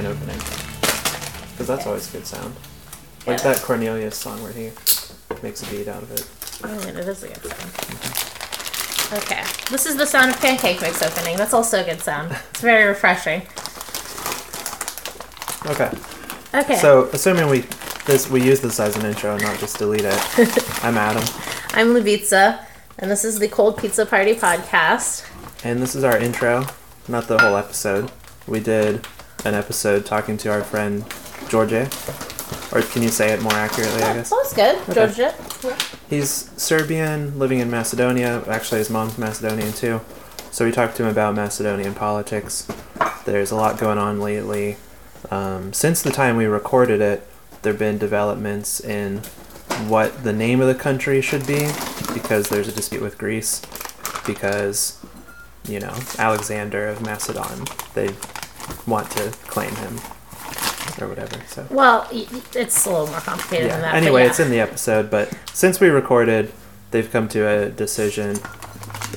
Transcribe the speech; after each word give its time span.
can 0.00 0.10
opening 0.10 0.38
because 1.52 1.66
that's 1.66 1.86
always 1.86 2.08
a 2.08 2.12
good 2.12 2.26
sound. 2.26 2.54
Like 3.26 3.42
that 3.42 3.58
Cornelius 3.58 4.16
song 4.16 4.42
where 4.42 4.52
he 4.52 4.70
makes 5.42 5.62
a 5.62 5.70
beat 5.70 5.88
out 5.88 6.02
of 6.02 6.10
it. 6.12 6.26
I 6.64 6.86
mean, 6.86 6.96
it 6.96 7.06
is 7.06 7.22
a 7.22 7.28
good 7.28 7.44
sound. 7.44 9.22
Okay, 9.22 9.42
this 9.70 9.86
is 9.86 9.96
the 9.96 10.06
sound 10.06 10.30
of 10.30 10.40
pancake 10.40 10.80
mix 10.80 11.02
opening. 11.02 11.36
That's 11.36 11.52
also 11.52 11.82
a 11.82 11.84
good 11.84 12.00
sound. 12.00 12.32
It's 12.50 12.60
very 12.60 12.84
refreshing. 12.86 13.42
Okay. 15.66 15.90
Okay. 16.54 16.76
So 16.80 17.10
assuming 17.12 17.48
we 17.48 17.64
this 18.06 18.30
we 18.30 18.42
use 18.42 18.60
this 18.60 18.80
as 18.80 18.96
an 18.96 19.04
intro 19.04 19.34
and 19.34 19.42
not 19.42 19.58
just 19.58 19.78
delete 19.78 20.04
it. 20.04 20.78
I'm 20.84 20.96
Adam, 20.96 21.24
I'm 21.72 21.88
Lubitsa, 21.88 22.64
and 22.98 23.10
this 23.10 23.24
is 23.24 23.38
the 23.38 23.48
Cold 23.48 23.76
Pizza 23.76 24.06
Party 24.06 24.34
podcast. 24.34 25.26
and 25.62 25.82
this 25.82 25.94
is 25.94 26.04
our 26.04 26.16
intro, 26.16 26.64
not 27.06 27.28
the 27.28 27.38
whole 27.38 27.56
episode. 27.56 28.10
We 28.46 28.60
did 28.60 29.06
an 29.44 29.54
episode 29.54 30.04
talking 30.06 30.36
to 30.38 30.50
our 30.50 30.62
friend 30.62 31.04
George. 31.48 31.72
Or 32.72 32.82
can 32.82 33.02
you 33.02 33.08
say 33.08 33.32
it 33.32 33.42
more 33.42 33.52
accurately? 33.54 34.02
I 34.02 34.14
guess 34.14 34.30
That 34.30 34.36
was 34.36 34.52
good, 34.52 34.76
Okay. 34.88 35.06
Djordje. 35.12 36.08
he's 36.08 36.50
Serbian, 36.56 37.38
living 37.38 37.58
in 37.58 37.70
Macedonia. 37.70 38.44
Actually, 38.46 38.78
his 38.78 38.90
mom's 38.90 39.18
Macedonian 39.18 39.72
too. 39.72 40.00
So 40.52 40.64
we 40.64 40.72
talked 40.72 40.96
to 40.96 41.02
him 41.04 41.08
about 41.08 41.34
Macedonian 41.34 41.94
politics. 41.94 42.66
There's 43.24 43.50
a 43.50 43.56
lot 43.56 43.78
going 43.78 43.98
on 43.98 44.20
lately. 44.20 44.76
Um, 45.30 45.72
since 45.72 46.02
the 46.02 46.10
time 46.10 46.36
we 46.36 46.46
recorded 46.46 47.00
it, 47.00 47.26
there 47.62 47.72
have 47.72 47.78
been 47.78 47.98
developments 47.98 48.80
in 48.80 49.18
what 49.88 50.24
the 50.24 50.32
name 50.32 50.60
of 50.60 50.66
the 50.66 50.74
country 50.74 51.20
should 51.20 51.46
be 51.46 51.68
because 52.14 52.48
there's 52.48 52.68
a 52.68 52.72
dispute 52.72 53.02
with 53.02 53.18
Greece 53.18 53.62
because, 54.26 54.98
you 55.68 55.78
know, 55.80 55.94
Alexander 56.18 56.86
of 56.88 57.00
Macedon, 57.02 57.64
they 57.94 58.10
want 58.86 59.10
to 59.12 59.30
claim 59.48 59.74
him 59.76 59.98
or 61.00 61.08
whatever. 61.08 61.36
So 61.48 61.66
Well, 61.70 62.06
y- 62.12 62.26
y- 62.32 62.40
it's 62.54 62.84
a 62.86 62.90
little 62.90 63.06
more 63.08 63.20
complicated 63.20 63.70
than 63.70 63.80
yeah. 63.80 63.84
that. 63.86 63.92
but 63.92 63.96
Anyway, 64.02 64.22
yeah. 64.22 64.28
it's 64.30 64.40
in 64.40 64.50
the 64.50 64.60
episode, 64.60 65.10
but 65.10 65.32
since 65.52 65.80
we 65.80 65.88
recorded, 65.88 66.52
they've 66.90 67.10
come 67.10 67.28
to 67.28 67.46
a 67.46 67.68
decision 67.70 68.38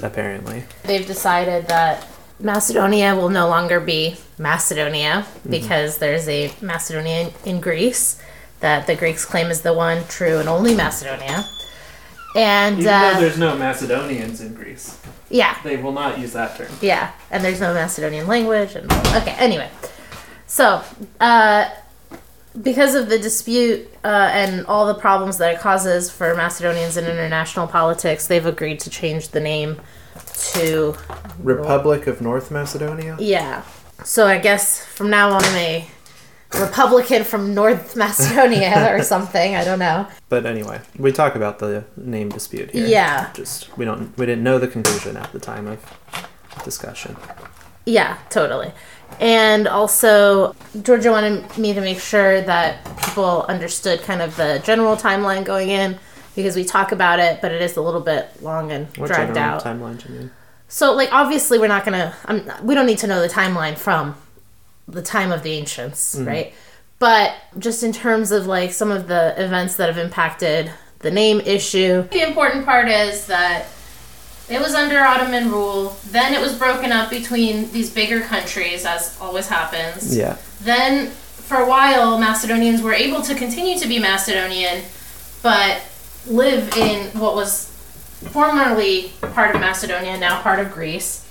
apparently. 0.02 0.64
They've 0.84 1.06
decided 1.06 1.68
that 1.68 2.08
Macedonia 2.40 3.16
will 3.16 3.30
no 3.30 3.48
longer 3.48 3.80
be 3.80 4.18
Macedonia 4.38 5.26
Mm-hmm. 5.26 5.50
because 5.50 5.98
there's 5.98 6.28
a 6.28 6.52
Macedonia 6.62 7.32
in 7.46 7.60
Greece 7.62 8.20
that 8.60 8.88
the 8.88 8.96
Greeks 8.96 9.26
claim 9.26 9.48
is 9.48 9.62
the 9.62 9.74
one 9.74 10.04
true 10.08 10.38
and 10.40 10.48
only 10.50 10.76
Macedonia. 10.76 11.44
And 12.36 12.80
uh, 12.80 13.20
there's 13.20 13.38
no 13.38 13.56
Macedonians 13.56 14.42
in 14.42 14.54
Greece, 14.56 14.98
yeah, 15.34 15.58
they 15.64 15.78
will 15.78 15.92
not 15.92 16.20
use 16.20 16.34
that 16.34 16.56
term. 16.56 16.72
yeah, 16.82 17.12
and 17.32 17.44
there's 17.44 17.60
no 17.60 17.74
Macedonian 17.74 18.28
language. 18.28 18.76
And 18.76 18.92
okay, 18.92 19.36
anyway, 19.40 19.70
so 20.46 20.84
uh, 21.20 21.70
because 22.62 22.94
of 22.94 23.10
the 23.10 23.18
dispute 23.18 23.90
uh, 24.04 24.30
and 24.32 24.66
all 24.68 24.86
the 24.86 24.94
problems 24.94 25.40
that 25.40 25.56
it 25.56 25.60
causes 25.60 26.12
for 26.12 26.36
Macedonians 26.36 26.98
in 26.98 27.06
international 27.06 27.68
politics, 27.68 28.28
they've 28.28 28.46
agreed 28.46 28.80
to 28.82 28.90
change 28.90 29.30
the 29.30 29.40
name 29.40 29.82
to 30.54 30.96
Republic 31.40 32.08
of 32.08 32.22
North 32.22 32.52
Macedonia? 32.52 33.18
Yeah. 33.20 33.64
So 34.04 34.28
I 34.28 34.38
guess 34.38 34.86
from 34.86 35.10
now 35.10 35.32
on 35.32 35.44
I'm 35.44 35.56
a 35.56 35.88
Republican 36.60 37.24
from 37.24 37.54
North 37.54 37.96
Macedonia 38.04 38.94
or 38.94 39.02
something. 39.04 39.56
I 39.56 39.64
don't 39.64 39.80
know. 39.80 40.08
But 40.30 40.46
anyway, 40.46 40.82
we 40.98 41.12
talk 41.12 41.36
about 41.36 41.60
the 41.60 41.84
name 41.98 42.30
dispute 42.30 42.72
here. 42.72 42.88
Yeah. 42.88 43.32
Just 43.34 43.76
we 43.78 43.86
don't 43.86 44.16
we 44.18 44.26
didn't 44.26 44.44
know 44.44 44.60
the 44.60 44.68
conclusion 44.68 45.18
at 45.18 45.32
the 45.32 45.40
time 45.40 45.68
of 45.68 45.80
discussion. 46.64 47.16
Yeah, 47.86 48.18
totally. 48.30 48.72
And 49.20 49.68
also, 49.68 50.54
Djordje 50.76 51.12
wanted 51.12 51.58
me 51.58 51.74
to 51.74 51.82
make 51.82 52.00
sure 52.00 52.42
that 52.42 52.84
people 53.04 53.44
understood 53.44 54.02
kind 54.02 54.22
of 54.22 54.36
the 54.38 54.62
general 54.64 54.96
timeline 54.96 55.44
going 55.44 55.70
in 55.70 56.00
because 56.36 56.56
we 56.56 56.64
talk 56.64 56.92
about 56.92 57.20
it, 57.20 57.40
but 57.42 57.52
it 57.52 57.62
is 57.62 57.78
a 57.78 57.82
little 57.82 58.02
bit 58.02 58.42
long 58.42 58.72
and 58.72 58.88
What 58.98 59.08
dragged 59.08 59.36
general 59.36 59.56
out. 59.56 59.64
timeline 59.64 60.04
do 60.04 60.12
you 60.14 60.20
mean? 60.20 60.32
So, 60.68 60.94
like, 60.94 61.10
obviously, 61.12 61.60
we're 61.60 61.68
not 61.68 61.86
gonna. 61.86 62.16
I'm, 62.26 62.50
we 62.66 62.74
don't 62.74 62.88
need 62.88 62.98
to 63.00 63.08
know 63.08 63.22
the 63.22 63.30
timeline 63.30 63.78
from 63.78 64.16
the 64.88 65.02
time 65.02 65.32
of 65.32 65.44
the 65.44 65.52
ancients, 65.52 66.16
mm-hmm. 66.16 66.28
right? 66.28 66.54
But 67.00 67.36
just 67.60 67.84
in 67.84 67.92
terms 67.92 68.32
of 68.32 68.48
like 68.48 68.72
some 68.72 68.92
of 68.92 69.08
the 69.08 69.34
events 69.38 69.76
that 69.76 69.88
have 69.88 69.98
impacted 69.98 70.72
the 71.00 71.12
name 71.12 71.42
issue, 71.42 72.04
the 72.04 72.26
important 72.26 72.66
part 72.66 72.88
is 72.88 73.28
that 73.28 73.68
it 74.50 74.60
was 74.60 74.74
under 74.74 75.00
Ottoman 75.00 75.50
rule. 75.50 75.98
Then 76.08 76.34
it 76.34 76.42
was 76.42 76.58
broken 76.58 76.92
up 76.92 77.10
between 77.10 77.72
these 77.72 77.90
bigger 77.90 78.22
countries, 78.22 78.86
as 78.86 79.18
always 79.20 79.48
happens. 79.48 80.16
Yeah. 80.16 80.38
Then, 80.62 81.10
for 81.10 81.58
a 81.58 81.68
while, 81.68 82.18
Macedonians 82.20 82.82
were 82.82 82.94
able 82.94 83.22
to 83.22 83.36
continue 83.36 83.78
to 83.80 83.88
be 83.88 84.00
Macedonian, 84.00 84.84
but 85.42 85.82
live 86.28 86.76
in 86.78 87.08
what 87.20 87.36
was 87.36 87.70
formerly 88.32 89.12
part 89.34 89.56
of 89.56 89.62
Macedonia, 89.62 90.18
now 90.18 90.42
part 90.42 90.60
of 90.60 90.72
Greece. 90.72 91.28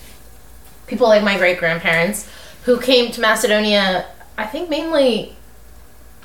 People 0.87 1.09
like 1.09 1.23
my 1.23 1.39
great 1.39 1.59
grandparents 1.59 2.29
who 2.65 2.81
came 2.81 3.11
to 3.13 3.21
Macedonia, 3.21 4.07
I 4.39 4.47
think 4.47 4.71
mainly, 4.71 5.35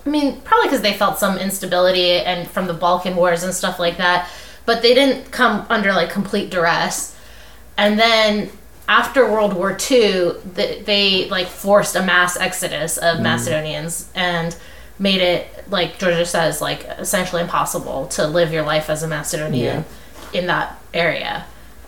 I 0.06 0.10
mean, 0.10 0.42
probably 0.42 0.68
because 0.68 0.82
they 0.82 0.94
felt 0.94 1.20
some 1.20 1.38
instability 1.38 2.12
and 2.12 2.48
from 2.50 2.68
the 2.68 2.74
Balkan 2.74 3.16
Wars 3.16 3.44
and 3.44 3.54
stuff 3.54 3.80
like 3.80 3.98
that, 3.98 4.30
but 4.66 4.82
they 4.82 4.94
didn't 4.94 5.32
come 5.32 5.66
under 5.70 5.94
like 5.94 6.10
complete 6.10 6.50
duress. 6.50 7.16
And 7.78 8.00
then 8.00 8.50
after 8.88 9.30
World 9.30 9.54
War 9.54 9.72
II, 9.72 10.34
they, 10.54 10.82
they 10.82 11.30
like 11.30 11.48
forced 11.48 11.96
a 11.96 12.04
mass 12.04 12.38
exodus 12.38 12.98
of 12.98 13.18
mm. 13.18 13.24
Macedonians 13.24 14.10
and 14.16 14.56
made 15.00 15.22
it 15.22 15.70
like 15.70 16.00
Djordje 16.00 16.26
says, 16.26 16.62
like 16.62 16.86
essentially 16.98 17.42
impossible 17.42 18.08
to 18.08 18.28
live 18.28 18.52
your 18.54 18.64
life 18.64 18.90
as 18.90 19.04
a 19.04 19.08
Macedonian 19.08 19.86
in 20.34 20.48
that 20.48 20.80
area. 20.94 21.46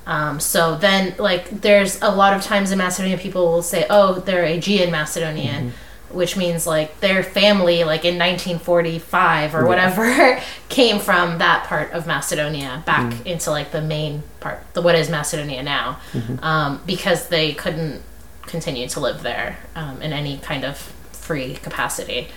Um, 0.09 0.39
so 0.39 0.75
then, 0.75 1.13
like, 1.19 1.61
there's 1.61 2.01
a 2.01 2.09
lot 2.09 2.33
of 2.35 2.41
times 2.41 2.71
in 2.71 2.79
Macedonia, 2.79 3.15
people 3.15 3.45
will 3.45 3.61
say, 3.61 3.85
"Oh, 3.91 4.15
they're 4.15 4.43
Aegean 4.43 4.89
Macedonian," 4.89 5.71
which 6.09 6.35
means 6.35 6.65
like 6.65 6.99
their 6.99 7.21
family, 7.21 7.83
like 7.83 8.03
in 8.05 8.17
1945 8.17 9.53
or 9.53 9.67
whatever, 9.67 10.41
came 10.69 10.97
from 10.99 11.37
that 11.37 11.65
part 11.65 11.91
of 11.91 12.07
Macedonia 12.07 12.81
back 12.87 13.23
into 13.27 13.51
like 13.51 13.71
the 13.71 13.81
main 13.81 14.23
part, 14.39 14.63
the 14.73 14.81
what 14.81 14.95
is 14.95 15.11
Macedonia 15.11 15.61
now, 15.61 15.99
um, 16.41 16.81
because 16.87 17.29
they 17.29 17.53
couldn't 17.53 18.01
continue 18.47 18.87
to 18.89 18.99
live 18.99 19.21
there 19.21 19.59
um, 19.75 20.01
in 20.01 20.11
any 20.11 20.39
kind 20.39 20.65
of 20.65 20.77
free 21.11 21.53
capacity. 21.53 22.29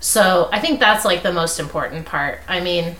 So 0.00 0.50
I 0.52 0.58
think 0.58 0.78
that's 0.78 1.06
like 1.06 1.22
the 1.22 1.32
most 1.32 1.58
important 1.58 2.04
part. 2.04 2.40
I 2.48 2.60
mean, 2.60 2.96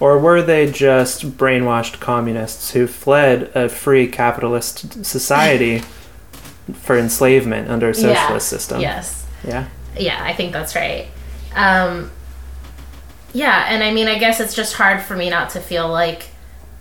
Or 0.00 0.18
were 0.18 0.42
they 0.42 0.70
just 0.70 1.36
brainwashed 1.36 2.00
communists 2.00 2.70
who 2.70 2.86
fled 2.86 3.52
a 3.54 3.68
free 3.68 4.06
capitalist 4.08 5.04
society 5.04 5.78
for 6.72 6.98
enslavement 6.98 7.68
under 7.68 7.90
a 7.90 7.94
socialist 7.94 8.50
yeah, 8.50 8.58
system? 8.58 8.80
Yes. 8.80 9.26
Yeah. 9.46 9.68
Yeah, 9.98 10.22
I 10.22 10.32
think 10.32 10.52
that's 10.52 10.74
right. 10.74 11.08
Um, 11.54 12.10
yeah, 13.32 13.66
and 13.68 13.82
I 13.82 13.92
mean, 13.92 14.08
I 14.08 14.18
guess 14.18 14.40
it's 14.40 14.54
just 14.54 14.74
hard 14.74 15.02
for 15.02 15.14
me 15.16 15.30
not 15.30 15.50
to 15.50 15.60
feel 15.60 15.88
like 15.88 16.28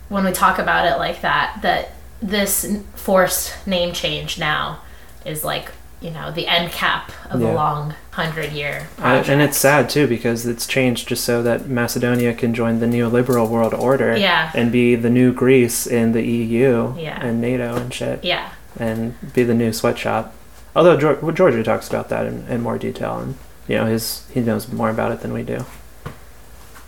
when 0.07 0.23
we 0.23 0.31
talk 0.31 0.57
about 0.57 0.87
it 0.87 0.97
like 0.97 1.21
that, 1.21 1.59
that 1.61 1.91
this 2.21 2.81
forced 2.95 3.67
name 3.67 3.93
change 3.93 4.39
now 4.39 4.81
is 5.25 5.43
like, 5.43 5.71
you 6.01 6.09
know, 6.11 6.31
the 6.31 6.47
end 6.47 6.71
cap 6.71 7.11
of 7.29 7.41
Yeah. 7.41 7.51
a 7.51 7.53
long 7.53 7.93
hundred 8.19 8.51
year 8.51 8.87
Uh, 8.99 9.23
and 9.27 9.41
it's 9.41 9.57
sad 9.57 9.89
too 9.89 10.05
because 10.07 10.45
it's 10.45 10.65
changed 10.67 11.07
just 11.07 11.23
so 11.23 11.41
that 11.43 11.67
Macedonia 11.67 12.33
can 12.33 12.53
join 12.53 12.79
the 12.79 12.85
neoliberal 12.85 13.47
world 13.49 13.73
order 13.73 14.15
Yeah. 14.17 14.51
and 14.53 14.71
be 14.71 14.95
the 14.95 15.09
new 15.09 15.31
Greece 15.33 15.87
in 15.87 16.11
the 16.11 16.23
EU 16.23 16.93
Yeah. 16.97 17.19
and 17.25 17.39
NATO 17.41 17.75
and 17.75 17.93
shit 17.93 18.23
yeah, 18.23 18.49
and 18.79 19.15
be 19.33 19.43
the 19.43 19.53
new 19.53 19.71
sweatshop. 19.73 20.33
Although 20.75 20.97
Geor- 20.97 21.19
Djordje 21.37 21.63
talks 21.63 21.87
about 21.89 22.09
that 22.09 22.25
in, 22.25 22.45
in 22.47 22.61
more 22.61 22.77
detail 22.77 23.17
and 23.19 23.35
you 23.67 23.75
know 23.77 23.85
his 23.85 24.23
he 24.33 24.39
knows 24.41 24.67
more 24.71 24.89
about 24.89 25.11
it 25.11 25.21
than 25.21 25.33
we 25.33 25.43
do. 25.43 25.65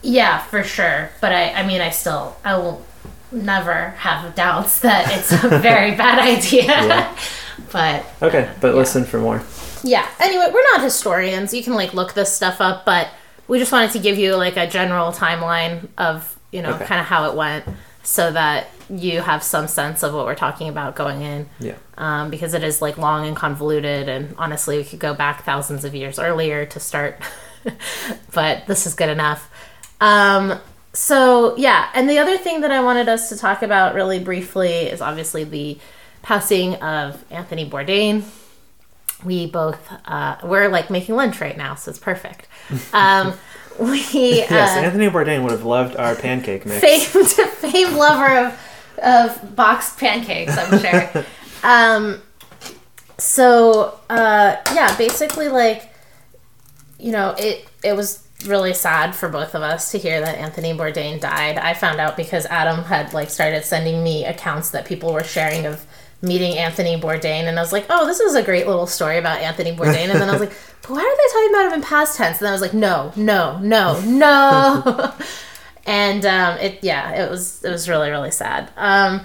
yeah, 0.04 0.40
for 0.52 0.64
sure. 0.64 1.10
But 1.22 1.32
I, 1.32 1.52
I 1.54 1.66
mean, 1.68 1.82
I 1.82 1.90
still, 1.92 2.36
I 2.44 2.56
will 2.58 2.84
never 3.32 3.90
have 4.00 4.34
doubts 4.36 4.80
that 4.82 5.04
it's 5.18 5.32
a 5.32 5.60
very 5.72 5.92
bad 5.96 6.20
idea. 6.20 6.64
Yeah. 6.66 7.16
but 7.72 8.06
Okay, 8.22 8.50
but 8.60 8.70
Yeah. 8.70 8.74
listen 8.74 9.06
for 9.06 9.20
more. 9.20 9.42
Yeah. 9.84 10.08
Anyway 10.20 10.48
we're 10.54 10.64
not 10.74 10.82
historians. 10.84 11.54
You 11.54 11.64
can 11.64 11.74
like 11.74 11.94
look 11.94 12.14
this 12.14 12.32
stuff 12.34 12.62
up 12.62 12.86
but 12.86 13.10
we 13.48 13.60
just 13.60 13.72
wanted 13.72 13.92
to 13.92 14.00
give 14.00 14.18
you 14.18 14.36
like 14.36 14.58
a 14.58 14.68
general 14.68 15.12
timeline 15.12 15.88
of 15.98 16.38
you 16.52 16.62
know 16.62 16.74
Okay. 16.74 16.86
kind 16.86 17.02
of 17.02 17.08
how 17.08 17.30
it 17.30 17.36
went 17.36 17.66
so 18.04 18.32
that 18.32 18.68
you 18.90 19.22
have 19.22 19.44
some 19.44 19.68
sense 19.68 20.04
of 20.04 20.14
what 20.14 20.26
we're 20.26 20.36
talking 20.36 20.68
about 20.68 20.96
going 20.96 21.22
in. 21.22 21.48
Yeah. 21.60 21.76
um, 21.98 22.30
because 22.30 22.54
it 22.54 22.64
is 22.64 22.82
like 22.82 22.98
long 22.98 23.28
and 23.28 23.36
convoluted 23.38 24.10
and 24.10 24.34
honestly 24.38 24.78
we 24.78 24.84
could 24.84 25.00
go 25.00 25.14
back 25.14 25.46
thousands 25.46 25.86
of 25.86 25.94
years 25.96 26.18
earlier 26.20 26.66
to 26.66 26.80
start 26.80 27.22
but 28.34 28.66
this 28.68 28.86
is 28.88 28.94
good 28.96 29.10
enough. 29.10 29.50
Um, 30.02 30.60
so 30.94 31.56
yeah 31.58 31.90
and 31.94 32.10
the 32.10 32.18
other 32.18 32.38
thing 32.38 32.60
that 32.62 32.72
i 32.72 32.82
wanted 32.82 33.08
us 33.08 33.30
to 33.30 33.38
talk 33.38 33.62
about 33.62 33.96
really 33.96 34.20
briefly 34.20 34.70
is 34.74 35.00
obviously 35.00 35.46
the 35.46 35.78
passing 36.22 36.76
of 36.76 37.24
anthony 37.32 37.70
bourdain 37.70 38.24
we 39.24 39.48
both 39.48 39.80
uh, 40.06 40.38
we're 40.44 40.68
like 40.70 40.90
making 40.90 41.16
lunch 41.16 41.42
right 41.42 41.58
now, 41.58 41.76
so 41.76 41.90
it's 41.90 42.00
perfect. 42.00 42.48
Um, 42.94 43.34
we 43.80 44.02
Yes, 44.12 44.78
uh, 44.78 44.82
Anthony 44.82 45.10
Bourdain 45.10 45.44
would 45.44 45.52
have 45.52 45.66
loved 45.66 45.96
our 45.96 46.16
pancake 46.16 46.66
mix. 46.66 46.82
famed 46.82 47.28
famed 47.50 47.96
lover 47.96 48.48
of 48.48 48.60
of 49.02 49.56
boxed 49.56 49.98
pancakes, 49.98 50.58
I'm 50.58 50.80
sure. 50.80 51.26
um, 51.64 52.22
so 53.18 54.00
uh, 54.10 54.58
yeah, 54.74 54.96
basically 54.98 55.50
like 55.50 55.94
you 57.00 57.12
know 57.12 57.36
it 57.38 57.68
it 57.84 57.96
was 57.96 58.21
really 58.46 58.74
sad 58.74 59.16
for 59.16 59.30
both 59.30 59.56
of 59.56 59.62
us 59.62 59.92
to 59.92 59.98
hear 59.98 60.20
that 60.22 60.38
Anthony 60.38 60.74
Bourdain 60.74 61.20
died. 61.20 61.58
I 61.58 61.74
found 61.74 62.00
out 62.00 62.18
because 62.18 62.46
Adam 62.48 62.84
had 62.84 63.14
like 63.14 63.30
started 63.30 63.64
sending 63.64 64.04
me 64.04 64.26
accounts 64.26 64.72
that 64.72 64.86
people 64.86 65.14
were 65.14 65.24
sharing 65.24 65.66
of 65.66 65.86
meeting 66.22 66.58
Anthony 66.58 67.00
Bourdain 67.00 67.46
and 67.46 67.58
I 67.58 67.62
was 67.62 67.72
like, 67.72 67.86
"Oh, 67.90 68.06
this 68.06 68.20
is 68.20 68.36
a 68.36 68.44
great 68.44 68.68
little 68.68 68.88
story 68.88 69.18
about 69.18 69.40
Anthony 69.40 69.76
Bourdain." 69.76 70.10
And 70.10 70.22
then 70.22 70.30
I 70.30 70.34
was 70.34 70.42
like, 70.42 70.54
"But 70.82 70.92
why 70.92 71.00
are 71.00 71.18
they 71.18 71.34
talking 71.34 71.50
about 71.50 71.68
him 71.68 71.74
in 71.74 71.82
past 71.82 72.18
tense?" 72.18 72.38
And 72.38 72.46
then 72.46 72.50
I 72.50 72.54
was 72.54 72.62
like, 72.62 72.74
"No, 72.74 73.12
no, 73.16 73.60
no, 73.60 74.00
no." 74.02 75.14
and 75.86 76.26
um, 76.26 76.58
it 76.60 76.80
yeah, 76.84 77.24
it 77.26 77.30
was 77.30 77.64
it 77.64 77.70
was 77.70 77.90
really 77.90 78.10
really 78.10 78.32
sad. 78.32 78.72
Um, 78.78 79.22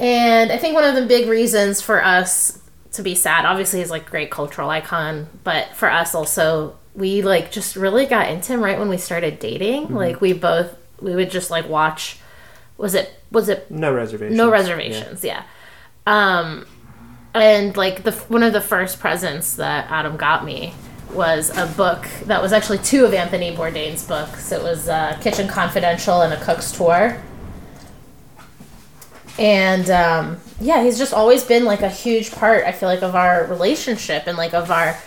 and 0.00 0.52
I 0.52 0.58
think 0.58 0.74
one 0.74 0.84
of 0.84 0.94
the 0.94 1.06
big 1.06 1.28
reasons 1.28 1.82
for 1.82 2.04
us 2.04 2.60
to 2.92 3.02
be 3.02 3.14
sad, 3.14 3.44
obviously, 3.44 3.80
is 3.80 3.90
like 3.90 4.08
great 4.08 4.30
cultural 4.30 4.70
icon, 4.70 5.28
but 5.44 5.74
for 5.74 5.90
us 5.90 6.14
also, 6.14 6.78
we 6.98 7.22
like 7.22 7.50
just 7.52 7.76
really 7.76 8.04
got 8.06 8.28
into 8.28 8.52
him 8.52 8.60
right 8.62 8.78
when 8.78 8.88
we 8.88 8.98
started 8.98 9.38
dating. 9.38 9.94
Like 9.94 10.20
we 10.20 10.32
both 10.32 10.76
we 11.00 11.14
would 11.14 11.30
just 11.30 11.50
like 11.50 11.68
watch. 11.68 12.18
Was 12.76 12.94
it 12.94 13.10
was 13.30 13.48
it 13.48 13.70
No 13.70 13.92
reservations. 13.92 14.36
no 14.36 14.50
reservations? 14.50 15.24
Yeah. 15.24 15.42
Um, 16.06 16.66
and 17.34 17.76
like 17.76 18.02
the 18.02 18.12
one 18.12 18.42
of 18.42 18.52
the 18.52 18.60
first 18.60 18.98
presents 19.00 19.56
that 19.56 19.90
Adam 19.90 20.16
got 20.16 20.44
me 20.44 20.72
was 21.12 21.56
a 21.56 21.66
book 21.66 22.06
that 22.24 22.42
was 22.42 22.52
actually 22.52 22.78
two 22.78 23.04
of 23.04 23.14
Anthony 23.14 23.54
Bourdain's 23.56 24.06
books. 24.06 24.52
It 24.52 24.62
was 24.62 24.88
uh, 24.88 25.18
Kitchen 25.22 25.48
Confidential 25.48 26.20
and 26.22 26.32
A 26.34 26.40
Cook's 26.44 26.70
Tour. 26.72 27.20
And 29.38 29.88
um, 29.90 30.38
yeah, 30.60 30.82
he's 30.82 30.98
just 30.98 31.12
always 31.14 31.44
been 31.44 31.64
like 31.64 31.82
a 31.82 31.88
huge 31.88 32.32
part. 32.32 32.64
I 32.64 32.72
feel 32.72 32.88
like 32.88 33.02
of 33.02 33.14
our 33.14 33.44
relationship 33.46 34.24
and 34.26 34.36
like 34.36 34.52
of 34.52 34.70
our 34.70 34.98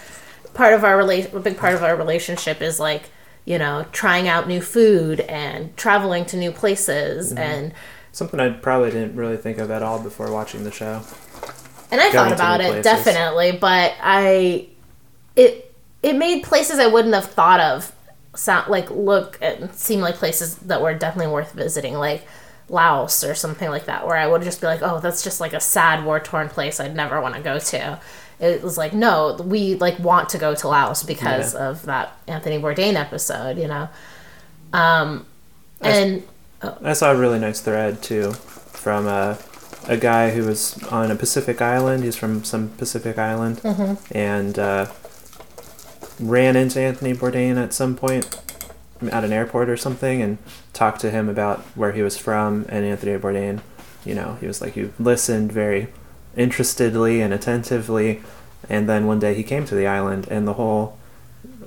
part 0.54 0.74
of 0.74 0.84
our 0.84 0.98
relation. 0.98 1.36
A 1.36 1.40
big 1.40 1.58
part 1.58 1.74
of 1.74 1.84
our 1.84 1.96
relationship 1.96 2.62
is 2.62 2.80
like 2.80 3.04
you 3.46 3.58
know 3.58 3.86
trying 3.92 4.28
out 4.28 4.48
new 4.48 4.62
food 4.62 5.22
and 5.22 5.76
traveling 5.78 6.26
to 6.26 6.38
new 6.38 6.52
places 6.52 7.30
mm-hmm. 7.30 7.40
and 7.40 7.74
Something 8.14 8.42
I 8.42 8.50
probably 8.50 8.92
didn't 8.92 9.16
really 9.16 9.38
think 9.38 9.58
of 9.58 9.72
at 9.72 9.82
all 9.82 10.00
before 10.00 10.32
watching 10.32 10.66
the 10.66 10.72
show. 10.72 11.02
And 11.92 12.02
I 12.02 12.12
Going 12.12 12.14
thought 12.14 12.32
about 12.34 12.62
it 12.62 12.68
places. 12.68 12.84
definitely, 12.84 13.54
but 13.54 13.94
I 14.02 14.68
it 15.38 15.74
it 16.04 16.18
made 16.18 16.44
places 16.44 16.78
I 16.78 16.88
wouldn't 16.88 17.14
have 17.14 17.32
thought 17.32 17.62
of 17.62 17.96
sound 18.36 18.70
like 18.70 18.92
look 18.92 19.38
and 19.42 19.74
seem 19.74 20.02
like 20.02 20.16
places 20.16 20.58
that 20.58 20.82
were 20.82 20.94
definitely 20.94 21.32
worth 21.32 21.54
visiting, 21.54 21.94
like 21.94 22.26
Laos 22.68 23.24
or 23.24 23.34
something 23.34 23.70
like 23.70 23.86
that, 23.86 24.06
where 24.06 24.18
I 24.18 24.28
would 24.28 24.42
just 24.42 24.60
be 24.60 24.68
like, 24.68 24.82
oh, 24.82 25.00
that's 25.00 25.24
just 25.24 25.40
like 25.40 25.54
a 25.54 25.62
sad 25.62 26.04
war 26.04 26.20
torn 26.20 26.50
place 26.50 26.82
I'd 26.82 26.96
never 26.96 27.22
want 27.22 27.36
to 27.36 27.42
go 27.42 27.60
to. 27.60 28.00
It 28.42 28.64
was 28.64 28.78
like, 28.78 28.92
no, 28.94 29.38
we 29.46 29.76
like 29.76 30.00
want 30.00 30.30
to 30.30 30.38
go 30.40 30.56
to 30.56 30.68
Laos 30.68 31.04
because 31.04 31.54
Yeah. 31.54 31.70
of 31.70 31.86
that 31.86 32.18
Anthony 32.28 32.58
Bourdain 32.60 32.96
episode, 32.96 33.58
you 33.58 33.68
know. 33.68 33.88
Um, 34.74 35.26
and 35.80 36.24
I 36.84 36.94
saw 36.94 37.12
a 37.12 37.16
really 37.16 37.40
nice 37.40 37.60
thread 37.62 38.02
too 38.02 38.32
from 38.34 39.08
a, 39.08 39.38
a 39.88 39.96
guy 39.98 40.32
who 40.32 40.44
was 40.46 40.82
on 40.86 41.12
a 41.12 41.16
Pacific 41.16 41.62
island. 41.62 42.04
He's 42.04 42.16
from 42.16 42.44
some 42.44 42.70
Pacific 42.78 43.18
island 43.18 43.58
Mm-hmm. 43.62 44.18
and 44.18 44.58
uh, 44.60 44.88
ran 46.20 46.56
into 46.56 46.80
Anthony 46.80 47.14
Bourdain 47.14 47.58
at 47.62 47.74
some 47.74 47.96
point 47.96 48.40
at 49.12 49.24
an 49.24 49.32
airport 49.34 49.70
or 49.70 49.78
something 49.78 50.22
and 50.22 50.38
talked 50.74 51.02
to 51.02 51.10
him 51.12 51.28
about 51.30 51.60
where 51.76 51.92
he 51.92 52.02
was 52.02 52.18
from. 52.18 52.66
And 52.70 52.86
Anthony 52.86 53.18
Bourdain, 53.18 53.62
you 54.06 54.14
know, 54.16 54.38
he 54.40 54.48
was 54.48 54.62
like, 54.62 54.74
he 54.74 54.90
listened 55.00 55.52
very 55.52 55.88
interestedly 56.36 57.22
and 57.22 57.34
attentively. 57.34 58.22
And 58.70 58.88
then 58.88 59.08
one 59.08 59.20
day 59.20 59.34
he 59.34 59.44
came 59.44 59.66
to 59.66 59.76
the 59.76 59.88
island 59.88 60.28
and 60.30 60.48
the 60.48 60.54
whole 60.54 60.98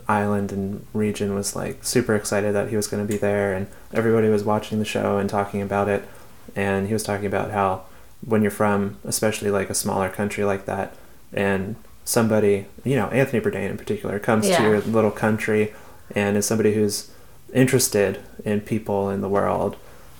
island 0.08 0.52
and 0.52 0.86
region 0.92 1.34
was 1.34 1.56
like 1.56 1.82
super 1.82 2.14
excited 2.14 2.54
that 2.54 2.68
he 2.68 2.76
was 2.76 2.86
going 2.86 3.04
to 3.04 3.10
be 3.10 3.16
there 3.18 3.54
and 3.54 3.66
everybody 3.92 4.28
was 4.28 4.44
watching 4.44 4.78
the 4.78 4.84
show 4.84 5.16
and 5.16 5.30
talking 5.30 5.62
about 5.62 5.88
it 5.88 6.06
and 6.54 6.88
he 6.88 6.92
was 6.92 7.02
talking 7.02 7.24
about 7.24 7.50
how 7.52 7.82
when 8.22 8.42
you're 8.42 8.50
from 8.50 8.98
especially 9.04 9.50
like 9.50 9.70
a 9.70 9.74
smaller 9.74 10.10
country 10.10 10.44
like 10.44 10.66
that 10.66 10.94
and 11.32 11.74
somebody 12.04 12.66
you 12.84 12.96
know 12.96 13.06
Anthony 13.06 13.40
Bourdain 13.42 13.70
in 13.70 13.78
particular 13.78 14.18
comes 14.18 14.46
Yeah. 14.46 14.58
to 14.58 14.62
your 14.64 14.80
little 14.82 15.10
country 15.10 15.72
and 16.14 16.36
is 16.36 16.44
somebody 16.44 16.74
who's 16.74 17.10
interested 17.54 18.20
in 18.44 18.60
people 18.60 19.08
in 19.08 19.22
the 19.22 19.28
world 19.28 19.74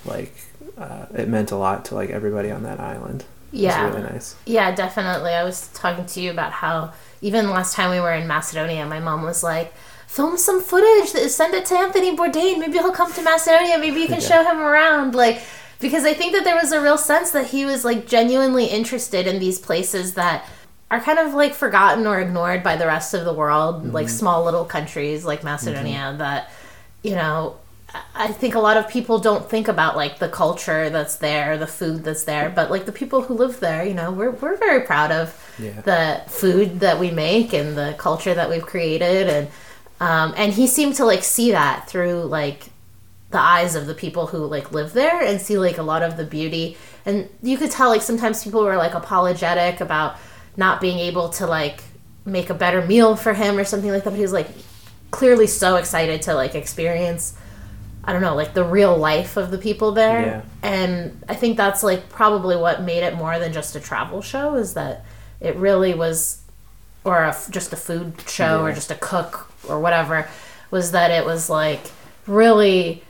like 0.07 0.35
uh, 0.79 1.05
it 1.15 1.29
meant 1.29 1.51
a 1.51 1.57
lot 1.57 1.85
to 1.85 1.95
like 1.95 2.09
everybody 2.09 2.51
on 2.51 2.63
that 2.63 2.81
island 2.81 3.25
Yeah. 3.55 3.83
it 3.83 3.87
was 3.87 3.97
really 3.97 4.13
nice 4.13 4.37
Yeah, 4.47 4.75
definitely. 4.75 5.33
I 5.33 5.45
was 5.45 5.69
talking 5.69 6.07
to 6.07 6.21
you 6.21 6.31
about 6.31 6.53
how 6.53 6.93
even 7.23 7.51
last 7.51 7.75
time 7.75 7.91
we 7.91 8.01
were 8.01 8.13
in 8.13 8.27
Macedonia, 8.27 8.85
my 8.87 9.01
mom 9.01 9.23
was 9.23 9.43
like, 9.43 9.73
"Film 10.07 10.37
some 10.37 10.61
footage, 10.61 11.09
send 11.31 11.55
it 11.55 11.65
to 11.67 11.79
Anthony 11.79 12.17
Bourdain. 12.17 12.59
Maybe 12.59 12.75
he'll 12.79 12.93
come 12.93 13.13
to 13.13 13.23
Macedonia. 13.23 13.79
Maybe 13.79 14.01
you 14.01 14.07
can 14.07 14.21
Yeah. 14.21 14.29
show 14.29 14.45
him 14.45 14.61
around." 14.61 15.15
Like, 15.15 15.43
because 15.81 16.05
I 16.05 16.15
think 16.15 16.33
that 16.35 16.45
there 16.45 16.57
was 16.57 16.73
a 16.73 16.81
real 16.81 16.99
sense 16.99 17.31
that 17.31 17.47
he 17.47 17.65
was 17.65 17.85
like 17.85 18.07
genuinely 18.07 18.67
interested 18.67 19.27
in 19.27 19.39
these 19.39 19.59
places 19.59 20.15
that 20.15 20.47
are 20.91 21.01
kind 21.01 21.19
of 21.19 21.35
like 21.35 21.55
forgotten 21.55 22.07
or 22.07 22.21
ignored 22.21 22.63
by 22.63 22.77
the 22.77 22.87
rest 22.87 23.15
of 23.15 23.25
the 23.25 23.33
world, 23.33 23.93
like 23.93 24.07
mm-hmm. 24.07 24.17
small 24.17 24.45
little 24.45 24.65
countries 24.65 25.25
like 25.25 25.39
mm-hmm. 25.39 25.49
Macedonia 25.49 26.15
that 26.19 26.51
you 27.03 27.15
know 27.15 27.57
I 28.15 28.29
think 28.29 28.55
a 28.55 28.61
lot 28.61 28.77
of 28.77 28.89
people 28.89 29.19
don't 29.19 29.49
think 29.49 29.69
about 29.69 29.97
like 29.97 30.19
the 30.19 30.29
culture 30.29 30.91
that's 30.91 31.17
there, 31.17 31.57
the 31.59 31.67
food 31.67 32.05
that's 32.05 32.25
there, 32.25 32.51
but 32.51 32.71
like 32.71 32.87
the 32.87 32.93
people 32.93 33.23
who 33.23 33.35
live 33.35 33.61
there, 33.61 33.85
you 33.85 33.95
know, 33.95 34.11
we're 34.11 34.31
we're 34.33 34.57
very 34.57 34.81
proud 34.83 35.11
of 35.13 35.35
Yeah. 35.59 35.81
the 35.83 36.23
food 36.31 36.81
that 36.81 36.99
we 36.99 37.11
make 37.11 37.53
and 37.53 37.77
the 37.77 37.95
culture 37.99 38.35
that 38.35 38.49
we've 38.51 38.67
created 38.67 39.29
and 39.29 39.49
um, 40.01 40.35
and 40.37 40.53
he 40.53 40.67
seemed 40.67 40.97
to 40.97 41.05
like 41.05 41.23
see 41.23 41.53
that 41.53 41.89
through 41.89 42.23
like 42.25 42.65
the 43.31 43.39
eyes 43.41 43.75
of 43.77 43.87
the 43.87 43.95
people 43.95 44.27
who 44.27 44.39
like 44.39 44.73
live 44.73 44.93
there 44.93 45.23
and 45.23 45.41
see 45.41 45.57
like 45.59 45.79
a 45.79 45.83
lot 45.83 46.03
of 46.03 46.17
the 46.17 46.25
beauty 46.25 46.77
and 47.07 47.29
you 47.43 47.57
could 47.57 47.71
tell 47.71 47.89
like 47.89 48.03
sometimes 48.03 48.43
people 48.45 48.63
were 48.65 48.77
like 48.77 48.95
apologetic 48.95 49.81
about 49.81 50.17
not 50.57 50.81
being 50.81 50.99
able 50.99 51.29
to 51.29 51.47
like 51.47 51.83
make 52.25 52.51
a 52.51 52.55
better 52.55 52.85
meal 52.87 53.15
for 53.17 53.35
him 53.35 53.57
or 53.57 53.65
something 53.65 53.91
like 53.91 54.03
that 54.05 54.11
but 54.11 54.17
he 54.17 54.23
was 54.23 54.33
like 54.33 54.49
clearly 55.11 55.47
so 55.47 55.77
excited 55.77 56.23
to 56.23 56.35
like 56.35 56.55
experience 56.55 57.37
I 58.07 58.13
don't 58.13 58.23
know, 58.23 58.35
like 58.35 58.55
the 58.55 58.65
real 58.65 58.97
life 58.97 59.37
of 59.37 59.51
the 59.51 59.59
people 59.59 59.93
there. 59.93 60.21
Yeah. 60.23 60.43
And 60.63 61.23
I 61.29 61.35
think 61.35 61.57
that's 61.57 61.83
like 61.83 62.09
probably 62.09 62.57
what 62.57 62.83
made 62.83 63.03
it 63.03 63.15
more 63.15 63.39
than 63.39 63.53
just 63.53 63.75
a 63.77 63.81
travel 63.81 64.23
show 64.23 64.55
is 64.57 64.75
that 64.75 65.05
it 65.41 65.57
really 65.57 65.95
was, 65.95 66.43
or 67.05 67.23
a, 67.23 67.37
just 67.51 67.73
a 67.73 67.77
food 67.77 68.15
show 68.29 68.63
or 68.63 68.73
just 68.73 68.91
a 68.91 68.97
cook 68.97 69.51
or 69.69 69.81
whatever, 69.81 70.29
was 70.71 70.93
that 70.93 71.11
it 71.11 71.25
was 71.25 71.49
like 71.49 71.81
really 72.27 73.03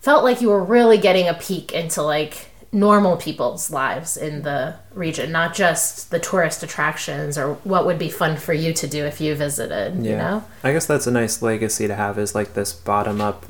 felt 0.00 0.24
like 0.24 0.40
you 0.40 0.48
were 0.48 0.64
really 0.64 0.98
getting 0.98 1.28
a 1.28 1.34
peek 1.34 1.72
into 1.72 2.02
like 2.02 2.46
normal 2.72 3.16
people's 3.16 3.70
lives 3.70 4.16
in 4.16 4.42
the 4.42 4.76
region, 4.94 5.32
not 5.32 5.54
just 5.54 6.10
the 6.12 6.20
tourist 6.20 6.62
attractions 6.62 7.36
or 7.36 7.54
what 7.64 7.84
would 7.84 7.98
be 7.98 8.08
fun 8.08 8.36
for 8.36 8.52
you 8.52 8.72
to 8.72 8.86
do 8.86 9.04
if 9.04 9.20
you 9.20 9.34
visited, 9.34 9.96
you 10.04 10.16
know? 10.16 10.44
I 10.62 10.72
guess 10.72 10.86
that's 10.86 11.08
a 11.08 11.10
nice 11.10 11.42
legacy 11.42 11.88
to 11.88 11.96
have 11.96 12.16
is 12.16 12.32
like 12.32 12.54
this 12.54 12.72
bottom 12.72 13.20
up, 13.20 13.44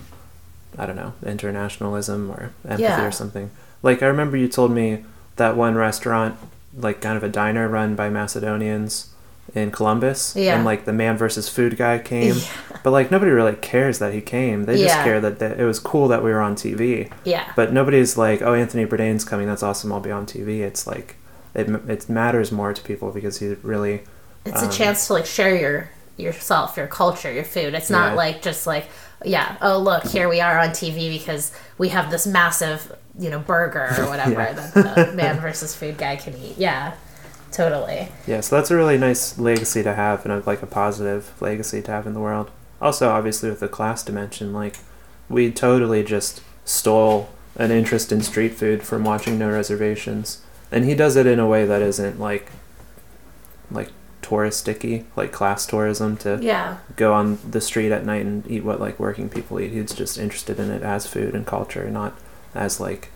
I 0.80 0.86
don't 0.86 0.96
know, 0.96 1.12
internationalism 1.24 2.30
or 2.30 2.52
empathy 2.64 2.82
Yeah. 2.84 3.04
or 3.06 3.12
something. 3.12 3.50
Like 3.82 4.02
I 4.02 4.06
remember 4.06 4.36
you 4.36 4.48
told 4.48 4.70
me 4.72 5.04
that 5.36 5.56
one 5.56 5.74
restaurant, 5.74 6.36
like 6.76 7.00
kind 7.00 7.16
of 7.16 7.22
a 7.22 7.28
diner 7.28 7.68
run 7.68 7.94
by 7.94 8.08
Macedonians 8.08 9.08
in 9.54 9.70
Columbus, 9.70 10.34
Yeah. 10.36 10.54
and 10.56 10.64
like 10.64 10.84
the 10.84 10.92
man 10.92 11.16
versus 11.16 11.48
food 11.48 11.76
guy 11.76 11.98
came, 11.98 12.36
but 12.84 12.92
like 12.92 13.10
nobody 13.10 13.30
really 13.32 13.54
cares 13.56 13.98
that 13.98 14.12
he 14.14 14.20
came. 14.20 14.64
They 14.66 14.74
just 14.76 14.94
Yeah. 14.96 15.04
care 15.04 15.20
that, 15.20 15.38
that 15.40 15.58
it 15.58 15.64
was 15.64 15.78
cool 15.80 16.08
that 16.08 16.22
we 16.22 16.30
were 16.30 16.40
on 16.40 16.54
TV. 16.54 17.10
Yeah. 17.24 17.44
But 17.56 17.72
nobody's 17.72 18.16
like, 18.16 18.42
oh, 18.42 18.54
Anthony 18.54 18.86
Bourdain's 18.86 19.24
coming. 19.24 19.46
That's 19.48 19.62
awesome. 19.62 19.92
I'll 19.92 20.00
be 20.00 20.12
on 20.12 20.24
TV. 20.26 20.60
It's 20.62 20.86
like 20.86 21.16
it 21.54 21.68
it 21.88 22.08
matters 22.08 22.52
more 22.52 22.72
to 22.72 22.82
people 22.82 23.10
because 23.10 23.38
he 23.40 23.56
really 23.62 24.02
It's 24.46 24.62
Um, 24.62 24.68
a 24.68 24.72
chance 24.72 25.06
to 25.08 25.12
like 25.14 25.26
share 25.26 25.54
your 25.54 25.90
yourself, 26.16 26.76
your 26.76 26.86
culture, 26.86 27.32
your 27.32 27.44
food. 27.44 27.74
It's 27.74 27.90
not 27.90 28.10
Yeah. 28.12 28.14
like 28.24 28.42
just 28.42 28.66
like 28.66 28.86
yeah, 29.24 29.56
oh 29.60 29.78
look, 29.78 30.04
here 30.04 30.28
we 30.28 30.40
are 30.40 30.58
on 30.58 30.70
TV 30.70 31.10
because 31.18 31.52
we 31.78 31.88
have 31.90 32.10
this 32.10 32.26
massive, 32.26 32.96
you 33.18 33.30
know, 33.30 33.38
burger 33.38 33.88
or 33.98 34.06
whatever 34.08 34.32
Yeah. 34.32 34.52
that 34.74 35.06
the 35.10 35.12
man 35.14 35.40
versus 35.40 35.74
food 35.74 35.98
guy 35.98 36.16
can 36.16 36.36
eat. 36.36 36.56
Yeah. 36.58 36.94
Totally. 37.52 38.08
Yeah, 38.28 38.40
so 38.42 38.54
that's 38.56 38.70
a 38.70 38.76
really 38.76 38.96
nice 38.96 39.36
legacy 39.36 39.82
to 39.82 39.94
have, 39.94 40.24
and 40.24 40.46
like 40.46 40.62
a 40.62 40.66
positive 40.66 41.32
legacy 41.42 41.82
to 41.82 41.90
have 41.90 42.06
in 42.06 42.14
the 42.14 42.20
world. 42.20 42.48
Also, 42.80 43.08
obviously, 43.10 43.50
with 43.50 43.58
the 43.60 43.66
class 43.68 44.04
dimension, 44.04 44.52
like 44.52 44.76
we 45.28 45.50
totally 45.50 46.04
just 46.04 46.42
stole 46.64 47.28
an 47.56 47.72
interest 47.72 48.12
in 48.12 48.22
street 48.22 48.54
food 48.54 48.84
from 48.84 49.02
watching 49.02 49.36
No 49.36 49.50
Reservations, 49.50 50.40
and 50.70 50.84
he 50.84 50.94
does 50.94 51.16
it 51.16 51.26
in 51.26 51.40
a 51.40 51.46
way 51.46 51.64
that 51.66 51.82
isn't 51.82 52.20
like 52.20 52.52
like 53.68 53.90
touristicy, 54.30 55.04
like 55.16 55.32
class 55.32 55.66
tourism, 55.66 56.16
to 56.18 56.38
Yeah. 56.40 56.76
go 56.96 57.12
on 57.12 57.38
the 57.48 57.60
street 57.60 57.92
at 57.92 58.04
night 58.06 58.24
and 58.24 58.46
eat 58.50 58.64
what 58.64 58.80
like 58.80 58.98
working 59.00 59.28
people 59.28 59.58
eat. 59.60 59.72
He's 59.72 59.92
just 59.94 60.18
interested 60.18 60.58
in 60.58 60.70
it 60.70 60.82
as 60.82 61.06
food 61.06 61.34
and 61.34 61.46
culture, 61.46 61.88
not 61.90 62.12
as 62.54 62.80
like 62.80 63.08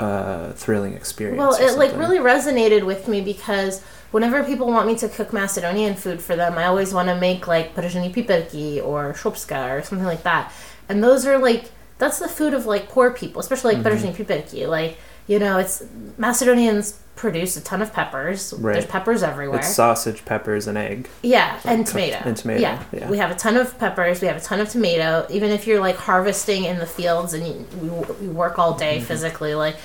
a 0.00 0.52
thrilling 0.54 0.94
experience. 0.94 1.38
Well, 1.38 1.54
it 1.54 1.76
like 1.78 1.96
really 1.96 2.18
resonated 2.18 2.84
with 2.84 3.06
me 3.08 3.20
because 3.20 3.80
whenever 4.10 4.42
people 4.42 4.66
want 4.66 4.86
me 4.86 4.96
to 4.96 5.08
cook 5.08 5.32
Macedonian 5.32 5.94
food 5.94 6.20
for 6.20 6.34
them, 6.36 6.58
I 6.58 6.64
always 6.66 6.92
want 6.92 7.08
to 7.08 7.14
make 7.16 7.46
like 7.46 7.74
prženi 7.74 8.12
piperki 8.12 8.84
or 8.84 9.12
shopska 9.14 9.70
or 9.78 9.82
something 9.82 10.06
like 10.06 10.22
that. 10.24 10.52
And 10.88 11.02
those 11.02 11.26
are 11.26 11.38
like 11.38 11.70
that's 11.98 12.18
the 12.18 12.28
food 12.28 12.54
of 12.54 12.66
like 12.66 12.88
poor 12.88 13.10
people, 13.12 13.40
especially 13.40 13.74
like 13.76 13.84
Mm-hmm. 13.84 14.22
piperki. 14.22 14.68
Like 14.68 14.98
you 15.26 15.38
know, 15.38 15.58
it's 15.58 15.82
Macedonians 16.18 16.98
produce 17.16 17.56
a 17.56 17.60
ton 17.62 17.80
of 17.80 17.92
peppers. 17.92 18.52
Right. 18.58 18.72
There's 18.74 18.86
peppers 18.86 19.22
everywhere. 19.22 19.60
It's 19.60 19.68
sausage, 19.74 20.24
peppers, 20.24 20.66
and 20.66 20.76
egg. 20.76 21.08
Yeah, 21.22 21.60
and 21.64 21.86
tomato. 21.86 22.18
and 22.24 22.36
tomato, 22.36 22.60
Yeah. 22.60 22.82
yeah. 22.92 23.08
we 23.10 23.18
have 23.18 23.30
a 23.30 23.34
ton 23.36 23.56
of 23.56 23.78
peppers. 23.78 24.20
We 24.20 24.26
have 24.26 24.36
a 24.36 24.40
ton 24.40 24.60
of 24.60 24.68
tomato. 24.68 25.26
Even 25.30 25.50
if 25.50 25.66
you're 25.66 25.80
like 25.80 25.96
harvesting 25.96 26.64
in 26.64 26.78
the 26.78 26.86
fields 26.86 27.32
and 27.32 27.46
you, 27.46 27.66
you 28.20 28.30
work 28.30 28.58
all 28.58 28.74
day 28.74 28.96
Mm-hmm. 28.96 29.06
physically, 29.06 29.54
like 29.54 29.76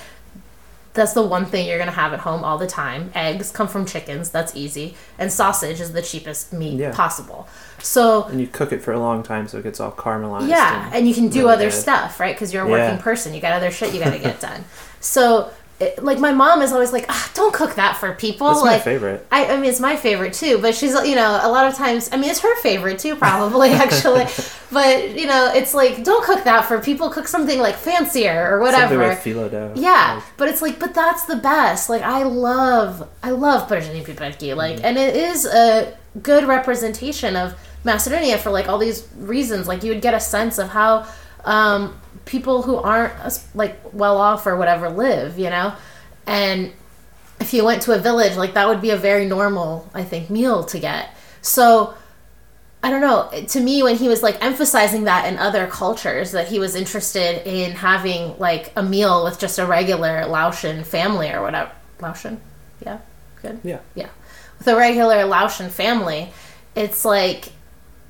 that's 0.92 1.12
the 1.12 1.22
one 1.22 1.46
thing 1.46 1.68
you're 1.68 1.78
gonna 1.78 1.92
have 1.92 2.12
at 2.12 2.18
home 2.20 2.42
all 2.42 2.58
the 2.58 2.66
time. 2.66 3.12
Eggs 3.14 3.52
come 3.52 3.68
from 3.68 3.86
chickens. 3.86 4.30
That's 4.30 4.56
easy, 4.56 4.96
and 5.16 5.32
sausage 5.32 5.80
is 5.80 5.92
the 5.92 6.02
cheapest 6.02 6.52
meat 6.52 6.80
Yeah. 6.80 6.90
possible. 6.92 7.48
So 7.78 8.24
And 8.24 8.40
you 8.40 8.48
cook 8.48 8.72
it 8.72 8.82
for 8.82 8.92
a 8.92 8.98
long 8.98 9.22
time 9.22 9.46
so 9.46 9.58
it 9.58 9.62
gets 9.62 9.78
all 9.78 9.92
caramelized. 9.92 10.48
yeah, 10.48 10.86
and 10.86 10.94
and 10.96 11.08
you 11.08 11.14
can 11.14 11.28
do 11.28 11.42
really 11.42 11.52
other 11.52 11.70
good. 11.70 11.72
stuff, 11.74 12.18
right? 12.18 12.34
Because 12.34 12.52
you're 12.52 12.64
a 12.64 12.68
Yeah. 12.68 12.72
working 12.88 12.98
person. 13.00 13.32
You 13.34 13.40
got 13.40 13.52
other 13.52 13.70
shit 13.70 13.94
you 13.94 14.00
got 14.00 14.10
to 14.12 14.18
get 14.18 14.40
done. 14.40 14.64
So, 15.00 15.50
it, 15.80 16.02
like, 16.04 16.18
my 16.18 16.30
mom 16.32 16.60
is 16.60 16.72
always 16.72 16.92
like, 16.92 17.06
ah, 17.08 17.30
"Don't 17.32 17.54
cook 17.54 17.74
that 17.76 17.96
for 17.96 18.12
people." 18.12 18.48
My 18.52 18.60
like, 18.72 18.82
favorite. 18.82 19.26
I, 19.32 19.46
I 19.46 19.56
mean, 19.56 19.70
it's 19.70 19.80
my 19.80 19.96
favorite 19.96 20.34
too, 20.34 20.58
but 20.60 20.74
she's, 20.74 20.92
you 21.08 21.14
know, 21.14 21.40
a 21.42 21.48
lot 21.50 21.66
of 21.66 21.74
times, 21.74 22.10
I 22.12 22.18
mean, 22.18 22.28
it's 22.30 22.40
her 22.40 22.54
favorite 22.60 22.98
too, 22.98 23.16
probably, 23.16 23.70
actually. 23.84 24.26
but, 24.70 25.16
you 25.18 25.26
know, 25.26 25.50
it's 25.54 25.72
like, 25.72 26.04
don't 26.04 26.22
cook 26.22 26.44
that 26.44 26.66
for 26.66 26.80
people, 26.80 27.08
cook 27.08 27.26
something 27.26 27.58
like 27.58 27.76
fancier 27.76 28.50
or 28.54 28.60
whatever. 28.60 28.94
Something 28.94 29.08
with 29.08 29.48
phyllo 29.48 29.50
dough. 29.50 29.72
Yeah, 29.74 30.16
Like, 30.16 30.24
but 30.36 30.48
it's 30.48 30.60
like, 30.60 30.78
but 30.78 30.92
that's 30.92 31.24
the 31.24 31.36
best. 31.36 31.88
Like, 31.88 32.02
I 32.02 32.24
love, 32.24 33.08
I 33.22 33.30
love 33.30 33.66
prženi 33.66 34.04
piperki. 34.04 34.54
Like, 34.54 34.76
Mm-hmm. 34.76 34.84
and 34.84 34.98
it 34.98 35.16
is 35.16 35.46
a 35.46 35.96
good 36.22 36.44
representation 36.44 37.36
of 37.36 37.54
Macedonia 37.84 38.36
for 38.36 38.50
like 38.50 38.68
all 38.68 38.76
these 38.76 39.08
reasons. 39.16 39.66
Like, 39.66 39.82
you 39.82 39.92
would 39.92 40.02
get 40.02 40.12
a 40.12 40.20
sense 40.20 40.58
of 40.58 40.68
how 40.68 41.06
um, 41.44 42.00
people 42.24 42.62
who 42.62 42.76
aren't 42.76 43.14
like 43.54 43.78
well 43.92 44.16
off 44.16 44.46
or 44.46 44.56
whatever 44.56 44.88
live, 44.88 45.38
you 45.38 45.50
know, 45.50 45.74
and 46.26 46.72
if 47.40 47.52
you 47.54 47.64
went 47.64 47.82
to 47.82 47.92
a 47.92 47.98
village, 47.98 48.36
like 48.36 48.54
that 48.54 48.68
would 48.68 48.80
be 48.80 48.90
a 48.90 48.96
very 48.96 49.26
normal, 49.26 49.90
I 49.94 50.04
think, 50.04 50.30
meal 50.30 50.64
to 50.64 50.78
get. 50.78 51.14
So. 51.42 51.94
I 52.82 52.88
don't 52.88 53.02
know. 53.02 53.28
To 53.48 53.60
me, 53.60 53.82
when 53.82 53.96
he 53.96 54.08
was 54.08 54.22
like 54.22 54.42
emphasizing 54.42 55.04
that 55.04 55.30
in 55.30 55.36
other 55.36 55.66
cultures, 55.66 56.32
that 56.32 56.48
he 56.48 56.58
was 56.58 56.74
interested 56.74 57.46
in 57.46 57.72
having 57.72 58.38
like 58.38 58.72
a 58.74 58.82
meal 58.82 59.22
with 59.22 59.38
just 59.38 59.58
a 59.58 59.66
regular 59.66 60.24
Laotian 60.24 60.82
family 60.82 61.30
or 61.30 61.42
whatever. 61.42 61.70
Laotian? 62.00 62.40
Yeah. 62.82 63.00
Good. 63.42 63.60
Yeah. 63.62 63.80
Yeah. 63.94 64.08
With 64.56 64.66
a 64.66 64.76
regular 64.76 65.26
Laotian 65.26 65.68
family, 65.68 66.32
it's 66.74 67.04
like, 67.04 67.52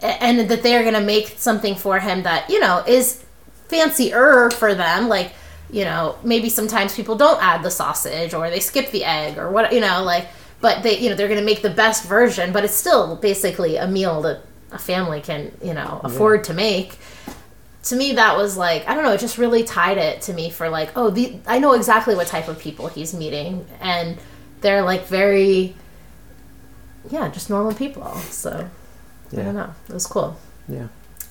and 0.02 0.50
that 0.50 0.62
they're 0.62 0.83
going 0.83 0.95
to 0.95 1.00
make 1.00 1.35
something 1.38 1.75
for 1.75 1.99
him 1.99 2.23
that, 2.23 2.49
you 2.50 2.61
know, 2.61 2.83
is 2.87 3.25
fancier 3.69 4.50
for 4.50 4.75
them. 4.75 5.09
Like, 5.09 5.33
you 5.71 5.85
know, 5.85 6.19
maybe 6.23 6.49
sometimes 6.49 6.95
people 6.95 7.16
don't 7.16 7.42
add 7.42 7.62
the 7.62 7.71
sausage 7.71 8.35
or 8.35 8.50
they 8.50 8.61
skip 8.61 8.90
the 8.90 9.04
egg 9.04 9.38
or 9.38 9.50
what, 9.50 9.73
you 9.73 9.80
know, 9.80 10.02
like, 10.02 10.28
but 10.61 10.83
they, 10.83 10.99
you 10.99 11.09
know, 11.09 11.14
they're 11.14 11.28
going 11.28 11.40
to 11.40 11.45
make 11.45 11.62
the 11.62 11.71
best 11.71 12.04
version, 12.04 12.52
but 12.52 12.64
it's 12.64 12.75
still 12.75 13.16
basically 13.16 13.76
a 13.76 13.87
meal 13.87 14.23
that 14.23 14.42
a 14.73 14.78
family 14.78 15.21
can, 15.21 15.52
you 15.62 15.75
know, 15.75 16.00
afford 16.04 16.45
to 16.45 16.54
make. 16.54 16.99
To 17.85 17.97
me, 17.97 18.12
that 18.14 18.37
was 18.37 18.57
like, 18.59 18.87
I 18.87 18.95
don't 18.95 19.04
know, 19.04 19.12
it 19.12 19.21
just 19.21 19.38
really 19.38 19.64
tied 19.64 19.97
it 19.97 20.23
to 20.23 20.35
me 20.35 20.50
for 20.50 20.69
like, 20.69 20.90
oh, 20.97 21.11
the, 21.11 21.38
I 21.47 21.59
know 21.59 21.73
exactly 21.73 22.14
what 22.14 22.26
type 22.26 22.49
of 22.49 22.59
people 22.59 22.88
he's 22.88 23.14
meeting. 23.14 23.66
And 23.80 24.19
they're 24.61 24.83
like 24.83 25.07
very, 25.07 25.75
yeah, 27.11 27.28
just 27.28 27.49
normal 27.49 27.73
people. 27.73 28.14
So, 28.16 28.69
I 29.33 29.37
Yeah. 29.37 29.43
don't 29.45 29.55
know. 29.57 29.75
It 29.89 29.93
was 29.95 30.07
cool 30.07 30.37
Yeah. 30.69 30.87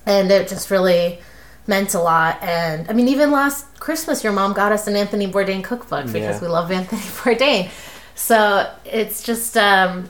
and 0.05 0.31
it 0.31 0.47
just 0.47 0.69
really 0.71 1.19
meant 1.67 1.93
a 1.93 1.99
lot. 1.99 2.41
And 2.41 2.89
I 2.89 2.93
mean, 2.93 3.07
even 3.07 3.31
last 3.31 3.65
Christmas, 3.79 4.23
your 4.23 4.33
mom 4.33 4.53
got 4.53 4.71
us 4.71 4.87
an 4.87 4.95
Anthony 4.95 5.27
Bourdain 5.31 5.63
cookbook 5.63 6.05
because 6.07 6.37
Yeah. 6.37 6.39
we 6.41 6.47
love 6.47 6.71
Anthony 6.71 7.01
Bourdain. 7.23 7.69
So 8.15 8.69
it's 8.85 9.21
just, 9.23 9.55
um, 9.57 10.09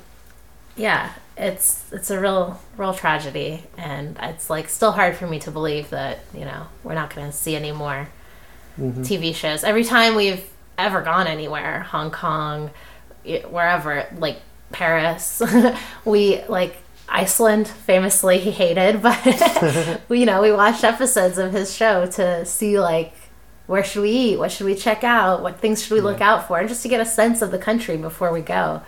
yeah, 0.76 1.10
it's 1.38 1.84
it's 1.92 2.10
a 2.12 2.20
real 2.20 2.60
real 2.78 2.94
tragedy, 2.94 3.64
and 3.78 4.18
it's 4.22 4.50
like 4.50 4.68
still 4.70 4.92
hard 4.94 5.16
for 5.16 5.26
me 5.28 5.40
to 5.40 5.52
believe 5.52 5.90
that 5.92 6.20
you 6.34 6.44
know 6.46 6.64
we're 6.84 6.96
not 6.96 7.14
going 7.16 7.28
to 7.28 7.36
see 7.36 7.56
any 7.56 7.72
more 7.72 8.08
TV 8.80 9.34
shows. 9.36 9.64
Every 9.64 9.84
time 9.84 10.16
we've 10.16 10.44
ever 10.78 11.02
gone 11.02 11.28
anywhere, 11.28 11.82
Hong 11.82 12.12
Kong, 12.12 12.72
wherever, 13.50 14.06
like 14.18 14.38
Paris, 14.72 15.42
we 16.06 16.42
like 16.48 16.76
Iceland 17.12 17.68
famously 17.68 18.40
he 18.40 18.52
hated, 18.52 19.02
but 19.02 20.04
we, 20.10 20.20
you 20.22 20.26
know, 20.26 20.42
we 20.42 20.52
watched 20.52 20.84
episodes 20.84 21.38
of 21.38 21.52
his 21.52 21.76
show 21.76 22.06
to 22.08 22.46
see 22.46 22.80
like 22.80 23.14
where 23.68 23.84
should 23.84 24.02
we 24.02 24.10
eat, 24.12 24.40
what 24.40 24.52
should 24.52 24.66
we 24.66 24.74
check 24.76 25.04
out, 25.04 25.44
what 25.44 25.60
things 25.60 25.84
should 25.84 25.94
we 25.94 26.02
look 26.02 26.22
out 26.22 26.48
for, 26.48 26.60
and 26.60 26.68
just 26.68 26.82
to 26.82 26.90
get 26.90 27.00
a 27.00 27.06
sense 27.06 27.42
of 27.44 27.52
the 27.52 27.60
country 27.60 27.98
before 27.98 28.32
we 28.34 28.42
go. 28.42 28.82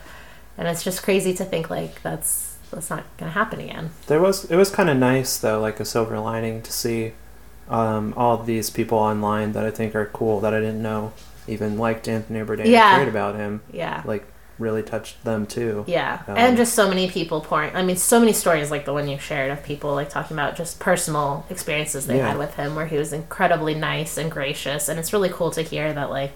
And 0.57 0.67
it's 0.67 0.83
just 0.83 1.03
crazy 1.03 1.33
to 1.35 1.45
think 1.45 1.69
like 1.69 2.01
that's 2.01 2.57
that's 2.71 2.89
not 2.89 3.03
gonna 3.17 3.31
happen 3.31 3.59
again. 3.59 3.91
There 4.07 4.19
was 4.21 4.45
it 4.45 4.55
was 4.55 4.69
kind 4.71 4.89
of 4.89 4.97
nice 4.97 5.37
though, 5.37 5.59
like 5.59 5.79
a 5.79 5.85
silver 5.85 6.19
lining 6.19 6.61
to 6.63 6.71
see 6.71 7.13
um, 7.69 8.13
all 8.17 8.37
these 8.37 8.69
people 8.69 8.97
online 8.97 9.53
that 9.53 9.65
I 9.65 9.71
think 9.71 9.95
are 9.95 10.07
cool 10.07 10.39
that 10.41 10.53
I 10.53 10.59
didn't 10.59 10.81
know 10.81 11.13
even 11.47 11.77
liked 11.77 12.07
Anthony 12.07 12.39
Bourdain, 12.41 12.65
Yeah. 12.67 12.95
cared 12.95 13.07
about 13.07 13.35
him, 13.35 13.61
Yeah. 13.71 14.03
like 14.05 14.25
really 14.61 14.83
touched 14.83 15.23
them 15.23 15.45
too. 15.45 15.83
Yeah, 15.87 16.21
Um, 16.27 16.37
and 16.37 16.57
just 16.57 16.73
so 16.73 16.87
many 16.87 17.09
people 17.09 17.41
pouring. 17.41 17.75
I 17.75 17.81
mean, 17.83 17.97
so 17.97 18.19
many 18.19 18.33
stories 18.33 18.71
like 18.71 18.85
the 18.85 18.93
one 18.93 19.07
you 19.09 19.17
shared 19.19 19.51
of 19.51 19.63
people 19.63 19.93
like 19.93 20.09
talking 20.09 20.35
about 20.37 20.55
just 20.55 20.79
personal 20.79 21.45
experiences 21.49 22.07
they 22.07 22.17
Yeah. 22.17 22.29
had 22.29 22.37
with 22.37 22.55
him, 22.55 22.75
where 22.75 22.85
he 22.87 22.97
was 22.97 23.11
incredibly 23.13 23.73
nice 23.75 24.17
and 24.17 24.31
gracious, 24.31 24.87
and 24.87 24.99
it's 24.99 25.11
really 25.13 25.29
cool 25.29 25.51
to 25.51 25.61
hear 25.61 25.91
that 25.93 26.09
like 26.09 26.31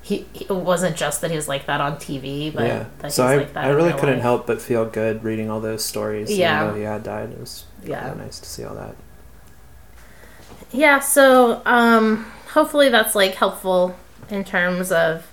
he, 0.00 0.24
he 0.32 0.44
it 0.46 0.50
wasn't 0.52 0.96
just 0.96 1.20
that 1.20 1.30
he 1.30 1.36
was 1.36 1.48
like 1.48 1.66
that 1.66 1.80
on 1.82 1.96
TV, 1.96 2.50
but 2.54 2.66
yeah. 2.66 2.84
that 3.00 3.12
So 3.12 3.24
he's 3.24 3.32
I, 3.32 3.36
like 3.36 3.52
that. 3.54 3.64
I 3.64 3.68
really 3.70 3.92
couldn't 3.92 4.16
life. 4.16 4.22
help 4.22 4.46
but 4.46 4.62
feel 4.62 4.84
good 4.86 5.22
reading 5.24 5.50
all 5.50 5.60
those 5.60 5.84
stories. 5.84 6.30
Yeah. 6.30 6.62
Even 6.62 6.68
though 6.74 6.78
he 6.80 6.84
had 6.86 7.02
died, 7.02 7.30
it 7.32 7.38
was 7.40 7.64
Yeah. 7.84 8.14
nice 8.16 8.38
to 8.40 8.48
see 8.48 8.64
all 8.64 8.74
that. 8.76 8.94
Yeah, 10.70 11.00
so 11.00 11.62
um, 11.64 12.26
hopefully 12.52 12.88
that's 12.90 13.14
like 13.14 13.34
helpful 13.34 13.96
in 14.30 14.44
terms 14.44 14.92
of 14.92 15.26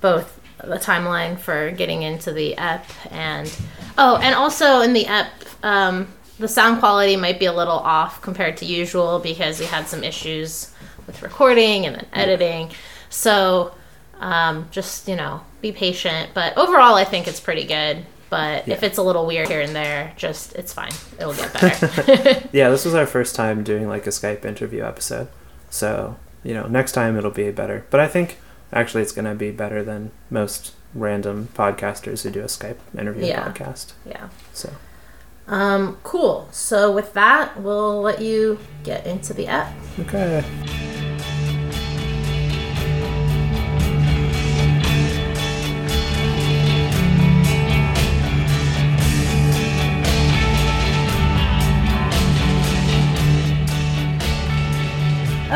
both 0.00 0.37
the 0.64 0.76
timeline 0.76 1.38
for 1.38 1.70
getting 1.70 2.02
into 2.02 2.32
the 2.32 2.56
app 2.56 2.84
and 3.10 3.54
oh, 3.96 4.16
and 4.16 4.34
also 4.34 4.80
in 4.80 4.92
the 4.92 5.06
app 5.06 5.30
um, 5.62 6.08
the 6.38 6.48
sound 6.48 6.78
quality 6.78 7.16
might 7.16 7.38
be 7.38 7.46
a 7.46 7.52
little 7.52 7.78
off 7.78 8.22
compared 8.22 8.56
to 8.58 8.64
usual 8.64 9.18
because 9.18 9.58
we 9.58 9.66
had 9.66 9.88
some 9.88 10.04
issues 10.04 10.72
with 11.06 11.22
recording 11.22 11.86
and 11.86 11.96
then 11.96 12.06
editing. 12.12 12.70
So 13.10 13.74
um, 14.20 14.68
just 14.70 15.08
you 15.08 15.16
know, 15.16 15.40
be 15.60 15.72
patient. 15.72 16.30
But 16.34 16.56
overall, 16.56 16.94
I 16.94 17.04
think 17.04 17.26
it's 17.26 17.40
pretty 17.40 17.64
good. 17.64 18.04
But 18.30 18.68
if 18.68 18.82
it's 18.82 18.98
a 18.98 19.02
little 19.02 19.26
weird 19.26 19.48
here 19.48 19.62
and 19.62 19.74
there, 19.74 20.12
just 20.16 20.54
it's 20.54 20.72
fine. 20.72 20.92
It'll 21.18 21.32
get 21.32 21.52
better. 21.52 22.48
Yeah, 22.52 22.68
this 22.68 22.84
was 22.84 22.94
our 22.94 23.06
first 23.06 23.34
time 23.34 23.64
doing 23.64 23.88
like 23.88 24.06
a 24.06 24.10
Skype 24.10 24.44
interview 24.44 24.84
episode. 24.84 25.28
So, 25.70 26.16
you 26.44 26.52
know, 26.52 26.66
next 26.66 26.92
time 26.92 27.16
it'll 27.16 27.30
be 27.30 27.50
better. 27.50 27.86
But 27.88 28.00
I 28.00 28.06
think 28.06 28.38
actually 28.72 29.02
it's 29.02 29.12
going 29.12 29.24
to 29.24 29.34
be 29.34 29.50
better 29.50 29.82
than 29.82 30.10
most 30.30 30.74
random 30.94 31.48
podcasters 31.54 32.22
who 32.22 32.30
do 32.30 32.40
a 32.40 32.44
Skype 32.46 32.78
interview 32.98 33.26
Yeah. 33.26 33.48
podcast. 33.52 33.92
yeah. 34.06 34.28
So, 34.52 34.70
Um, 35.46 35.96
cool. 36.02 36.48
So 36.50 36.92
with 36.92 37.14
that, 37.14 37.60
we'll 37.60 38.00
let 38.02 38.20
you 38.20 38.58
get 38.84 39.06
into 39.06 39.32
the 39.32 39.46
app. 39.46 39.72
okay. 40.00 40.44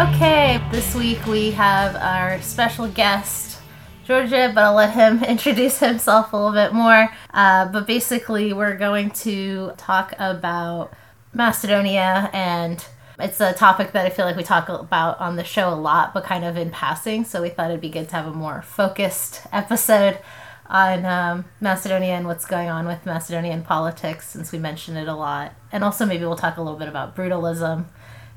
Okay, 0.03 0.61
this 0.73 0.97
week 0.97 1.25
we 1.27 1.53
have 1.53 1.95
our 1.95 2.43
special 2.43 2.89
guest, 2.89 3.61
Djordje, 4.05 4.53
but 4.53 4.65
I'll 4.65 4.75
let 4.75 4.93
him 4.95 5.23
introduce 5.29 5.79
himself 5.79 6.33
a 6.33 6.37
little 6.37 6.51
bit 6.51 6.75
more. 6.75 7.09
Uh, 7.33 7.67
but 7.67 7.87
basically, 7.87 8.53
we're 8.53 8.77
going 8.77 9.11
to 9.11 9.71
talk 9.77 10.13
about 10.19 10.93
Macedonia, 11.33 12.29
and 12.33 12.85
it's 13.21 13.41
a 13.41 13.53
topic 13.53 13.93
that 13.93 14.05
I 14.05 14.11
feel 14.11 14.25
like 14.25 14.35
we 14.35 14.43
talk 14.43 14.69
about 14.69 15.21
on 15.21 15.37
the 15.37 15.45
show 15.45 15.69
a 15.69 15.77
lot, 15.77 16.13
but 16.13 16.25
kind 16.25 16.45
of 16.45 16.57
in 16.57 16.73
passing. 16.73 17.25
So 17.25 17.41
we 17.41 17.51
thought 17.51 17.71
it'd 17.71 17.81
be 17.81 17.89
good 17.89 18.09
to 18.09 18.17
have 18.17 18.27
a 18.27 18.33
more 18.33 18.61
focused 18.61 19.47
episode 19.53 20.19
on 20.67 21.05
um, 21.05 21.45
Macedonia 21.61 22.15
and 22.15 22.27
what's 22.27 22.45
going 22.45 22.69
on 22.69 22.89
with 22.89 23.07
Macedonian 23.07 23.63
politics, 23.63 24.29
since 24.29 24.51
we 24.51 24.59
mentioned 24.59 24.99
it 24.99 25.07
a 25.07 25.15
lot, 25.15 25.55
and 25.71 25.85
also 25.85 26.05
maybe 26.05 26.25
we'll 26.25 26.35
talk 26.35 26.57
a 26.57 26.61
little 26.61 26.79
bit 26.79 26.89
about 26.89 27.15
brutalism 27.15 27.85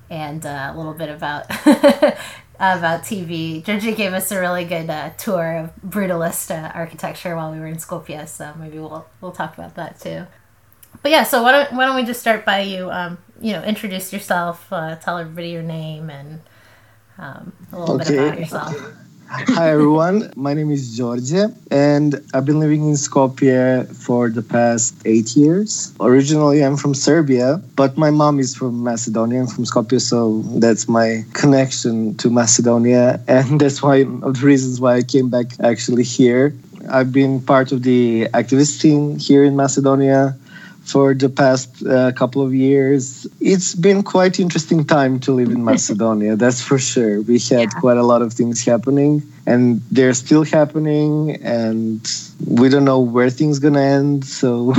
and 0.09 0.45
uh, 0.45 0.71
a 0.73 0.77
little 0.77 0.93
bit 0.93 1.09
about 1.09 1.45
about 2.55 3.03
TV. 3.03 3.63
Georgie 3.63 3.93
gave 3.93 4.13
us 4.13 4.31
a 4.31 4.39
really 4.39 4.65
good 4.65 4.89
uh, 4.89 5.11
tour 5.17 5.57
of 5.57 5.71
brutalist 5.87 6.51
uh, 6.51 6.71
architecture 6.73 7.35
while 7.35 7.51
we 7.51 7.59
were 7.59 7.67
in 7.67 7.77
Skopje, 7.77 8.27
so 8.27 8.53
maybe 8.57 8.77
we'll 8.79 9.05
we'll 9.21 9.31
talk 9.31 9.57
about 9.57 9.75
that 9.75 9.99
too. 9.99 10.25
But 11.01 11.11
yeah, 11.11 11.23
so 11.23 11.43
why 11.43 11.51
don't 11.51 11.73
why 11.73 11.85
don't 11.85 11.95
we 11.95 12.03
just 12.03 12.21
start 12.21 12.45
by 12.45 12.61
you, 12.61 12.89
um, 12.89 13.17
you 13.39 13.53
know, 13.53 13.63
introduce 13.63 14.13
yourself, 14.13 14.67
uh, 14.71 14.95
tell 14.95 15.17
everybody 15.17 15.49
your 15.49 15.63
name 15.63 16.09
and 16.09 16.41
um, 17.17 17.53
a 17.71 17.79
little 17.79 17.95
okay. 18.01 18.09
bit 18.09 18.19
about 18.19 18.39
yourself. 18.39 18.75
Hi 19.27 19.71
everyone, 19.71 20.31
my 20.35 20.53
name 20.53 20.69
is 20.69 20.95
George 20.95 21.31
and 21.71 22.21
I've 22.33 22.45
been 22.45 22.59
living 22.59 22.87
in 22.87 22.93
Skopje 22.93 23.87
for 23.95 24.29
the 24.29 24.43
past 24.43 24.95
eight 25.03 25.35
years. 25.35 25.93
Originally, 25.99 26.63
I'm 26.63 26.77
from 26.77 26.93
Serbia, 26.93 27.59
but 27.75 27.97
my 27.97 28.11
mom 28.11 28.39
is 28.39 28.55
from 28.55 28.83
Macedonia. 28.83 29.41
I'm 29.41 29.47
from 29.47 29.65
Skopje, 29.65 29.99
so 29.99 30.43
that's 30.59 30.87
my 30.87 31.25
connection 31.33 32.15
to 32.17 32.29
Macedonia, 32.29 33.19
and 33.27 33.59
that's 33.59 33.81
why 33.81 34.05
of 34.21 34.39
the 34.39 34.45
reasons 34.45 34.79
why 34.79 34.97
I 34.97 35.01
came 35.01 35.29
back 35.29 35.47
actually 35.59 36.03
here. 36.03 36.53
I've 36.87 37.11
been 37.11 37.41
part 37.41 37.71
of 37.71 37.81
the 37.81 38.27
activist 38.33 38.79
team 38.79 39.17
here 39.17 39.43
in 39.43 39.55
Macedonia 39.55 40.37
for 40.85 41.13
the 41.13 41.29
past 41.29 41.85
uh, 41.87 42.11
couple 42.13 42.41
of 42.41 42.53
years. 42.53 43.27
It's 43.41 43.73
been 43.73 44.03
quite 44.03 44.39
interesting 44.39 44.85
time 44.85 45.19
to 45.21 45.31
live 45.31 45.49
in 45.49 45.63
Macedonia, 45.71 46.35
that's 46.35 46.61
for 46.61 46.77
sure. 46.77 47.21
We 47.21 47.39
had 47.39 47.73
yeah. 47.73 47.79
quite 47.79 47.97
a 47.97 48.03
lot 48.03 48.21
of 48.21 48.33
things 48.33 48.63
happening 48.63 49.23
and 49.47 49.81
they're 49.91 50.13
still 50.13 50.43
happening 50.43 51.35
and 51.43 52.07
we 52.47 52.69
don't 52.69 52.85
know 52.85 52.99
where 52.99 53.29
things 53.29 53.59
going 53.59 53.73
to 53.73 53.81
end, 53.81 54.25
so 54.25 54.73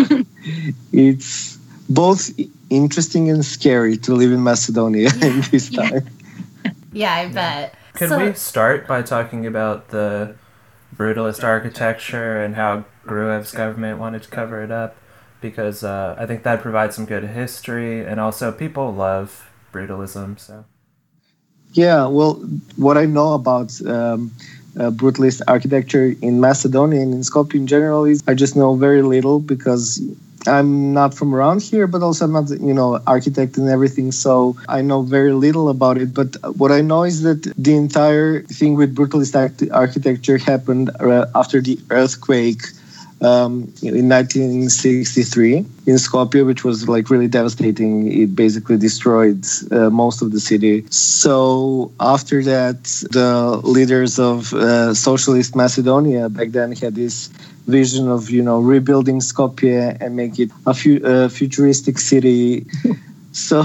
it's 0.92 1.56
both 1.88 2.30
interesting 2.70 3.30
and 3.30 3.44
scary 3.44 3.96
to 3.96 4.14
live 4.14 4.32
in 4.32 4.42
Macedonia 4.42 5.10
yeah. 5.16 5.26
in 5.26 5.40
this 5.50 5.70
yeah. 5.70 5.88
time. 5.88 6.06
Yeah, 6.92 7.14
I 7.14 7.28
bet. 7.28 7.74
Could 7.94 8.08
so, 8.10 8.18
we 8.18 8.32
start 8.34 8.86
by 8.86 9.02
talking 9.02 9.46
about 9.46 9.88
the 9.88 10.34
brutalist 10.96 11.42
architecture 11.42 12.42
and 12.42 12.54
how 12.54 12.84
Gruevski's 13.06 13.52
government 13.52 13.98
wanted 13.98 14.22
to 14.22 14.28
cover 14.28 14.62
it 14.62 14.70
up? 14.70 14.96
Because 15.40 15.84
uh, 15.84 16.14
I 16.18 16.26
think 16.26 16.42
that 16.42 16.60
provides 16.60 16.96
some 16.96 17.06
good 17.06 17.24
history, 17.24 18.04
and 18.04 18.20
also 18.20 18.52
people 18.52 18.92
love 18.92 19.48
brutalism. 19.72 20.38
So, 20.38 20.64
yeah, 21.72 22.06
well, 22.06 22.34
what 22.76 22.96
I 22.96 23.06
know 23.06 23.34
about 23.34 23.72
um, 23.86 24.32
uh, 24.78 24.90
brutalist 24.90 25.42
architecture 25.48 26.14
in 26.22 26.40
Macedonia 26.40 27.00
and 27.00 27.14
in 27.14 27.20
Skopje 27.20 27.54
in 27.54 27.66
general 27.66 28.04
is 28.04 28.22
I 28.26 28.34
just 28.34 28.56
know 28.56 28.76
very 28.76 29.02
little 29.02 29.40
because 29.40 30.00
I'm 30.46 30.92
not 30.92 31.14
from 31.14 31.34
around 31.34 31.62
here, 31.62 31.86
but 31.86 32.02
also 32.02 32.24
I'm 32.24 32.32
not, 32.32 32.50
you 32.50 32.74
know, 32.74 33.00
architect 33.06 33.56
and 33.56 33.68
everything. 33.68 34.12
So 34.12 34.56
I 34.68 34.80
know 34.80 35.02
very 35.02 35.32
little 35.32 35.68
about 35.68 35.98
it. 35.98 36.14
But 36.14 36.36
what 36.56 36.72
I 36.72 36.80
know 36.80 37.02
is 37.02 37.22
that 37.22 37.52
the 37.56 37.74
entire 37.74 38.42
thing 38.42 38.74
with 38.74 38.94
brutalist 38.94 39.34
architecture 39.72 40.38
happened 40.38 40.90
uh, 41.00 41.26
after 41.34 41.60
the 41.60 41.78
earthquake 41.90 42.62
um, 43.20 43.72
in 43.82 44.08
1963 44.08 45.56
in 45.56 45.64
Skopje, 45.96 46.44
which 46.44 46.64
was 46.64 46.88
like 46.88 47.08
really 47.08 47.28
devastating. 47.28 48.12
It 48.12 48.36
basically 48.36 48.76
destroyed 48.76 49.44
uh, 49.70 49.90
most 49.90 50.22
of 50.22 50.32
the 50.32 50.40
city. 50.40 50.84
So 50.90 51.92
after 52.00 52.42
that, 52.42 52.84
the 53.10 53.60
leaders 53.64 54.18
of 54.18 54.52
uh, 54.52 54.94
socialist 54.94 55.56
Macedonia 55.56 56.28
back 56.28 56.50
then 56.50 56.72
had 56.72 56.94
this 56.94 57.28
vision 57.66 58.08
of 58.08 58.30
you 58.30 58.42
know 58.42 58.60
rebuilding 58.60 59.20
Skopje 59.20 59.96
and 60.00 60.14
make 60.14 60.38
it 60.38 60.50
a 60.66 60.74
fu- 60.74 61.04
uh, 61.04 61.28
futuristic 61.28 61.98
city. 61.98 62.66
so 63.32 63.64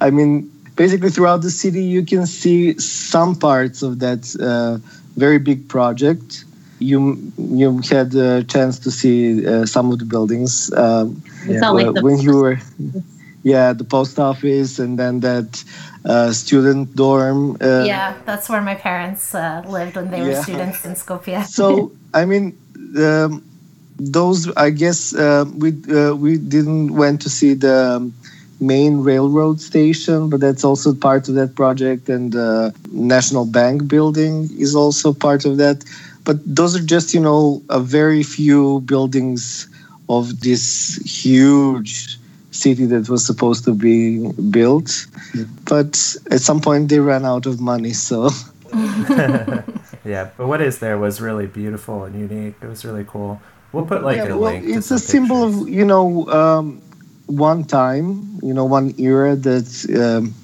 I 0.00 0.10
mean, 0.10 0.50
basically 0.76 1.10
throughout 1.10 1.42
the 1.42 1.50
city, 1.50 1.82
you 1.82 2.04
can 2.04 2.26
see 2.26 2.78
some 2.78 3.34
parts 3.34 3.82
of 3.82 3.98
that 3.98 4.34
uh, 4.40 4.78
very 5.16 5.38
big 5.38 5.68
project 5.68 6.44
you 6.78 7.32
you 7.38 7.80
had 7.90 8.14
a 8.14 8.44
chance 8.44 8.78
to 8.78 8.90
see 8.90 9.46
uh, 9.46 9.66
some 9.66 9.90
of 9.92 9.98
the 9.98 10.04
buildings 10.04 10.72
um, 10.74 11.22
yeah. 11.46 11.68
like 11.70 12.02
when 12.02 12.18
you 12.18 12.36
were 12.36 12.58
yeah 13.42 13.72
the 13.72 13.84
post 13.84 14.18
office 14.18 14.78
and 14.78 14.98
then 14.98 15.20
that 15.20 15.64
uh, 16.04 16.32
student 16.32 16.94
dorm 16.94 17.56
uh, 17.60 17.84
yeah 17.84 18.14
that's 18.24 18.48
where 18.48 18.62
my 18.62 18.74
parents 18.74 19.34
uh, 19.34 19.62
lived 19.66 19.96
when 19.96 20.10
they 20.10 20.20
were 20.22 20.42
students 20.42 20.84
in 20.84 20.92
skopje 20.92 21.44
so 21.46 21.90
i 22.14 22.24
mean 22.24 22.56
um, 22.98 23.42
those 23.98 24.50
i 24.56 24.70
guess 24.70 25.14
uh, 25.14 25.44
we 25.56 25.70
uh, 25.92 26.14
we 26.14 26.38
didn't 26.38 26.94
went 26.94 27.20
to 27.20 27.28
see 27.28 27.54
the 27.54 27.96
um, 27.96 28.14
main 28.60 28.98
railroad 28.98 29.60
station, 29.60 30.28
but 30.28 30.40
that's 30.40 30.64
also 30.64 30.94
part 30.94 31.28
of 31.28 31.34
that 31.36 31.54
project. 31.54 32.08
And 32.08 32.32
the 32.32 32.74
National 32.90 33.44
Bank 33.44 33.86
building 33.86 34.48
is 34.58 34.74
also 34.74 35.12
part 35.12 35.44
of 35.44 35.58
that 35.58 35.84
but 36.28 36.36
those 36.44 36.76
are 36.76 36.84
just 36.84 37.14
you 37.14 37.20
know 37.20 37.62
a 37.70 37.80
very 37.80 38.22
few 38.22 38.80
buildings 38.82 39.66
of 40.10 40.40
this 40.40 40.96
huge 41.06 42.18
city 42.50 42.84
that 42.84 43.08
was 43.08 43.24
supposed 43.24 43.64
to 43.64 43.72
be 43.72 44.30
built. 44.50 45.06
Yeah. 45.34 45.44
but 45.64 45.92
at 46.30 46.40
some 46.40 46.60
point 46.60 46.90
they 46.90 47.00
ran 47.00 47.24
out 47.24 47.46
of 47.46 47.60
money 47.60 47.94
so. 47.94 48.28
Yeah 50.04 50.30
but 50.36 50.46
what 50.46 50.60
is 50.60 50.78
there 50.78 50.98
was 50.98 51.20
really 51.20 51.46
beautiful 51.46 52.04
and 52.04 52.14
unique. 52.14 52.56
It 52.62 52.68
was 52.68 52.84
really 52.84 53.04
cool. 53.04 53.40
We'll 53.72 53.86
put 53.86 54.02
like 54.02 54.18
yeah, 54.18 54.34
a 54.34 54.36
well, 54.36 54.52
link 54.52 54.64
it's 54.66 54.90
a 54.90 54.98
symbol 54.98 55.42
of 55.48 55.68
you 55.68 55.84
know 55.84 56.28
um, 56.28 56.82
one 57.26 57.64
time 57.64 58.38
you 58.42 58.52
know 58.52 58.66
one 58.66 58.94
era 58.98 59.34
that 59.34 59.68
um, 60.04 60.34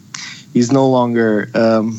is 0.55 0.73
no 0.73 0.89
longer 0.89 1.51
um, 1.55 1.99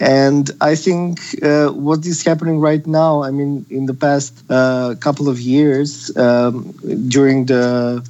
and 0.00 0.50
I 0.62 0.74
think 0.76 1.20
uh, 1.42 1.68
what 1.68 2.06
is 2.06 2.24
happening 2.24 2.58
right 2.58 2.84
now, 2.86 3.22
I 3.22 3.30
mean, 3.30 3.66
in 3.68 3.84
the 3.86 3.92
past 3.94 4.42
uh, 4.48 4.94
couple 4.98 5.28
of 5.28 5.38
years, 5.38 6.16
um, 6.16 6.72
during 7.08 7.44
the 7.46 8.02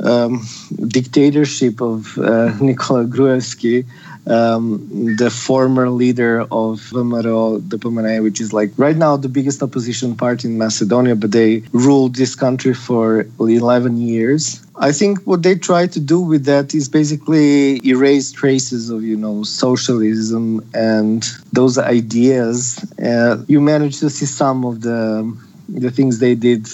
um, 0.00 0.44
dictatorship 0.88 1.80
of 1.80 2.18
uh, 2.18 2.56
Nikola 2.60 3.04
Gruevski, 3.04 3.86
um, 4.26 5.16
the 5.16 5.30
former 5.30 5.90
leader 5.90 6.40
of 6.40 6.80
VMRO, 6.90 7.60
DPMNE, 7.60 8.22
which 8.22 8.40
is 8.40 8.52
like 8.52 8.70
right 8.76 8.96
now 8.96 9.16
the 9.16 9.28
biggest 9.28 9.62
opposition 9.62 10.16
party 10.16 10.48
in 10.48 10.58
Macedonia, 10.58 11.14
but 11.14 11.32
they 11.32 11.62
ruled 11.72 12.14
this 12.14 12.34
country 12.34 12.74
for 12.74 13.26
11 13.38 13.98
years. 13.98 14.64
I 14.76 14.92
think 14.92 15.20
what 15.20 15.42
they 15.42 15.54
try 15.54 15.86
to 15.86 16.00
do 16.00 16.20
with 16.20 16.46
that 16.46 16.74
is 16.74 16.88
basically 16.88 17.86
erase 17.86 18.32
traces 18.32 18.90
of, 18.90 19.04
you 19.04 19.16
know, 19.16 19.44
socialism 19.44 20.68
and 20.74 21.22
those 21.52 21.78
ideas. 21.78 22.84
Uh, 23.00 23.44
you 23.46 23.60
manage 23.60 24.00
to 24.00 24.10
see 24.10 24.26
some 24.26 24.64
of 24.64 24.80
the 24.80 25.32
the 25.68 25.90
things 25.90 26.18
they 26.18 26.34
did. 26.34 26.68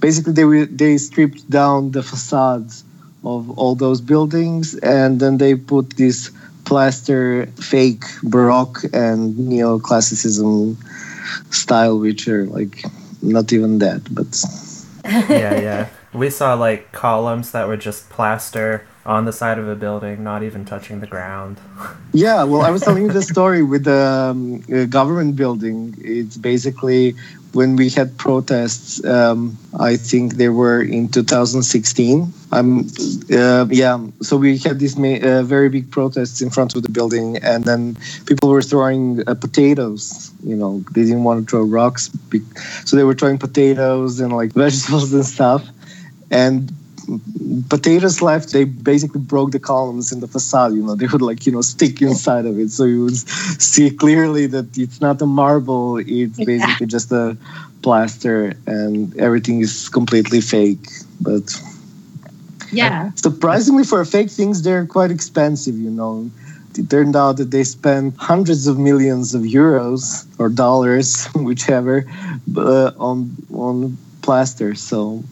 Basically, 0.00 0.32
they 0.32 0.64
they 0.64 0.98
stripped 0.98 1.48
down 1.48 1.92
the 1.92 2.02
facades 2.02 2.84
of 3.24 3.50
all 3.58 3.74
those 3.74 4.00
buildings, 4.00 4.74
and 4.76 5.20
then 5.20 5.38
they 5.38 5.54
put 5.54 5.96
this 5.96 6.30
plaster 6.64 7.46
fake 7.56 8.04
Baroque 8.22 8.84
and 8.92 9.34
neoclassicism 9.34 10.76
style, 11.50 11.98
which 11.98 12.28
are 12.28 12.46
like 12.46 12.84
not 13.22 13.52
even 13.52 13.78
that, 13.78 14.02
but 14.10 14.26
yeah, 15.04 15.60
yeah. 15.60 15.88
We 16.12 16.30
saw 16.30 16.54
like 16.54 16.92
columns 16.92 17.52
that 17.52 17.66
were 17.66 17.76
just 17.76 18.08
plaster 18.08 18.86
on 19.04 19.24
the 19.24 19.32
side 19.32 19.58
of 19.58 19.68
a 19.68 19.74
building, 19.74 20.22
not 20.24 20.42
even 20.42 20.64
touching 20.64 21.00
the 21.00 21.06
ground. 21.06 21.58
Yeah, 22.16 22.44
well, 22.44 22.62
I 22.62 22.70
was 22.70 22.82
telling 22.82 23.02
you 23.06 23.10
the 23.10 23.22
story 23.22 23.64
with 23.64 23.82
the 23.82 24.30
um, 24.30 24.62
uh, 24.72 24.84
government 24.84 25.34
building. 25.34 25.96
It's 25.98 26.36
basically 26.36 27.16
when 27.54 27.76
we 27.76 27.88
had 27.88 28.16
protests. 28.18 29.04
Um, 29.04 29.56
I 29.78 29.96
think 29.96 30.34
they 30.34 30.48
were 30.48 30.82
in 30.82 31.08
2016. 31.08 32.32
Um, 32.52 32.86
uh, 33.32 33.66
yeah, 33.70 33.98
so 34.20 34.36
we 34.36 34.58
had 34.58 34.78
these 34.78 34.96
ma- 34.96 35.22
uh, 35.22 35.42
very 35.42 35.68
big 35.68 35.90
protests 35.90 36.42
in 36.42 36.50
front 36.50 36.76
of 36.76 36.82
the 36.82 36.90
building, 36.90 37.38
and 37.38 37.64
then 37.64 37.96
people 38.26 38.48
were 38.48 38.62
throwing 38.62 39.26
uh, 39.26 39.34
potatoes. 39.34 40.32
You 40.44 40.56
know, 40.56 40.84
they 40.92 41.02
didn't 41.02 41.24
want 41.24 41.44
to 41.44 41.50
throw 41.50 41.62
rocks, 41.64 42.10
so 42.84 42.96
they 42.96 43.04
were 43.04 43.14
throwing 43.14 43.38
potatoes 43.38 44.20
and 44.20 44.32
like 44.32 44.52
vegetables 44.64 45.12
and 45.12 45.24
stuff. 45.24 45.66
And 46.30 46.72
potatoes 47.68 48.22
left 48.22 48.52
they 48.52 48.64
basically 48.64 49.20
broke 49.20 49.52
the 49.52 49.58
columns 49.58 50.12
in 50.12 50.20
the 50.20 50.28
facade 50.28 50.72
you 50.74 50.82
know 50.82 50.94
they 50.94 51.06
would 51.06 51.22
like 51.22 51.46
you 51.46 51.52
know 51.52 51.60
stick 51.60 52.00
inside 52.00 52.46
of 52.46 52.58
it 52.58 52.70
so 52.70 52.84
you 52.84 53.04
would 53.04 53.16
see 53.16 53.90
clearly 53.90 54.46
that 54.46 54.66
it's 54.76 55.00
not 55.00 55.20
a 55.20 55.26
marble 55.26 55.98
it's 55.98 56.42
basically 56.44 56.86
just 56.86 57.12
a 57.12 57.36
plaster 57.82 58.54
and 58.66 59.16
everything 59.18 59.60
is 59.60 59.88
completely 59.88 60.40
fake 60.40 60.88
but 61.20 61.60
yeah 62.72 63.10
surprisingly 63.14 63.84
for 63.84 64.04
fake 64.04 64.30
things 64.30 64.62
they're 64.62 64.86
quite 64.86 65.10
expensive 65.10 65.76
you 65.76 65.90
know 65.90 66.30
it 66.78 66.90
turned 66.90 67.16
out 67.16 67.36
that 67.36 67.50
they 67.50 67.64
spent 67.64 68.16
hundreds 68.16 68.66
of 68.66 68.78
millions 68.78 69.34
of 69.34 69.42
euros 69.42 70.26
or 70.38 70.48
dollars, 70.48 71.26
whichever, 71.34 72.04
uh, 72.56 72.90
on 72.98 73.36
on 73.52 73.96
plaster. 74.22 74.74
So, 74.74 75.22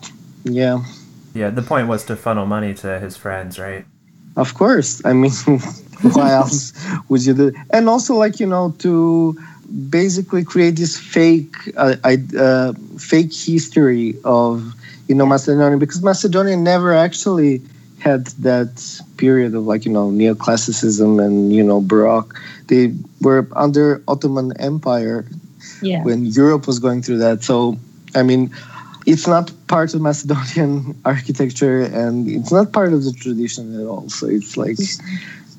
yeah. 0.44 0.84
Yeah, 1.34 1.50
the 1.50 1.62
point 1.62 1.88
was 1.88 2.04
to 2.06 2.16
funnel 2.16 2.46
money 2.46 2.74
to 2.74 2.98
his 3.00 3.16
friends, 3.16 3.58
right? 3.58 3.84
Of 4.36 4.54
course. 4.54 5.04
I 5.04 5.12
mean, 5.12 5.30
why 6.12 6.32
else 6.40 6.72
would 7.08 7.24
you 7.24 7.34
do? 7.34 7.52
And 7.70 7.88
also, 7.88 8.14
like 8.14 8.40
you 8.40 8.46
know, 8.46 8.74
to 8.78 9.36
basically 9.88 10.44
create 10.44 10.76
this 10.76 10.98
fake, 10.98 11.54
uh, 11.76 11.96
uh, 12.38 12.72
fake 12.98 13.32
history 13.32 14.14
of 14.24 14.74
you 15.08 15.14
know 15.14 15.26
Macedonia 15.26 15.78
because 15.78 16.02
Macedonia 16.02 16.56
never 16.56 16.92
actually 16.92 17.62
had 17.98 18.26
that 18.42 19.00
period 19.16 19.54
of 19.54 19.64
like 19.64 19.84
you 19.84 19.92
know 19.92 20.10
neoclassicism 20.10 21.24
and 21.24 21.52
you 21.52 21.62
know 21.62 21.80
Baroque. 21.80 22.34
They 22.68 22.92
were 23.20 23.46
under 23.54 24.02
Ottoman 24.08 24.52
Empire 24.58 25.24
Yeah. 25.82 26.02
when 26.04 26.24
Europe 26.26 26.66
was 26.66 26.78
going 26.78 27.02
through 27.02 27.18
that. 27.18 27.42
So, 27.44 27.76
I 28.14 28.22
mean, 28.22 28.50
it's 29.06 29.26
not 29.26 29.52
part 29.66 29.94
of 29.94 30.00
Macedonian 30.00 31.00
architecture 31.04 31.82
and 31.82 32.28
it's 32.28 32.52
not 32.52 32.72
part 32.72 32.92
of 32.92 33.04
the 33.04 33.12
tradition 33.12 33.78
at 33.80 33.86
all. 33.86 34.08
So 34.08 34.26
it's 34.26 34.56
like 34.56 34.78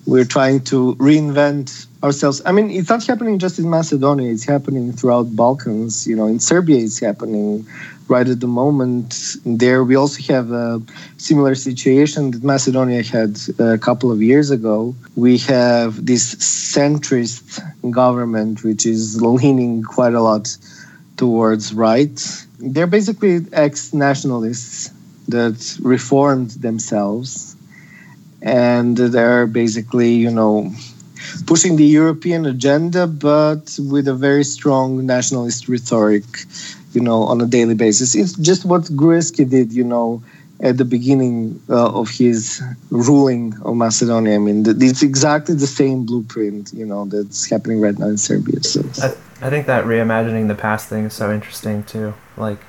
we're 0.05 0.25
trying 0.25 0.61
to 0.65 0.95
reinvent 0.95 1.87
ourselves. 2.03 2.41
I 2.45 2.51
mean, 2.51 2.69
it's 2.69 2.89
not 2.89 3.05
happening 3.05 3.39
just 3.39 3.59
in 3.59 3.69
Macedonia, 3.69 4.31
it's 4.31 4.43
happening 4.45 4.91
throughout 4.91 5.35
Balkans. 5.35 6.05
You 6.05 6.15
know, 6.15 6.27
in 6.27 6.39
Serbia, 6.39 6.77
it's 6.77 6.99
happening 6.99 7.65
right 8.09 8.27
at 8.27 8.39
the 8.41 8.47
moment. 8.47 9.37
There, 9.45 9.83
we 9.83 9.95
also 9.95 10.21
have 10.33 10.51
a 10.51 10.81
similar 11.17 11.55
situation 11.55 12.31
that 12.31 12.43
Macedonia 12.43 13.03
had 13.03 13.39
a 13.59 13.77
couple 13.77 14.11
of 14.11 14.21
years 14.21 14.51
ago. 14.51 14.95
We 15.15 15.37
have 15.39 16.05
this 16.05 16.35
centrist 16.35 17.61
government, 17.89 18.63
which 18.63 18.85
is 18.85 19.21
leaning 19.21 19.83
quite 19.83 20.13
a 20.13 20.21
lot 20.21 20.55
towards 21.15 21.73
right. 21.73 22.45
They're 22.71 22.87
basically 22.87 23.45
ex 23.51 23.93
nationalists 23.93 24.91
that 25.27 25.77
reformed 25.81 26.51
themselves. 26.51 27.55
And 28.41 28.97
they're 28.97 29.47
basically, 29.47 30.13
you 30.15 30.29
know, 30.29 30.71
pushing 31.45 31.75
the 31.75 31.85
European 31.85 32.45
agenda, 32.45 33.07
but 33.07 33.77
with 33.79 34.07
a 34.07 34.13
very 34.13 34.43
strong 34.43 35.05
nationalist 35.05 35.69
rhetoric, 35.69 36.25
you 36.93 37.01
know, 37.01 37.23
on 37.23 37.41
a 37.41 37.45
daily 37.45 37.75
basis. 37.75 38.15
It's 38.15 38.33
just 38.33 38.65
what 38.65 38.83
Gruevski 38.83 39.49
did, 39.49 39.71
you 39.71 39.83
know, 39.83 40.21
at 40.59 40.77
the 40.77 40.85
beginning 40.85 41.61
uh, 41.69 41.99
of 41.99 42.09
his 42.09 42.61
ruling 42.89 43.53
of 43.63 43.75
Macedonia. 43.75 44.35
I 44.35 44.39
mean, 44.39 44.63
it's 44.67 45.03
exactly 45.03 45.55
the 45.55 45.67
same 45.67 46.05
blueprint, 46.05 46.73
you 46.73 46.85
know, 46.85 47.05
that's 47.05 47.49
happening 47.49 47.81
right 47.81 47.97
now 47.97 48.07
in 48.07 48.17
Serbia. 48.17 48.63
So, 48.63 48.83
I, 49.01 49.13
I 49.41 49.49
think 49.49 49.67
that 49.67 49.85
reimagining 49.85 50.47
the 50.47 50.55
past 50.55 50.87
thing 50.87 51.05
is 51.05 51.13
so 51.13 51.31
interesting 51.31 51.83
too. 51.83 52.13
Like, 52.37 52.59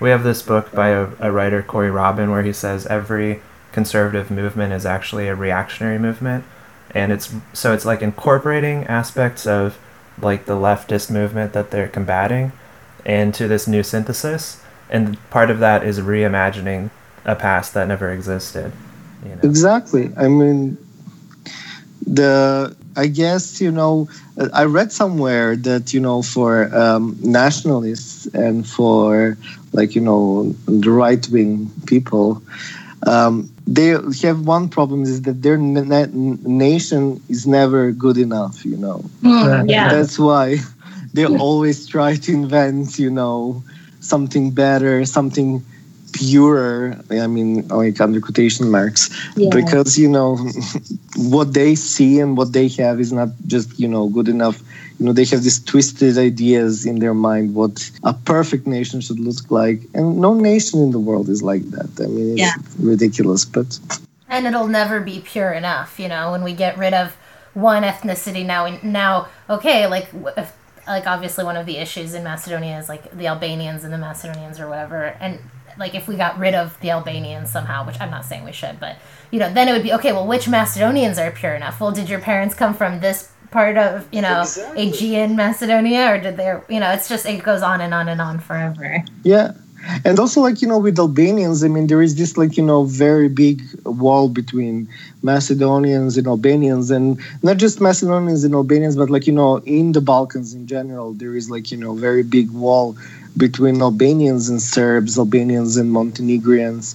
we 0.00 0.10
have 0.10 0.24
this 0.24 0.42
book 0.42 0.72
by 0.72 0.88
a, 0.88 1.08
a 1.20 1.30
writer, 1.30 1.62
Corey 1.62 1.90
Robin, 1.90 2.30
where 2.30 2.42
he 2.42 2.52
says 2.52 2.86
every 2.86 3.40
conservative 3.72 4.30
movement 4.30 4.72
is 4.72 4.86
actually 4.86 5.28
a 5.28 5.34
reactionary 5.34 5.98
movement. 5.98 6.44
And 6.90 7.12
it's 7.12 7.34
so 7.52 7.72
it's 7.72 7.84
like 7.84 8.02
incorporating 8.02 8.84
aspects 8.84 9.46
of 9.46 9.78
like 10.20 10.46
the 10.46 10.54
leftist 10.54 11.10
movement 11.10 11.52
that 11.52 11.70
they're 11.70 11.88
combating 11.88 12.52
into 13.04 13.48
this 13.48 13.66
new 13.66 13.82
synthesis. 13.82 14.62
And 14.90 15.18
part 15.30 15.50
of 15.50 15.58
that 15.60 15.84
is 15.84 16.00
reimagining 16.00 16.90
a 17.24 17.34
past 17.34 17.74
that 17.74 17.88
never 17.88 18.12
existed. 18.12 18.72
You 19.24 19.30
know? 19.30 19.40
Exactly. 19.42 20.12
I 20.16 20.28
mean, 20.28 20.76
the 22.06 22.76
I 22.96 23.06
guess 23.06 23.60
you 23.60 23.70
know 23.70 24.08
I 24.52 24.64
read 24.64 24.92
somewhere 24.92 25.56
that 25.56 25.92
you 25.92 26.00
know 26.00 26.22
for 26.22 26.74
um, 26.74 27.16
nationalists 27.22 28.26
and 28.34 28.66
for 28.66 29.36
like 29.72 29.94
you 29.94 30.00
know 30.00 30.54
the 30.66 30.90
right 30.90 31.26
wing 31.30 31.70
people, 31.86 32.42
um, 33.06 33.48
they 33.66 33.88
have 34.22 34.46
one 34.46 34.68
problem 34.68 35.02
is 35.02 35.22
that 35.22 35.42
their 35.42 35.56
na- 35.58 36.06
nation 36.12 37.20
is 37.28 37.46
never 37.46 37.90
good 37.92 38.16
enough. 38.18 38.64
You 38.64 38.76
know, 38.76 39.04
Mm, 39.22 39.68
yeah. 39.68 39.88
that's 39.88 40.18
why 40.18 40.58
they 41.12 41.26
always 41.26 41.86
try 41.86 42.16
to 42.16 42.32
invent 42.32 42.98
you 42.98 43.10
know 43.10 43.62
something 44.00 44.50
better, 44.50 45.04
something 45.04 45.62
purer. 46.14 46.96
I 47.10 47.26
mean, 47.26 47.68
like 47.68 48.00
under 48.00 48.20
quotation 48.20 48.70
marks 48.70 49.10
yeah. 49.36 49.50
because 49.50 49.98
you 49.98 50.08
know 50.08 50.36
what 51.16 51.52
they 51.52 51.74
see 51.74 52.20
and 52.20 52.36
what 52.36 52.52
they 52.52 52.68
have 52.68 53.00
is 53.00 53.12
not 53.12 53.28
just 53.46 53.78
you 53.78 53.88
know 53.88 54.08
good 54.08 54.28
enough 54.28 54.62
you 54.98 55.06
know 55.06 55.12
they 55.12 55.24
have 55.24 55.42
these 55.42 55.62
twisted 55.62 56.18
ideas 56.18 56.86
in 56.86 56.98
their 56.98 57.14
mind 57.14 57.54
what 57.54 57.90
a 58.04 58.12
perfect 58.12 58.66
nation 58.66 59.00
should 59.00 59.18
look 59.18 59.50
like 59.50 59.80
and 59.94 60.20
no 60.20 60.34
nation 60.34 60.80
in 60.80 60.90
the 60.92 60.98
world 60.98 61.28
is 61.28 61.42
like 61.42 61.62
that 61.70 61.90
i 62.02 62.06
mean 62.06 62.32
it's 62.32 62.40
Yeah. 62.40 62.54
ridiculous 62.78 63.44
but 63.44 63.78
and 64.28 64.46
it'll 64.46 64.68
never 64.68 65.00
be 65.00 65.20
pure 65.20 65.52
enough 65.52 65.98
you 65.98 66.08
know 66.08 66.30
when 66.32 66.42
we 66.44 66.52
get 66.52 66.78
rid 66.78 66.94
of 66.94 67.16
one 67.54 67.82
ethnicity 67.82 68.44
now 68.44 68.64
we, 68.64 68.78
now 68.82 69.28
okay 69.48 69.86
like 69.86 70.08
if, 70.36 70.52
like 70.86 71.06
obviously 71.06 71.44
one 71.44 71.56
of 71.56 71.66
the 71.66 71.78
issues 71.78 72.14
in 72.14 72.22
macedonia 72.24 72.78
is 72.78 72.88
like 72.88 73.10
the 73.16 73.26
albanians 73.26 73.84
and 73.84 73.92
the 73.92 73.98
macedonians 73.98 74.60
or 74.60 74.68
whatever 74.68 75.16
and 75.20 75.38
like 75.78 75.94
if 75.94 76.06
we 76.08 76.16
got 76.16 76.38
rid 76.38 76.54
of 76.54 76.78
the 76.80 76.90
albanians 76.90 77.50
somehow 77.50 77.84
which 77.86 78.00
i'm 78.00 78.10
not 78.10 78.24
saying 78.24 78.44
we 78.44 78.52
should 78.52 78.78
but 78.80 78.96
you 79.30 79.38
know 79.38 79.52
then 79.52 79.68
it 79.68 79.72
would 79.72 79.82
be 79.82 79.92
okay 79.92 80.12
well 80.12 80.26
which 80.26 80.48
macedonians 80.48 81.18
are 81.18 81.30
pure 81.30 81.54
enough? 81.54 81.80
Well 81.80 81.92
did 81.92 82.08
your 82.08 82.20
parents 82.20 82.54
come 82.54 82.74
from 82.74 83.00
this 83.00 83.30
part 83.50 83.76
of 83.76 84.06
you 84.12 84.20
know 84.22 84.40
Exactly. 84.42 84.88
aegean 84.88 85.36
macedonia 85.36 86.08
or 86.12 86.18
did 86.18 86.36
they 86.36 86.58
you 86.68 86.80
know 86.80 86.90
it's 86.90 87.08
just 87.08 87.24
it 87.26 87.42
goes 87.42 87.62
on 87.62 87.80
and 87.80 87.92
on 87.94 88.08
and 88.08 88.20
on 88.20 88.38
forever. 88.40 89.02
Yeah. 89.22 89.52
And 90.04 90.18
also 90.18 90.40
like 90.40 90.62
you 90.62 90.68
know 90.68 90.78
with 90.78 90.98
albanians 90.98 91.62
i 91.62 91.68
mean 91.68 91.86
there 91.88 92.00
is 92.00 92.14
this 92.16 92.36
like 92.38 92.56
you 92.56 92.62
know 92.64 92.84
very 92.84 93.28
big 93.28 93.60
wall 93.84 94.28
between 94.30 94.88
macedonians 95.22 96.16
and 96.16 96.26
albanians 96.26 96.90
and 96.90 97.20
not 97.42 97.58
just 97.58 97.80
macedonians 97.82 98.44
and 98.44 98.54
albanians 98.54 98.96
but 98.96 99.10
like 99.10 99.26
you 99.26 99.32
know 99.32 99.58
in 99.66 99.92
the 99.92 100.00
balkans 100.00 100.54
in 100.54 100.66
general 100.66 101.12
there 101.12 101.36
is 101.36 101.50
like 101.50 101.70
you 101.70 101.76
know 101.76 101.92
very 101.94 102.22
big 102.22 102.50
wall 102.52 102.96
between 103.36 103.82
albanians 103.82 104.48
and 104.48 104.60
serbs 104.62 105.18
albanians 105.18 105.76
and 105.76 105.90
Montenegrins. 105.90 106.94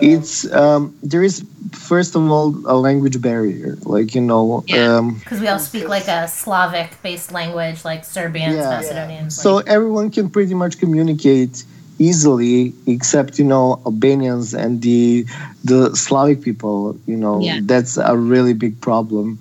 it's 0.00 0.50
um 0.52 0.94
there 1.02 1.22
is 1.22 1.44
first 1.72 2.14
of 2.14 2.22
all 2.30 2.54
a 2.66 2.76
language 2.76 3.20
barrier 3.20 3.76
like 3.84 4.14
you 4.14 4.20
know 4.20 4.62
Yeah. 4.66 4.96
um 4.98 5.18
because 5.18 5.40
we 5.40 5.48
all 5.48 5.58
speak 5.58 5.88
like 5.88 6.06
a 6.08 6.28
slavic 6.28 6.90
based 7.02 7.32
language 7.32 7.84
like 7.84 8.04
serbians 8.04 8.56
Yeah. 8.56 8.70
macedonians 8.70 9.36
so 9.36 9.56
like- 9.56 9.66
everyone 9.68 10.10
can 10.10 10.30
pretty 10.30 10.54
much 10.54 10.78
communicate 10.78 11.64
easily 11.98 12.72
except 12.86 13.38
you 13.38 13.44
know 13.44 13.80
albanians 13.84 14.54
and 14.54 14.80
the 14.82 15.24
the 15.64 15.94
slavic 15.96 16.40
people 16.42 16.96
you 17.06 17.16
know 17.16 17.40
Yeah. 17.40 17.60
that's 17.62 17.96
a 17.96 18.16
really 18.16 18.54
big 18.54 18.80
problem 18.80 19.38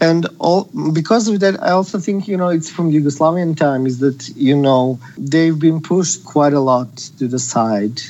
and 0.00 0.26
all 0.42 0.64
because 0.92 1.28
of 1.28 1.40
that 1.40 1.54
i 1.62 1.70
also 1.70 1.98
think 1.98 2.26
you 2.26 2.36
know 2.36 2.48
it's 2.48 2.68
from 2.68 2.90
yugoslavian 2.90 3.56
time 3.56 3.86
is 3.86 3.98
that 4.00 4.28
you 4.36 4.56
know 4.56 4.98
they've 5.16 5.58
been 5.58 5.80
pushed 5.80 6.24
quite 6.24 6.52
a 6.52 6.60
lot 6.60 6.94
to 7.18 7.28
the 7.28 7.38
side 7.38 8.00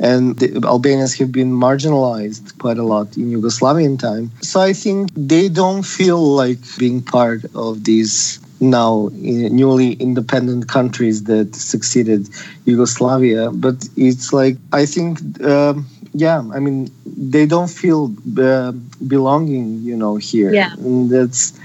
and 0.00 0.38
the 0.40 0.48
albanians 0.66 1.14
have 1.14 1.30
been 1.30 1.52
marginalized 1.52 2.58
quite 2.58 2.78
a 2.78 2.82
lot 2.82 3.16
in 3.16 3.30
yugoslavian 3.30 3.98
time 3.98 4.30
so 4.42 4.60
i 4.60 4.72
think 4.72 5.10
they 5.14 5.48
don't 5.48 5.84
feel 5.84 6.20
like 6.42 6.58
being 6.78 7.00
part 7.00 7.42
of 7.54 7.84
these 7.84 8.40
now 8.60 9.08
in 9.22 9.56
newly 9.56 9.92
independent 9.92 10.68
countries 10.68 11.24
that 11.24 11.54
succeeded 11.54 12.28
Yugoslavia. 12.66 13.50
But 13.50 13.88
it's 13.96 14.32
like 14.32 14.56
I 14.72 14.86
think, 14.86 15.20
um, 15.42 15.86
yeah, 16.12 16.42
I 16.52 16.58
mean, 16.58 16.90
they 17.06 17.46
don't 17.46 17.70
feel 17.70 18.14
uh, 18.38 18.72
belonging, 19.06 19.82
you 19.82 19.96
know, 19.96 20.16
here. 20.16 20.52
Yeah. 20.52 20.72
and 20.74 21.10
that's. 21.10 21.58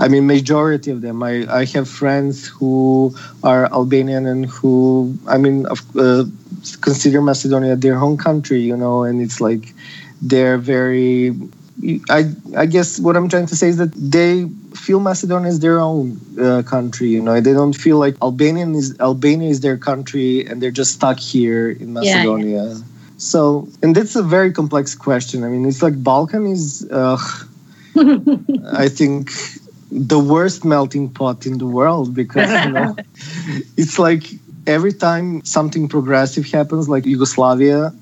I 0.00 0.06
mean, 0.06 0.28
majority 0.28 0.92
of 0.92 1.00
them. 1.00 1.24
I, 1.24 1.44
I 1.52 1.64
have 1.74 1.88
friends 1.88 2.46
who 2.46 3.16
are 3.42 3.66
Albanian 3.72 4.26
and 4.26 4.46
who, 4.46 5.18
I 5.26 5.38
mean, 5.38 5.66
uh, 5.66 6.24
consider 6.80 7.20
Macedonia 7.20 7.74
their 7.74 7.96
home 7.96 8.16
country, 8.16 8.60
you 8.60 8.76
know, 8.76 9.02
and 9.02 9.20
it's 9.20 9.40
like 9.40 9.74
they're 10.22 10.56
very 10.56 11.34
I 12.10 12.32
I 12.56 12.66
guess 12.66 12.98
what 12.98 13.16
I'm 13.16 13.28
trying 13.28 13.46
to 13.46 13.56
say 13.56 13.68
is 13.68 13.76
that 13.76 13.92
they 13.94 14.46
feel 14.74 14.98
Macedonia 15.00 15.48
is 15.48 15.60
their 15.60 15.78
own 15.78 16.20
uh, 16.40 16.62
country. 16.62 17.08
You 17.08 17.22
know, 17.22 17.40
they 17.40 17.52
don't 17.52 17.72
feel 17.72 17.98
like 17.98 18.16
Albanian 18.20 18.74
is 18.74 18.98
Albania 18.98 19.48
is 19.48 19.60
their 19.60 19.76
country 19.76 20.44
and 20.46 20.60
they're 20.60 20.72
just 20.72 20.92
stuck 20.92 21.20
here 21.20 21.70
in 21.70 21.94
Yeah, 21.94 22.74
yeah. 22.74 22.74
So, 23.18 23.68
and 23.82 23.94
that's 23.96 24.16
a 24.16 24.22
very 24.22 24.52
complex 24.52 24.94
question. 24.94 25.44
I 25.44 25.48
mean, 25.48 25.66
it's 25.66 25.82
like 25.82 26.02
Balkan 26.02 26.46
is, 26.46 26.88
uh, 26.90 27.18
I 28.72 28.88
think, 28.88 29.30
the 29.90 30.18
worst 30.18 30.64
melting 30.64 31.10
pot 31.10 31.46
in 31.46 31.58
the 31.58 31.66
world 31.66 32.14
because 32.14 32.50
you 32.64 32.72
know, 32.72 32.96
it's 33.76 33.98
like 33.98 34.24
every 34.66 34.92
time 34.92 35.44
something 35.44 35.88
progressive 35.88 36.46
happens, 36.46 36.88
like 36.88 37.06
Yugoslavia, 37.06 37.92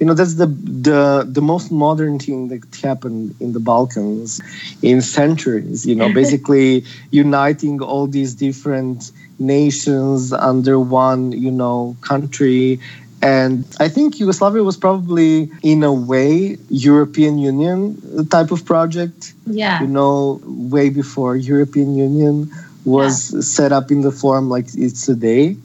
you 0.00 0.06
know 0.06 0.14
that's 0.14 0.34
the 0.34 0.46
the 0.46 1.26
the 1.28 1.40
most 1.42 1.72
modern 1.72 2.18
thing 2.18 2.48
that 2.48 2.62
happened 2.82 3.34
in 3.40 3.52
the 3.52 3.60
balkans 3.60 4.40
in 4.82 5.02
centuries 5.02 5.86
you 5.86 5.94
know 5.94 6.12
basically 6.12 6.84
uniting 7.10 7.82
all 7.82 8.06
these 8.06 8.34
different 8.34 9.10
nations 9.40 10.32
under 10.32 10.78
one 10.78 11.32
you 11.32 11.50
know 11.50 11.96
country 12.00 12.78
and 13.20 13.64
I 13.80 13.88
think 13.88 14.20
Yugoslavia 14.20 14.62
was 14.62 14.76
probably, 14.76 15.50
in 15.62 15.82
a 15.82 15.92
way, 15.92 16.56
European 16.68 17.38
Union 17.38 18.28
type 18.28 18.52
of 18.52 18.64
project. 18.64 19.34
Yeah. 19.46 19.80
You 19.80 19.88
know, 19.88 20.40
way 20.44 20.90
before 20.90 21.36
European 21.36 21.96
Union 21.96 22.50
was 22.84 23.32
yeah. 23.32 23.40
set 23.40 23.72
up 23.72 23.90
in 23.90 24.02
the 24.02 24.12
form 24.12 24.48
like 24.48 24.66
it's 24.74 25.04
today. 25.04 25.56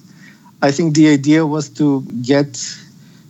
I 0.61 0.71
think 0.71 0.95
the 0.95 1.09
idea 1.09 1.45
was 1.45 1.69
to 1.71 2.01
get 2.21 2.59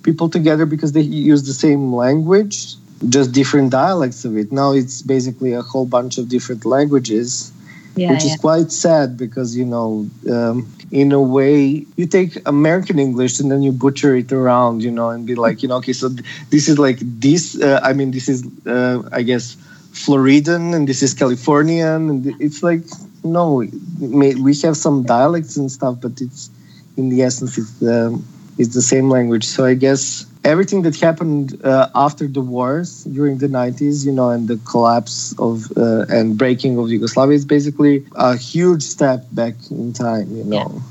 people 0.04 0.30
together 0.30 0.66
because 0.66 0.94
they 0.94 1.02
use 1.02 1.44
the 1.44 1.54
same 1.54 1.94
language, 1.94 2.76
just 3.10 3.34
different 3.34 3.72
dialects 3.72 4.24
of 4.24 4.38
it. 4.38 4.52
Now 4.52 4.72
it's 4.72 5.02
basically 5.02 5.52
a 5.52 5.62
whole 5.62 5.86
bunch 5.86 6.18
of 6.18 6.30
different 6.30 6.66
languages 6.66 7.52
yeah, 7.96 8.12
which 8.12 8.24
yeah. 8.24 8.34
is 8.34 8.40
quite 8.40 8.72
sad 8.72 9.18
because 9.18 9.56
you 9.56 9.66
know 9.66 10.10
um, 10.32 10.68
in 10.92 11.12
a 11.12 11.22
way 11.22 11.86
you 11.96 12.06
take 12.08 12.38
american 12.48 13.00
english 13.00 13.40
and 13.40 13.52
then 13.52 13.62
you 13.62 13.72
butcher 13.72 14.16
it 14.16 14.32
around 14.32 14.84
you 14.84 14.92
know 14.92 15.10
and 15.10 15.26
be 15.26 15.36
like 15.36 15.62
you 15.62 15.70
know 15.70 15.78
okay 15.78 15.94
so 15.94 16.10
this 16.50 16.68
is 16.68 16.80
like 16.80 17.00
this 17.00 17.60
uh, 17.62 17.80
i 17.84 17.94
mean 17.94 18.12
this 18.12 18.28
is 18.28 18.46
uh, 18.68 19.02
i 19.12 19.22
guess 19.22 19.56
floridan 19.92 20.74
and 20.74 20.88
this 20.88 21.04
is 21.04 21.14
californian 21.14 22.10
and 22.10 22.42
it's 22.42 22.64
like 22.64 22.84
no 23.24 23.64
we 24.00 24.56
have 24.56 24.76
some 24.76 25.04
dialects 25.04 25.56
and 25.56 25.72
stuff 25.72 25.96
but 26.02 26.20
it's 26.20 26.50
in 26.98 27.10
the 27.10 27.22
essence 27.22 27.58
it's 27.58 27.82
um, 27.84 28.26
it's 28.58 28.74
the 28.74 28.82
same 28.82 29.10
language 29.10 29.46
so 29.46 29.66
i 29.66 29.74
guess 29.74 30.26
everything 30.44 30.82
that 30.84 31.00
happened 31.00 31.60
uh, 31.64 31.90
after 31.96 32.28
the 32.28 32.42
wars 32.42 33.04
during 33.06 33.38
the 33.38 33.48
90s, 33.48 34.06
you 34.06 34.12
know, 34.12 34.30
and 34.30 34.48
the 34.48 34.58
collapse 34.58 35.34
of 35.40 35.72
uh, 35.78 36.06
and 36.10 36.38
breaking 36.38 36.78
of 36.78 36.90
Yugoslavia 36.90 37.36
is 37.36 37.46
basically 37.46 38.06
a 38.16 38.36
huge 38.36 38.84
step 38.84 39.26
back 39.32 39.56
in 39.72 39.94
time, 39.94 40.36
you 40.36 40.44
know. 40.44 40.72
Yeah. 40.74 40.82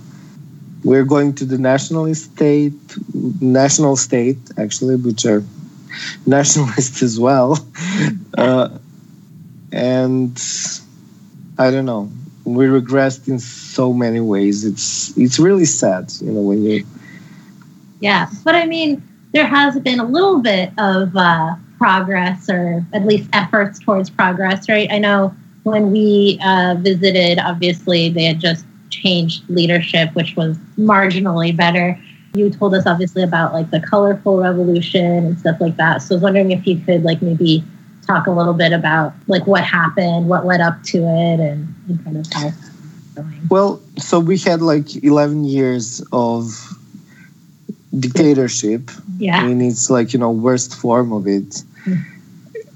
We're 0.85 1.05
going 1.05 1.35
to 1.35 1.45
the 1.45 1.59
national 1.59 2.13
state, 2.15 2.75
national 3.41 3.97
state, 3.97 4.39
actually, 4.59 4.97
which 4.97 5.25
are 5.25 5.45
nationalists 6.27 7.03
as 7.03 7.19
well. 7.19 7.59
Uh, 8.39 8.71
and 9.73 10.41
I 11.59 11.71
don't 11.71 11.85
know. 11.85 12.11
We 12.45 12.65
regressed 12.65 13.29
in 13.29 13.39
so 13.39 13.93
many 13.93 14.21
ways. 14.21 14.65
It's 14.65 15.17
it's 15.19 15.39
really 15.39 15.67
sad, 15.67 16.11
you 16.21 16.33
know, 16.33 16.41
when 16.41 16.65
you. 16.65 16.87
Yeah, 18.01 18.31
but 18.43 18.55
I 18.55 18.65
mean, 18.65 19.03
there 19.33 19.47
has 19.47 19.79
been 19.81 19.99
a 19.99 20.05
little 20.05 20.41
bit 20.41 20.71
of 20.79 21.17
uh, 21.17 21.55
progress 21.79 22.49
or 22.49 22.85
at 22.93 23.05
least 23.05 23.29
efforts 23.33 23.79
towards 23.79 24.11
progress, 24.11 24.69
right? 24.69 24.91
I 24.91 24.99
know 24.99 25.35
when 25.65 25.91
we 25.91 26.39
uh, 26.45 26.77
visited, 26.79 27.39
obviously 27.39 28.09
they 28.09 28.25
had 28.25 28.41
just 28.41 28.65
changed 28.91 29.43
leadership, 29.49 30.15
which 30.15 30.37
was 30.37 30.57
marginally 30.79 31.57
better. 31.57 31.99
You 32.35 32.51
told 32.51 32.75
us 32.75 32.87
obviously 32.87 33.23
about 33.23 33.53
like 33.53 33.71
the 33.71 33.81
colorful 33.81 34.39
revolution 34.39 35.05
and 35.05 35.39
stuff 35.39 35.61
like 35.61 35.77
that. 35.77 36.03
So 36.03 36.15
I 36.15 36.17
was 36.17 36.23
wondering 36.23 36.51
if 36.51 36.67
you 36.67 36.79
could 36.79 37.03
like 37.05 37.23
maybe 37.23 37.65
talk 38.07 38.27
a 38.27 38.31
little 38.31 38.55
bit 38.55 38.73
about 38.73 39.15
like 39.27 39.47
what 39.47 39.65
happened, 39.65 40.29
what 40.29 40.45
led 40.47 40.61
up 40.61 40.83
to 40.85 40.99
it, 40.99 41.41
and, 41.41 41.75
and 41.89 42.05
kind 42.05 42.17
of 42.17 42.33
how. 42.33 42.51
Well, 43.51 43.83
so 43.99 44.19
we 44.19 44.39
had 44.39 44.63
like 44.63 45.03
11 45.05 45.45
years 45.45 46.03
of 46.13 46.79
dictatorship. 47.99 48.91
Yeah. 49.19 49.47
in 49.47 49.61
its 49.61 49.91
like 49.91 50.13
you 50.13 50.19
know 50.19 50.31
worst 50.31 50.75
form 50.75 51.13
of 51.13 51.27
it. 51.27 51.63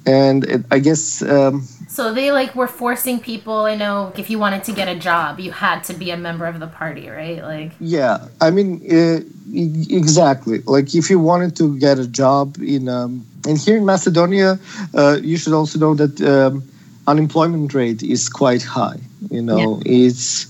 And 0.07 0.45
it, 0.45 0.65
i 0.71 0.79
guess 0.79 1.21
um, 1.23 1.67
so 1.89 2.15
they 2.15 2.31
like 2.31 2.55
were 2.55 2.69
forcing 2.69 3.19
people 3.19 3.61
i 3.73 3.75
know 3.75 4.13
if 4.17 4.31
you 4.31 4.39
wanted 4.39 4.63
to 4.65 4.73
get 4.73 4.87
a 4.87 4.95
job 4.95 5.41
you 5.41 5.51
had 5.51 5.83
to 5.85 5.95
be 5.95 6.13
a 6.13 6.17
member 6.17 6.47
of 6.47 6.61
the 6.61 6.69
party 6.69 7.09
right? 7.09 7.43
Like 7.43 7.73
yeah. 7.81 8.29
I 8.41 8.51
mean 8.51 8.71
uh, 8.99 9.21
exactly. 9.53 10.59
Like 10.63 10.95
if 10.95 11.11
you 11.11 11.19
wanted 11.19 11.57
to 11.57 11.77
get 11.79 11.99
a 11.99 12.07
job 12.07 12.57
in 12.59 12.89
um, 12.89 13.27
and 13.49 13.59
here 13.59 13.77
in 13.77 13.85
macedonia 13.85 14.61
uh, 14.95 15.19
you 15.23 15.37
should 15.37 15.53
also 15.53 15.79
know 15.79 15.95
that 15.95 16.21
um, 16.21 16.63
unemployment 17.09 17.75
rate 17.75 18.03
is 18.05 18.29
quite 18.29 18.63
high 18.63 19.01
you 19.31 19.43
know? 19.43 19.81
Yeah. 19.85 20.05
it's 20.05 20.47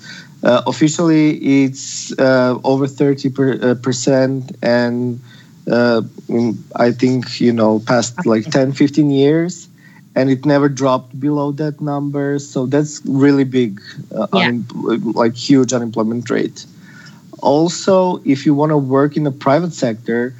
uh, 0.46 0.62
officially, 0.68 1.64
it's 1.64 2.16
uh, 2.20 2.56
over 2.62 2.86
30 2.86 3.30
per, 3.30 3.58
uh, 3.60 3.74
percent, 3.74 4.56
and 4.62 5.20
uh, 5.70 6.02
I 6.76 6.92
think 6.92 7.40
you 7.40 7.52
know 7.52 7.80
past 7.80 8.24
like 8.24 8.44
10, 8.44 8.70
15 8.72 9.10
years, 9.10 9.68
and 10.14 10.30
it 10.30 10.46
never 10.46 10.68
dropped 10.68 11.18
below 11.18 11.50
that 11.52 11.80
number. 11.80 12.38
So 12.38 12.66
that's 12.66 13.02
really 13.04 13.42
big, 13.42 13.82
uh, 14.14 14.28
yeah. 14.34 14.46
un- 14.46 15.12
like 15.14 15.34
huge 15.34 15.72
unemployment 15.72 16.30
rate. 16.30 16.64
Also, 17.42 18.22
if 18.24 18.46
you 18.46 18.54
want 18.54 18.70
to 18.70 18.78
work 18.78 19.16
in 19.16 19.24
the 19.24 19.32
private 19.32 19.72
sector, 19.72 20.32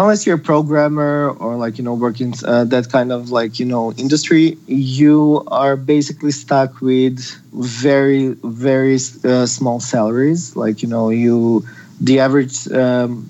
unless 0.00 0.26
you're 0.26 0.36
a 0.36 0.38
programmer 0.38 1.30
or 1.38 1.56
like 1.56 1.78
you 1.78 1.84
know 1.84 1.94
working 1.94 2.32
uh, 2.44 2.64
that 2.64 2.90
kind 2.90 3.12
of 3.12 3.30
like 3.30 3.58
you 3.60 3.66
know 3.66 3.92
industry 3.92 4.56
you 4.66 5.44
are 5.48 5.76
basically 5.76 6.30
stuck 6.30 6.80
with 6.80 7.20
very 7.52 8.28
very 8.44 8.96
uh, 9.24 9.46
small 9.46 9.80
salaries. 9.80 10.56
Like 10.56 10.82
you 10.82 10.88
know 10.88 11.10
you 11.10 11.64
the 12.00 12.18
average 12.20 12.70
um, 12.72 13.28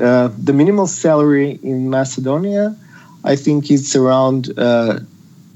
uh, 0.00 0.28
the 0.48 0.52
minimal 0.52 0.86
salary 0.86 1.58
in 1.62 1.90
macedonia 1.90 2.74
i 3.22 3.36
think 3.36 3.70
it's 3.70 3.94
around 3.94 4.48
uh, 4.58 4.98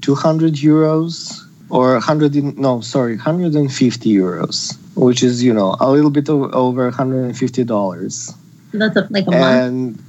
200 0.01 0.53
euros 0.53 1.41
or 1.69 1.93
100 1.93 2.35
in, 2.35 2.55
no 2.55 2.79
sorry 2.79 3.15
150 3.15 4.13
euros 4.13 4.77
which 4.95 5.23
is 5.23 5.43
you 5.43 5.53
know 5.53 5.75
a 5.79 5.89
little 5.89 6.09
bit 6.09 6.29
over 6.29 6.85
150 6.85 7.63
dollars. 7.63 8.33
That's 8.73 8.95
a, 8.95 9.07
like 9.09 9.27
a 9.27 9.35
and 9.35 10.01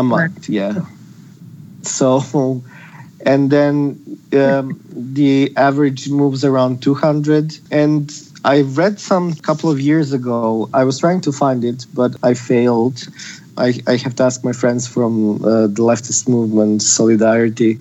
month 0.00 0.48
yeah. 0.48 0.84
So 1.82 2.62
and 3.24 3.50
then 3.50 4.00
um, 4.32 4.80
the 4.90 5.52
average 5.56 6.08
moves 6.08 6.44
around 6.44 6.82
200 6.82 7.58
and 7.70 8.12
i 8.44 8.62
read 8.62 8.98
some 8.98 9.34
couple 9.34 9.70
of 9.70 9.78
years 9.80 10.12
ago. 10.12 10.68
I 10.74 10.84
was 10.84 10.98
trying 10.98 11.20
to 11.22 11.32
find 11.32 11.64
it 11.64 11.86
but 11.94 12.16
i 12.22 12.34
failed. 12.34 13.06
I, 13.58 13.74
I 13.86 13.96
have 13.96 14.16
to 14.16 14.22
ask 14.22 14.42
my 14.44 14.52
friends 14.52 14.88
from 14.88 15.44
uh, 15.44 15.66
the 15.66 15.82
leftist 15.82 16.26
movement 16.28 16.82
solidarity. 16.82 17.78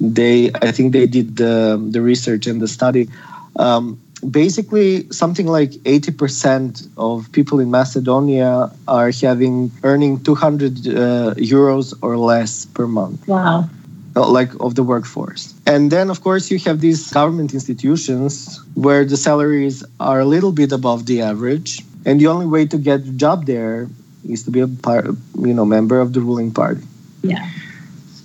They 0.00 0.50
i 0.62 0.70
think 0.70 0.92
they 0.92 1.06
did 1.06 1.36
the, 1.36 1.80
the 1.90 2.02
research 2.02 2.46
and 2.46 2.60
the 2.60 2.68
study. 2.68 3.08
Um, 3.56 4.00
basically 4.30 5.10
something 5.10 5.46
like 5.46 5.70
80% 5.84 6.88
of 6.96 7.30
people 7.32 7.60
in 7.60 7.70
Macedonia 7.70 8.70
are 8.88 9.10
having 9.10 9.70
earning 9.82 10.22
200 10.22 10.86
uh, 10.86 11.34
euros 11.34 11.94
or 12.02 12.16
less 12.16 12.66
per 12.66 12.86
month. 12.86 13.26
Wow. 13.28 13.68
Uh, 14.16 14.28
like 14.28 14.54
of 14.60 14.76
the 14.76 14.82
workforce. 14.84 15.52
And 15.66 15.90
then, 15.90 16.08
of 16.08 16.22
course, 16.22 16.48
you 16.48 16.58
have 16.60 16.80
these 16.80 17.10
government 17.10 17.52
institutions 17.52 18.60
where 18.74 19.04
the 19.04 19.16
salaries 19.16 19.82
are 19.98 20.20
a 20.20 20.24
little 20.24 20.52
bit 20.52 20.70
above 20.70 21.06
the 21.06 21.20
average. 21.20 21.82
And 22.06 22.20
the 22.20 22.28
only 22.28 22.46
way 22.46 22.64
to 22.66 22.78
get 22.78 23.00
a 23.00 23.10
job 23.10 23.46
there 23.46 23.88
is 24.28 24.44
to 24.44 24.52
be 24.52 24.60
a 24.60 24.68
part, 24.68 25.06
you 25.40 25.52
know, 25.52 25.64
member 25.64 25.98
of 25.98 26.12
the 26.12 26.20
ruling 26.20 26.52
party. 26.52 26.82
Yeah. 27.22 27.48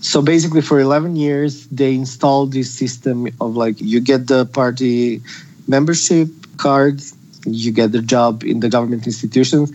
So 0.02 0.22
basically, 0.22 0.62
for 0.62 0.80
11 0.80 1.16
years, 1.16 1.66
they 1.68 1.96
installed 1.96 2.54
this 2.54 2.72
system 2.72 3.28
of 3.42 3.56
like 3.58 3.82
you 3.82 4.00
get 4.00 4.28
the 4.28 4.46
party 4.46 5.22
membership 5.70 6.28
card, 6.58 7.02
you 7.46 7.72
get 7.72 7.92
the 7.92 8.02
job 8.02 8.44
in 8.44 8.60
the 8.60 8.70
government 8.70 9.06
institutions. 9.06 9.72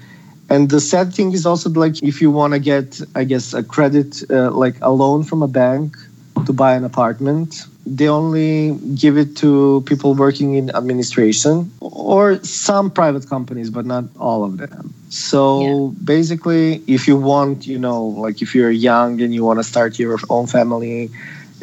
And 0.50 0.68
the 0.68 0.80
sad 0.80 1.14
thing 1.14 1.32
is 1.32 1.46
also 1.46 1.70
like 1.70 2.02
if 2.02 2.20
you 2.20 2.30
want 2.30 2.52
to 2.52 2.58
get, 2.58 3.00
I 3.14 3.24
guess, 3.24 3.54
a 3.54 3.62
credit, 3.62 4.22
uh, 4.28 4.50
like 4.50 4.76
a 4.82 4.90
loan 4.90 5.24
from 5.24 5.42
a 5.42 5.48
bank 5.48 5.96
to 6.44 6.52
buy 6.52 6.74
an 6.74 6.84
apartment, 6.84 7.64
they 7.86 8.08
only 8.08 8.76
give 8.94 9.16
it 9.16 9.36
to 9.36 9.82
people 9.86 10.14
working 10.14 10.54
in 10.54 10.70
administration 10.74 11.70
or 11.80 12.42
some 12.42 12.90
private 12.90 13.28
companies, 13.28 13.70
but 13.70 13.86
not 13.86 14.04
all 14.18 14.44
of 14.44 14.58
them. 14.58 14.92
So 15.08 15.40
yeah. 15.60 16.04
basically, 16.04 16.82
if 16.86 17.06
you 17.08 17.16
want, 17.16 17.66
you 17.66 17.78
know, 17.78 18.04
like 18.04 18.42
if 18.42 18.54
you're 18.54 18.70
young 18.70 19.20
and 19.22 19.34
you 19.34 19.44
want 19.44 19.60
to 19.60 19.64
start 19.64 19.98
your 19.98 20.18
own 20.28 20.46
family, 20.46 21.10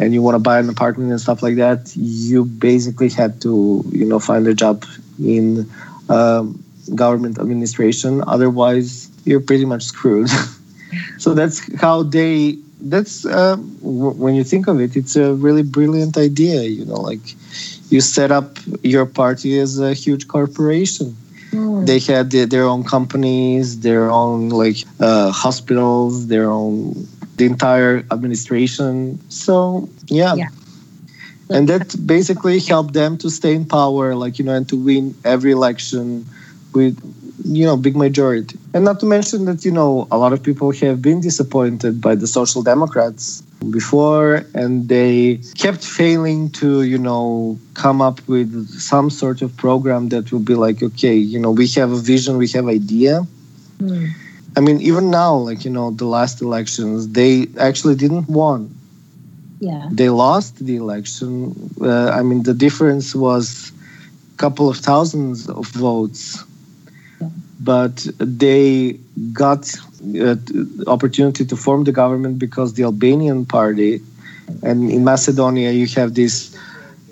and 0.01 0.15
you 0.15 0.21
want 0.21 0.33
to 0.35 0.39
buy 0.39 0.57
an 0.59 0.67
apartment 0.67 1.11
and 1.11 1.21
stuff 1.21 1.43
like 1.43 1.57
that, 1.57 1.95
you 1.95 2.43
basically 2.43 3.09
had 3.09 3.39
to, 3.41 3.83
you 3.91 4.03
know, 4.03 4.19
find 4.19 4.47
a 4.47 4.53
job 4.53 4.83
in 5.23 5.69
um, 6.09 6.61
government 6.95 7.37
administration. 7.37 8.23
Otherwise, 8.25 9.09
you're 9.25 9.39
pretty 9.39 9.63
much 9.63 9.83
screwed. 9.83 10.27
so 11.19 11.35
that's 11.35 11.61
how 11.79 12.03
they. 12.03 12.57
That's 12.83 13.25
uh, 13.27 13.57
w- 13.57 14.17
when 14.17 14.33
you 14.33 14.43
think 14.43 14.65
of 14.67 14.81
it, 14.81 14.95
it's 14.95 15.15
a 15.15 15.35
really 15.35 15.61
brilliant 15.61 16.17
idea. 16.17 16.63
You 16.63 16.85
know, 16.85 16.99
like 16.99 17.21
you 17.91 18.01
set 18.01 18.31
up 18.31 18.57
your 18.81 19.05
party 19.05 19.59
as 19.59 19.79
a 19.79 19.93
huge 19.93 20.27
corporation. 20.27 21.15
Mm. 21.51 21.85
They 21.85 21.99
had 21.99 22.31
their, 22.31 22.47
their, 22.47 22.63
own 22.63 22.83
companies, 22.83 23.81
their 23.81 24.09
own 24.09 24.49
like 24.49 24.77
uh, 24.99 25.31
hospitals, 25.31 26.27
their 26.27 26.49
own 26.49 27.07
the 27.37 27.45
entire 27.45 28.05
administration. 28.11 29.19
So 29.29 29.89
yeah. 30.07 30.35
Yeah. 30.35 30.49
And 31.49 31.67
that 31.67 31.95
basically 32.05 32.59
helped 32.59 32.93
them 32.93 33.17
to 33.17 33.29
stay 33.29 33.53
in 33.53 33.65
power, 33.65 34.15
like 34.15 34.39
you 34.39 34.45
know, 34.45 34.53
and 34.53 34.67
to 34.69 34.77
win 34.77 35.15
every 35.25 35.51
election 35.51 36.25
with 36.73 36.95
you 37.43 37.65
know 37.65 37.75
big 37.75 37.95
majority. 37.95 38.57
And 38.73 38.85
not 38.85 38.99
to 39.01 39.05
mention 39.05 39.45
that 39.45 39.65
you 39.65 39.71
know 39.71 40.07
a 40.11 40.17
lot 40.17 40.31
of 40.33 40.41
people 40.41 40.71
have 40.71 41.01
been 41.01 41.19
disappointed 41.19 41.99
by 41.99 42.15
the 42.15 42.27
Social 42.27 42.61
Democrats 42.61 43.41
before, 43.69 44.45
and 44.53 44.87
they 44.87 45.41
kept 45.55 45.83
failing 45.83 46.49
to 46.51 46.83
you 46.83 46.97
know 46.97 47.59
come 47.73 48.01
up 48.01 48.25
with 48.27 48.69
some 48.79 49.09
sort 49.09 49.41
of 49.41 49.55
program 49.57 50.09
that 50.09 50.31
will 50.31 50.39
be 50.39 50.55
like, 50.55 50.81
okay, 50.81 51.15
you 51.15 51.39
know, 51.39 51.51
we 51.51 51.67
have 51.67 51.91
a 51.91 51.99
vision, 51.99 52.37
we 52.37 52.47
have 52.49 52.67
idea. 52.67 53.21
Hmm. 53.79 54.07
I 54.57 54.59
mean, 54.59 54.81
even 54.81 55.09
now, 55.09 55.35
like 55.35 55.63
you 55.63 55.71
know, 55.71 55.91
the 55.91 56.05
last 56.05 56.41
elections, 56.41 57.09
they 57.09 57.47
actually 57.59 57.95
didn't 57.95 58.27
won. 58.29 58.73
Yeah. 59.59 59.87
They 59.91 60.09
lost 60.09 60.65
the 60.65 60.75
election. 60.75 61.53
Uh, 61.79 62.09
I 62.09 62.23
mean, 62.23 62.43
the 62.43 62.53
difference 62.53 63.15
was 63.15 63.71
a 64.33 64.37
couple 64.37 64.67
of 64.69 64.77
thousands 64.77 65.47
of 65.47 65.67
votes, 65.67 66.43
but 67.59 68.07
they 68.17 68.99
got 69.31 69.73
uh, 70.19 70.35
opportunity 70.87 71.45
to 71.45 71.55
form 71.55 71.83
the 71.83 71.91
government 71.91 72.39
because 72.39 72.73
the 72.73 72.83
Albanian 72.83 73.45
party, 73.45 74.01
and 74.63 74.91
in 74.91 75.03
Macedonia, 75.03 75.71
you 75.71 75.85
have 75.95 76.15
this 76.15 76.57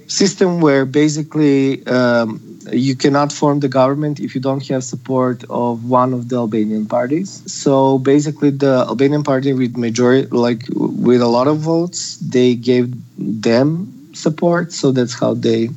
system 0.09 0.59
where 0.59 0.85
basically 0.85 1.85
um, 1.87 2.41
you 2.71 2.95
cannot 2.95 3.31
form 3.31 3.59
the 3.61 3.69
government 3.69 4.19
if 4.19 4.35
you 4.35 4.41
don't 4.41 4.67
have 4.67 4.83
support 4.83 5.43
of 5.49 5.85
one 5.85 6.13
of 6.13 6.29
the 6.29 6.35
Albanian 6.35 6.85
parties. 6.85 7.41
So 7.51 7.99
basically, 7.99 8.49
the 8.49 8.85
Albanian 8.87 9.23
party 9.23 9.53
with 9.53 9.77
majority, 9.77 10.27
like 10.27 10.63
with 10.73 11.21
a 11.21 11.27
lot 11.27 11.47
of 11.47 11.59
votes, 11.59 12.17
they 12.17 12.55
gave 12.55 12.93
them 13.17 14.09
support. 14.13 14.73
So 14.73 14.91
that's 14.91 15.13
how 15.17 15.35
they 15.35 15.69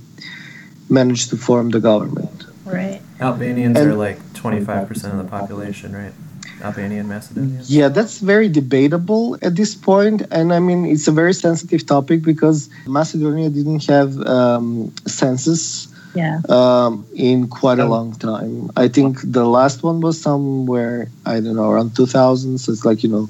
managed 0.89 1.31
to 1.31 1.37
form 1.37 1.71
the 1.71 1.81
government. 1.81 2.47
Right. 2.65 3.01
Albanians 3.21 3.79
And- 3.79 3.91
are 3.91 3.95
like 3.95 4.19
25% 4.33 5.13
of 5.13 5.19
the 5.19 5.25
population, 5.25 5.95
right? 5.95 6.13
Albanian 6.63 7.09
Macedonians. 7.09 7.71
Yeah, 7.71 7.89
that's 7.89 8.19
very 8.21 8.49
debatable 8.49 9.37
at 9.43 9.57
this 9.57 9.75
point, 9.75 10.23
and 10.31 10.53
I 10.53 10.59
mean 10.61 10.87
it's 10.87 11.09
a 11.09 11.13
very 11.13 11.35
sensitive 11.35 11.85
topic 11.87 12.23
because 12.23 12.69
Macedonia 12.87 13.51
didn't 13.51 13.85
have 13.87 14.17
um, 14.27 14.93
census 15.07 15.89
Yeah. 16.15 16.41
um, 16.49 17.05
in 17.15 17.49
quite 17.49 17.79
a 17.81 17.87
long 17.87 18.13
time. 18.15 18.71
I 18.77 18.89
think 18.89 19.19
the 19.25 19.45
last 19.47 19.83
one 19.83 20.01
was 20.01 20.21
somewhere 20.21 21.09
I 21.27 21.41
don't 21.41 21.57
know 21.57 21.71
around 21.71 21.97
2000. 21.97 22.59
So 22.59 22.73
it's 22.73 22.85
like 22.85 23.03
you 23.03 23.09
know, 23.09 23.29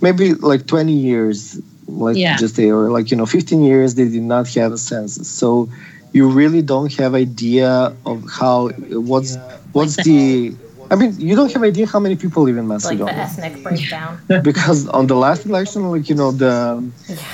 maybe 0.00 0.34
like 0.34 0.66
20 0.66 0.92
years, 0.92 1.60
like 1.88 2.16
Yeah. 2.16 2.36
just 2.36 2.56
they 2.56 2.70
or 2.70 2.90
like 2.90 3.10
you 3.10 3.16
know 3.16 3.26
15 3.26 3.62
years 3.62 3.94
they 3.94 4.08
did 4.08 4.22
not 4.22 4.48
have 4.54 4.72
a 4.72 4.78
census. 4.78 5.28
So 5.28 5.68
you 6.12 6.28
really 6.28 6.62
don't 6.62 6.92
have 6.94 7.14
idea 7.14 7.94
of 8.04 8.24
how 8.30 8.68
what's 9.10 9.36
what's 9.72 9.96
Like 9.98 10.04
the. 10.06 10.56
I 10.90 10.94
mean, 10.94 11.18
you 11.18 11.34
don't 11.34 11.52
have 11.52 11.62
idea 11.62 11.86
how 11.86 11.98
many 11.98 12.16
people 12.16 12.42
live 12.44 12.56
in 12.56 12.66
Macedonia. 12.66 13.04
Like 13.04 13.14
the 13.14 13.20
ethnic 13.22 13.62
breakdown. 13.62 14.20
because 14.42 14.88
on 14.88 15.06
the 15.06 15.16
last 15.16 15.46
election, 15.46 15.90
like 15.90 16.08
you 16.08 16.14
know, 16.14 16.32
the 16.32 16.82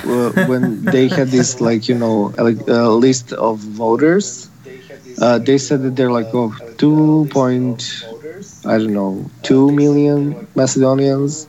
uh, 0.04 0.46
when 0.46 0.84
they 0.84 1.08
had 1.08 1.28
this 1.28 1.60
like 1.60 1.88
you 1.88 1.94
know 1.94 2.32
like 2.38 2.56
uh, 2.68 2.90
list 2.90 3.32
of 3.32 3.58
voters, 3.58 4.50
uh, 5.20 5.38
they 5.38 5.58
said 5.58 5.82
that 5.82 5.96
they're 5.96 6.10
like 6.12 6.28
oh 6.34 6.54
two 6.78 7.28
point 7.30 8.04
I 8.64 8.78
don't 8.78 8.94
know 8.94 9.30
two 9.42 9.70
million 9.72 10.46
Macedonians, 10.54 11.46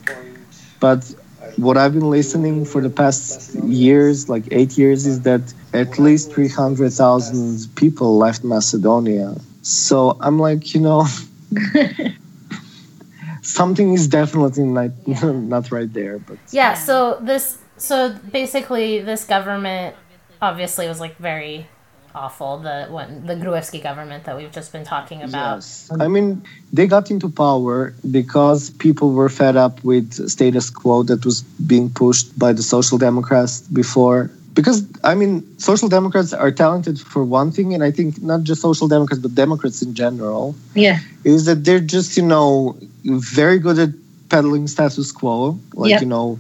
but 0.80 1.14
what 1.58 1.78
I've 1.78 1.94
been 1.94 2.10
listening 2.10 2.66
for 2.66 2.82
the 2.82 2.90
past 2.90 3.54
years, 3.64 4.28
like 4.28 4.46
eight 4.52 4.78
years, 4.78 5.06
is 5.06 5.22
that 5.22 5.54
at 5.74 6.00
least 6.00 6.32
three 6.34 6.50
hundred 6.50 6.92
thousand 6.94 7.68
people 7.76 8.18
left 8.18 8.44
Macedonia. 8.44 9.36
So 9.62 10.18
I'm 10.20 10.40
like, 10.40 10.74
you 10.74 10.82
know, 10.82 11.06
something 13.42 13.94
is 13.94 14.08
definitely 14.08 14.64
not 14.64 14.92
not 15.24 15.72
right 15.72 15.92
there. 15.92 16.20
But 16.20 16.38
Yeah, 16.52 16.74
so 16.74 17.20
this 17.22 17.58
so 17.78 18.16
basically 18.32 19.02
this 19.02 19.26
government 19.26 19.96
obviously 20.42 20.88
was 20.88 21.00
like 21.00 21.18
very 21.18 21.68
awful 22.16 22.60
the 22.60 22.86
one 22.90 23.26
the 23.26 23.36
Gruevski 23.36 23.82
government 23.82 24.26
that 24.26 24.38
we've 24.38 24.52
just 24.52 24.72
been 24.72 24.84
talking 24.84 25.22
about. 25.24 25.58
Yes. 25.58 25.92
I 26.00 26.08
mean, 26.08 26.44
they 26.72 26.88
got 26.88 27.10
into 27.12 27.30
power 27.30 27.94
because 28.10 28.70
people 28.70 29.14
were 29.14 29.30
fed 29.30 29.56
up 29.56 29.84
with 29.84 30.30
status 30.30 30.70
quo 30.70 31.04
that 31.04 31.26
was 31.26 31.42
being 31.42 31.90
pushed 31.90 32.38
by 32.38 32.54
the 32.54 32.64
Social 32.64 32.98
Democrats 32.98 33.62
before. 33.62 34.30
Because, 34.54 34.84
I 35.04 35.16
mean, 35.16 35.44
Social 35.58 35.90
Democrats 35.90 36.32
are 36.34 36.52
talented 36.52 37.00
for 37.00 37.24
one 37.24 37.52
thing, 37.52 37.74
and 37.74 37.84
I 37.84 37.92
think 37.92 38.22
not 38.22 38.44
just 38.44 38.62
Social 38.62 38.88
Democrats, 38.88 39.22
but 39.22 39.34
Democrats 39.34 39.82
in 39.82 39.94
general, 39.96 40.56
Yeah. 40.76 41.00
is 41.24 41.46
that 41.46 41.66
they're 41.66 41.80
just, 41.80 42.16
you 42.18 42.24
know, 42.24 42.76
very 43.04 43.58
good 43.58 43.80
at 43.80 43.90
peddling 44.30 44.68
status 44.68 45.12
quo. 45.12 45.58
Like, 45.74 45.92
Yep. 45.92 46.02
you 46.02 46.08
know, 46.08 46.40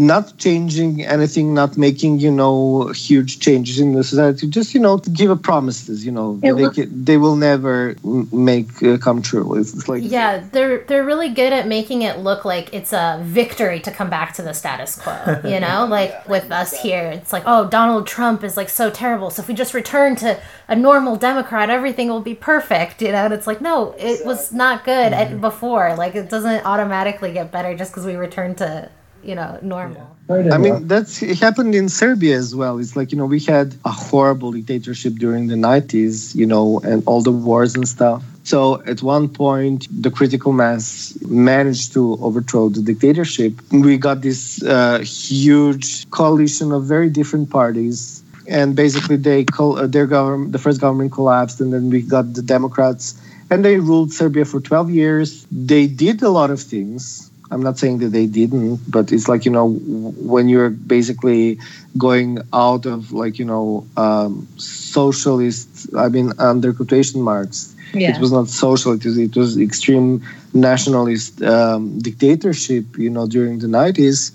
not 0.00 0.36
changing 0.38 1.04
anything, 1.04 1.52
not 1.52 1.76
making, 1.76 2.18
you 2.20 2.30
know, 2.30 2.88
huge 2.88 3.38
changes 3.38 3.78
in 3.78 3.92
the 3.92 4.02
society. 4.02 4.48
Just, 4.48 4.72
you 4.74 4.80
know, 4.80 4.96
to 4.98 5.10
give 5.10 5.30
a 5.30 5.36
promises, 5.36 6.06
you 6.06 6.10
know, 6.10 6.36
It 6.36 6.40
they, 6.40 6.52
look- 6.52 6.76
ca- 6.76 6.88
they 6.90 7.18
will 7.18 7.36
never 7.36 7.94
make 8.32 8.82
uh, 8.82 8.96
come 8.96 9.20
true. 9.20 9.54
It's, 9.56 9.74
it's 9.74 9.88
like, 9.88 10.02
Yeah, 10.02 10.42
they're 10.52 10.78
they're 10.84 11.04
really 11.04 11.28
good 11.28 11.52
at 11.52 11.68
making 11.68 12.00
it 12.02 12.18
look 12.18 12.44
like 12.46 12.72
it's 12.72 12.92
a 12.94 13.20
victory 13.22 13.78
to 13.80 13.90
come 13.90 14.08
back 14.08 14.32
to 14.34 14.42
the 14.42 14.54
status 14.54 14.96
quo. 14.98 15.40
You 15.44 15.60
know, 15.60 15.86
like 15.98 16.26
with 16.26 16.50
us 16.50 16.80
here, 16.80 17.10
it's 17.10 17.32
like, 17.32 17.42
oh, 17.46 17.68
Donald 17.68 18.06
Trump 18.06 18.42
is 18.42 18.56
like 18.56 18.70
so 18.70 18.90
terrible. 18.90 19.28
So 19.30 19.42
if 19.42 19.48
we 19.48 19.54
just 19.54 19.74
return 19.74 20.16
to 20.16 20.40
a 20.66 20.74
normal 20.76 21.16
Democrat, 21.16 21.68
everything 21.68 22.08
will 22.08 22.22
be 22.22 22.34
perfect. 22.34 23.02
You 23.02 23.12
know, 23.12 23.24
and 23.26 23.34
it's 23.34 23.46
like, 23.46 23.60
no, 23.60 23.94
it 23.98 24.24
was 24.24 24.50
not 24.50 24.84
good 24.84 25.12
at, 25.12 25.40
before. 25.42 25.94
Like 25.94 26.14
it 26.14 26.30
doesn't 26.30 26.64
automatically 26.64 27.32
get 27.34 27.52
better 27.52 27.76
just 27.76 27.92
because 27.92 28.06
we 28.06 28.16
return 28.16 28.54
to 28.56 28.88
you 29.22 29.34
know 29.34 29.58
normal. 29.62 30.16
I 30.28 30.58
mean, 30.58 30.86
that's 30.86 31.22
it 31.22 31.40
happened 31.40 31.74
in 31.74 31.88
Serbia 31.88 32.36
as 32.36 32.54
well. 32.54 32.78
It's 32.78 32.94
like, 32.94 33.10
you 33.10 33.18
know, 33.18 33.26
we 33.26 33.40
had 33.40 33.74
a 33.84 33.90
horrible 33.90 34.52
dictatorship 34.52 35.14
during 35.14 35.48
the 35.48 35.56
90s, 35.56 36.34
you 36.36 36.46
know, 36.46 36.80
and 36.84 37.02
all 37.06 37.20
the 37.20 37.32
wars 37.32 37.74
and 37.74 37.86
stuff. 37.88 38.22
So 38.44 38.80
at 38.86 39.02
one 39.02 39.28
point, 39.28 39.86
the 39.90 40.10
critical 40.10 40.52
mass 40.52 41.16
managed 41.28 41.92
to 41.94 42.16
overthrow 42.20 42.68
the 42.68 42.80
dictatorship. 42.80 43.54
We 43.72 43.96
got 43.98 44.22
this 44.22 44.62
uh, 44.62 45.00
huge 45.00 46.08
coalition 46.10 46.72
of 46.72 46.84
very 46.84 47.10
different 47.10 47.50
parties. 47.50 48.22
And 48.48 48.74
basically, 48.76 49.16
they 49.16 49.44
col- 49.44 49.78
uh, 49.78 49.86
their 49.86 50.06
government, 50.06 50.52
the 50.52 50.58
first 50.58 50.80
government 50.80 51.12
collapsed, 51.12 51.60
and 51.60 51.72
then 51.72 51.90
we 51.90 52.02
got 52.02 52.34
the 52.34 52.42
Democrats, 52.42 53.20
and 53.50 53.64
they 53.64 53.78
ruled 53.78 54.12
Serbia 54.12 54.44
for 54.44 54.60
12 54.60 54.90
years. 54.90 55.46
They 55.50 55.86
did 55.86 56.22
a 56.22 56.30
lot 56.30 56.50
of 56.50 56.60
things. 56.60 57.29
I'm 57.50 57.62
not 57.62 57.78
saying 57.78 57.98
that 57.98 58.08
they 58.08 58.26
didn't, 58.26 58.80
but 58.88 59.12
it's 59.12 59.28
like 59.28 59.44
you 59.44 59.50
know 59.50 59.70
when 59.70 60.48
you're 60.48 60.70
basically 60.70 61.58
going 61.98 62.38
out 62.52 62.86
of 62.86 63.12
like 63.12 63.38
you 63.38 63.44
know 63.44 63.86
um, 63.96 64.46
socialist. 64.56 65.92
I 65.96 66.08
mean 66.08 66.32
under 66.38 66.72
quotation 66.72 67.20
marks. 67.22 67.74
Yeah. 67.92 68.14
It 68.14 68.20
was 68.20 68.30
not 68.30 68.48
social. 68.48 68.92
It 68.92 69.04
was 69.04 69.18
it 69.18 69.36
was 69.36 69.58
extreme 69.58 70.22
nationalist 70.54 71.42
um, 71.42 71.98
dictatorship. 71.98 72.96
You 72.96 73.10
know 73.10 73.26
during 73.26 73.58
the 73.58 73.66
90s, 73.66 74.32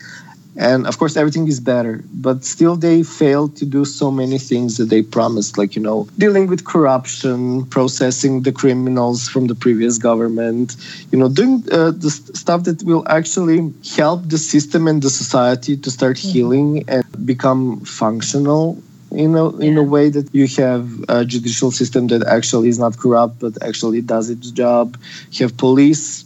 and 0.57 0.87
of 0.87 0.97
course 0.97 1.17
everything 1.17 1.47
is 1.47 1.59
better 1.59 2.03
but 2.13 2.45
still 2.45 2.75
they 2.75 3.03
failed 3.03 3.55
to 3.57 3.65
do 3.65 3.83
so 3.83 4.09
many 4.09 4.37
things 4.37 4.77
that 4.77 4.85
they 4.85 5.01
promised 5.01 5.57
like 5.57 5.75
you 5.75 5.81
know 5.81 6.07
dealing 6.17 6.47
with 6.47 6.65
corruption 6.65 7.65
processing 7.65 8.41
the 8.43 8.51
criminals 8.51 9.27
from 9.27 9.47
the 9.47 9.55
previous 9.55 9.97
government 9.97 10.75
you 11.11 11.19
know 11.19 11.27
doing 11.27 11.63
uh, 11.71 11.91
the 11.91 12.09
st- 12.09 12.35
stuff 12.37 12.63
that 12.63 12.81
will 12.83 13.03
actually 13.09 13.73
help 13.95 14.23
the 14.29 14.37
system 14.37 14.87
and 14.87 15.01
the 15.01 15.09
society 15.09 15.75
to 15.75 15.91
start 15.91 16.17
healing 16.17 16.83
and 16.87 17.03
become 17.25 17.79
functional 17.81 18.81
in 19.11 19.35
a, 19.35 19.57
in 19.57 19.77
a 19.77 19.83
way 19.83 20.09
that 20.09 20.33
you 20.33 20.47
have 20.61 21.03
a 21.09 21.23
judicial 21.25 21.71
system 21.71 22.07
that 22.07 22.23
actually 22.27 22.69
is 22.69 22.79
not 22.79 22.97
corrupt 22.97 23.39
but 23.39 23.61
actually 23.63 24.01
does 24.01 24.29
its 24.29 24.51
job. 24.51 24.97
You 25.31 25.45
have 25.45 25.57
police 25.57 26.25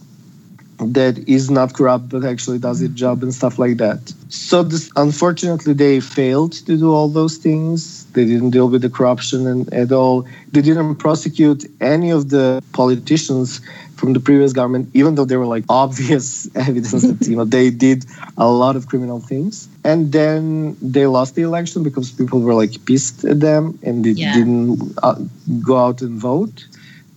that 0.78 1.18
is 1.28 1.50
not 1.50 1.74
corrupt 1.74 2.08
but 2.08 2.24
actually 2.24 2.58
does 2.58 2.82
its 2.82 2.94
job 2.94 3.22
and 3.22 3.34
stuff 3.34 3.58
like 3.58 3.76
that. 3.76 4.12
So 4.30 4.62
this, 4.62 4.90
unfortunately, 4.94 5.72
they 5.74 5.98
failed 6.00 6.52
to 6.52 6.76
do 6.76 6.92
all 6.94 7.08
those 7.08 7.36
things. 7.36 8.04
They 8.12 8.24
didn't 8.24 8.50
deal 8.50 8.68
with 8.68 8.82
the 8.82 8.90
corruption 8.90 9.46
and 9.46 9.72
at 9.74 9.90
all. 9.90 10.24
They 10.52 10.62
didn't 10.62 10.96
prosecute 10.96 11.64
any 11.80 12.10
of 12.10 12.30
the 12.30 12.62
politicians 12.72 13.60
from 13.96 14.12
the 14.12 14.20
previous 14.20 14.52
government, 14.52 14.88
even 14.94 15.16
though 15.16 15.24
there 15.24 15.40
were 15.40 15.46
like 15.46 15.64
obvious 15.68 16.48
evidence 16.56 17.02
that 17.02 17.26
you 17.26 17.36
know 17.36 17.44
they 17.44 17.70
did 17.70 18.04
a 18.38 18.48
lot 18.48 18.76
of 18.76 18.86
criminal 18.86 19.18
things. 19.20 19.68
And 19.84 20.12
then 20.12 20.76
they 20.80 21.06
lost 21.06 21.34
the 21.34 21.42
election 21.42 21.82
because 21.82 22.12
people 22.12 22.40
were 22.40 22.54
like 22.54 22.84
pissed 22.86 23.24
at 23.24 23.40
them 23.40 23.78
and 23.82 24.04
they 24.04 24.10
Yeah. 24.10 24.32
didn't 24.32 24.94
uh, 25.02 25.16
go 25.60 25.76
out 25.76 26.02
and 26.02 26.20
vote. 26.20 26.66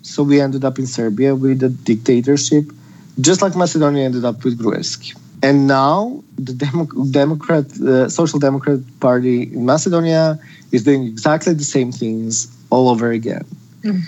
So 0.01 0.23
we 0.23 0.41
ended 0.41 0.65
up 0.65 0.79
in 0.79 0.87
Serbia 0.87 1.35
with 1.35 1.61
a 1.63 1.69
dictatorship 1.69 2.65
just 3.21 3.43
like 3.43 3.55
Macedonia 3.55 4.03
ended 4.05 4.25
up 4.25 4.43
with 4.43 4.57
Gruevski. 4.57 5.13
And 5.43 5.67
now 5.67 6.23
the 6.37 6.53
Demo- 6.53 6.87
Democrat, 7.11 7.65
uh, 7.81 8.07
Social 8.09 8.39
Democrat 8.39 8.79
Party 9.01 9.43
in 9.43 9.65
Macedonia 9.65 10.39
is 10.71 10.83
doing 10.85 11.03
exactly 11.03 11.53
the 11.53 11.65
same 11.65 11.91
things 11.91 12.47
all 12.69 12.89
over 12.89 13.11
again. 13.11 13.45
Mm. 13.83 14.01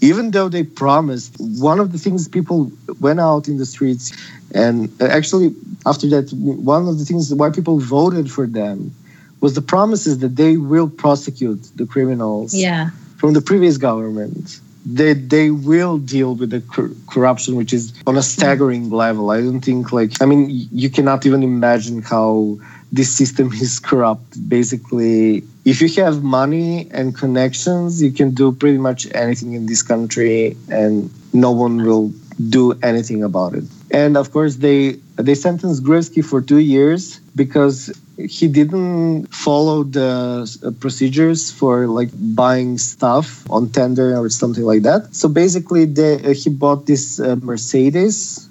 Even 0.00 0.32
though 0.32 0.48
they 0.48 0.64
promised, 0.64 1.36
one 1.38 1.78
of 1.78 1.92
the 1.92 1.98
things 1.98 2.26
people 2.26 2.72
went 3.00 3.20
out 3.20 3.46
in 3.46 3.56
the 3.58 3.64
streets, 3.64 4.10
and 4.52 4.90
uh, 5.00 5.04
actually 5.06 5.54
after 5.86 6.08
that, 6.08 6.32
one 6.32 6.88
of 6.88 6.98
the 6.98 7.04
things 7.04 7.32
why 7.32 7.48
people 7.50 7.78
voted 7.78 8.28
for 8.30 8.48
them 8.48 8.92
was 9.40 9.54
the 9.54 9.62
promises 9.62 10.18
that 10.18 10.34
they 10.34 10.56
will 10.56 10.88
prosecute 10.88 11.62
the 11.76 11.86
criminals 11.86 12.52
Yeah. 12.54 12.90
from 13.18 13.32
the 13.34 13.40
previous 13.40 13.76
government. 13.78 14.60
They 14.84 15.12
they 15.14 15.50
will 15.50 15.98
deal 15.98 16.34
with 16.34 16.50
the 16.50 16.60
cor- 16.60 16.90
corruption, 17.08 17.54
which 17.56 17.72
is 17.72 17.92
on 18.06 18.16
a 18.16 18.22
staggering 18.22 18.90
level. 18.90 19.30
I 19.30 19.40
don't 19.40 19.60
think 19.60 19.92
like 19.92 20.20
I 20.20 20.26
mean 20.26 20.48
you 20.72 20.90
cannot 20.90 21.24
even 21.24 21.42
imagine 21.42 22.02
how 22.02 22.58
this 22.90 23.14
system 23.16 23.52
is 23.64 23.78
corrupt. 23.78 24.48
Basically, 24.48 25.44
if 25.64 25.80
you 25.80 25.88
have 26.02 26.22
money 26.22 26.88
and 26.90 27.16
connections, 27.16 28.02
you 28.02 28.12
can 28.12 28.32
do 28.32 28.52
pretty 28.52 28.78
much 28.78 29.06
anything 29.14 29.52
in 29.54 29.66
this 29.66 29.82
country, 29.82 30.56
and 30.68 31.10
no 31.32 31.52
one 31.52 31.84
will 31.84 32.12
do 32.48 32.72
anything 32.82 33.22
about 33.22 33.54
it. 33.54 33.64
And 33.90 34.16
of 34.16 34.32
course, 34.32 34.56
they 34.56 34.96
they 35.16 35.34
sentenced 35.34 35.84
Gruevski 35.84 36.24
for 36.24 36.40
two 36.40 36.58
years 36.58 37.20
because 37.36 37.92
he 38.16 38.48
didn't 38.48 39.26
follow 39.34 39.84
the 39.84 40.60
uh, 40.64 40.70
procedures 40.80 41.50
for 41.50 41.86
like 41.86 42.10
buying 42.34 42.78
stuff 42.78 43.48
on 43.50 43.70
tender 43.70 44.16
or 44.16 44.28
something 44.28 44.64
like 44.64 44.82
that. 44.82 45.14
So 45.14 45.28
basically, 45.28 45.86
they, 45.86 46.14
uh, 46.16 46.34
he 46.34 46.50
bought 46.50 46.86
this 46.86 47.18
uh, 47.20 47.36
Mercedes, 47.36 48.48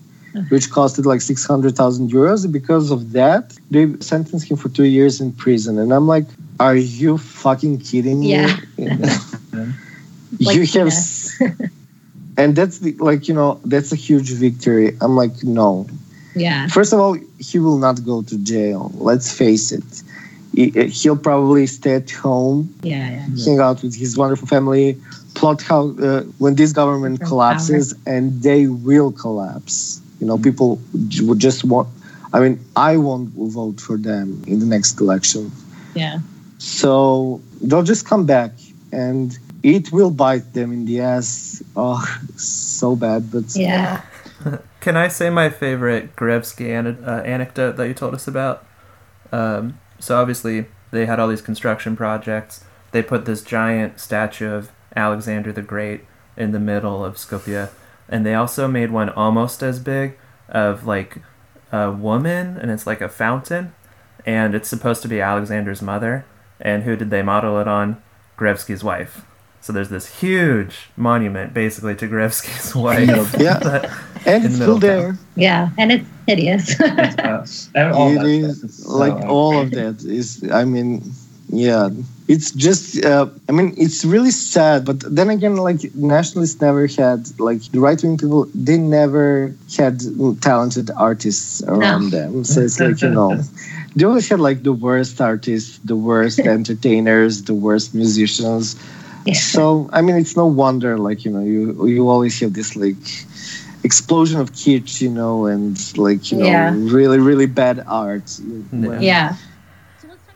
which 0.50 0.70
costed 0.72 1.06
like 1.06 1.22
six 1.22 1.46
hundred 1.46 1.76
thousand 1.76 2.12
euros. 2.12 2.52
Because 2.52 2.92
of 2.92 3.12
that, 3.12 3.58
they 3.70 3.94
sentenced 4.00 4.50
him 4.50 4.58
for 4.58 4.70
two 4.70 4.86
years 4.86 5.22
in 5.22 5.32
prison. 5.32 5.78
And 5.78 5.94
I'm 5.94 6.08
like, 6.08 6.26
are 6.60 6.76
you 6.76 7.18
fucking 7.18 7.80
kidding 7.80 8.22
me? 8.22 8.32
Yeah. 8.32 8.58
you 10.40 10.66
have. 10.66 10.94
yeah. 11.40 11.50
and 12.38 12.56
that's 12.56 12.80
the, 12.80 12.94
like 12.94 13.28
you 13.28 13.34
know 13.34 13.60
that's 13.66 13.92
a 13.92 13.96
huge 13.96 14.32
victory. 14.32 14.98
I'm 15.02 15.16
like 15.16 15.44
no, 15.44 15.88
Yeah. 16.36 16.68
First 16.68 16.94
of 16.94 17.00
all, 17.00 17.18
he 17.40 17.60
will 17.60 17.78
not 17.78 18.04
go 18.06 18.22
to 18.22 18.38
jail. 18.38 18.92
Let's 18.96 19.32
face 19.32 19.72
it. 19.72 19.84
He- 20.54 20.72
He'll 20.90 21.18
probably 21.18 21.66
stay 21.68 21.96
at 21.96 22.10
home, 22.12 22.74
Yeah. 22.84 23.10
Yeah. 23.36 23.46
hang 23.46 23.60
out 23.60 23.82
with 23.84 23.96
his 23.96 24.18
wonderful 24.18 24.48
family, 24.48 24.98
plot 25.34 25.62
how 25.62 25.90
uh, 26.02 26.22
when 26.40 26.56
this 26.56 26.72
government 26.74 27.20
From 27.20 27.28
collapses, 27.28 27.94
and 28.06 28.42
they 28.44 28.68
will 28.68 29.12
collapse. 29.12 30.02
You 30.20 30.28
know, 30.28 30.38
people 30.38 30.80
would 31.22 31.40
just 31.40 31.64
want. 31.64 31.88
I 32.34 32.40
mean, 32.40 32.60
I 32.76 32.98
won't 32.98 33.30
vote 33.36 33.80
for 33.82 33.98
them 33.98 34.42
in 34.48 34.60
the 34.60 34.66
next 34.66 35.00
election. 35.02 35.52
Yeah. 35.96 36.20
So 36.60 37.42
they'll 37.62 37.84
just 37.84 38.06
come 38.06 38.26
back, 38.26 38.52
and 38.92 39.38
it 39.64 39.92
will 39.92 40.12
bite 40.12 40.54
them 40.54 40.72
in 40.72 40.86
the 40.86 41.00
ass. 41.02 41.62
Oh, 41.76 42.04
so 42.38 42.96
bad, 42.96 43.32
but 43.32 43.56
Yeah. 43.56 44.02
Can 44.82 44.98
I 44.98 45.08
say 45.08 45.30
my 45.30 45.50
favorite 45.50 46.16
Gruevski 46.16 46.68
ane- 46.70 47.04
uh, 47.06 47.22
anecdote 47.24 47.78
that 47.78 47.88
you 47.88 47.94
told 47.94 48.14
us 48.14 48.28
about? 48.28 48.66
Um, 49.32 49.80
so 50.00 50.20
obviously 50.20 50.66
they 50.92 51.06
had 51.06 51.20
all 51.20 51.28
these 51.30 51.42
construction 51.42 51.96
projects. 51.96 52.66
They 52.92 53.02
put 53.04 53.26
this 53.26 53.42
giant 53.44 54.00
statue 54.00 54.50
of 54.52 54.72
Alexander 54.96 55.54
the 55.54 55.62
Great 55.62 56.06
in 56.36 56.52
the 56.52 56.60
middle 56.60 57.06
of 57.06 57.16
Skopje, 57.16 57.70
and 58.10 58.26
they 58.26 58.34
also 58.34 58.68
made 58.68 58.92
one 58.92 59.10
almost 59.10 59.62
as 59.64 59.80
big 59.80 60.18
of 60.50 60.86
like 60.86 61.20
a 61.72 61.92
woman, 61.92 62.58
and 62.58 62.70
it's 62.72 62.86
like 62.88 63.00
a 63.02 63.08
fountain, 63.08 63.74
and 64.26 64.54
it's 64.56 64.68
supposed 64.68 65.02
to 65.04 65.08
be 65.08 65.22
Alexander's 65.22 65.82
mother. 65.82 66.26
And 66.60 66.84
who 66.84 66.96
did 66.96 67.10
they 67.10 67.22
model 67.24 67.60
it 67.60 67.68
on? 67.68 68.02
Gruevski's 68.38 68.84
wife. 68.84 69.22
So 69.62 69.72
there's 69.72 69.90
this 69.90 70.20
huge 70.20 70.90
monument 70.98 71.54
basically 71.54 71.96
to 71.96 72.08
Gruevski's 72.08 72.76
wife. 72.88 73.36
Yeah. 73.40 73.58
that- 73.60 73.92
and 74.26 74.44
In 74.44 74.46
it's 74.46 74.56
still 74.56 74.78
Middletown. 74.78 74.80
there. 74.80 75.18
Yeah. 75.36 75.70
And 75.78 75.92
it's 75.92 76.08
hideous. 76.28 76.76
It's, 76.80 77.20
uh, 77.20 77.46
and 77.76 77.94
all 77.94 78.12
it 78.12 78.20
that 78.20 78.26
is 78.26 78.58
stuff 78.58 78.70
is 78.70 78.84
so, 78.86 78.98
like 78.98 79.18
all 79.28 79.60
of 79.60 79.72
that 79.80 80.04
is 80.04 80.44
i 80.52 80.64
mean 80.64 81.02
yeah 81.50 81.90
it's 82.28 82.52
just 82.52 83.04
uh, 83.04 83.28
i 83.50 83.52
mean 83.52 83.74
it's 83.78 84.06
really 84.06 84.32
sad 84.32 84.86
but 84.86 85.00
then 85.16 85.30
again 85.30 85.58
like 85.58 85.82
nationalists 85.96 86.62
never 86.62 86.88
had 86.88 87.28
like 87.40 87.62
the 87.74 87.80
right-wing 87.80 88.18
people 88.18 88.48
they 88.56 88.78
never 88.78 89.54
had 89.78 90.00
talented 90.42 90.90
artists 90.96 91.62
around 91.68 92.12
them 92.12 92.44
so 92.46 92.62
it's 92.62 92.80
like 92.80 93.02
you 93.02 93.10
know 93.10 93.36
they 93.96 94.06
always 94.06 94.30
had 94.30 94.40
like 94.40 94.64
the 94.64 94.72
worst 94.72 95.20
artists 95.20 95.80
the 95.84 95.96
worst 95.96 96.40
entertainers 96.40 97.44
the 97.44 97.54
worst 97.54 97.94
musicians 97.94 98.76
Yeah. 99.26 99.34
so 99.36 99.90
i 99.92 100.02
mean 100.02 100.16
it's 100.16 100.36
no 100.38 100.48
wonder 100.48 100.98
like 100.98 101.26
you 101.26 101.32
know 101.32 101.44
you 101.44 101.76
you 101.86 102.08
always 102.10 102.40
have 102.40 102.54
this 102.54 102.76
like 102.78 103.04
explosion 103.84 104.40
of 104.40 104.52
kitsch 104.52 105.02
you 105.02 105.10
know 105.10 105.46
and 105.48 105.98
like 105.98 106.32
you 106.32 106.38
know 106.38 106.46
Yeah. 106.46 106.74
really 106.76 107.20
really 107.20 107.46
bad 107.48 107.84
art 107.88 108.40
when- 108.72 109.02
yeah. 109.02 109.36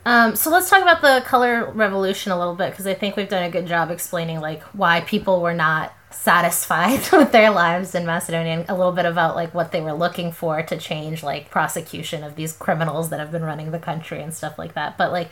Um, 0.08 0.36
so 0.36 0.52
let's 0.52 0.70
talk 0.70 0.84
about 0.84 1.02
the 1.02 1.24
color 1.26 1.72
revolution 1.72 2.32
a 2.32 2.38
little 2.38 2.54
bit 2.54 2.70
because 2.70 2.86
I 2.86 2.94
think 2.94 3.16
we've 3.16 3.28
done 3.28 3.42
a 3.42 3.50
good 3.50 3.66
job 3.66 3.90
explaining 3.90 4.40
like 4.40 4.62
why 4.74 5.02
people 5.02 5.42
were 5.42 5.56
not 5.56 5.94
satisfied 6.12 7.00
with 7.12 7.32
their 7.32 7.50
lives 7.50 7.96
in 7.96 8.06
Macedonia 8.06 8.54
and 8.60 8.70
a 8.70 8.76
little 8.76 8.92
bit 8.92 9.06
about 9.06 9.36
like 9.36 9.56
what 9.56 9.72
they 9.72 9.82
were 9.82 9.94
looking 9.94 10.32
for 10.32 10.62
to 10.62 10.78
change 10.78 11.24
like 11.24 11.50
prosecution 11.50 12.24
of 12.24 12.36
these 12.36 12.54
criminals 12.54 13.10
that 13.10 13.20
have 13.20 13.32
been 13.32 13.42
running 13.44 13.72
the 13.72 13.80
country 13.80 14.22
and 14.22 14.32
stuff 14.32 14.60
like 14.60 14.76
that. 14.76 14.96
But 14.96 15.12
like 15.12 15.30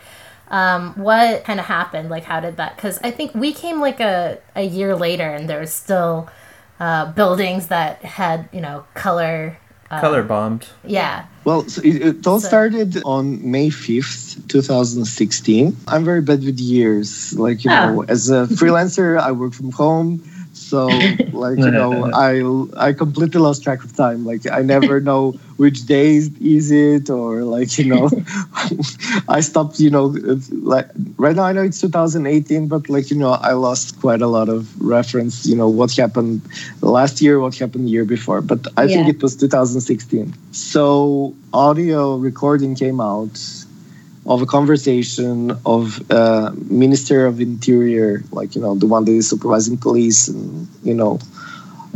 um, 0.49 0.93
what 0.95 1.43
kind 1.43 1.59
of 1.59 1.67
happened? 1.67 2.09
Like 2.09 2.23
how 2.23 2.39
did 2.39 2.57
that? 2.57 2.75
Because 2.75 2.99
I 3.03 3.11
think 3.11 3.35
we 3.35 3.53
came 3.53 3.79
like 3.79 3.99
a, 3.99 4.39
a 4.55 4.63
year 4.63 4.95
later 4.95 5.29
and 5.29 5.47
there 5.47 5.59
was 5.59 5.71
still 5.71 6.29
uh, 6.83 7.11
buildings 7.13 7.67
that 7.67 8.03
had 8.03 8.49
you 8.51 8.61
know 8.61 8.83
color. 8.93 9.57
Uh, 9.91 10.01
color 10.01 10.23
bombed. 10.23 10.63
Yeah. 10.83 11.25
Well, 11.45 11.67
so 11.69 11.81
it, 11.83 11.95
it 12.09 12.27
all 12.27 12.39
So- 12.39 12.47
started 12.47 12.89
on 13.05 13.23
May 13.51 13.69
5th, 13.69 14.47
2016. 14.47 15.77
I'm 15.87 16.03
very 16.03 16.21
bad 16.21 16.43
with 16.43 16.59
years. 16.59 17.33
Like, 17.37 17.63
you 17.63 17.69
Oh. 17.71 17.75
know, 17.85 18.03
as 18.15 18.29
a 18.31 18.47
freelancer, 18.59 19.19
I 19.19 19.31
work 19.33 19.53
from 19.53 19.71
home. 19.71 20.09
So, 20.63 20.89
like, 21.31 21.57
you 21.57 21.71
know, 21.71 22.09
I 22.13 22.41
I 22.87 22.93
completely 22.93 23.39
lost 23.39 23.63
track 23.63 23.83
of 23.83 23.95
time. 23.95 24.25
Like, 24.25 24.49
I 24.49 24.61
never 24.61 24.99
know 24.99 25.31
which 25.57 25.85
day 25.85 26.17
is 26.41 26.71
it, 26.71 27.09
or 27.09 27.43
like, 27.43 27.77
you 27.77 27.85
know, 27.85 28.09
I 29.27 29.41
stopped, 29.41 29.79
you 29.79 29.89
know, 29.89 30.15
like 30.51 30.89
right 31.17 31.35
now 31.35 31.43
I 31.43 31.53
know 31.53 31.61
it's 31.63 31.79
2018, 31.81 32.67
but 32.67 32.89
like, 32.89 33.11
you 33.11 33.17
know, 33.17 33.31
I 33.31 33.53
lost 33.53 33.99
quite 33.99 34.21
a 34.21 34.27
lot 34.27 34.49
of 34.49 34.69
reference, 34.81 35.45
you 35.45 35.55
know, 35.55 35.69
what 35.69 35.91
happened 35.95 36.41
last 36.81 37.21
year, 37.21 37.39
what 37.39 37.55
happened 37.55 37.85
the 37.85 37.91
year 37.91 38.05
before. 38.05 38.41
But 38.41 38.67
I 38.77 38.87
think 38.87 39.07
it 39.07 39.21
was 39.21 39.35
2016. 39.35 40.33
So 40.51 41.35
audio 41.53 42.17
recording 42.17 42.75
came 42.75 42.99
out 42.99 43.62
of 44.25 44.41
a 44.41 44.45
conversation 44.45 45.51
of 45.65 46.09
uh, 46.11 46.51
Minister 46.69 47.25
of 47.25 47.41
Interior, 47.41 48.23
like 48.31 48.55
you 48.55 48.61
know 48.61 48.75
the 48.75 48.87
one 48.87 49.05
that 49.05 49.11
is 49.11 49.29
supervising 49.29 49.77
police 49.77 50.27
and 50.27 50.67
you 50.83 50.93
know 50.93 51.19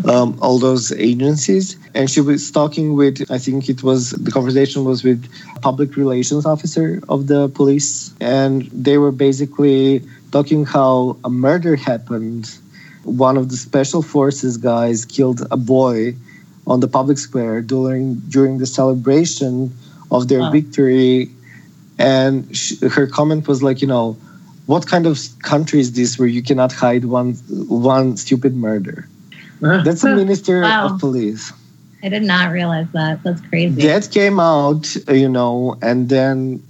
um, 0.05 0.38
all 0.41 0.59
those 0.59 0.91
agencies. 0.91 1.78
And 1.95 2.09
she 2.09 2.21
was 2.21 2.51
talking 2.51 2.95
with, 2.95 3.30
I 3.32 3.39
think 3.39 3.69
it 3.69 3.82
was 3.84 4.11
the 4.11 4.32
conversation 4.32 4.86
was 4.86 5.03
with 5.03 5.28
public 5.61 5.95
relations 5.97 6.45
officer 6.45 7.01
of 7.09 7.28
the 7.28 7.49
police, 7.49 8.13
and 8.21 8.63
they 8.71 8.97
were 8.97 9.11
basically 9.11 10.03
talking 10.32 10.65
how 10.65 11.17
a 11.23 11.30
murder 11.30 11.75
happened. 11.75 12.49
One 13.03 13.38
of 13.38 13.49
the 13.49 13.55
special 13.57 14.01
forces 14.01 14.57
guys 14.57 15.05
killed 15.05 15.47
a 15.49 15.57
boy 15.57 16.15
on 16.67 16.82
the 16.82 16.88
public 16.88 17.17
square 17.17 17.61
during 17.61 18.15
during 18.30 18.57
the 18.57 18.65
celebration 18.67 19.71
of 20.11 20.28
their 20.28 20.41
Wow. 20.41 20.51
victory 20.51 21.32
and 21.99 22.55
sh- 22.55 22.79
her 22.81 23.07
comment 23.07 23.47
was 23.47 23.61
like 23.63 23.81
you 23.81 23.87
know 23.87 24.17
what 24.65 24.85
kind 24.87 25.05
of 25.07 25.17
country 25.43 25.79
is 25.79 25.93
this 25.93 26.19
where 26.19 26.27
you 26.27 26.43
cannot 26.43 26.71
hide 26.71 27.05
one 27.05 27.33
one 27.67 28.17
stupid 28.17 28.55
murder 28.55 29.07
that's 29.59 30.01
the 30.01 30.15
minister 30.15 30.61
Wow. 30.61 30.85
of 30.93 30.99
police 30.99 31.51
I 32.03 32.09
did 32.09 32.21
not 32.23 32.51
realize 32.51 32.85
that. 32.93 33.23
That's 33.23 33.41
crazy. 33.41 33.81
that 33.87 34.11
came 34.11 34.39
out 34.39 34.95
uh, 35.09 35.13
you 35.13 35.27
know 35.29 35.75
and 35.81 36.09
then 36.09 36.61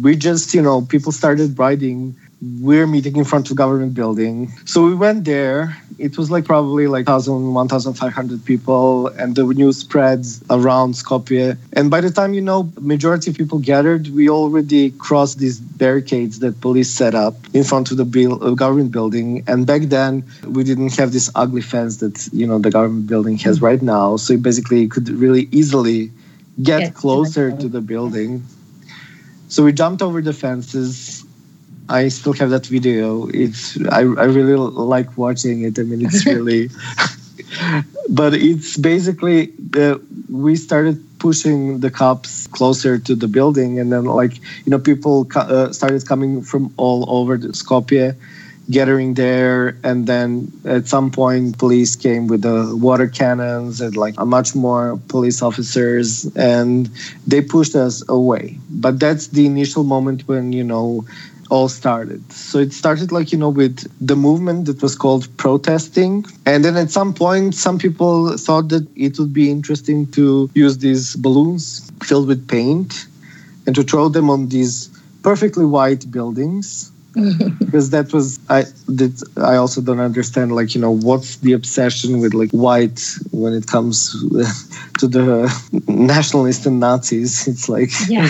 we 0.00 0.16
just 0.16 0.54
you 0.54 0.62
know 0.62 0.82
people 0.82 1.12
started 1.12 1.58
writing 1.58 2.14
we're 2.60 2.86
meeting 2.86 3.16
in 3.16 3.24
front 3.24 3.50
of 3.50 3.56
government 3.56 3.92
building. 3.94 4.50
So 4.64 4.86
we 4.86 4.94
went 4.94 5.24
there. 5.24 5.76
It 5.98 6.16
was 6.16 6.30
like 6.30 6.46
probably 6.46 6.86
like 6.86 7.06
1000 7.06 7.52
1500 7.52 8.44
people 8.46 9.08
and 9.08 9.36
the 9.36 9.44
news 9.44 9.78
spreads 9.78 10.42
around 10.48 10.94
skopje. 10.94 11.58
And 11.74 11.90
by 11.90 12.00
the 12.00 12.10
time 12.10 12.32
you 12.32 12.40
know 12.40 12.72
majority 12.80 13.30
of 13.30 13.36
people 13.36 13.58
gathered 13.58 14.08
we 14.08 14.30
already 14.30 14.92
crossed 14.92 15.38
these 15.38 15.60
barricades 15.60 16.38
that 16.38 16.58
police 16.62 16.90
set 16.90 17.14
up 17.14 17.34
in 17.52 17.62
front 17.64 17.90
of 17.90 17.98
the 17.98 18.06
buil- 18.06 18.42
uh, 18.42 18.52
government 18.52 18.92
building. 18.92 19.44
And 19.46 19.66
back 19.66 19.82
then 19.82 20.24
we 20.46 20.64
didn't 20.64 20.96
have 20.96 21.12
this 21.12 21.30
ugly 21.34 21.60
fence 21.60 21.98
that 21.98 22.28
you 22.32 22.46
know 22.46 22.58
the 22.58 22.70
government 22.70 23.06
building 23.06 23.36
has 23.38 23.60
right 23.60 23.82
now. 23.82 24.16
So 24.16 24.38
basically 24.38 24.80
you 24.80 24.88
could 24.88 25.10
really 25.10 25.48
easily 25.52 26.10
get 26.62 26.78
Get 26.80 26.86
to 26.86 26.92
the 26.92 26.98
closer 26.98 27.52
to 27.52 27.68
the 27.68 27.80
building. 27.82 28.44
So 29.48 29.64
we 29.64 29.72
jumped 29.72 30.00
over 30.00 30.22
the 30.22 30.32
fences. 30.32 31.19
I 31.90 32.08
still 32.08 32.32
have 32.34 32.50
that 32.50 32.66
video. 32.66 33.26
It's 33.28 33.76
I, 33.90 34.00
I 34.00 34.24
really 34.30 34.54
like 34.54 35.18
watching 35.18 35.62
it. 35.62 35.78
I 35.78 35.82
mean, 35.82 36.06
it's 36.06 36.24
really, 36.34 36.70
but 38.08 38.34
it's 38.34 38.76
basically 38.76 39.52
uh, 39.76 39.98
we 40.30 40.56
started 40.56 41.02
pushing 41.18 41.80
the 41.80 41.90
cops 41.90 42.46
closer 42.46 42.98
to 42.98 43.14
the 43.14 43.28
building, 43.28 43.78
and 43.80 43.92
then 43.92 44.04
like 44.04 44.38
you 44.38 44.70
know 44.70 44.78
people 44.78 45.26
uh, 45.34 45.72
started 45.72 46.06
coming 46.06 46.42
from 46.42 46.72
all 46.76 47.04
over 47.10 47.36
the 47.36 47.48
Skopje, 47.48 48.14
gathering 48.70 49.14
there, 49.14 49.76
and 49.82 50.06
then 50.06 50.52
at 50.64 50.86
some 50.86 51.10
point 51.10 51.58
police 51.58 51.96
came 51.96 52.28
with 52.28 52.42
the 52.42 52.76
water 52.76 53.08
cannons 53.08 53.80
and 53.80 53.96
like 53.96 54.14
a 54.18 54.24
much 54.24 54.54
more 54.54 54.98
police 55.08 55.42
officers, 55.42 56.24
and 56.36 56.88
they 57.26 57.40
pushed 57.42 57.74
us 57.74 58.02
away. 58.08 58.58
But 58.70 59.00
that's 59.00 59.28
the 59.28 59.44
initial 59.44 59.82
moment 59.82 60.28
when 60.28 60.52
you 60.52 60.62
know 60.62 61.04
all 61.50 61.68
started. 61.68 62.32
So 62.32 62.58
it 62.58 62.72
started 62.72 63.12
like, 63.12 63.32
you 63.32 63.38
know, 63.38 63.50
with 63.50 63.90
the 64.00 64.16
movement 64.16 64.66
that 64.66 64.80
was 64.82 64.94
called 64.96 65.28
protesting. 65.36 66.24
And 66.46 66.64
then 66.64 66.76
at 66.76 66.90
some 66.90 67.12
point, 67.12 67.54
some 67.54 67.78
people 67.78 68.36
thought 68.36 68.68
that 68.68 68.86
it 68.96 69.18
would 69.18 69.32
be 69.32 69.50
interesting 69.50 70.06
to 70.12 70.50
use 70.54 70.78
these 70.78 71.16
balloons 71.16 71.90
filled 72.02 72.28
with 72.28 72.46
paint 72.48 73.06
and 73.66 73.74
to 73.74 73.82
throw 73.82 74.08
them 74.08 74.30
on 74.30 74.48
these 74.48 74.88
perfectly 75.22 75.64
white 75.64 76.10
buildings. 76.10 76.92
because 77.58 77.90
that 77.90 78.12
was 78.12 78.38
I 78.48 78.62
that 78.86 79.20
I 79.36 79.56
also 79.56 79.80
don't 79.80 79.98
understand 79.98 80.54
like 80.54 80.76
you 80.76 80.80
know 80.80 80.92
what's 80.92 81.38
the 81.38 81.54
obsession 81.54 82.20
with 82.20 82.34
like 82.34 82.52
white 82.52 83.02
when 83.32 83.52
it 83.52 83.66
comes 83.66 84.12
to 85.00 85.08
the 85.08 85.82
nationalists 85.88 86.66
and 86.66 86.78
Nazis 86.78 87.48
it's 87.48 87.68
like 87.68 87.90
Yeah. 88.08 88.28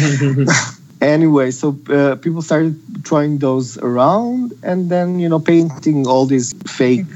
Anyway 1.00 1.50
so 1.50 1.78
uh, 1.88 2.16
people 2.16 2.42
started 2.42 2.78
throwing 3.04 3.38
those 3.38 3.78
around 3.78 4.52
and 4.62 4.90
then 4.90 5.18
you 5.18 5.28
know 5.28 5.40
painting 5.40 6.06
all 6.06 6.26
these 6.26 6.52
fake 6.66 7.06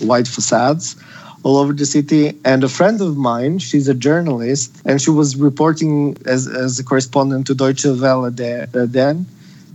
white 0.00 0.28
facades 0.28 0.96
all 1.42 1.56
over 1.56 1.72
the 1.72 1.86
city. 1.86 2.38
And 2.44 2.64
a 2.64 2.68
friend 2.68 3.00
of 3.00 3.16
mine 3.16 3.58
she's 3.58 3.88
a 3.88 3.94
journalist 3.94 4.80
and 4.84 5.00
she 5.00 5.10
was 5.10 5.36
reporting 5.36 6.16
as, 6.26 6.46
as 6.46 6.78
a 6.78 6.84
correspondent 6.84 7.46
to 7.48 7.54
deutsche 7.54 7.84
welle 7.84 8.30
de, 8.30 8.62
uh, 8.62 8.86
then 8.86 9.26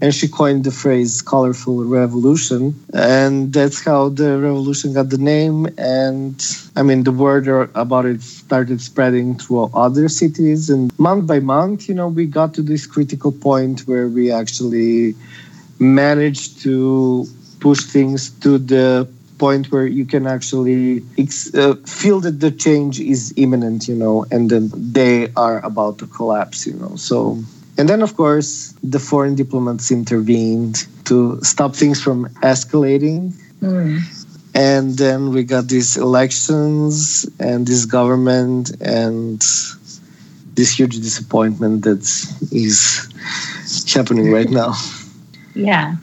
and 0.02 0.14
she 0.14 0.28
coined 0.28 0.64
the 0.64 0.72
phrase 0.72 1.22
colorful 1.22 1.84
revolution 1.84 2.76
and 2.94 3.54
that's 3.54 3.84
how 3.84 4.10
the 4.10 4.38
revolution 4.38 4.94
got 4.94 5.10
the 5.10 5.18
name 5.18 5.68
and 5.78 6.46
i 6.76 6.84
mean 6.84 7.04
the 7.04 7.12
word 7.12 7.48
about 7.76 8.06
it 8.06 8.22
started 8.22 8.80
spreading 8.82 9.36
through 9.38 9.70
other 9.74 10.08
cities 10.08 10.70
and 10.70 10.98
month 11.00 11.26
by 11.26 11.40
month 11.40 11.90
you 11.90 11.96
know 11.96 12.08
we 12.08 12.26
got 12.26 12.54
to 12.54 12.62
this 12.62 12.86
critical 12.86 13.32
point 13.32 13.82
where 13.82 14.08
we 14.08 14.32
actually 14.32 15.16
managed 15.80 16.62
to 16.62 17.26
push 17.60 17.84
things 17.84 18.30
to 18.40 18.58
the 18.58 19.08
point 19.38 19.72
where 19.72 19.86
you 19.86 20.06
can 20.06 20.26
actually 20.26 21.04
ex- 21.18 21.54
uh, 21.54 21.76
feel 21.86 22.20
that 22.20 22.40
the 22.40 22.50
change 22.50 23.00
is 23.00 23.34
imminent 23.38 23.88
you 23.88 23.96
know 23.96 24.26
and 24.32 24.50
then 24.50 24.72
they 24.74 25.32
are 25.36 25.64
about 25.66 25.98
to 26.00 26.08
collapse 26.08 26.66
you 26.66 26.74
know 26.74 26.96
so 26.96 27.38
and 27.78 27.88
then, 27.90 28.02
of 28.02 28.16
course, 28.18 28.74
the 28.84 29.00
foreign 29.00 29.36
diplomats 29.36 29.92
intervened 29.92 30.88
to 31.06 31.40
stop 31.44 31.76
things 31.76 32.02
from 32.02 32.28
escalating. 32.42 33.34
Mm. 33.62 34.02
And 34.56 34.98
then 34.98 35.32
we 35.34 35.44
got 35.44 35.68
these 35.68 35.98
elections 35.98 37.26
and 37.40 37.68
this 37.68 37.86
government 37.86 38.72
and 38.82 39.40
this 40.56 40.72
huge 40.80 40.96
disappointment 41.00 41.84
that 41.84 42.02
is 42.52 43.08
happening 43.94 44.32
right 44.32 44.50
now. 44.50 44.74
Yeah. 45.54 45.96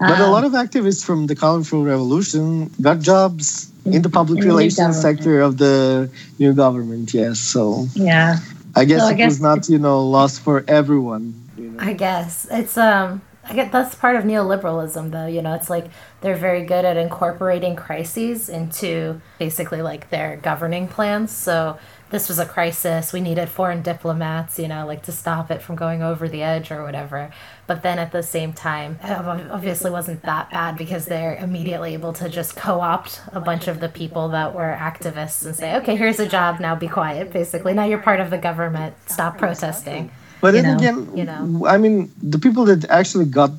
But 0.00 0.20
a 0.20 0.24
Um, 0.24 0.30
lot 0.30 0.44
of 0.44 0.52
activists 0.52 1.04
from 1.04 1.26
the 1.26 1.34
colorful 1.34 1.84
revolution 1.84 2.70
got 2.80 3.00
jobs 3.00 3.68
in 3.84 4.00
the 4.02 4.08
public 4.08 4.38
In 4.40 4.46
relations 4.46 4.76
government. 4.96 5.02
sector 5.02 5.40
of 5.42 5.58
the 5.58 6.08
new 6.38 6.52
government. 6.54 7.12
Yes, 7.12 7.40
so 7.40 7.88
Yeah. 7.94 8.38
I 8.78 8.84
guess 8.84 9.00
So 9.00 9.06
I 9.06 9.12
it 9.12 9.16
guess 9.16 9.30
was 9.32 9.40
not, 9.40 9.68
you 9.68 9.78
know, 9.78 10.06
lost 10.06 10.40
for 10.40 10.64
everyone. 10.68 11.34
You 11.56 11.70
know? 11.70 11.82
I 11.82 11.92
guess 11.92 12.46
it's 12.50 12.76
um 12.76 13.22
I 13.44 13.54
get 13.54 13.72
that's 13.72 13.94
part 13.94 14.16
of 14.16 14.24
neoliberalism 14.24 15.10
though, 15.10 15.26
you 15.26 15.42
know, 15.42 15.54
it's 15.54 15.70
like 15.70 15.86
they're 16.20 16.36
very 16.36 16.64
good 16.64 16.84
at 16.84 16.96
incorporating 16.96 17.76
crises 17.76 18.48
into 18.48 19.20
basically 19.38 19.80
like 19.82 20.10
their 20.10 20.36
governing 20.36 20.86
plans. 20.86 21.32
So 21.32 21.78
this 22.10 22.28
was 22.28 22.38
a 22.38 22.46
crisis. 22.46 23.12
We 23.12 23.20
needed 23.20 23.48
foreign 23.48 23.82
diplomats, 23.82 24.58
you 24.58 24.68
know, 24.68 24.86
like 24.86 25.02
to 25.04 25.12
stop 25.12 25.50
it 25.50 25.60
from 25.62 25.76
going 25.76 26.02
over 26.02 26.28
the 26.28 26.42
edge 26.42 26.70
or 26.70 26.82
whatever. 26.82 27.30
But 27.66 27.82
then 27.82 27.98
at 27.98 28.12
the 28.12 28.22
same 28.22 28.52
time, 28.52 28.98
obviously 29.02 29.90
wasn't 29.90 30.22
that 30.22 30.50
bad 30.50 30.78
because 30.78 31.04
they're 31.04 31.36
immediately 31.36 31.92
able 31.94 32.14
to 32.14 32.28
just 32.28 32.56
co 32.56 32.80
opt 32.80 33.20
a 33.32 33.40
bunch 33.40 33.68
of 33.68 33.80
the 33.80 33.88
people 33.88 34.28
that 34.30 34.54
were 34.54 34.76
activists 34.78 35.44
and 35.44 35.54
say, 35.54 35.76
okay, 35.76 35.96
here's 35.96 36.18
a 36.18 36.28
job, 36.28 36.60
now 36.60 36.74
be 36.74 36.88
quiet, 36.88 37.32
basically. 37.32 37.74
Now 37.74 37.84
you're 37.84 37.98
part 37.98 38.20
of 38.20 38.30
the 38.30 38.38
government, 38.38 38.94
stop 39.06 39.36
protesting. 39.36 40.10
But 40.40 40.54
you 40.54 40.62
then 40.62 40.70
know, 40.70 40.78
again, 40.78 41.16
you 41.16 41.24
know. 41.24 41.66
I 41.66 41.78
mean, 41.78 42.12
the 42.22 42.38
people 42.38 42.64
that 42.66 42.88
actually 42.90 43.24
got 43.24 43.50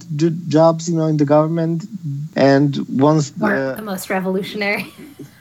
jobs, 0.48 0.90
you 0.90 0.96
know, 0.96 1.08
in 1.08 1.18
the 1.18 1.26
government, 1.26 1.86
and 2.36 2.78
once 2.88 3.34
uh, 3.42 3.76
the 3.76 3.82
most 3.82 4.10
revolutionary. 4.10 4.92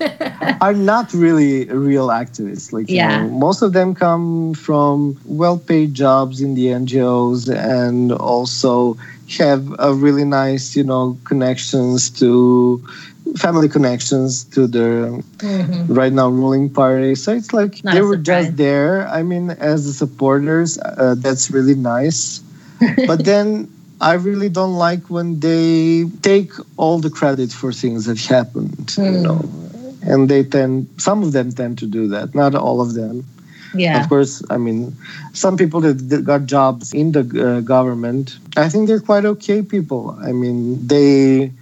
are 0.60 0.74
not 0.74 1.12
really 1.12 1.64
real 1.66 2.08
activists. 2.08 2.72
Like, 2.72 2.88
you 2.88 2.98
know, 2.98 3.28
most 3.28 3.62
of 3.62 3.72
them 3.72 3.94
come 3.94 4.54
from 4.54 5.18
well-paid 5.24 5.94
jobs 5.94 6.40
in 6.40 6.54
the 6.54 6.66
NGOs, 6.66 7.52
and 7.52 8.12
also 8.12 8.96
have 9.36 9.74
a 9.78 9.92
really 9.92 10.24
nice, 10.24 10.74
you 10.76 10.84
know, 10.84 11.16
connections 11.24 12.10
to 12.20 12.82
family 13.36 13.68
connections 13.68 14.44
to 14.44 14.66
the 14.66 15.22
mhm. 15.38 15.84
right 15.88 16.12
now 16.12 16.28
ruling 16.28 16.68
party. 16.70 17.14
So 17.14 17.32
it's 17.34 17.52
like 17.52 17.82
Not 17.84 17.92
they 17.94 18.00
were 18.00 18.16
surprise. 18.16 18.46
just 18.46 18.56
there. 18.56 19.06
I 19.08 19.22
mean, 19.22 19.50
as 19.50 19.84
the 19.86 19.92
supporters, 19.92 20.78
uh, 20.78 21.14
that's 21.18 21.50
really 21.50 21.74
nice. 21.74 22.40
but 23.06 23.24
then 23.24 23.68
I 24.00 24.14
really 24.14 24.48
don't 24.48 24.74
like 24.76 25.10
when 25.10 25.40
they 25.40 26.04
take 26.22 26.52
all 26.76 26.98
the 27.00 27.10
credit 27.10 27.52
for 27.52 27.72
things 27.72 28.06
that 28.06 28.18
happened. 28.20 28.94
You 28.96 29.04
Hmm. 29.04 29.22
know, 29.22 29.40
and 30.02 30.28
they 30.28 30.42
tend, 30.44 30.88
some 30.98 31.22
of 31.22 31.32
them 31.32 31.52
tend 31.52 31.78
to 31.78 31.86
do 31.86 32.08
that. 32.08 32.34
Not 32.34 32.54
all 32.54 32.80
of 32.80 32.94
them. 32.94 33.24
Yeah. 33.74 34.00
Of 34.00 34.08
course, 34.08 34.42
I 34.50 34.56
mean, 34.56 34.96
some 35.32 35.56
people 35.56 35.80
that 35.82 36.24
got 36.24 36.46
jobs 36.46 36.92
in 36.94 37.12
the 37.12 37.20
uh, 37.20 37.60
government, 37.60 38.38
I 38.56 38.68
think 38.68 38.88
they're 38.88 39.00
quite 39.00 39.24
okay 39.24 39.62
people. 39.62 40.16
I 40.20 40.32
mean, 40.32 40.86
they 40.86 41.52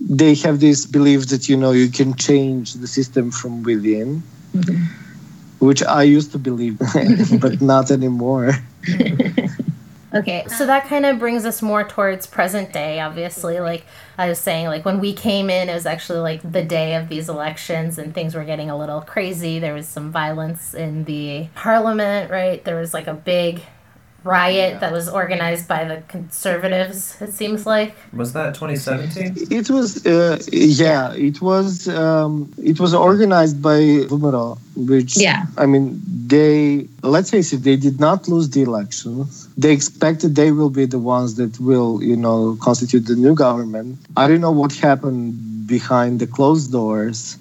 they 0.00 0.34
have 0.46 0.58
this 0.60 0.86
belief 0.86 1.26
that 1.28 1.48
you 1.48 1.56
know 1.56 1.72
you 1.72 1.88
can 1.88 2.14
change 2.14 2.74
the 2.74 2.86
system 2.86 3.30
from 3.30 3.62
within, 3.62 4.22
Mhm. 4.54 4.86
which 5.58 5.82
I 5.82 6.02
used 6.04 6.32
to 6.32 6.38
believe, 6.38 6.78
but 7.40 7.60
not 7.60 7.90
anymore. 7.90 8.54
Okay, 10.14 10.44
so 10.46 10.54
uh-huh. 10.54 10.66
that 10.66 10.86
kind 10.86 11.06
of 11.06 11.18
brings 11.18 11.46
us 11.46 11.62
more 11.62 11.84
towards 11.84 12.26
present 12.26 12.72
day, 12.72 13.00
obviously. 13.00 13.60
Like 13.60 13.86
I 14.18 14.28
was 14.28 14.38
saying, 14.38 14.66
like 14.66 14.84
when 14.84 15.00
we 15.00 15.14
came 15.14 15.48
in, 15.48 15.68
it 15.68 15.74
was 15.74 15.86
actually 15.86 16.18
like 16.18 16.40
the 16.50 16.62
day 16.62 16.96
of 16.96 17.08
these 17.08 17.28
elections 17.28 17.98
and 17.98 18.14
things 18.14 18.34
were 18.34 18.44
getting 18.44 18.68
a 18.68 18.76
little 18.76 19.00
crazy. 19.00 19.58
There 19.58 19.74
was 19.74 19.88
some 19.88 20.12
violence 20.12 20.74
in 20.74 21.04
the 21.04 21.48
parliament, 21.54 22.30
right? 22.30 22.62
There 22.64 22.78
was 22.78 22.92
like 22.92 23.06
a 23.06 23.14
big 23.14 23.62
riot 24.24 24.80
that 24.80 24.92
was 24.92 25.08
organized 25.08 25.66
by 25.68 25.84
the 25.84 26.02
conservatives, 26.08 27.16
it 27.20 27.32
seems 27.32 27.66
like. 27.66 27.94
Was 28.12 28.32
that 28.32 28.54
2017? 28.54 29.48
It 29.50 29.68
was, 29.70 30.06
uh, 30.06 30.38
yeah, 30.52 31.12
it 31.14 31.40
was, 31.40 31.88
um, 31.88 32.52
it 32.62 32.78
was 32.78 32.94
organized 32.94 33.60
by 33.60 33.78
VMRO, 34.10 34.58
which, 34.76 35.16
Yeah. 35.16 35.46
I 35.58 35.66
mean, 35.66 36.00
they, 36.26 36.88
let's 37.02 37.30
face 37.30 37.52
it, 37.52 37.62
they 37.64 37.76
did 37.76 37.98
not 38.00 38.28
lose 38.28 38.50
the 38.50 38.62
election. 38.62 39.26
They 39.56 39.72
expected 39.72 40.36
they 40.36 40.52
will 40.52 40.70
be 40.70 40.86
the 40.86 40.98
ones 40.98 41.34
that 41.34 41.58
will, 41.60 42.02
you 42.02 42.16
know, 42.16 42.56
constitute 42.60 43.06
the 43.06 43.16
new 43.16 43.34
government. 43.34 43.98
I 44.16 44.28
don't 44.28 44.40
know 44.40 44.52
what 44.52 44.72
happened 44.74 45.66
behind 45.66 46.20
the 46.20 46.26
closed 46.26 46.72
doors, 46.72 47.38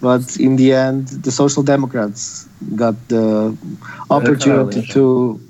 but 0.00 0.36
in 0.36 0.56
the 0.56 0.72
end, 0.72 1.08
the 1.08 1.30
Social 1.30 1.62
Democrats 1.62 2.48
got 2.74 2.94
the 3.08 3.56
opportunity 4.10 4.82
to, 4.88 5.40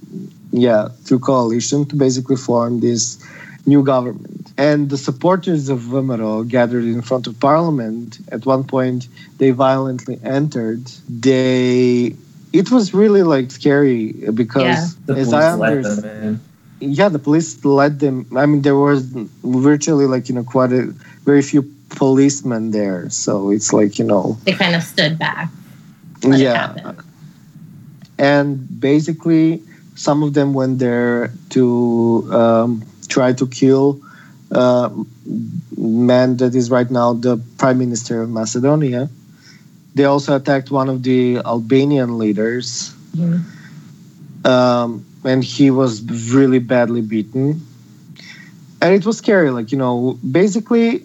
yeah, 0.53 0.89
through 1.05 1.21
coalition 1.21 1.85
to 1.87 1.97
basically 1.97 2.37
form 2.37 2.81
this 2.81 3.23
new 3.67 3.83
government. 3.83 4.53
And 4.59 4.89
the 4.89 4.97
supporters 4.97 5.69
of 5.69 5.81
VMRO 5.81 6.49
gathered 6.49 6.85
in 6.85 7.03
front 7.03 7.27
of 7.27 7.39
parliament. 7.41 8.19
At 8.33 8.47
one 8.47 8.65
point, 8.65 9.09
they 9.39 9.51
violently 9.51 10.19
entered. 10.23 10.87
They, 11.09 12.17
it 12.53 12.71
was 12.71 12.95
really 12.95 13.23
like 13.23 13.51
scary 13.51 14.13
because, 14.35 14.63
Yeah. 14.65 14.87
The 15.07 15.15
as 15.21 15.29
police 15.29 15.35
I 15.35 15.55
let 15.55 15.73
understand, 15.73 16.23
them 16.23 16.41
yeah, 16.81 17.09
the 17.09 17.19
police 17.19 17.65
let 17.65 17.99
them. 18.01 18.27
I 18.37 18.47
mean, 18.47 18.63
there 18.63 18.77
was 18.77 19.03
virtually 19.45 20.07
like 20.07 20.29
you 20.29 20.35
know 20.35 20.45
quite 20.45 20.73
a 20.73 20.83
very 21.25 21.43
few 21.43 21.63
policemen 21.91 22.71
there, 22.71 23.09
so 23.11 23.51
it's 23.51 23.73
like 23.73 23.99
you 23.99 24.05
know, 24.05 24.37
They 24.45 24.53
kind 24.53 24.75
of 24.75 24.83
stood 24.83 25.19
back. 25.19 25.51
Let 26.23 26.41
yeah. 26.41 26.55
happen. 26.55 26.97
and 28.19 28.81
basically 28.81 29.63
some 29.97 30.23
of 30.23 30.35
them 30.35 30.55
went 30.55 30.79
there 30.79 31.33
to 31.51 32.29
um, 32.33 32.85
try 33.09 33.33
to 33.33 33.47
kill 33.47 34.01
uh, 34.53 34.91
man 35.77 36.37
that 36.37 36.55
is 36.55 36.71
right 36.71 36.91
now 36.91 37.15
the 37.15 37.41
prime 37.59 37.79
minister 37.79 38.23
of 38.23 38.31
Macedonia. 38.31 39.09
They 39.95 40.05
also 40.05 40.37
attacked 40.37 40.71
one 40.71 40.89
of 40.89 41.03
the 41.03 41.39
Albanian 41.39 42.19
leaders, 42.19 42.95
um, 44.45 45.05
and 45.25 45.43
he 45.43 45.71
was 45.71 46.03
really 46.33 46.59
badly 46.59 47.01
beaten. 47.01 47.67
And 48.83 48.95
it 48.95 49.07
was 49.07 49.19
scary. 49.19 49.51
Like 49.51 49.73
you 49.73 49.79
know, 49.79 50.19
basically, 50.31 51.05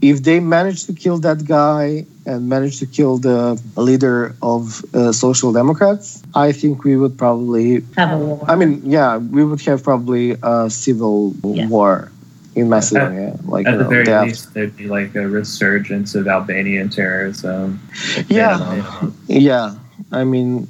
if 0.00 0.22
they 0.22 0.38
managed 0.40 0.86
to 0.86 0.92
kill 0.92 1.18
that 1.18 1.44
guy 1.44 2.06
and 2.24 2.48
managed 2.48 2.78
to 2.78 2.86
kill 2.86 3.18
the 3.18 3.60
leader 3.76 4.34
of 4.42 4.84
uh, 4.94 5.10
social 5.12 5.52
democrats, 5.52 6.22
I 6.34 6.52
think 6.52 6.84
we 6.84 6.96
would 6.96 7.18
probably 7.18 7.82
Have 7.96 8.12
a 8.12 8.18
war. 8.18 8.44
I 8.48 8.54
mean, 8.54 8.82
yeah, 8.84 9.16
we 9.18 9.44
would 9.44 9.60
have 9.62 9.82
probably 9.82 10.36
a 10.42 10.70
civil 10.70 11.34
Yeah. 11.42 11.66
war 11.68 12.12
in 12.54 12.68
Macedonia. 12.68 13.36
Like 13.46 13.66
At 13.66 13.72
you 13.72 13.78
the 13.78 13.84
know, 13.84 13.90
very 13.90 14.04
they 14.04 14.12
have- 14.12 14.26
least, 14.28 14.54
there'd 14.54 14.76
be 14.76 14.86
like 14.86 15.14
a 15.16 15.26
resurgence 15.26 16.14
of 16.14 16.28
Albanian 16.28 16.88
terrorism. 16.90 17.80
Yeah. 18.28 18.60
And, 18.98 19.12
yeah. 19.26 19.74
I 20.12 20.22
mean, 20.24 20.68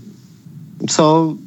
so 0.88 1.38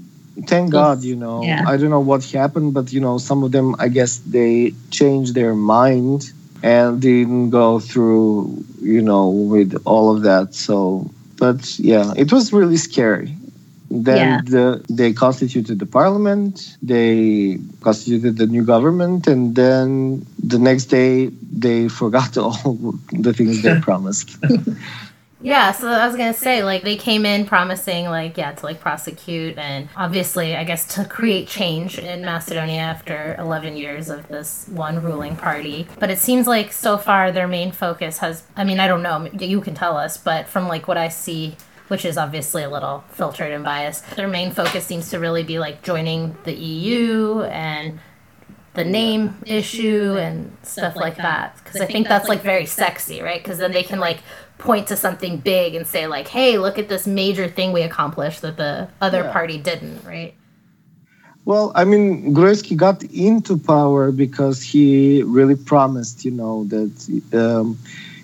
thank 0.46 0.72
God, 0.72 1.04
you 1.04 1.16
know. 1.16 1.42
Yeah. 1.44 1.64
I 1.68 1.78
don't 1.78 1.90
know 1.90 2.00
what 2.00 2.24
happened, 2.26 2.74
but 2.74 2.94
you 2.94 3.00
know, 3.00 3.18
some 3.18 3.44
of 3.44 3.52
them, 3.52 3.76
I 3.80 3.88
guess, 3.88 4.18
they 4.20 4.74
changed 4.92 5.34
their 5.36 5.56
mind 5.56 6.32
and 6.64 7.02
didn't 7.02 7.50
go 7.50 7.80
through, 7.80 8.64
you 8.82 9.02
know, 9.02 9.30
with 9.30 9.82
all 9.86 10.16
of 10.16 10.24
that. 10.24 10.54
So, 10.54 11.10
but 11.38 11.80
yeah, 11.80 12.14
it 12.16 12.32
was 12.32 12.54
really 12.54 12.78
scary. 12.78 13.36
Then 13.90 14.18
Yeah. 14.18 14.42
the, 14.46 14.86
they 14.90 15.12
constituted 15.14 15.80
the 15.80 15.86
parliament, 15.86 16.78
they 16.82 17.60
constituted 17.82 18.38
the 18.38 18.48
new 18.48 18.64
government, 18.64 19.28
and 19.28 19.54
then 19.56 20.26
the 20.42 20.60
next 20.60 20.86
day 20.86 21.28
they 21.28 21.88
forgot 22.02 22.38
all 22.38 22.96
the 23.12 23.34
things 23.34 23.62
they 23.62 23.80
promised. 23.90 24.38
Yeah, 25.44 25.72
so 25.72 25.88
I 25.88 26.06
was 26.06 26.16
gonna 26.16 26.34
say, 26.34 26.64
like, 26.64 26.84
they 26.84 26.96
came 26.96 27.26
in 27.26 27.46
promising, 27.46 28.06
like, 28.06 28.38
yeah, 28.38 28.52
to 28.52 28.66
like 28.66 28.80
prosecute 28.80 29.58
and 29.58 29.90
obviously, 29.96 30.56
I 30.56 30.64
guess, 30.64 30.86
to 30.96 31.06
create 31.06 31.48
change 31.48 31.98
in 31.98 32.22
Macedonia 32.22 32.82
after 32.82 33.36
11 33.40 33.76
years 33.76 34.10
of 34.10 34.28
this 34.28 34.68
one 34.70 35.02
ruling 35.02 35.36
party. 35.36 35.88
But 36.00 36.12
it 36.12 36.20
seems 36.20 36.48
like 36.48 36.72
so 36.72 36.98
far 36.98 37.32
their 37.32 37.48
main 37.48 37.72
focus 37.72 38.20
has, 38.20 38.44
I 38.56 38.64
mean, 38.64 38.80
I 38.80 38.88
don't 38.88 39.02
know, 39.02 39.26
you 39.34 39.62
can 39.62 39.74
tell 39.74 39.98
us, 39.98 40.18
but 40.18 40.48
from 40.48 40.68
like 40.68 40.88
what 40.88 40.98
I 40.98 41.10
see, 41.10 41.56
which 41.88 42.06
is 42.06 42.18
obviously 42.18 42.64
a 42.64 42.70
little 42.70 43.04
filtered 43.10 43.52
and 43.52 43.64
biased, 43.64 44.10
their 44.12 44.28
main 44.28 44.52
focus 44.52 44.86
seems 44.86 45.10
to 45.10 45.20
really 45.20 45.44
be 45.44 45.60
like 45.60 45.82
joining 45.82 46.38
the 46.44 46.54
EU 46.54 47.42
and 47.44 48.00
the 48.74 48.84
name 48.86 49.36
issue 49.46 50.16
and 50.18 50.56
stuff 50.64 50.96
like 50.96 51.18
that. 51.18 51.56
because 51.58 51.82
i 51.82 51.86
think 51.86 52.08
that's 52.08 52.28
like 52.30 52.42
very 52.42 52.66
sexy. 52.66 53.22
right? 53.22 53.42
Because 53.44 53.58
then 53.58 53.72
they 53.72 53.84
can 53.84 54.00
like 54.00 54.20
point 54.58 54.88
to 54.88 54.96
something 54.96 55.38
big 55.38 55.74
and 55.76 55.86
say 55.88 56.06
like 56.08 56.28
hey 56.28 56.58
look 56.58 56.78
at 56.78 56.88
this 56.88 57.06
major 57.08 57.48
thing 57.48 57.72
we 57.72 57.82
accomplished 57.82 58.42
that 58.44 58.58
the 58.58 58.88
other 59.02 59.22
Yeah. 59.24 59.32
party 59.34 59.58
didn't 59.58 60.04
right? 60.06 60.34
Well, 61.44 61.72
I 61.74 61.86
mean, 61.86 62.36
Gruevski 62.36 62.78
got 62.78 63.02
into 63.04 63.58
power 63.58 64.12
because 64.12 64.62
he 64.62 65.24
really 65.24 65.56
promised, 65.56 66.24
you 66.24 66.30
know, 66.30 66.66
that 66.66 66.94
um, 67.34 67.80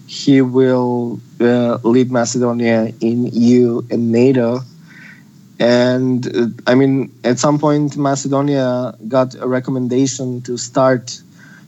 he 0.06 0.42
will 0.42 1.20
uh, 1.42 1.80
lead 1.84 2.12
Macedonia 2.12 2.94
in 3.02 3.26
EU 3.34 3.82
and 3.90 4.12
NATO. 4.12 4.62
And 5.60 6.28
uh, 6.28 6.48
I 6.68 6.76
mean, 6.76 7.12
at 7.24 7.40
some 7.40 7.58
point, 7.60 7.98
Macedonia 7.98 8.96
got 9.08 9.36
a 9.36 9.48
recommendation 9.48 10.42
to 10.44 10.58
start 10.58 11.20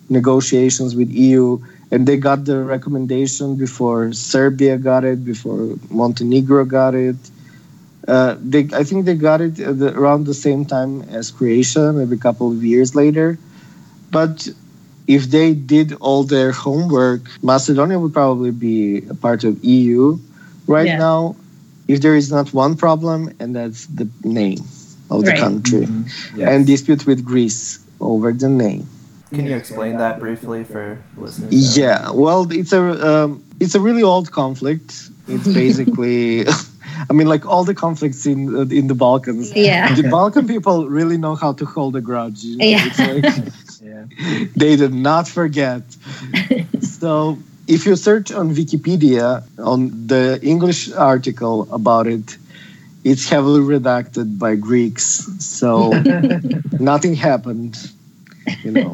negotiations 0.10 0.96
with 0.96 1.10
EU, 1.10 1.60
and 1.92 2.08
they 2.08 2.18
got 2.18 2.46
the 2.46 2.60
recommendation 2.64 3.56
before 3.56 4.14
Serbia 4.14 4.78
got 4.78 5.04
it, 5.06 5.26
before 5.26 5.76
Montenegro 5.90 6.66
got 6.66 6.94
it. 6.96 7.16
Uh, 8.08 8.36
they, 8.42 8.68
I 8.74 8.84
think 8.84 9.06
they 9.06 9.16
got 9.16 9.42
it 9.42 9.60
at 9.60 9.78
the, 9.80 9.96
around 9.98 10.26
the 10.26 10.34
same 10.34 10.66
time 10.66 11.04
as 11.10 11.32
Croatia, 11.32 11.92
maybe 11.94 12.16
a 12.16 12.20
couple 12.20 12.52
of 12.52 12.64
years 12.64 12.96
later. 12.96 13.38
But 14.12 14.48
if 15.08 15.26
they 15.30 15.54
did 15.54 15.94
all 16.00 16.24
their 16.24 16.52
homework, 16.52 17.22
Macedonia 17.44 18.00
would 18.00 18.14
probably 18.14 18.52
be 18.52 19.00
a 19.10 19.16
part 19.16 19.44
of 19.44 19.64
EU 19.64 20.18
right 20.68 20.88
Yeah. 20.88 20.98
now. 20.98 21.36
If 21.90 21.98
there 22.02 22.16
is 22.16 22.30
not 22.30 22.54
one 22.54 22.74
problem, 22.86 23.20
and 23.42 23.50
that's 23.58 23.82
the 24.00 24.08
name 24.24 24.62
of 25.10 25.20
the 25.26 25.32
Right. 25.32 25.40
country, 25.46 25.86
Mm-hmm. 25.86 26.40
Yes. 26.40 26.48
and 26.52 26.60
dispute 26.74 27.02
with 27.10 27.20
Greece 27.32 27.80
over 28.00 28.30
the 28.44 28.48
name. 28.66 28.84
Can 29.36 29.46
you 29.50 29.56
explain 29.64 29.98
that 29.98 30.20
briefly 30.20 30.62
for 30.72 30.98
listeners? 31.18 31.78
Yeah, 31.78 32.12
well, 32.24 32.42
it's 32.62 32.74
a 32.74 32.82
um, 33.10 33.30
it's 33.64 33.76
a 33.76 33.82
really 33.88 34.04
old 34.14 34.28
conflict. 34.42 34.90
It's 35.28 35.48
basically, 35.64 36.46
I 37.10 37.12
mean, 37.18 37.28
like 37.34 37.44
all 37.52 37.64
the 37.72 37.76
conflicts 37.86 38.26
in 38.26 38.40
uh, 38.60 38.80
in 38.80 38.86
the 38.88 38.96
Balkans. 39.08 39.48
Yeah. 39.56 39.94
The 40.02 40.08
Balkan 40.10 40.46
people 40.48 40.76
really 41.00 41.18
know 41.18 41.36
how 41.44 41.54
to 41.60 41.66
hold 41.66 41.96
a 41.96 42.02
grudge. 42.02 42.40
You 42.44 42.58
know? 42.58 42.66
Yeah. 42.66 42.88
It's 42.90 43.00
like 43.00 43.26
yeah. 43.90 44.04
they 44.62 44.76
did 44.84 44.94
not 44.94 45.26
forget. 45.28 45.84
so 46.82 47.38
if 47.70 47.86
you 47.86 47.96
search 47.96 48.32
on 48.32 48.56
Wikipedia 48.56 49.44
on 49.60 50.08
the 50.08 50.40
English 50.42 50.92
article 50.92 51.68
about 51.72 52.08
it, 52.08 52.38
it's 53.04 53.30
heavily 53.30 53.62
redacted 53.62 54.40
by 54.40 54.56
Greeks. 54.56 55.30
So 55.40 55.92
nothing 56.80 57.14
happened. 57.14 57.78
You 58.64 58.72
know, 58.72 58.92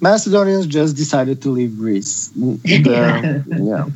Macedonians 0.00 0.66
just 0.66 0.96
decided 0.96 1.42
to 1.42 1.50
leave 1.50 1.76
Greece. 1.76 2.30
The- 2.34 3.44
yeah. 3.60 3.86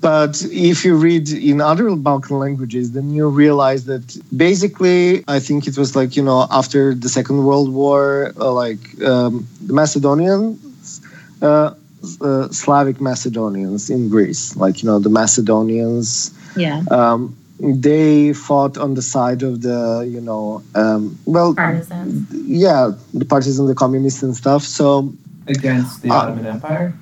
But 0.00 0.44
if 0.52 0.84
you 0.84 0.94
read 0.96 1.28
in 1.28 1.60
other 1.60 1.94
Balkan 1.96 2.38
languages, 2.38 2.92
then 2.92 3.10
you 3.14 3.28
realize 3.28 3.84
that 3.86 4.16
basically, 4.36 5.24
I 5.26 5.40
think 5.40 5.66
it 5.66 5.76
was 5.76 5.96
like, 5.96 6.16
you 6.16 6.22
know, 6.22 6.46
after 6.52 6.94
the 6.94 7.08
Second 7.08 7.44
World 7.44 7.72
War, 7.72 8.32
uh, 8.38 8.52
like 8.52 8.78
um, 9.02 9.46
the 9.66 9.72
Macedonians, 9.74 11.00
uh, 11.42 11.74
uh, 12.20 12.48
Slavic 12.50 13.00
Macedonians 13.00 13.90
in 13.90 14.08
Greece, 14.08 14.56
like, 14.56 14.82
you 14.82 14.86
know, 14.88 14.98
the 14.98 15.10
Macedonians, 15.10 16.30
Yeah. 16.56 16.82
um, 16.90 17.34
they 17.60 18.32
fought 18.32 18.78
on 18.78 18.94
the 18.94 19.02
side 19.02 19.42
of 19.42 19.62
the, 19.62 20.06
you 20.08 20.20
know, 20.20 20.62
um, 20.74 21.18
well, 21.26 21.54
partisans 21.54 22.30
yeah, 22.46 22.92
the 23.14 23.24
partisans, 23.24 23.68
the 23.68 23.74
communists 23.74 24.22
and 24.22 24.34
stuff. 24.36 24.62
So 24.62 25.12
Against 25.48 26.02
the 26.02 26.10
Uh, 26.10 26.14
Ottoman 26.20 26.46
Empire? 26.46 26.92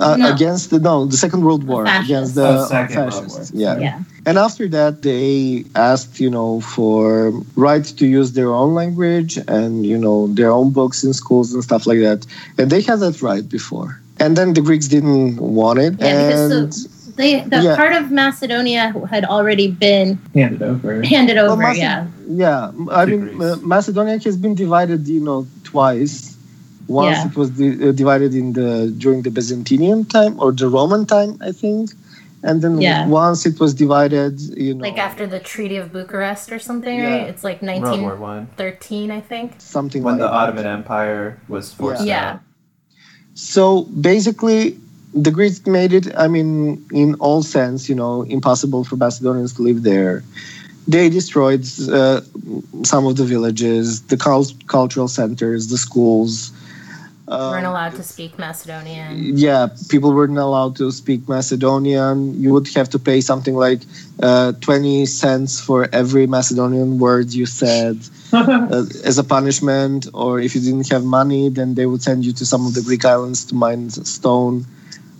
uh, 0.00 0.16
No. 0.16 0.32
against 0.34 0.70
the 0.70 0.80
no 0.80 1.06
the 1.06 1.16
second 1.16 1.44
world 1.44 1.62
war 1.62 1.86
fascists. 1.86 2.10
against 2.10 2.34
the 2.34 2.48
Oh, 2.48 2.66
Second 2.66 2.96
World 2.96 3.12
fascists 3.14 3.52
War. 3.52 3.60
yeah. 3.64 3.78
Yeah. 3.78 3.98
and 4.26 4.36
after 4.36 4.66
that 4.76 5.02
they 5.02 5.64
asked 5.76 6.18
you 6.24 6.28
know 6.36 6.60
for 6.74 7.30
right 7.54 7.84
to 7.98 8.04
use 8.18 8.32
their 8.32 8.50
own 8.52 8.74
language 8.74 9.32
and 9.46 9.86
you 9.86 9.96
know 10.04 10.26
their 10.38 10.50
own 10.58 10.68
books 10.78 10.98
in 11.06 11.12
schools 11.22 11.54
and 11.54 11.62
stuff 11.62 11.86
like 11.86 12.00
that 12.08 12.20
and 12.58 12.66
they 12.72 12.80
had 12.88 12.98
that 13.04 13.22
right 13.22 13.46
before 13.48 13.90
and 14.24 14.36
then 14.38 14.48
the 14.58 14.62
greeks 14.68 14.86
didn't 14.94 15.36
want 15.60 15.78
it 15.86 15.92
Yeah, 15.98 16.04
because 16.26 16.50
and 16.52 16.74
so 16.74 16.88
they 17.20 17.30
the 17.52 17.60
Yeah. 17.62 17.76
part 17.80 17.92
of 18.00 18.04
Macedonia 18.10 18.84
had 19.14 19.24
already 19.34 19.68
been 19.86 20.08
Handed 20.34 20.62
over. 20.62 21.02
handed 21.14 21.36
Well, 21.36 21.52
over. 21.52 21.62
Mace- 21.62 21.78
yeah. 21.86 22.06
yeah 22.44 22.60
i 23.00 23.02
mean 23.10 23.22
uh, 23.40 23.56
macedonia 23.74 24.16
has 24.28 24.36
been 24.44 24.54
divided 24.64 25.00
you 25.16 25.22
know 25.28 25.40
twice 25.72 26.14
once 27.02 27.18
Yeah. 27.18 27.28
it 27.28 27.34
was 27.40 27.48
di- 27.60 27.78
uh, 27.88 27.92
divided 28.02 28.32
in 28.40 28.46
the 28.58 28.70
during 29.02 29.20
the 29.26 29.32
byzantinian 29.36 30.00
time 30.16 30.32
or 30.42 30.48
the 30.62 30.68
roman 30.76 31.02
time 31.14 31.30
i 31.50 31.52
think 31.62 31.84
and 32.48 32.56
then 32.64 32.74
Yeah. 32.80 33.06
once 33.24 33.40
it 33.50 33.56
was 33.62 33.70
divided 33.84 34.32
you 34.66 34.72
know 34.76 34.82
like 34.88 35.00
after 35.08 35.24
the 35.34 35.40
treaty 35.52 35.76
of 35.82 35.86
bucharest 35.96 36.46
or 36.54 36.58
something 36.68 36.96
Yeah. 36.98 37.10
right 37.10 37.26
it's 37.32 37.44
like 37.48 37.58
World 37.62 38.00
War 38.06 38.16
One, 38.16 38.42
1913 38.58 39.10
i 39.18 39.20
think 39.30 39.46
something 39.76 40.02
when 40.06 40.14
like 40.14 40.22
the 40.24 40.28
that. 40.28 40.40
Ottoman 40.40 40.66
Empire 40.80 41.24
was 41.54 41.64
forced 41.78 42.04
Yeah. 42.04 42.43
So 43.34 43.82
basically, 44.00 44.78
the 45.12 45.30
Greeks 45.30 45.64
made 45.66 45.92
it. 45.92 46.16
I 46.16 46.28
mean, 46.28 46.84
in 46.92 47.14
all 47.16 47.42
sense, 47.42 47.88
you 47.88 47.94
know, 47.94 48.22
impossible 48.22 48.84
for 48.84 48.96
Macedonians 48.96 49.52
to 49.54 49.62
live 49.62 49.82
there. 49.82 50.22
They 50.86 51.08
destroyed 51.08 51.64
uh, 51.90 52.20
some 52.82 53.06
of 53.06 53.16
the 53.16 53.24
villages, 53.24 54.02
the 54.02 54.16
cul- 54.16 54.46
cultural 54.66 55.08
centers, 55.08 55.68
the 55.68 55.78
schools. 55.78 56.52
Weren't 57.26 57.66
Um, 57.66 57.72
allowed 57.72 57.94
to 57.96 58.02
speak 58.02 58.38
macedonian 58.38 58.94
yeah, 59.36 59.68
people 59.88 60.12
weren't 60.12 60.38
allowed 60.38 60.76
to 60.76 60.90
speak 60.92 61.28
Macedonian. 61.28 62.40
You 62.40 62.52
would 62.52 62.68
have 62.74 62.88
to 62.90 62.98
pay 62.98 63.20
something 63.20 63.54
like 63.54 63.80
uh, 64.22 64.52
20 64.60 65.06
cents 65.06 65.60
for 65.60 65.88
every 65.92 66.26
Macedonian 66.26 66.98
word 66.98 67.32
you 67.32 67.46
said 67.46 67.98
uh, 68.32 68.84
as 69.04 69.18
a 69.18 69.24
punishment. 69.24 70.08
Or 70.12 70.40
if 70.40 70.54
you 70.54 70.60
didn't 70.60 70.90
have 70.90 71.04
money, 71.04 71.48
then 71.48 71.74
they 71.74 71.86
would 71.86 72.02
send 72.02 72.24
you 72.24 72.32
to 72.32 72.46
some 72.46 72.66
of 72.66 72.74
the 72.74 72.82
Greek 72.82 73.04
islands 73.04 73.44
to 73.46 73.54
mine 73.54 73.90
stone. 73.90 74.66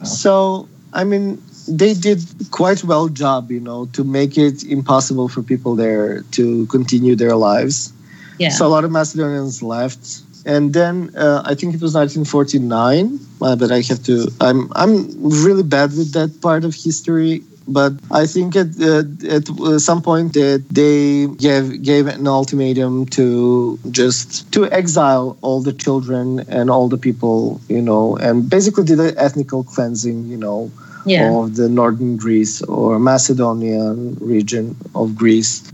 Oh. 0.00 0.05
So, 0.05 0.68
I 0.92 1.05
mean, 1.05 1.42
they 1.66 1.94
did 1.94 2.20
quite 2.50 2.84
well 2.84 3.09
job, 3.09 3.50
you 3.50 3.61
know, 3.61 3.86
to 3.86 4.05
make 4.05 4.36
it 4.36 4.64
impossible 4.64 5.28
for 5.28 5.42
people 5.42 5.74
there 5.74 6.22
to 6.32 6.66
continue 6.66 7.16
their 7.16 7.36
lives. 7.36 7.92
Yeah. 8.38 8.50
So 8.50 8.66
a 8.66 8.68
lot 8.68 8.84
of 8.84 8.90
Macedonians 8.90 9.62
left, 9.62 10.22
and 10.45 10.72
then 10.72 11.11
uh, 11.16 11.42
I 11.45 11.55
think 11.55 11.74
it 11.74 11.80
was 11.80 11.95
1949. 11.95 13.18
Uh, 13.40 13.57
but 13.57 13.70
I 13.70 13.80
have 13.82 14.03
to. 14.05 14.30
I'm 14.40 14.70
I'm 14.74 15.09
really 15.20 15.62
bad 15.62 15.90
with 15.90 16.12
that 16.12 16.40
part 16.40 16.64
of 16.64 16.74
history. 16.74 17.42
But 17.66 17.95
I 18.11 18.26
think 18.26 18.57
at 18.57 18.78
uh, 18.80 19.05
at 19.28 19.80
some 19.80 20.03
point 20.03 20.34
that 20.34 20.64
they 20.70 21.26
gave 21.26 21.82
gave 21.82 22.07
an 22.07 22.26
ultimatum 22.28 23.07
to 23.16 23.78
just 23.90 24.53
to 24.53 24.70
exile 24.70 25.38
all 25.40 25.62
the 25.62 25.72
children 25.72 26.40
and 26.49 26.70
all 26.70 26.88
the 26.88 26.99
people, 26.99 27.61
you 27.68 27.80
know, 27.80 28.16
and 28.18 28.51
basically 28.51 28.84
did 28.84 29.01
an 29.01 29.14
ethnical 29.16 29.64
cleansing, 29.64 30.26
you 30.26 30.36
know, 30.36 30.70
yeah. 31.07 31.32
of 31.32 31.57
the 31.57 31.68
northern 31.68 32.16
Greece 32.16 32.62
or 32.62 32.99
Macedonian 32.99 34.16
region 34.20 34.76
of 34.95 35.16
Greece. 35.16 35.72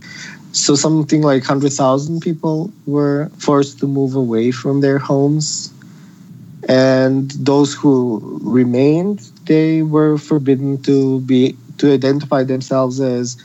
So 0.53 0.75
something 0.75 1.23
like 1.23 1.43
100,000 1.43 2.21
people 2.21 2.73
were 2.87 3.31
forced 3.39 3.79
to 3.81 3.87
move 3.87 4.15
away 4.17 4.51
from 4.51 4.81
their 4.81 4.99
homes. 4.99 5.73
And 6.69 7.31
those 7.33 7.73
who 7.75 8.21
remained, 8.43 9.21
they 9.47 9.83
were 9.83 10.19
forbidden 10.19 10.83
to 10.83 11.21
be 11.21 11.57
to 11.79 11.93
identify 11.93 12.45
themselves 12.45 13.01
as 13.01 13.37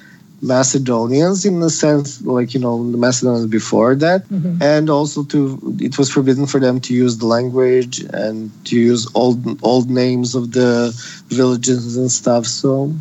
Macedonians 0.42 1.46
in 1.46 1.60
the 1.62 1.70
sense 1.70 2.22
like 2.22 2.54
you 2.54 2.60
know 2.60 2.92
the 2.92 2.98
Macedonians 2.98 3.48
before 3.48 3.96
that 3.96 4.28
Mhm. 4.30 4.62
and 4.62 4.90
also 4.90 5.24
to 5.24 5.58
it 5.80 5.98
was 5.98 6.10
forbidden 6.10 6.46
for 6.46 6.60
them 6.60 6.80
to 6.82 6.94
use 6.94 7.18
the 7.18 7.26
language 7.26 8.06
and 8.14 8.52
to 8.66 8.76
use 8.78 9.08
old 9.16 9.40
old 9.64 9.90
names 9.90 10.36
of 10.36 10.52
the 10.52 10.94
villages 11.30 11.98
and 11.98 12.12
stuff 12.12 12.46
so 12.46 12.92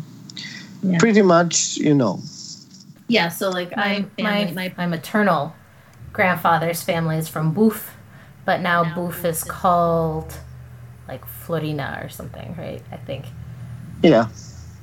Yeah. 0.81 0.97
pretty 0.97 1.21
much 1.21 1.77
you 1.77 1.93
know 1.93 2.19
Yeah, 3.07 3.29
so 3.29 3.49
like 3.49 3.75
My 3.75 3.83
I, 3.83 4.03
family- 4.17 4.45
my, 4.45 4.51
my- 4.53 4.73
my 4.77 4.87
maternal 4.87 5.53
grandfather's 6.13 6.81
family 6.81 7.17
is 7.17 7.27
from 7.27 7.53
Boof, 7.53 7.93
but 8.45 8.61
now 8.61 8.93
Boof 8.95 9.25
is 9.25 9.43
called 9.43 10.33
like 11.07 11.25
Florina 11.25 11.99
or 12.03 12.09
something, 12.09 12.55
right? 12.57 12.81
I 12.91 12.97
think. 12.97 13.25
yeah 14.01 14.27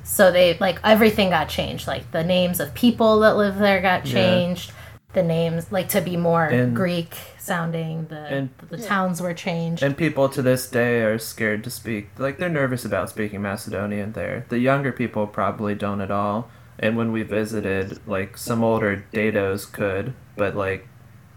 So 0.05 0.31
they 0.31 0.57
like 0.59 0.79
everything 0.85 1.31
got 1.31 1.49
changed. 1.49 1.87
Like 1.87 2.11
the 2.13 2.23
names 2.23 2.61
of 2.61 2.75
people 2.75 3.21
that 3.21 3.37
live 3.37 3.59
there 3.59 3.81
got 3.81 4.05
changed. 4.05 4.15
Yeah. 4.15 4.35
changed. 4.35 4.73
The 5.15 5.23
names 5.23 5.71
like 5.73 5.89
to 5.91 6.01
be 6.01 6.17
more 6.17 6.47
And- 6.47 6.75
Greek 6.77 7.15
sounding. 7.39 8.07
The 8.07 8.17
And- 8.37 8.49
the 8.69 8.79
towns 8.79 9.21
were 9.21 9.35
changed. 9.35 9.83
And 9.83 9.97
people 9.97 10.29
to 10.29 10.43
this 10.43 10.69
day 10.71 11.01
are 11.03 11.19
scared 11.19 11.65
to 11.65 11.71
speak. 11.71 12.11
Like 12.19 12.39
they're 12.39 12.49
nervous 12.49 12.85
about 12.85 13.11
speaking 13.11 13.43
Macedonian 13.43 14.13
there. 14.13 14.47
The 14.49 14.59
younger 14.59 14.93
people 14.93 15.27
probably 15.27 15.75
don't 15.75 16.01
at 16.01 16.11
all. 16.11 16.49
And 16.79 16.97
when 16.97 17.13
we 17.13 17.23
visited, 17.23 18.01
like 18.07 18.37
some 18.37 18.65
older 18.65 19.05
dados 19.13 19.71
could, 19.71 20.15
but 20.37 20.57
like 20.57 20.89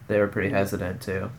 they 0.07 0.19
were 0.19 0.27
pretty 0.27 0.49
hesitant 0.49 1.01
too. 1.01 1.29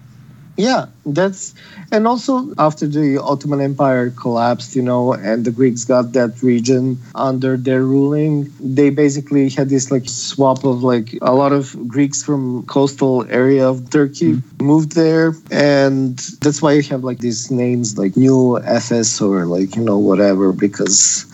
yeah 0.57 0.86
that's 1.05 1.55
and 1.92 2.07
also 2.07 2.53
after 2.59 2.86
the 2.86 3.18
ottoman 3.22 3.61
empire 3.61 4.11
collapsed 4.11 4.74
you 4.74 4.82
know 4.82 5.12
and 5.12 5.44
the 5.44 5.51
greeks 5.51 5.84
got 5.84 6.12
that 6.12 6.42
region 6.42 6.99
under 7.14 7.57
their 7.57 7.82
ruling 7.82 8.51
they 8.59 8.88
basically 8.90 9.49
had 9.51 9.68
this 9.68 9.90
like 9.90 10.09
swap 10.09 10.64
of 10.64 10.82
like 10.82 11.16
a 11.20 11.34
lot 11.34 11.53
of 11.53 11.76
greeks 11.86 12.22
from 12.22 12.64
coastal 12.66 13.26
area 13.30 13.68
of 13.68 13.90
turkey 13.90 14.32
mm-hmm. 14.32 14.64
moved 14.64 14.92
there 14.92 15.34
and 15.51 16.18
that's 16.40 16.62
why 16.62 16.72
you 16.72 16.82
have 16.82 17.05
like 17.05 17.18
these 17.18 17.51
names 17.51 17.99
like 17.99 18.16
new 18.16 18.59
fs 18.61 19.20
or 19.20 19.44
like 19.44 19.76
you 19.76 19.84
know 19.84 19.99
whatever 19.99 20.53
because 20.53 21.26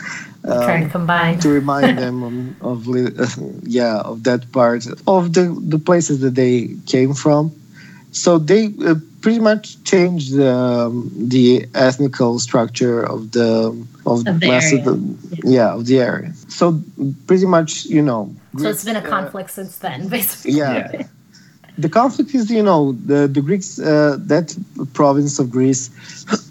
Um, 0.44 0.82
to 0.82 0.88
combine. 0.90 1.38
to 1.38 1.48
remind 1.48 1.98
them 2.04 2.22
of, 2.60 2.62
of 2.70 2.86
li- 2.88 3.14
yeah 3.62 3.98
of 4.10 4.24
that 4.24 4.50
part 4.52 4.86
of 5.06 5.32
the 5.34 5.44
the 5.72 5.78
places 5.78 6.18
that 6.20 6.34
they 6.34 6.74
came 6.86 7.14
from 7.14 7.52
so 8.10 8.38
they 8.38 8.66
uh, 8.84 8.96
pretty 9.20 9.38
much 9.38 9.82
changed 9.84 10.34
the 10.34 10.52
um, 10.52 11.10
the 11.34 11.66
ethnical 11.74 12.38
structure 12.40 12.98
of 13.14 13.30
the 13.30 13.70
of, 14.04 14.26
Of 14.26 14.40
the 14.40 14.48
Macedon- 14.48 15.16
yeah 15.44 15.72
of 15.78 15.86
the 15.86 16.00
area 16.00 16.32
so 16.48 16.82
pretty 17.28 17.46
much 17.46 17.86
you 17.86 18.02
know 18.02 18.34
So 18.58 18.68
it's 18.68 18.84
been 18.84 18.96
a 18.96 19.06
uh, 19.08 19.08
conflict 19.16 19.50
since 19.50 19.78
then, 19.78 20.08
basically. 20.16 20.58
yeah. 20.58 21.06
The 21.78 21.88
conflict 21.88 22.34
is, 22.34 22.50
you 22.50 22.62
know, 22.62 22.92
the, 23.06 23.26
the 23.26 23.40
Greeks, 23.40 23.78
uh, 23.78 24.18
that 24.20 24.54
province 24.92 25.38
of 25.38 25.50
Greece 25.50 25.90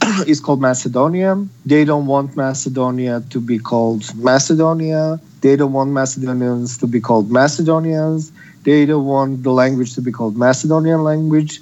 is 0.27 0.39
called 0.39 0.61
Macedonia. 0.61 1.45
They 1.65 1.85
don't 1.85 2.07
want 2.07 2.35
Macedonia 2.35 3.21
to 3.29 3.39
be 3.39 3.59
called 3.59 4.03
Macedonia. 4.15 5.19
They 5.41 5.55
don't 5.55 5.73
want 5.73 5.91
Macedonians 5.91 6.77
to 6.79 6.87
be 6.87 6.99
called 6.99 7.31
Macedonians. 7.31 8.31
They 8.63 8.85
don't 8.85 9.05
want 9.05 9.43
the 9.43 9.51
language 9.51 9.93
to 9.95 10.01
be 10.01 10.11
called 10.11 10.37
Macedonian 10.37 11.03
language. 11.03 11.61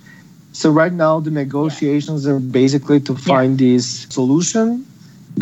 So 0.53 0.72
right 0.72 0.93
now 0.93 1.20
the 1.20 1.32
negotiations 1.32 2.26
are 2.28 2.39
basically 2.39 2.99
to 3.01 3.16
find 3.16 3.57
this 3.57 4.07
solution 4.10 4.86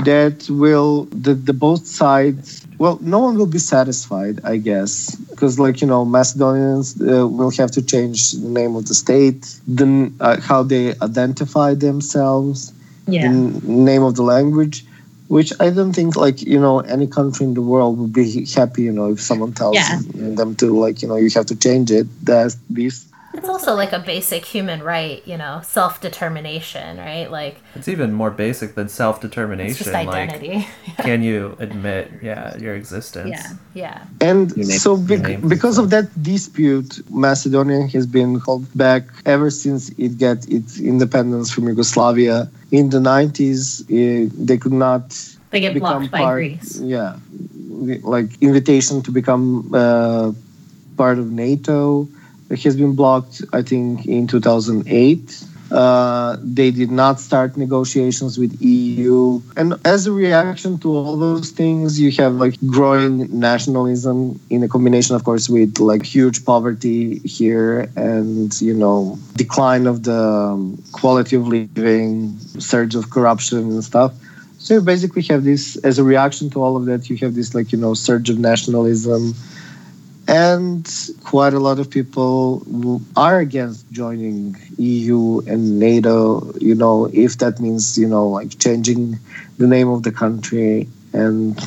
that 0.03 0.47
will 0.49 1.05
the, 1.05 1.33
the 1.33 1.53
both 1.53 1.85
sides 1.87 2.65
well 2.77 2.99
no 3.01 3.19
one 3.19 3.37
will 3.37 3.47
be 3.47 3.57
satisfied 3.59 4.39
i 4.43 4.57
guess 4.57 5.15
because 5.31 5.59
like 5.59 5.81
you 5.81 5.87
know 5.87 6.05
macedonians 6.05 6.99
uh, 7.01 7.27
will 7.27 7.51
have 7.51 7.71
to 7.71 7.81
change 7.81 8.31
the 8.33 8.47
name 8.49 8.75
of 8.75 8.85
the 8.87 8.93
state 8.93 9.41
the 9.67 10.11
uh, 10.19 10.39
how 10.41 10.63
they 10.63 10.93
identify 11.01 11.73
themselves 11.73 12.73
Yeah. 13.07 13.23
the 13.27 13.29
name 13.89 14.03
of 14.03 14.15
the 14.15 14.23
language 14.23 14.85
which 15.29 15.51
i 15.59 15.69
don't 15.69 15.93
think 15.93 16.15
like 16.15 16.41
you 16.41 16.59
know 16.59 16.79
any 16.81 17.07
country 17.07 17.45
in 17.45 17.53
the 17.53 17.61
world 17.61 17.97
would 17.99 18.13
be 18.13 18.45
happy 18.45 18.83
you 18.83 18.91
know 18.91 19.11
if 19.11 19.21
someone 19.21 19.53
tells 19.53 19.75
Yeah. 19.75 19.99
them 20.39 20.55
to 20.55 20.65
like 20.79 21.01
you 21.01 21.07
know 21.07 21.15
you 21.15 21.29
have 21.35 21.45
to 21.47 21.55
change 21.55 21.91
it 21.91 22.07
that's 22.23 22.55
this 22.69 23.05
It's 23.33 23.49
also 23.49 23.75
like 23.75 23.93
a 23.93 23.99
basic 23.99 24.45
human 24.45 24.81
right, 24.81 25.25
you 25.27 25.37
know, 25.37 25.61
self 25.63 26.01
determination, 26.01 26.97
right? 26.97 27.29
Like 27.29 27.61
It's 27.75 27.87
even 27.87 28.13
more 28.13 28.31
basic 28.31 28.75
than 28.75 28.89
self 28.89 29.17
it's 29.17 29.21
just 29.21 29.33
determination. 29.33 29.93
Like, 29.93 30.07
identity. 30.07 30.67
can 30.97 31.21
you 31.21 31.55
admit, 31.59 32.11
yeah, 32.21 32.57
your 32.57 32.75
existence? 32.75 33.29
Yeah. 33.29 33.53
yeah. 33.73 34.05
And 34.21 34.55
name- 34.55 34.79
so, 34.79 34.95
you 34.95 35.17
bec- 35.17 35.41
because 35.47 35.77
of 35.77 35.89
that 35.91 36.07
dispute, 36.23 36.99
Macedonia 37.09 37.87
has 37.87 38.05
been 38.07 38.39
held 38.39 38.65
back 38.77 39.03
ever 39.25 39.49
since 39.49 39.89
it 39.97 40.17
got 40.17 40.47
its 40.47 40.79
independence 40.79 41.51
from 41.51 41.67
Yugoslavia. 41.67 42.49
In 42.71 42.89
the 42.89 42.99
90s, 42.99 43.83
eh, 43.91 44.29
they 44.37 44.57
could 44.57 44.73
not 44.73 45.15
They 45.51 45.59
get 45.59 45.73
become 45.73 45.99
blocked 45.99 46.11
by 46.11 46.19
part. 46.19 46.35
Greece. 46.37 46.79
Yeah, 46.79 47.17
like 48.03 48.41
invitation 48.41 49.01
to 49.03 49.11
become 49.11 49.69
uh, 49.73 50.31
part 50.97 51.19
of 51.19 51.31
NATO 51.31 52.07
has 52.49 52.75
been 52.75 52.95
blocked. 52.95 53.41
I 53.53 53.61
think 53.61 54.05
in 54.05 54.27
2008. 54.27 55.43
Uh, 55.69 56.37
they 56.41 56.71
did 56.71 56.89
not 56.89 57.19
start 57.19 57.57
negotiations 57.57 58.37
with 58.37 58.55
EU, 58.61 59.41
and 59.57 59.73
as 59.83 60.07
a 60.07 60.11
reaction 60.13 60.77
to 60.77 60.95
all 60.95 61.17
those 61.17 61.51
things, 61.51 61.99
you 61.99 62.09
have 62.11 62.35
like 62.35 62.55
growing 62.67 63.27
nationalism 63.37 64.39
in 64.49 64.63
a 64.63 64.69
combination, 64.69 65.13
of 65.13 65.25
course, 65.25 65.49
with 65.49 65.77
like 65.79 66.05
huge 66.05 66.45
poverty 66.45 67.19
here, 67.19 67.91
and 67.97 68.59
you 68.61 68.73
know 68.73 69.19
decline 69.35 69.87
of 69.87 70.03
the 70.03 70.13
um, 70.13 70.81
quality 70.93 71.35
of 71.35 71.47
living, 71.49 72.37
surge 72.59 72.95
of 72.95 73.09
corruption 73.09 73.59
and 73.59 73.83
stuff. 73.83 74.13
So 74.59 74.75
you 74.75 74.81
basically 74.81 75.21
have 75.23 75.43
this 75.43 75.75
as 75.77 75.99
a 75.99 76.03
reaction 76.03 76.49
to 76.51 76.61
all 76.61 76.77
of 76.77 76.85
that. 76.85 77.09
You 77.09 77.17
have 77.17 77.35
this 77.35 77.53
like 77.53 77.73
you 77.73 77.77
know 77.77 77.93
surge 77.93 78.29
of 78.29 78.39
nationalism, 78.39 79.35
and 80.27 80.87
quite 81.23 81.53
a 81.53 81.59
lot 81.59 81.79
of 81.79 81.89
people 81.89 82.61
are 83.15 83.39
against 83.39 83.89
joining 83.91 84.55
EU 84.77 85.39
and 85.47 85.79
NATO. 85.79 86.53
You 86.59 86.75
know, 86.75 87.09
if 87.13 87.37
that 87.39 87.59
means 87.59 87.97
you 87.97 88.07
know 88.07 88.27
like 88.27 88.57
changing 88.59 89.19
the 89.57 89.67
name 89.67 89.89
of 89.89 90.03
the 90.03 90.11
country 90.11 90.87
and. 91.13 91.59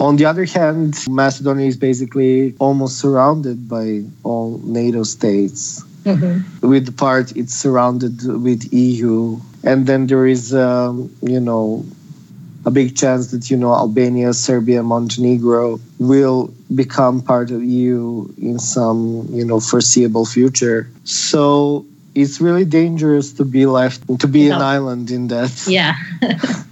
On 0.00 0.16
the 0.16 0.24
other 0.24 0.44
hand, 0.44 0.98
Macedonia 1.08 1.66
is 1.66 1.76
basically 1.76 2.56
almost 2.58 2.98
surrounded 2.98 3.68
by 3.68 4.02
all 4.24 4.60
NATO 4.64 5.04
states 5.04 5.84
Mhm. 6.04 6.42
with 6.60 6.86
the 6.86 6.92
part 6.92 7.30
it's 7.36 7.54
surrounded 7.54 8.24
with 8.26 8.66
EU, 8.74 9.38
and 9.62 9.86
then 9.86 10.08
there 10.08 10.26
is, 10.26 10.52
um, 10.52 11.08
you 11.22 11.38
know, 11.38 11.84
a 12.64 12.70
big 12.70 12.96
chance 12.96 13.30
that 13.32 13.50
you 13.50 13.56
know 13.56 13.74
Albania, 13.74 14.32
Serbia, 14.32 14.82
Montenegro 14.82 15.80
will 15.98 16.52
become 16.74 17.20
part 17.20 17.50
of 17.50 17.62
EU 17.62 18.28
in 18.40 18.58
some 18.58 19.26
you 19.30 19.44
know 19.44 19.60
foreseeable 19.60 20.26
future. 20.26 20.88
So 21.04 21.84
it's 22.14 22.40
really 22.40 22.64
dangerous 22.64 23.32
to 23.34 23.44
be 23.44 23.66
left 23.66 24.06
to 24.20 24.28
be 24.28 24.48
an 24.48 24.60
island 24.60 25.10
in 25.10 25.28
that. 25.28 25.52
Yeah. 25.66 25.94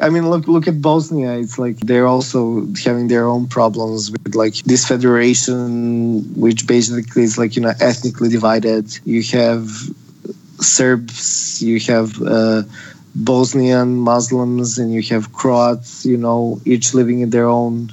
I 0.00 0.10
mean, 0.10 0.30
look 0.30 0.46
look 0.46 0.68
at 0.68 0.80
Bosnia. 0.80 1.32
It's 1.38 1.58
like 1.58 1.76
they're 1.78 2.06
also 2.06 2.66
having 2.84 3.08
their 3.08 3.26
own 3.26 3.48
problems 3.48 4.12
with 4.12 4.34
like 4.34 4.54
this 4.64 4.86
federation, 4.86 6.22
which 6.34 6.66
basically 6.66 7.24
is 7.24 7.36
like 7.36 7.56
you 7.56 7.62
know 7.62 7.72
ethnically 7.80 8.28
divided. 8.28 8.96
You 9.04 9.22
have 9.32 9.68
Serbs, 10.60 11.62
you 11.62 11.80
have 11.80 12.20
uh, 12.22 12.62
Bosnian 13.18 13.96
Muslims 13.96 14.78
and 14.78 14.92
you 14.92 15.02
have 15.14 15.32
Croats, 15.32 16.06
you 16.06 16.16
know, 16.16 16.60
each 16.64 16.94
living 16.94 17.20
in 17.20 17.30
their 17.30 17.46
own 17.46 17.92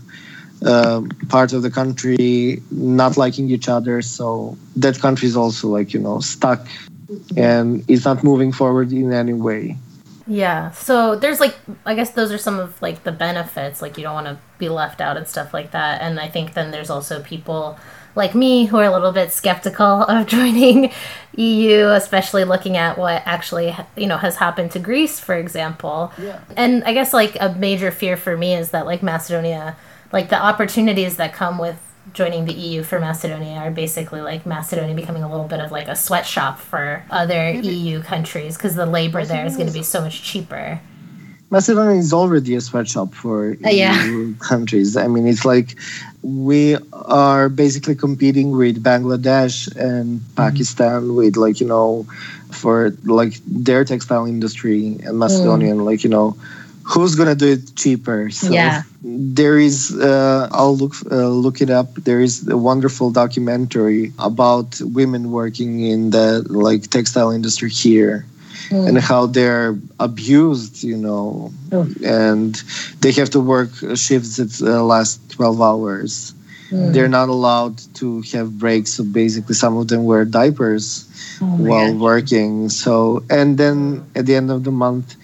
uh, 0.64 1.02
part 1.30 1.54
of 1.54 1.62
the 1.62 1.72
country, 1.72 2.62
not 2.72 3.18
liking 3.18 3.50
each 3.50 3.68
other. 3.68 4.02
So 4.02 4.58
that 4.76 5.00
country 5.00 5.28
is 5.28 5.36
also 5.36 5.68
like, 5.68 5.94
you 5.94 6.00
know, 6.00 6.20
stuck 6.20 6.68
and 7.36 7.84
it's 7.88 8.06
not 8.06 8.24
moving 8.24 8.52
forward 8.52 8.92
in 8.92 9.14
any 9.14 9.34
way. 9.34 9.78
Yeah. 10.28 10.72
So 10.72 11.16
there's 11.16 11.40
like 11.40 11.56
I 11.86 11.94
guess 11.94 12.12
those 12.12 12.32
are 12.32 12.38
some 12.38 12.60
of 12.60 12.82
like 12.82 13.04
the 13.04 13.12
benefits 13.12 13.82
like 13.82 13.98
you 13.98 14.04
don't 14.04 14.16
want 14.16 14.28
to 14.28 14.40
be 14.58 14.70
left 14.70 15.02
out 15.02 15.18
and 15.18 15.28
stuff 15.28 15.54
like 15.54 15.72
that. 15.72 16.02
And 16.02 16.20
I 16.20 16.28
think 16.28 16.54
then 16.54 16.72
there's 16.72 16.90
also 16.90 17.22
people 17.22 17.78
like 18.16 18.34
me 18.34 18.66
who 18.66 18.78
are 18.78 18.86
a 18.86 18.92
little 18.92 19.12
bit 19.12 19.32
skeptical 19.32 20.04
of 20.04 20.26
joining 20.28 20.92
EU, 21.36 21.88
especially 21.90 22.44
looking 22.44 22.78
at 22.78 22.98
what 22.98 23.22
actually 23.26 23.76
you 23.98 24.08
know 24.08 24.18
has 24.18 24.38
happened 24.38 24.72
to 24.72 24.80
Greece, 24.80 25.20
for 25.20 25.36
example. 25.36 26.12
Yeah. 26.18 26.40
And 26.56 26.84
I 26.84 26.94
guess 26.94 27.14
like 27.14 27.38
a 27.40 27.54
major 27.54 27.92
fear 27.92 28.18
for 28.18 28.38
me 28.38 28.56
is 28.56 28.72
that 28.72 28.86
like 28.86 29.04
Macedonia, 29.04 29.76
like 30.12 30.30
the 30.30 30.42
opportunities 30.42 31.18
that 31.18 31.34
come 31.34 31.58
with 31.58 31.82
joining 32.14 32.46
the 32.46 32.54
EU 32.54 32.84
for 32.84 33.00
Macedonia 33.00 33.58
are 33.58 33.72
basically 33.72 34.22
like 34.22 34.46
Macedonia 34.46 34.96
becoming 34.96 35.24
a 35.24 35.30
little 35.30 35.48
bit 35.48 35.60
of 35.60 35.72
like 35.72 35.88
a 35.88 35.96
sweatshop 35.96 36.60
for 36.60 37.04
other 37.10 37.52
EU 37.52 38.02
countries 38.02 38.56
because 38.56 38.76
the 38.76 38.86
labor 38.86 39.26
there 39.26 39.46
is 39.46 39.56
going 39.56 39.68
to 39.68 39.74
be 39.74 39.84
so 39.84 40.02
much 40.02 40.22
cheaper. 40.22 40.80
Macedonia 41.50 41.98
is 41.98 42.12
already 42.12 42.56
a 42.56 42.62
sweatshop 42.62 43.14
for 43.14 43.58
Uh, 43.66 43.70
yeah. 43.70 44.06
EU 44.06 44.36
countries. 44.36 44.98
I 44.98 45.08
mean, 45.08 45.28
it's 45.28 45.46
like 45.46 45.76
we 46.26 46.78
are 46.94 47.50
basically 47.50 47.96
competing 47.96 48.52
with 48.58 48.84
Bangladesh 48.84 49.68
and 49.76 50.22
Mm-hmm. 50.36 50.36
Pakistan 50.36 51.16
with 51.16 51.38
like 51.38 51.60
you 51.62 51.68
know 51.68 52.06
for 52.52 52.92
like 53.06 53.40
their 53.46 53.86
textile 53.86 54.26
industry 54.26 54.98
and 55.04 55.20
Macedonia, 55.20 55.72
and 55.72 55.86
like 55.86 56.04
you 56.04 56.10
know 56.10 56.36
who's 56.84 57.16
gonna 57.16 57.36
do 57.36 57.54
it 57.54 57.76
cheaper. 57.76 58.30
So 58.32 58.54
Yeah. 58.54 58.84
there 59.04 59.58
is. 59.58 59.96
Uh, 59.96 60.50
I'll 60.52 60.76
look 60.78 60.96
uh, 61.12 61.30
look 61.30 61.62
it 61.62 61.70
up. 61.70 61.94
There 61.96 62.22
is 62.22 62.48
a 62.48 62.58
wonderful 62.58 63.12
documentary 63.12 64.14
about 64.20 64.80
women 64.82 65.32
working 65.32 65.82
in 65.82 66.12
the 66.12 66.46
like 66.50 66.90
textile 66.90 67.32
industry 67.32 67.70
here 67.70 68.26
Mm. 68.70 68.88
and 68.88 68.98
how 68.98 69.26
they're 69.28 69.78
abused, 70.00 70.84
you 70.84 70.98
know, 70.98 71.52
Oh. 71.72 71.88
and 72.04 72.56
they 73.02 73.12
have 73.14 73.30
to 73.32 73.40
work 73.40 73.70
shifts 73.96 74.38
that 74.38 74.62
uh, 74.62 74.84
last 74.84 75.20
12 75.32 75.62
hours. 75.62 76.34
Mm. 76.72 76.94
They're 76.94 77.08
not 77.20 77.30
allowed 77.30 77.78
to 77.96 78.22
have 78.34 78.58
breaks, 78.58 78.92
so 78.94 79.04
basically, 79.04 79.54
some 79.56 79.78
of 79.78 79.88
them 79.88 80.04
wear 80.06 80.26
diapers 80.26 81.06
Oh 81.42 81.46
while 81.46 81.94
working. 81.94 82.70
So, 82.70 83.24
and 83.30 83.58
then 83.58 84.04
at 84.16 84.26
the 84.26 84.36
end 84.36 84.50
of 84.50 84.64
the 84.64 84.72
month, 84.72 85.16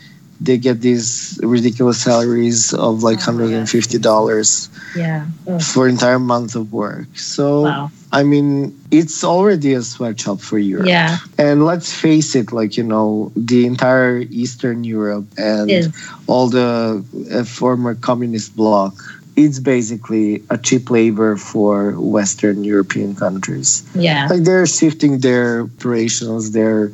they 0.41 0.57
get 0.57 0.81
these 0.81 1.39
ridiculous 1.43 2.01
salaries 2.01 2.73
of 2.73 3.03
like 3.03 3.19
Oh 3.27 3.31
my 3.31 3.43
God. 3.43 3.67
$150 3.67 4.69
Yeah. 4.97 5.25
Oh, 5.47 5.59
for 5.59 5.87
entire 5.87 6.19
month 6.19 6.55
of 6.55 6.73
work. 6.73 7.07
So, 7.15 7.61
wow. 7.61 7.91
I 8.11 8.23
mean, 8.23 8.75
it's 8.89 9.23
already 9.23 9.73
a 9.73 9.81
sweatshop 9.81 10.41
for 10.41 10.57
Europe. 10.57 10.87
Yeah. 10.87 11.19
And 11.37 11.63
let's 11.65 11.93
face 11.93 12.35
it, 12.35 12.51
like, 12.51 12.75
you 12.75 12.83
know, 12.83 13.31
the 13.37 13.65
entire 13.65 14.25
Eastern 14.29 14.83
Europe 14.83 15.25
and 15.37 15.71
Is 15.71 15.87
all 16.27 16.49
the 16.49 17.05
uh, 17.31 17.43
former 17.45 17.95
communist 17.95 18.55
bloc, 18.55 18.93
it's 19.37 19.59
basically 19.59 20.43
a 20.49 20.57
cheap 20.57 20.89
labor 20.89 21.37
for 21.37 21.93
Western 22.01 22.65
European 22.65 23.15
countries. 23.15 23.83
yeah. 23.95 24.27
Like, 24.29 24.43
they're 24.43 24.65
shifting 24.65 25.19
their 25.19 25.61
operations, 25.63 26.51
their 26.51 26.91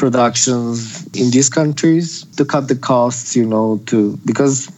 productions 0.00 1.04
in 1.12 1.30
these 1.30 1.50
countries 1.50 2.24
to 2.36 2.44
cut 2.44 2.68
the 2.68 2.74
costs, 2.74 3.36
you 3.36 3.44
know, 3.44 3.80
to 3.86 4.16
because 4.24 4.72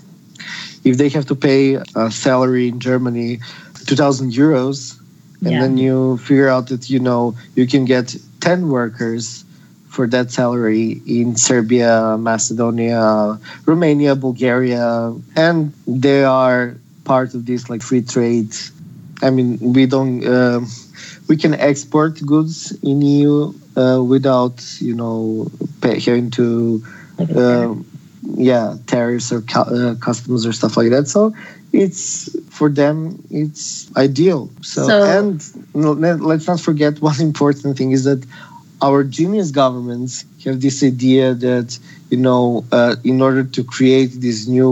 if 0.85 0.99
they 0.99 1.09
have 1.09 1.27
to 1.27 1.35
pay 1.37 1.79
a 1.95 2.11
salary 2.11 2.69
in 2.69 2.81
Germany, 2.81 3.39
2,000 3.87 4.33
euros, 4.33 4.99
and 5.45 5.53
Yeah. 5.55 5.61
then 5.63 5.79
you 5.79 6.19
figure 6.19 6.49
out 6.49 6.69
that 6.69 6.91
you 6.91 6.99
know 6.99 7.35
you 7.55 7.67
can 7.67 7.85
get 7.85 8.17
10 8.41 8.69
workers 8.69 9.45
for 9.89 10.07
that 10.09 10.31
salary 10.33 11.01
in 11.07 11.37
Serbia, 11.37 12.17
Macedonia, 12.19 13.39
Romania, 13.67 14.15
Bulgaria, 14.17 15.15
and 15.37 15.73
they 15.87 16.25
are 16.25 16.75
part 17.05 17.35
of 17.35 17.47
this 17.47 17.69
like 17.71 17.83
free 17.83 18.03
trade. 18.03 18.51
I 19.23 19.31
mean, 19.31 19.59
we 19.61 19.87
don't 19.87 20.25
um 20.27 20.67
we 21.33 21.37
can 21.45 21.55
export 21.71 22.15
goods 22.33 22.57
in 22.91 23.01
EU 23.03 23.55
uh, 23.83 24.03
without 24.15 24.57
you 24.89 24.95
know 25.01 25.51
pay, 25.83 25.97
having 26.07 26.31
to 26.39 26.47
um, 27.43 27.87
yeah 28.37 28.77
tariffs 28.87 29.33
or 29.33 29.41
uh, 29.57 29.95
customs 30.09 30.45
or 30.47 30.53
stuff 30.53 30.77
like 30.77 30.91
that. 30.91 31.07
So 31.09 31.35
it's 31.73 32.03
for 32.51 32.69
them 32.69 32.97
it's 33.31 33.65
ideal. 33.97 34.51
So, 34.73 34.81
So- 34.89 35.05
and 35.19 35.35
no, 35.75 35.93
let- 35.93 36.21
let's 36.31 36.47
not 36.47 36.61
forget 36.61 37.01
one 37.01 37.19
important 37.31 37.79
thing 37.79 37.93
is 37.93 38.05
that 38.05 38.23
our 38.83 39.05
genius 39.05 39.51
governments 39.51 40.25
have 40.45 40.61
this 40.61 40.83
idea 40.83 41.35
that 41.35 41.79
you 42.11 42.19
know 42.27 42.65
uh, 42.73 42.97
in 43.05 43.23
order 43.23 43.45
to 43.57 43.65
create 43.65 44.11
these 44.25 44.49
new 44.49 44.71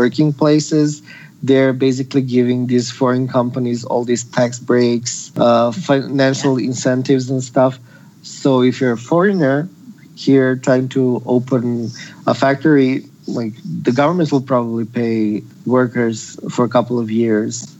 working 0.00 0.32
places 0.32 1.02
they're 1.42 1.72
basically 1.72 2.22
giving 2.22 2.66
these 2.66 2.90
foreign 2.90 3.26
companies 3.26 3.84
all 3.84 4.04
these 4.04 4.24
tax 4.24 4.58
breaks 4.58 5.32
uh, 5.36 5.72
financial 5.72 6.58
incentives 6.58 7.30
and 7.30 7.42
stuff. 7.42 7.78
So 8.22 8.62
if 8.62 8.80
you're 8.80 8.92
a 8.92 8.98
foreigner 8.98 9.68
here 10.14 10.56
trying 10.56 10.88
to 10.90 11.22
open 11.24 11.90
a 12.26 12.34
factory, 12.34 13.04
like 13.26 13.54
the 13.64 13.92
government 13.92 14.30
will 14.32 14.42
probably 14.42 14.84
pay 14.84 15.42
workers 15.64 16.38
for 16.50 16.64
a 16.64 16.68
couple 16.68 16.98
of 16.98 17.10
years 17.10 17.74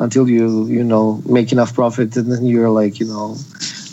until 0.00 0.28
you, 0.28 0.66
you 0.66 0.84
know, 0.84 1.22
make 1.26 1.52
enough 1.52 1.74
profit 1.74 2.16
and 2.16 2.32
then 2.32 2.46
you're 2.46 2.70
like, 2.70 3.00
you 3.00 3.06
know, 3.06 3.36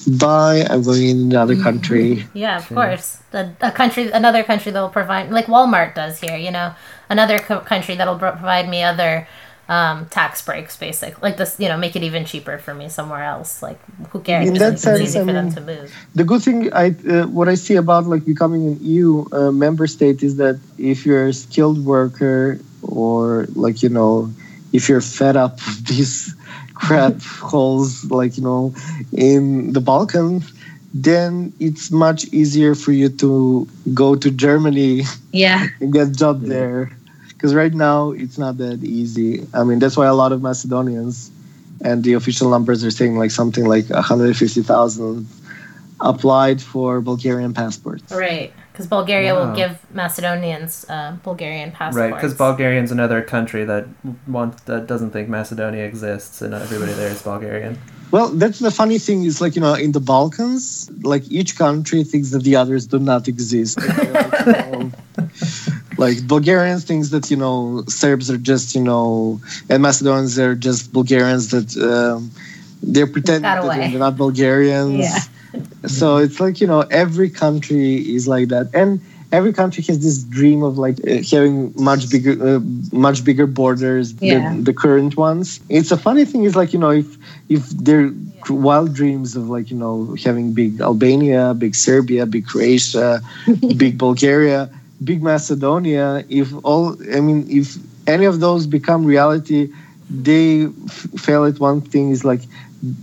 bye, 0.08 0.66
I'm 0.70 0.84
going 0.84 1.10
in 1.10 1.18
another 1.32 1.56
country. 1.56 2.26
Yeah, 2.34 2.58
of 2.58 2.68
course. 2.68 3.20
The, 3.32 3.53
a 3.62 3.72
country, 3.72 4.12
another 4.12 4.43
country 4.43 4.72
that 4.72 4.80
will 4.80 4.89
provide, 4.89 5.32
like 5.32 5.45
Walmart 5.47 5.95
does 5.95 6.20
here, 6.20 6.38
you 6.38 6.51
know, 6.51 6.74
another 7.10 7.39
co- 7.39 7.60
country 7.60 7.95
that'll 7.95 8.18
pro- 8.18 8.32
provide 8.32 8.70
me 8.70 8.84
other 8.84 9.28
um, 9.68 10.06
tax 10.08 10.41
breaks, 10.43 10.78
basic, 10.78 11.22
like 11.22 11.38
this, 11.38 11.60
you 11.60 11.68
know, 11.68 11.78
make 11.78 11.95
it 11.95 12.03
even 12.03 12.26
cheaper 12.26 12.58
for 12.58 12.74
me 12.74 12.88
somewhere 12.88 13.24
else. 13.24 13.64
Like, 13.64 13.80
who 14.10 14.20
cares? 14.22 14.47
In 14.47 14.56
Just 14.56 14.60
that 14.60 14.74
it's 14.74 14.82
sense, 14.84 15.01
easy 15.01 15.20
I 15.20 15.26
for 15.26 15.34
them 15.34 15.51
to 15.53 15.62
move. 15.62 15.93
The 16.14 16.24
good 16.24 16.41
thing, 16.41 16.72
I 16.74 16.95
uh, 17.10 17.28
what 17.28 17.49
I 17.49 17.56
see 17.56 17.76
about 17.76 18.06
like 18.06 18.26
becoming 18.26 18.68
an 18.68 18.78
EU 18.82 19.26
uh, 19.32 19.51
member 19.51 19.88
state 19.88 20.22
is 20.22 20.38
that 20.38 20.60
if 20.78 21.06
you're 21.06 21.28
a 21.28 21.34
skilled 21.34 21.84
worker 21.84 22.60
or 22.84 23.47
like 23.56 23.82
you 23.82 23.89
know, 23.89 24.32
if 24.72 24.88
you're 24.88 25.01
fed 25.01 25.36
up 25.36 25.53
with 25.66 25.88
these 25.88 26.36
crap 26.76 27.19
holes 27.21 28.05
like 28.11 28.38
you 28.38 28.43
know 28.43 28.73
in 29.11 29.73
the 29.73 29.82
Balkans, 29.82 30.53
then 30.93 31.51
it's 31.59 31.91
much 31.91 32.26
easier 32.26 32.76
for 32.76 32.91
you 32.91 33.09
to 33.09 33.67
go 33.93 34.15
to 34.15 34.32
Germany 34.32 35.03
Yeah. 35.32 35.67
and 35.82 35.91
get 35.91 36.07
a 36.07 36.11
job 36.11 36.41
there. 36.43 36.91
Because 37.30 37.53
right 37.53 37.73
now 37.73 38.11
it's 38.11 38.38
not 38.38 38.57
that 38.57 38.84
easy. 38.84 39.45
I 39.53 39.63
mean, 39.63 39.80
that's 39.80 39.97
why 39.97 40.05
a 40.07 40.13
lot 40.13 40.32
of 40.32 40.41
Macedonians 40.41 41.32
and 41.82 42.03
the 42.03 42.13
official 42.13 42.49
numbers 42.49 42.84
are 42.84 42.91
saying 42.91 43.17
like 43.17 43.32
something 43.32 43.65
like 43.65 43.89
150,000 43.89 45.28
applied 45.99 46.61
for 46.61 47.01
Bulgarian 47.01 47.53
passports. 47.53 48.11
Right. 48.11 48.53
Because 48.76 48.88
Bulgaria 48.88 49.34
will 49.34 49.55
give 49.55 49.73
Macedonians 49.93 50.86
uh, 50.89 51.15
Bulgarian 51.23 51.71
passports. 51.71 52.01
Right, 52.01 52.13
because 52.13 52.34
Bulgarian's 52.34 52.91
another 52.91 53.21
country 53.21 53.63
that 53.63 53.86
wants 54.28 54.63
that 54.63 54.86
doesn't 54.91 55.11
think 55.11 55.30
Macedonia 55.30 55.86
exists, 55.86 56.41
and 56.41 56.53
everybody 56.53 56.91
there 56.91 57.09
is 57.09 57.21
Bulgarian. 57.21 57.78
Well, 58.11 58.30
that's 58.30 58.59
the 58.59 58.71
funny 58.71 58.99
thing 58.99 59.23
is 59.23 59.41
like, 59.41 59.55
you 59.55 59.61
know, 59.61 59.73
in 59.73 59.91
the 59.93 59.99
Balkans, 59.99 60.91
like 61.01 61.23
each 61.32 61.57
country 61.57 62.03
thinks 62.03 62.32
that 62.32 62.43
the 62.43 62.55
others 62.55 62.86
do 62.86 62.99
not 62.99 63.28
exist. 63.28 63.80
like, 63.80 64.45
know, 64.45 64.91
like 65.97 66.28
Bulgarians 66.28 66.84
thinks 66.84 67.09
that, 67.09 67.32
you 67.32 67.38
know, 67.38 67.84
Serbs 67.88 68.30
are 68.30 68.38
just, 68.38 68.76
you 68.76 68.82
know, 68.82 69.41
and 69.69 69.82
Macedonians 69.82 70.38
are 70.38 70.55
just 70.55 70.93
Bulgarians 70.93 71.49
that 71.51 71.69
um, 71.91 72.32
they're 72.84 73.07
pretending 73.07 73.41
got 73.41 73.63
that 73.63 73.89
they're 73.89 73.99
not 73.99 74.17
Bulgarians. 74.17 74.99
Yeah. 74.99 75.19
So 75.86 76.18
it's 76.18 76.39
like, 76.39 76.60
you 76.62 76.68
know, 76.68 76.82
every 76.91 77.30
country 77.30 77.95
is 78.16 78.28
like 78.28 78.49
that. 78.49 78.70
And 78.74 78.99
every 79.32 79.53
country 79.53 79.84
has 79.84 79.99
this 80.01 80.24
dream 80.24 80.64
of 80.64 80.78
like 80.78 80.97
uh, 81.08 81.22
having 81.32 81.74
much 81.76 82.10
bigger 82.10 82.34
uh, 82.58 82.60
much 82.91 83.24
bigger 83.24 83.45
borders 83.47 84.14
Yeah. 84.20 84.36
than 84.36 84.64
the 84.64 84.74
current 84.74 85.16
ones. 85.18 85.60
It's 85.70 85.91
a 85.91 85.97
funny 85.97 86.26
thing 86.26 86.43
is 86.43 86.56
like, 86.56 86.74
you 86.74 86.80
know, 86.80 86.91
if 86.91 87.18
if 87.49 87.70
they're 87.70 88.12
wild 88.49 88.93
dreams 88.93 89.36
of 89.36 89.49
like, 89.49 89.70
you 89.72 89.78
know, 89.78 90.16
having 90.24 90.53
big 90.53 90.80
Albania, 90.82 91.53
big 91.53 91.76
Serbia, 91.76 92.26
big 92.26 92.45
Croatia, 92.45 93.22
big 93.78 93.97
Bulgaria, 93.97 94.70
big 95.03 95.22
Macedonia, 95.24 96.24
if 96.30 96.53
all 96.64 96.95
I 97.16 97.20
mean 97.22 97.45
if 97.49 97.78
any 98.08 98.26
of 98.26 98.39
those 98.39 98.66
become 98.68 99.06
reality, 99.06 99.70
they 100.10 100.66
f- 100.66 101.08
fail 101.18 101.45
at 101.45 101.60
one 101.60 101.82
thing 101.82 102.12
is 102.12 102.24
like 102.24 102.41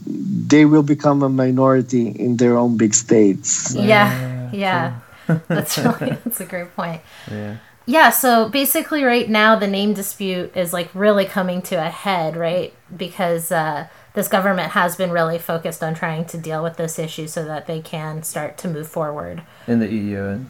they 0.06 0.64
will 0.64 0.82
become 0.82 1.22
a 1.22 1.28
minority 1.28 2.08
in 2.08 2.36
their 2.36 2.56
own 2.56 2.76
big 2.76 2.94
states. 2.94 3.74
Yeah, 3.74 4.50
yeah. 4.52 5.00
That's 5.48 5.78
really 5.78 6.18
that's 6.24 6.40
a 6.40 6.44
great 6.44 6.74
point. 6.74 7.00
Yeah. 7.30 7.56
Yeah, 7.84 8.10
so 8.10 8.48
basically, 8.48 9.02
right 9.02 9.28
now, 9.28 9.56
the 9.56 9.66
name 9.66 9.94
dispute 9.94 10.56
is 10.56 10.72
like 10.72 10.88
really 10.94 11.24
coming 11.24 11.62
to 11.62 11.74
a 11.74 11.90
head, 11.90 12.36
right? 12.36 12.72
Because 12.96 13.50
uh, 13.50 13.88
this 14.14 14.28
government 14.28 14.72
has 14.72 14.94
been 14.94 15.10
really 15.10 15.38
focused 15.38 15.82
on 15.82 15.94
trying 15.94 16.24
to 16.26 16.38
deal 16.38 16.62
with 16.62 16.76
this 16.76 16.98
issue 16.98 17.26
so 17.26 17.44
that 17.44 17.66
they 17.66 17.80
can 17.80 18.22
start 18.22 18.56
to 18.58 18.68
move 18.68 18.88
forward. 18.88 19.42
in 19.66 19.80
the 19.80 19.92
EU 19.92 20.44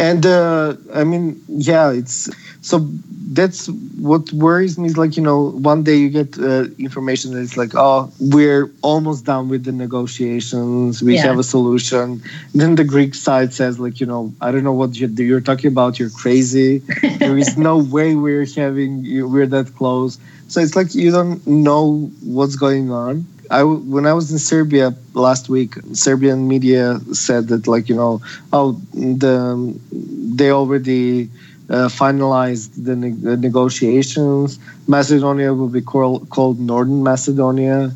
and 0.00 0.24
uh, 0.26 0.76
I 0.94 1.04
mean, 1.04 1.42
yeah, 1.48 1.90
it's 1.90 2.30
so 2.62 2.88
that's 3.32 3.66
what 3.98 4.30
worries 4.32 4.78
me 4.78 4.86
is 4.86 4.96
like 4.96 5.16
you 5.16 5.22
know 5.22 5.50
one 5.50 5.82
day 5.82 5.96
you 5.96 6.08
get 6.10 6.38
uh, 6.38 6.64
information 6.78 7.32
that 7.32 7.40
it's 7.40 7.56
like 7.56 7.72
oh 7.74 8.12
we're 8.20 8.70
almost 8.82 9.24
done 9.24 9.48
with 9.48 9.64
the 9.64 9.72
negotiations. 9.72 11.02
We 11.02 11.14
Yeah. 11.14 11.22
have 11.22 11.38
a 11.38 11.42
solution. 11.44 12.22
Then 12.54 12.74
the 12.76 12.84
Greek 12.84 13.14
side 13.14 13.52
says 13.52 13.78
like 13.78 14.00
you 14.00 14.06
know 14.06 14.32
I 14.40 14.52
don't 14.52 14.64
know 14.64 14.72
what 14.72 14.96
you- 14.98 15.08
you're 15.08 15.40
talking 15.40 15.68
about. 15.68 15.98
You're 15.98 16.10
crazy. 16.10 16.82
There 17.18 17.38
is 17.38 17.56
no 17.56 17.78
way 17.78 18.14
we're 18.14 18.46
having 18.54 19.02
we're 19.30 19.46
that 19.46 19.74
close. 19.76 20.18
So 20.48 20.60
it's 20.60 20.76
like 20.76 20.94
you 20.94 21.10
don't 21.10 21.44
know 21.46 22.10
what's 22.22 22.56
going 22.56 22.90
on 22.90 23.26
I, 23.50 23.62
when 23.64 24.06
I 24.06 24.12
was 24.12 24.30
in 24.32 24.38
Serbia 24.38 24.94
last 25.14 25.48
week, 25.48 25.74
Serbian 25.92 26.48
media 26.48 26.98
said 27.12 27.48
that 27.48 27.66
like 27.66 27.88
you 27.88 27.94
know, 27.96 28.20
oh, 28.52 28.72
the 28.92 29.78
they 29.92 30.50
already 30.50 31.30
uh, 31.70 31.88
finalized 31.88 32.70
the, 32.84 32.96
ne- 32.96 33.10
the 33.10 33.36
negotiations. 33.36 34.58
Macedonia 34.86 35.54
will 35.54 35.68
be 35.68 35.80
called, 35.80 36.28
called 36.30 36.58
Northern 36.60 37.02
Macedonia. 37.02 37.92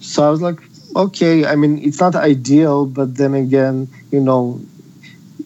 So 0.00 0.26
I 0.26 0.30
was 0.30 0.42
like, 0.42 0.58
okay. 0.96 1.46
I 1.46 1.56
mean, 1.56 1.78
it's 1.82 2.00
not 2.00 2.14
ideal, 2.14 2.86
but 2.86 3.16
then 3.16 3.34
again, 3.34 3.88
you 4.10 4.20
know, 4.20 4.60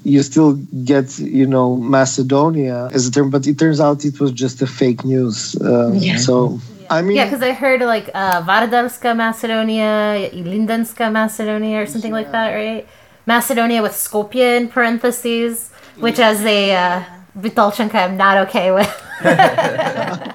you 0.05 0.23
still 0.23 0.55
get 0.85 1.19
you 1.19 1.47
know 1.47 1.77
Macedonia 1.77 2.89
as 2.93 3.07
a 3.09 3.11
term, 3.11 3.31
but 3.31 3.47
it 3.47 3.59
turns 3.59 3.81
out 3.81 4.05
it 4.05 4.21
was 4.21 4.31
just 4.33 4.63
a 4.63 4.67
fake 4.67 5.05
news. 5.05 5.57
Uh, 5.57 5.93
Yeah. 5.95 6.17
So 6.17 6.61
I 6.91 7.03
mean, 7.03 7.17
Yeah, 7.17 7.25
because 7.25 7.43
I 7.43 7.53
heard 7.53 7.81
like 7.83 8.11
uh, 8.15 8.43
Vardarska 8.43 9.17
Macedonia, 9.17 10.31
Ilindanska 10.33 11.11
Macedonia, 11.13 11.83
or 11.83 11.87
something 11.87 12.13
like 12.13 12.31
that, 12.33 12.53
right? 12.55 12.87
Macedonia 13.27 13.83
with 13.83 13.93
Skopje 13.93 14.57
in 14.59 14.69
parentheses, 14.69 15.71
which 15.99 16.19
as 16.19 16.45
a 16.45 16.75
uh, 16.75 17.03
Vitalchenka 17.39 17.95
I'm 17.97 18.17
not 18.17 18.49
okay 18.49 18.71
with. 18.71 18.91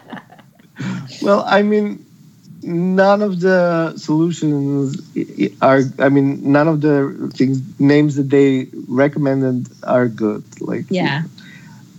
Well, 1.22 1.43
I 1.47 1.62
mean, 1.62 2.04
none 2.64 3.22
of 3.22 3.39
the 3.41 3.93
solutions 3.97 4.97
i- 5.16 5.26
i- 5.43 5.52
are. 5.62 5.82
I 5.99 6.10
mean, 6.10 6.39
none 6.52 6.68
of 6.68 6.82
the 6.82 7.30
things 7.36 7.62
names 7.80 8.16
that 8.16 8.30
they 8.32 8.68
recommended 8.88 9.68
are 9.84 10.08
good. 10.08 10.43
Like, 10.60 10.86
Yeah. 10.89 11.24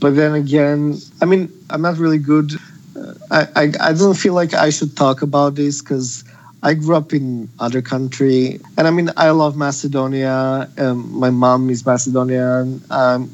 But 0.00 0.16
then 0.16 0.34
again, 0.34 0.98
I 1.20 1.26
mean, 1.26 1.48
I'm 1.70 1.82
not 1.82 1.98
really 1.98 2.18
good. 2.18 2.58
Uh, 2.96 3.14
I 3.30 3.46
I, 3.56 3.72
I 3.80 3.92
don't 3.92 4.16
feel 4.16 4.34
like 4.34 4.54
I 4.54 4.70
should 4.70 4.96
talk 4.96 5.22
about 5.22 5.54
this 5.54 5.80
because. 5.82 6.24
I 6.64 6.74
grew 6.74 6.94
up 6.94 7.12
in 7.12 7.48
other 7.58 7.82
country, 7.82 8.60
and 8.78 8.86
I 8.86 8.92
mean, 8.92 9.10
I 9.16 9.30
love 9.30 9.56
Macedonia. 9.56 10.70
Um, 10.78 11.12
my 11.18 11.28
mom 11.28 11.68
is 11.70 11.84
Macedonian. 11.84 12.80
Um, 12.88 13.28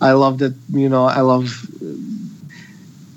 I 0.00 0.12
love 0.12 0.38
that. 0.38 0.54
You 0.72 0.88
know, 0.88 1.04
I 1.04 1.20
love 1.20 1.52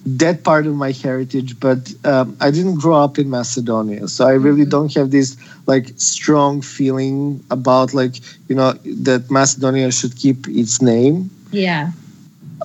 that 0.06 0.44
part 0.44 0.68
of 0.68 0.76
my 0.76 0.91
heritage, 0.91 1.60
but 1.60 1.94
um, 2.04 2.36
I 2.41 2.52
didn't 2.52 2.76
grow 2.76 2.98
up 2.98 3.18
in 3.18 3.30
Macedonia, 3.30 4.08
so 4.08 4.28
I 4.28 4.34
really 4.34 4.66
don't 4.66 4.94
have 4.96 5.12
this 5.12 5.38
like 5.66 5.91
strong 5.96 6.62
feeling 6.62 7.41
about 7.50 7.94
like 7.94 8.16
you 8.50 8.56
know 8.56 8.74
that 8.84 9.32
Macedonia 9.32 9.91
should 9.91 10.16
keep 10.18 10.48
its 10.48 10.82
name. 10.82 11.30
Yeah. 11.52 11.91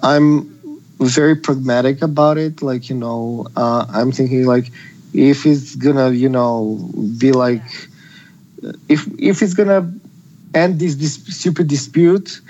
I'm 0.03 0.58
very 1.01 1.37
pragmatic 1.37 2.03
about 2.03 2.39
it. 2.39 2.63
Like 2.63 2.89
you 2.89 2.97
know, 2.97 3.47
uh, 3.57 3.87
I'm 3.93 4.13
thinking 4.13 4.47
like 4.47 4.71
if 5.15 5.47
it's 5.47 5.75
gonna 5.77 6.11
you 6.11 6.29
know 6.29 6.79
be 7.19 7.33
like 7.33 7.63
if 8.89 9.07
if 9.19 9.43
it's 9.43 9.55
gonna 9.55 9.91
end 10.55 10.79
this, 10.81 10.97
this 10.97 11.15
stupid 11.39 11.69
dispute 11.69 12.41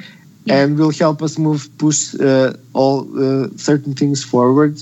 Yeah. 0.44 0.62
and 0.64 0.78
will 0.78 0.92
help 0.92 1.22
us 1.22 1.38
move 1.38 1.68
push 1.78 2.14
uh, 2.20 2.52
all 2.72 3.06
uh, 3.18 3.48
certain 3.56 3.94
things 3.94 4.24
forward 4.24 4.74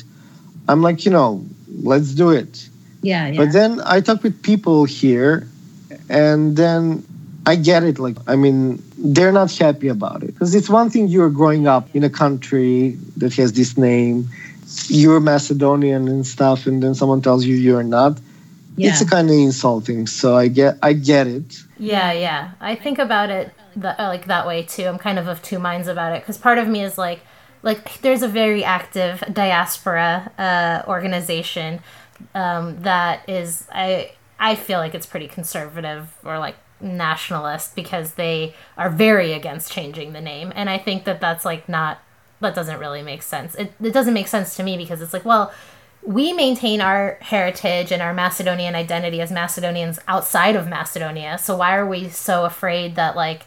i'm 0.68 0.80
like 0.82 1.04
you 1.06 1.12
know 1.12 1.44
let's 1.82 2.12
do 2.14 2.30
it 2.30 2.68
Yeah. 3.02 3.28
Yeah. 3.28 3.38
but 3.38 3.52
then 3.52 3.80
i 3.84 4.00
talk 4.00 4.22
with 4.22 4.36
people 4.42 4.84
here 4.84 5.46
and 6.08 6.56
then 6.56 7.02
i 7.46 7.54
get 7.56 7.82
it 7.84 7.98
like 7.98 8.16
i 8.26 8.36
mean 8.36 8.82
they're 9.14 9.32
not 9.32 9.50
happy 9.56 9.88
about 9.88 10.22
it 10.22 10.32
because 10.34 10.54
it's 10.54 10.68
one 10.68 10.90
thing 10.90 11.08
you're 11.08 11.30
growing 11.30 11.66
up 11.66 11.88
in 11.94 12.02
a 12.04 12.10
country 12.10 12.96
that 13.16 13.32
has 13.34 13.52
this 13.52 13.76
name 13.76 14.28
you're 14.88 15.20
macedonian 15.20 16.08
and 16.08 16.26
stuff 16.26 16.66
and 16.66 16.82
then 16.82 16.94
someone 16.94 17.20
tells 17.22 17.44
you 17.44 17.54
you're 17.54 17.82
not 17.82 18.18
yeah. 18.76 18.90
it's 18.90 19.00
a 19.00 19.06
kind 19.06 19.28
of 19.28 19.36
insulting 19.36 20.06
so 20.06 20.36
i 20.36 20.48
get 20.48 20.76
i 20.82 20.92
get 20.92 21.26
it 21.26 21.66
Yeah, 21.78 22.12
yeah. 22.12 22.52
I 22.60 22.74
think 22.74 22.98
about 22.98 23.30
it 23.30 23.52
uh, 23.82 23.94
like 23.98 24.26
that 24.26 24.46
way 24.46 24.62
too. 24.62 24.84
I'm 24.84 24.98
kind 24.98 25.18
of 25.18 25.28
of 25.28 25.42
two 25.42 25.58
minds 25.58 25.88
about 25.88 26.16
it 26.16 26.22
because 26.22 26.38
part 26.38 26.58
of 26.58 26.68
me 26.68 26.82
is 26.82 26.96
like, 26.96 27.20
like 27.62 28.00
there's 28.00 28.22
a 28.22 28.28
very 28.28 28.64
active 28.64 29.22
diaspora 29.32 30.32
uh, 30.38 30.88
organization 30.88 31.80
um, 32.34 32.80
that 32.82 33.28
is 33.28 33.66
I 33.72 34.12
I 34.38 34.54
feel 34.54 34.78
like 34.78 34.94
it's 34.94 35.06
pretty 35.06 35.28
conservative 35.28 36.14
or 36.24 36.38
like 36.38 36.56
nationalist 36.80 37.74
because 37.74 38.14
they 38.14 38.54
are 38.76 38.90
very 38.90 39.32
against 39.32 39.72
changing 39.72 40.12
the 40.12 40.20
name, 40.20 40.52
and 40.54 40.68
I 40.68 40.78
think 40.78 41.04
that 41.04 41.20
that's 41.20 41.44
like 41.44 41.68
not 41.68 42.00
that 42.40 42.54
doesn't 42.54 42.78
really 42.78 43.02
make 43.02 43.22
sense. 43.22 43.54
It 43.54 43.72
it 43.82 43.92
doesn't 43.92 44.14
make 44.14 44.28
sense 44.28 44.56
to 44.56 44.62
me 44.62 44.76
because 44.76 45.00
it's 45.00 45.12
like 45.12 45.24
well 45.24 45.52
we 46.06 46.32
maintain 46.32 46.80
our 46.80 47.18
heritage 47.20 47.90
and 47.90 48.00
our 48.00 48.14
Macedonian 48.14 48.76
identity 48.76 49.20
as 49.20 49.32
Macedonians 49.32 49.98
outside 50.06 50.54
of 50.54 50.68
Macedonia. 50.68 51.36
So 51.36 51.56
why 51.56 51.76
are 51.76 51.86
we 51.86 52.08
so 52.08 52.44
afraid 52.44 52.94
that 52.94 53.16
like 53.16 53.42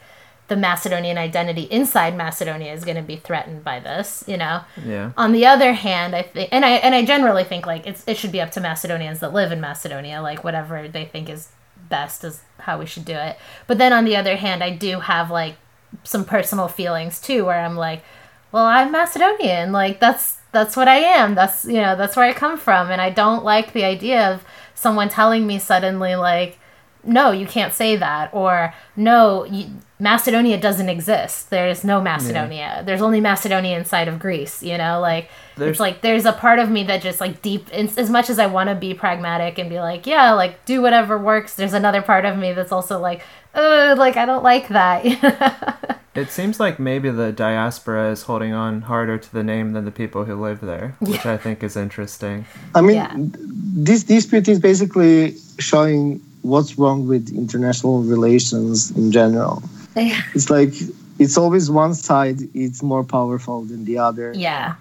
the 0.49 0.57
Macedonian 0.57 1.17
identity 1.17 1.63
inside 1.63 2.17
Macedonia 2.17 2.73
is 2.73 2.83
going 2.83 2.97
to 2.97 3.03
be 3.03 3.15
threatened 3.15 3.63
by 3.63 3.79
this, 3.79 4.25
you 4.27 4.35
know? 4.35 4.61
Yeah. 4.83 5.11
On 5.15 5.31
the 5.31 5.45
other 5.45 5.71
hand, 5.73 6.15
I 6.15 6.23
think 6.23 6.49
and 6.51 6.65
I 6.65 6.71
and 6.71 6.93
I 6.93 7.05
generally 7.05 7.45
think 7.45 7.65
like 7.65 7.87
it's 7.87 8.03
it 8.05 8.17
should 8.17 8.31
be 8.31 8.41
up 8.41 8.51
to 8.51 8.59
Macedonians 8.59 9.19
that 9.19 9.31
live 9.31 9.53
in 9.53 9.61
Macedonia, 9.61 10.21
like 10.21 10.43
whatever 10.43 10.87
they 10.89 11.05
think 11.05 11.29
is 11.29 11.49
best 11.89 12.23
is 12.23 12.41
how 12.59 12.79
we 12.79 12.85
should 12.85 13.05
do 13.05 13.15
it. 13.15 13.37
But 13.67 13.77
then 13.77 13.93
on 13.93 14.05
the 14.05 14.15
other 14.15 14.35
hand, 14.35 14.63
I 14.63 14.69
do 14.71 14.99
have 14.99 15.31
like 15.31 15.55
some 16.03 16.25
personal 16.25 16.67
feelings 16.67 17.19
too 17.19 17.45
where 17.45 17.59
I'm 17.59 17.75
like, 17.75 18.03
well, 18.51 18.65
I'm 18.65 18.91
Macedonian. 18.91 19.71
Like 19.71 19.99
that's 19.99 20.37
that's 20.51 20.75
what 20.75 20.87
I 20.87 20.97
am. 20.97 21.35
That's 21.35 21.65
you 21.65 21.81
know, 21.81 21.95
that's 21.95 22.15
where 22.15 22.25
I 22.25 22.33
come 22.33 22.57
from 22.57 22.91
and 22.91 23.01
I 23.01 23.09
don't 23.09 23.43
like 23.43 23.73
the 23.73 23.83
idea 23.83 24.31
of 24.31 24.43
someone 24.75 25.09
telling 25.09 25.45
me 25.45 25.59
suddenly 25.59 26.15
like 26.15 26.57
no, 27.03 27.31
you 27.31 27.47
can't 27.47 27.73
say 27.73 27.95
that 27.95 28.33
or 28.33 28.73
no, 28.95 29.45
you, 29.45 29.67
Macedonia 30.01 30.57
doesn't 30.57 30.87
exist. 30.87 31.49
There's 31.49 31.83
no 31.83 31.99
Macedonia. 32.01 32.83
There's 32.85 33.01
only 33.01 33.19
Macedonia 33.19 33.77
inside 33.77 34.07
of 34.07 34.17
Greece, 34.17 34.63
you 34.63 34.77
know? 34.77 35.01
Like 35.01 35.29
There's- 35.57 35.71
it's 35.71 35.79
like 35.79 36.01
there's 36.01 36.25
a 36.25 36.31
part 36.31 36.59
of 36.59 36.69
me 36.69 36.83
that 36.85 37.01
just 37.01 37.19
like 37.19 37.41
deep 37.41 37.67
as 37.73 38.09
much 38.09 38.29
as 38.29 38.39
I 38.39 38.45
want 38.45 38.69
to 38.69 38.75
be 38.75 38.93
pragmatic 38.93 39.59
and 39.59 39.69
be 39.69 39.79
like, 39.79 40.07
yeah, 40.07 40.31
like 40.31 40.63
do 40.65 40.81
whatever 40.81 41.17
works, 41.17 41.55
there's 41.55 41.73
another 41.73 42.01
part 42.01 42.23
of 42.23 42.37
me 42.37 42.53
that's 42.53 42.71
also 42.71 42.97
like, 42.99 43.23
oh, 43.55 43.93
like 43.97 44.15
I 44.15 44.25
don't 44.25 44.43
like 44.43 44.69
that. 44.69 45.95
It 46.15 46.31
seems 46.31 46.59
like 46.59 46.79
maybe 46.79 47.11
the 47.11 47.31
diaspora 47.31 48.11
is 48.11 48.23
holding 48.23 48.51
on 48.51 48.81
harder 48.81 49.17
to 49.17 49.31
the 49.31 49.43
name 49.43 49.71
than 49.73 49.85
the 49.85 49.91
people 49.91 50.25
who 50.25 50.35
live 50.35 50.59
there, 50.59 50.95
which 50.99 51.25
I 51.25 51.37
think 51.37 51.63
is 51.63 51.77
interesting. 51.77 52.45
I 52.75 52.81
mean, 52.81 52.95
Yeah. 52.95 53.13
this 53.15 54.03
dispute 54.03 54.47
is 54.49 54.59
basically 54.59 55.37
showing 55.59 56.19
what's 56.41 56.77
wrong 56.77 57.07
with 57.07 57.29
international 57.31 58.01
relations 58.01 58.91
in 58.97 59.11
general. 59.13 59.61
Yeah. 59.95 60.21
It's 60.33 60.49
like 60.49 60.73
it's 61.17 61.37
always 61.37 61.69
one 61.69 61.93
side 61.93 62.37
it's 62.53 62.81
more 62.81 63.03
powerful 63.03 63.63
than 63.63 63.85
the 63.85 63.97
other, 63.97 64.33
yeah. 64.35 64.75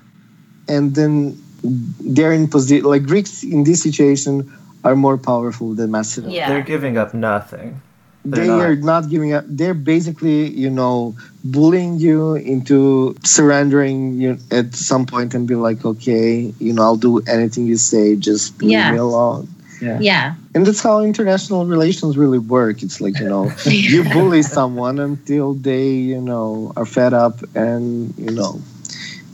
and 0.69 0.95
then 0.95 1.37
they're 1.63 2.33
in 2.33 2.47
position. 2.49 2.85
Like 2.85 3.05
Greeks 3.07 3.43
in 3.43 3.65
this 3.65 3.83
situation 3.83 4.51
are 4.85 4.95
more 4.95 5.19
powerful 5.19 5.75
than 5.75 5.91
Macedonia. 5.91 6.37
Yeah. 6.37 6.49
They're 6.49 6.63
giving 6.63 6.97
up 6.97 7.15
nothing. 7.15 7.81
They're 8.25 8.45
They 8.45 8.49
not. 8.49 8.61
are 8.61 8.77
not 8.77 9.09
giving 9.11 9.33
up. 9.33 9.45
They're 9.49 9.75
basically, 9.75 10.49
you 10.51 10.71
know, 10.71 11.17
bullying 11.45 11.99
you 11.99 12.35
into 12.35 13.17
surrendering 13.25 14.21
you 14.21 14.39
at 14.51 14.75
some 14.75 15.07
point 15.07 15.35
and 15.35 15.49
be 15.49 15.55
like, 15.55 15.85
okay, 15.85 16.53
you 16.59 16.73
know, 16.73 16.83
I'll 16.83 16.97
do 16.97 17.21
anything 17.27 17.67
you 17.67 17.77
say. 17.77 18.17
Just 18.17 18.61
leave 18.61 18.73
Yeah. 18.73 18.93
me 18.93 18.99
alone. 18.99 19.49
Yeah. 19.81 20.35
And 20.55 20.67
that's 20.67 20.83
how 20.83 21.01
international 21.03 21.67
relations 21.67 22.17
really 22.17 22.39
work. 22.39 22.83
It's 22.83 23.01
like, 23.01 23.19
you 23.19 23.29
know, 23.29 23.51
you 23.65 24.05
bully 24.05 24.43
someone 24.43 24.99
until 24.99 25.55
they, 25.55 25.89
you 25.91 26.21
know, 26.21 26.73
are 26.77 26.87
fed 26.87 27.15
up 27.15 27.41
and, 27.55 28.15
you 28.19 28.31
know, 28.31 28.61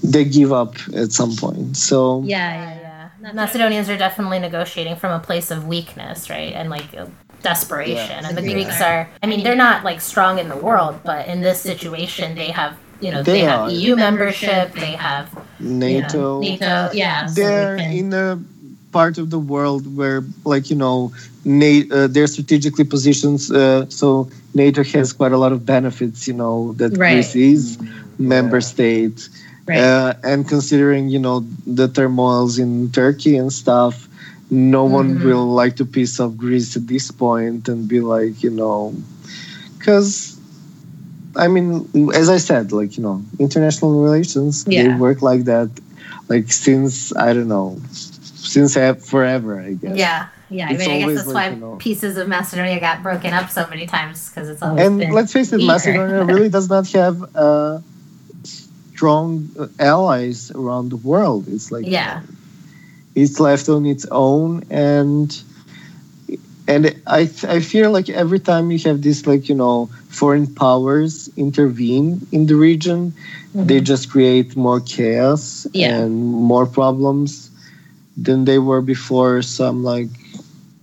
they 0.02 0.24
give 0.24 0.52
up 0.52 0.74
at 0.94 1.12
some 1.12 1.34
point. 1.36 1.76
So, 1.76 2.22
Yeah. 2.24 2.52
Yeah, 2.54 2.80
Yeah. 2.80 3.08
yeah. 3.22 3.32
Macedonians 3.32 3.88
are 3.88 3.96
definitely 3.96 4.38
negotiating 4.38 4.96
from 4.96 5.12
a 5.12 5.18
place 5.20 5.50
of 5.50 5.66
weakness, 5.66 6.28
right? 6.28 6.52
And 6.52 6.68
like 6.68 6.94
uh, 6.96 7.06
desperation. 7.42 7.96
Yeah. 7.96 8.28
And 8.28 8.36
the 8.36 8.42
The 8.42 8.52
Greeks 8.52 8.66
Greeks 8.66 8.82
are, 8.82 9.08
I 9.22 9.26
mean, 9.26 9.42
they're 9.44 9.56
not 9.56 9.84
like 9.84 10.00
strong 10.00 10.38
in 10.38 10.48
the 10.48 10.56
world, 10.56 11.00
but 11.04 11.26
in 11.26 11.40
this 11.40 11.60
situation, 11.60 12.34
they 12.34 12.50
have 12.50 12.76
you 13.00 13.10
know 13.10 13.22
they, 13.22 13.32
They 13.32 13.40
have. 13.40 13.70
EU 13.70 13.96
membership, 13.96 14.72
they 14.74 14.92
have 14.92 15.28
you 15.60 15.68
know, 15.68 15.86
NATO. 15.86 16.40
NATO, 16.40 16.90
yeah. 16.92 17.26
they're 17.34 17.76
can- 17.76 17.92
in 17.92 18.12
a 18.12 18.40
part 18.94 19.18
of 19.18 19.26
the 19.34 19.38
world 19.54 19.82
where, 19.98 20.22
like 20.44 20.70
you 20.70 20.76
know, 20.84 21.12
Na- 21.44 21.88
uh, 21.92 22.06
they're 22.14 22.30
strategically 22.36 22.84
positioned. 22.94 23.40
Uh, 23.52 23.84
so 24.00 24.28
NATO 24.54 24.82
has 24.94 25.12
quite 25.12 25.32
a 25.32 25.40
lot 25.44 25.52
of 25.52 25.66
benefits. 25.66 26.26
You 26.28 26.34
know 26.42 26.72
that 26.80 26.96
Right. 26.96 27.12
Greece 27.20 27.34
is 27.36 27.62
member 28.18 28.60
state, 28.62 29.28
Right. 29.68 29.80
uh, 29.84 30.14
and 30.30 30.48
considering 30.48 31.10
you 31.14 31.18
know 31.26 31.44
the 31.66 31.88
turmoils 31.88 32.58
in 32.64 32.90
Turkey 32.92 33.36
and 33.36 33.52
stuff, 33.52 34.08
no 34.50 34.84
one 34.98 35.08
Mhm. 35.18 35.24
will 35.26 35.46
like 35.62 35.74
to 35.80 35.84
piss 35.84 36.20
off 36.22 36.32
Greece 36.44 36.76
at 36.78 36.86
this 36.86 37.10
point 37.10 37.68
and 37.68 37.88
be 37.88 38.00
like 38.00 38.42
you 38.46 38.50
know, 38.60 38.94
because. 39.78 40.36
I 41.36 41.48
mean, 41.48 41.88
as 42.14 42.28
I 42.28 42.38
said, 42.38 42.70
like 42.72 42.96
you 42.96 43.02
know, 43.02 43.22
international 43.40 44.02
relations 44.06 44.64
they 44.64 44.88
work 44.88 45.20
like 45.20 45.44
that, 45.52 45.68
like 46.28 46.52
since 46.52 47.10
I 47.16 47.32
don't 47.34 47.48
know, 47.48 47.80
since 48.44 48.74
forever. 49.08 49.60
I 49.60 49.72
guess. 49.74 49.96
yeah. 49.96 50.28
Yeah, 50.50 50.68
I 50.68 50.76
mean, 50.76 50.90
I 50.90 50.98
guess 51.00 51.14
that's 51.16 51.26
like, 51.28 51.34
why 51.34 51.54
you 51.54 51.56
know- 51.60 51.76
pieces 51.76 52.16
of 52.16 52.28
Macedonia 52.28 52.78
got 52.78 53.02
broken 53.02 53.32
up 53.32 53.50
so 53.50 53.66
many 53.70 53.86
times 53.86 54.28
because 54.30 54.48
it's 54.48 54.62
always 54.62 54.86
And 54.86 55.12
let's 55.12 55.32
face 55.32 55.52
it, 55.52 55.58
eager. 55.60 55.66
Macedonia 55.72 56.24
really 56.24 56.48
does 56.58 56.68
not 56.68 56.86
have 56.92 57.16
uh, 57.34 57.80
strong 58.44 59.48
uh, 59.58 59.66
allies 59.80 60.50
around 60.52 60.90
the 60.90 60.96
world. 60.96 61.48
It's 61.48 61.72
like 61.72 61.86
Yeah. 61.86 62.20
it's 63.14 63.40
left 63.40 63.68
on 63.68 63.86
its 63.86 64.06
own, 64.10 64.62
and 64.70 65.28
and 66.68 66.94
I 67.06 67.22
I 67.48 67.60
feel 67.60 67.90
like 67.90 68.08
every 68.08 68.38
time 68.40 68.70
you 68.70 68.78
have 68.90 69.02
this 69.02 69.26
like 69.26 69.48
you 69.48 69.54
know 69.54 69.88
foreign 70.08 70.46
powers 70.46 71.28
intervene 71.36 72.26
in 72.32 72.46
the 72.46 72.54
region, 72.54 73.12
they 73.54 73.80
just 73.80 74.10
create 74.10 74.54
more 74.56 74.80
chaos 74.80 75.66
Yeah. 75.72 75.96
and 75.98 76.12
more 76.32 76.66
problems 76.66 77.50
than 78.16 78.44
they 78.44 78.58
were 78.58 78.80
before. 78.80 79.42
Some 79.42 79.82
like. 79.82 80.08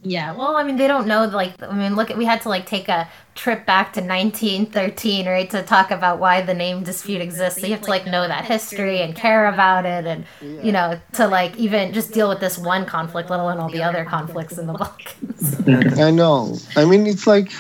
Yeah, 0.03 0.34
well, 0.36 0.55
I 0.55 0.63
mean, 0.63 0.77
they 0.77 0.88
don't 0.88 1.05
know. 1.05 1.25
Like, 1.25 1.61
I 1.61 1.71
mean, 1.73 1.95
look, 1.95 2.09
at 2.09 2.17
we 2.17 2.25
had 2.25 2.41
to 2.41 2.49
like 2.49 2.65
take 2.65 2.89
a 2.89 3.07
trip 3.36 3.67
back 3.67 3.93
to 3.93 4.01
1913, 4.01 5.27
right, 5.27 5.47
to 5.51 5.61
talk 5.61 5.91
about 5.91 6.19
why 6.19 6.41
the 6.41 6.55
name 6.55 6.84
dispute 6.84 7.21
exists. 7.21 7.61
So 7.61 7.67
you 7.67 7.73
have 7.73 7.84
to 7.84 7.89
like 7.89 8.07
know 8.07 8.27
that 8.27 8.45
history 8.45 9.01
and 9.01 9.15
care 9.15 9.45
about 9.45 9.86
it, 9.86 10.05
and 10.05 10.25
you 10.41 10.71
know, 10.71 10.99
to 11.13 11.27
like 11.27 11.55
even 11.57 11.93
just 11.93 12.13
deal 12.13 12.29
with 12.29 12.39
this 12.39 12.57
one 12.57 12.86
conflict, 12.86 13.29
let 13.29 13.39
alone 13.39 13.59
all 13.59 13.69
the 13.69 13.84
other 13.84 14.03
conflicts 14.03 14.57
in 14.57 14.65
the 14.65 14.73
Balkans. 14.73 15.99
I 15.99 16.09
know. 16.09 16.57
I 16.75 16.86
mean, 16.86 17.05
it's 17.05 17.27
like 17.27 17.51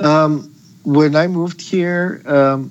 um, 0.00 0.54
when 0.84 1.16
I 1.16 1.26
moved 1.26 1.60
here 1.60 2.22
um, 2.26 2.70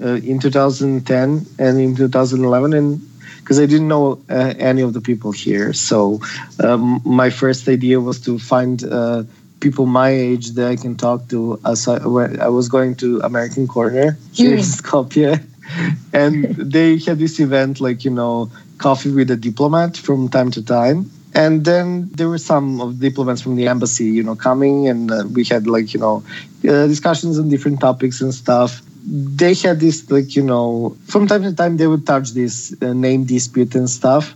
uh, 0.00 0.14
in 0.14 0.38
2010 0.38 1.46
and 1.58 1.80
in 1.80 1.94
2011, 1.96 2.72
and 2.72 3.00
because 3.40 3.58
I 3.58 3.66
didn't 3.66 3.88
know 3.88 4.22
uh, 4.28 4.54
any 4.58 4.82
of 4.82 4.92
the 4.92 5.00
people 5.00 5.32
here, 5.32 5.72
so 5.72 6.20
um, 6.62 7.00
my 7.04 7.30
first 7.30 7.68
idea 7.68 8.00
was 8.00 8.20
to 8.22 8.38
find 8.38 8.82
uh, 8.84 9.24
people 9.60 9.86
my 9.86 10.10
age 10.10 10.50
that 10.50 10.68
I 10.68 10.76
can 10.76 10.96
talk 10.96 11.28
to. 11.28 11.60
As 11.64 11.88
I, 11.88 11.96
I 11.96 12.48
was 12.48 12.68
going 12.68 12.96
to 12.96 13.20
American 13.20 13.66
Corner 13.66 14.18
here 14.32 14.54
in 14.54 14.58
Skopje, 14.58 15.44
and 16.12 16.54
they 16.56 16.98
had 16.98 17.18
this 17.18 17.40
event 17.40 17.80
like 17.80 18.04
you 18.04 18.10
know 18.10 18.50
coffee 18.78 19.12
with 19.12 19.30
a 19.30 19.36
diplomat 19.36 19.96
from 19.96 20.28
time 20.28 20.50
to 20.52 20.62
time. 20.62 21.10
And 21.34 21.64
then 21.64 22.10
there 22.10 22.28
were 22.28 22.36
some 22.36 22.78
of 22.82 22.98
the 22.98 23.08
diplomats 23.08 23.40
from 23.40 23.56
the 23.56 23.66
embassy 23.68 24.04
you 24.04 24.22
know 24.22 24.36
coming. 24.36 24.88
And 24.88 25.10
uh, 25.10 25.24
we 25.32 25.44
had 25.44 25.66
like 25.66 25.94
you 25.94 26.00
know 26.00 26.22
uh, 26.68 26.86
discussions 26.86 27.38
on 27.38 27.48
different 27.48 27.80
topics 27.80 28.20
and 28.20 28.34
stuff 28.34 28.82
they 29.04 29.54
had 29.54 29.80
this 29.80 30.10
like 30.10 30.36
you 30.36 30.42
know 30.42 30.96
from 31.06 31.26
time 31.26 31.42
to 31.42 31.54
time 31.54 31.76
they 31.76 31.86
would 31.86 32.06
touch 32.06 32.30
this 32.30 32.74
uh, 32.82 32.92
name 32.92 33.24
dispute 33.24 33.74
and 33.74 33.90
stuff 33.90 34.34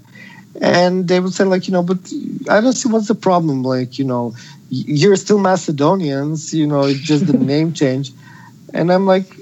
and 0.61 1.07
they 1.09 1.21
would 1.21 1.33
say 1.33 1.45
like 1.45 1.69
you 1.69 1.73
know 1.73 1.83
but 1.83 1.99
i 2.51 2.61
don't 2.61 2.73
see 2.73 2.89
what's 2.89 3.09
the 3.09 3.15
problem 3.15 3.63
like 3.63 3.99
you 3.99 4.05
know 4.05 4.35
you're 4.71 5.17
still 5.17 5.39
macedonians 5.39 6.53
you 6.53 6.67
know 6.67 6.83
it's 6.83 7.01
just 7.01 7.27
the 7.27 7.33
name 7.55 7.73
change 7.73 8.11
and 8.75 8.93
i'm 8.93 9.07
like 9.07 9.37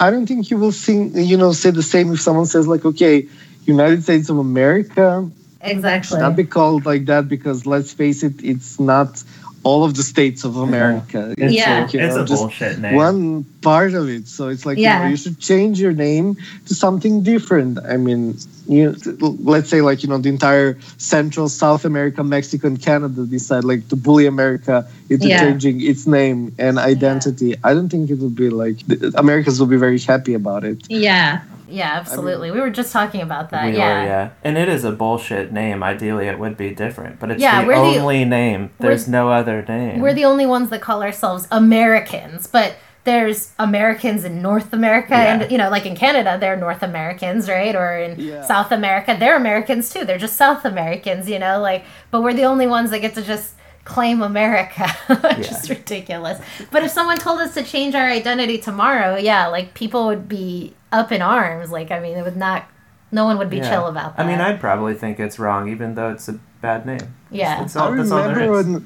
i 0.00 0.10
don't 0.10 0.26
think 0.26 0.50
you 0.50 0.58
will 0.58 0.72
sing 0.72 1.16
you 1.16 1.36
know 1.36 1.52
say 1.52 1.70
the 1.70 1.82
same 1.82 2.12
if 2.12 2.20
someone 2.20 2.46
says 2.46 2.66
like 2.66 2.84
okay 2.84 3.26
united 3.64 4.02
states 4.02 4.28
of 4.28 4.38
america 4.38 5.30
exactly. 5.62 6.18
not 6.18 6.36
be 6.36 6.44
called 6.44 6.84
like 6.84 7.06
that 7.06 7.28
because 7.28 7.66
let's 7.66 7.92
face 7.92 8.22
it, 8.22 8.42
it's 8.42 8.78
not 8.78 9.22
all 9.64 9.84
of 9.84 9.94
the 9.94 10.02
states 10.02 10.44
of 10.44 10.56
America. 10.56 11.34
It's 11.38 11.54
Yeah. 11.54 11.82
like, 11.82 11.92
you 11.94 12.00
it's 12.00 12.16
know, 12.16 12.22
a 12.22 12.26
just 12.26 12.42
bullshit 12.42 12.78
name. 12.80 12.96
one 12.96 13.44
part 13.62 13.94
of 13.94 14.08
it. 14.08 14.26
So 14.26 14.48
it's 14.48 14.66
like 14.66 14.76
you, 14.78 14.88
know, 14.88 15.06
you 15.06 15.16
should 15.16 15.38
change 15.38 15.80
your 15.80 15.92
name 15.92 16.36
to 16.66 16.74
something 16.74 17.22
different. 17.22 17.78
I 17.78 17.96
mean, 17.96 18.36
you 18.66 18.96
let's 19.20 19.68
say 19.70 19.80
like 19.80 20.02
you 20.02 20.08
know 20.08 20.18
the 20.18 20.28
entire 20.28 20.78
Central, 20.98 21.48
South 21.48 21.84
America, 21.84 22.24
Mexico, 22.24 22.66
and 22.68 22.80
Canada 22.82 23.24
decide 23.24 23.64
like 23.64 23.86
to 23.88 23.96
bully 23.96 24.26
America 24.26 24.86
into 25.08 25.28
Yeah. 25.28 25.40
changing 25.40 25.80
its 25.80 26.06
name 26.06 26.52
and 26.58 26.78
identity. 26.78 27.54
I 27.62 27.74
don't 27.74 27.88
think 27.88 28.10
it 28.10 28.18
would 28.18 28.34
be 28.34 28.50
like 28.50 28.78
the 28.88 29.12
Americans 29.16 29.60
will 29.60 29.68
be 29.68 29.76
very 29.76 29.98
happy 30.00 30.34
about 30.34 30.64
it. 30.64 30.78
Yeah. 30.88 31.40
Yeah, 31.72 31.92
absolutely. 31.94 32.50
we 32.50 32.60
were 32.60 32.70
just 32.70 32.92
talking 32.92 33.20
about 33.20 33.50
that. 33.50 33.66
we 33.66 33.76
yeah. 33.78 34.02
are, 34.02 34.04
yeah. 34.04 34.30
And 34.44 34.56
it 34.58 34.68
is 34.68 34.84
a 34.84 34.92
bullshit 34.92 35.52
name. 35.52 35.82
Ideally, 35.82 36.26
it 36.28 36.38
would 36.38 36.56
be 36.56 36.70
different, 36.74 37.18
but 37.18 37.30
it's 37.30 37.40
Yeah, 37.42 37.62
the 37.62 37.66
we're 37.68 37.74
the- 37.74 37.98
only 38.00 38.24
name. 38.24 38.70
There's 38.78 39.08
no 39.08 39.30
other 39.30 39.64
name. 39.66 40.00
We're 40.00 40.14
the 40.14 40.24
only 40.26 40.46
ones 40.46 40.68
that 40.70 40.80
call 40.80 41.02
ourselves 41.02 41.48
Americans, 41.50 42.46
but 42.46 42.74
there's 43.04 43.50
Americans 43.58 44.24
in 44.24 44.40
North 44.42 44.72
America, 44.72 45.08
Yeah. 45.14 45.34
and 45.42 45.50
you 45.50 45.58
know, 45.58 45.68
like 45.70 45.86
in 45.86 45.96
Canada, 45.96 46.36
they're 46.40 46.56
North 46.56 46.82
Americans, 46.84 47.48
right? 47.48 47.74
Or 47.74 47.96
in 47.96 48.20
Yeah. 48.20 48.42
South 48.42 48.70
America, 48.70 49.16
they're 49.18 49.36
Americans 49.36 49.90
too. 49.92 50.04
They're 50.04 50.18
just 50.18 50.36
South 50.36 50.64
Americans, 50.64 51.28
you 51.28 51.38
know, 51.40 51.58
like. 51.60 51.84
But 52.12 52.22
we're 52.22 52.34
the 52.34 52.44
only 52.44 52.68
ones 52.68 52.90
that 52.90 53.00
get 53.00 53.14
to 53.16 53.22
just 53.22 53.54
claim 53.84 54.22
America, 54.22 54.86
which 55.08 55.22
Yeah. 55.50 55.58
is 55.58 55.68
ridiculous. 55.68 56.38
But 56.70 56.84
if 56.84 56.92
someone 56.92 57.16
told 57.18 57.40
us 57.40 57.54
to 57.54 57.64
change 57.64 57.96
our 57.96 58.06
identity 58.06 58.58
tomorrow, 58.58 59.16
yeah, 59.16 59.48
like 59.48 59.74
people 59.74 60.06
would 60.06 60.28
be 60.28 60.74
up 60.92 61.10
in 61.12 61.22
arms. 61.22 61.70
Like, 61.70 61.90
I 61.90 61.98
mean, 62.00 62.16
it 62.16 62.24
would 62.24 62.36
not. 62.36 62.64
No 63.10 63.24
one 63.26 63.36
would 63.38 63.50
be 63.50 63.58
Yeah. 63.58 63.70
chill 63.70 63.86
about 63.88 64.16
that. 64.16 64.24
I 64.24 64.26
mean, 64.28 64.40
I'd 64.40 64.60
probably 64.60 64.94
think 64.94 65.18
it's 65.20 65.38
wrong, 65.38 65.68
even 65.68 65.94
though 65.94 66.10
it's 66.10 66.28
a 66.28 66.38
bad 66.60 66.86
name. 66.86 67.00
Yeah. 67.30 67.60
That's 67.60 67.76
all, 67.76 67.92
I 67.92 67.96
that's 67.96 68.10
all 68.10 68.28
remember 68.28 68.52
when 68.52 68.84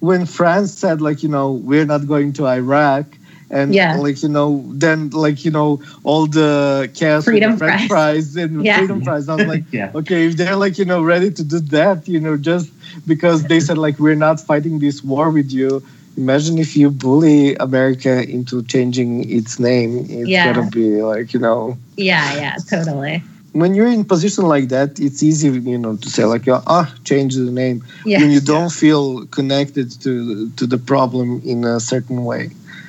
when 0.00 0.26
France 0.26 0.72
said 0.72 1.00
like 1.00 1.24
you 1.24 1.28
know 1.28 1.52
we're 1.52 1.84
not 1.84 2.06
going 2.06 2.32
to 2.34 2.46
Iraq 2.46 3.06
and 3.50 3.74
Yeah. 3.74 3.96
like 3.96 4.22
you 4.22 4.28
know 4.28 4.62
then 4.84 5.10
like 5.10 5.44
you 5.44 5.50
know 5.50 5.80
all 6.04 6.26
the 6.28 6.88
chaos 6.94 7.26
with 7.26 7.32
Freedom 7.34 7.52
the 7.52 7.58
French 7.58 7.86
fries 7.88 8.36
and 8.36 8.64
Yeah. 8.64 8.78
freedom 8.78 9.00
fries. 9.02 9.28
I 9.28 9.34
was 9.36 9.46
like, 9.46 9.64
Yeah. 9.72 9.90
okay, 9.94 10.26
if 10.28 10.36
they're 10.36 10.56
like 10.56 10.78
you 10.78 10.84
know 10.84 11.02
ready 11.02 11.30
to 11.32 11.42
do 11.44 11.58
that, 11.76 12.06
you 12.08 12.20
know, 12.20 12.36
just 12.36 12.70
because 13.06 13.44
they 13.44 13.60
said 13.60 13.78
like 13.78 13.98
we're 13.98 14.14
not 14.28 14.40
fighting 14.40 14.78
this 14.78 15.02
war 15.04 15.30
with 15.30 15.50
you. 15.52 15.82
Imagine 16.18 16.58
if 16.58 16.76
you 16.76 16.90
bully 16.90 17.54
America 17.68 18.28
into 18.28 18.62
changing 18.64 19.10
its 19.38 19.52
name. 19.60 19.92
It's 20.10 20.28
Yeah. 20.28 20.52
gonna 20.52 20.68
be 20.70 20.86
like 21.12 21.32
you 21.34 21.40
know 21.46 21.78
Yeah. 21.96 22.26
Yeah. 22.42 22.54
Totally. 22.74 23.22
when 23.62 23.74
you're 23.74 23.88
in 23.98 24.04
position 24.04 24.44
like 24.54 24.66
that, 24.68 25.00
it's 25.06 25.20
easy, 25.22 25.48
you 25.72 25.78
know, 25.84 25.94
to 25.96 26.08
say 26.14 26.24
like, 26.34 26.44
ah, 26.76 26.86
change 27.10 27.32
the 27.34 27.50
name 27.62 27.78
Yeah. 28.04 28.20
when 28.20 28.30
you 28.30 28.40
don't 28.52 28.70
feel 28.82 29.04
connected 29.38 29.86
to 30.04 30.12
to 30.58 30.64
the 30.66 30.78
problem 30.92 31.26
in 31.52 31.58
a 31.64 31.78
certain 31.80 32.20
way. 32.30 32.44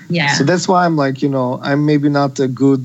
Yeah. 0.10 0.34
So 0.38 0.43
that's 0.49 0.65
why 0.69 0.80
I'm 0.85 0.97
like, 1.06 1.18
you 1.26 1.30
know, 1.35 1.60
I'm 1.69 1.81
maybe 1.91 2.10
not 2.10 2.39
a 2.39 2.47
good 2.64 2.84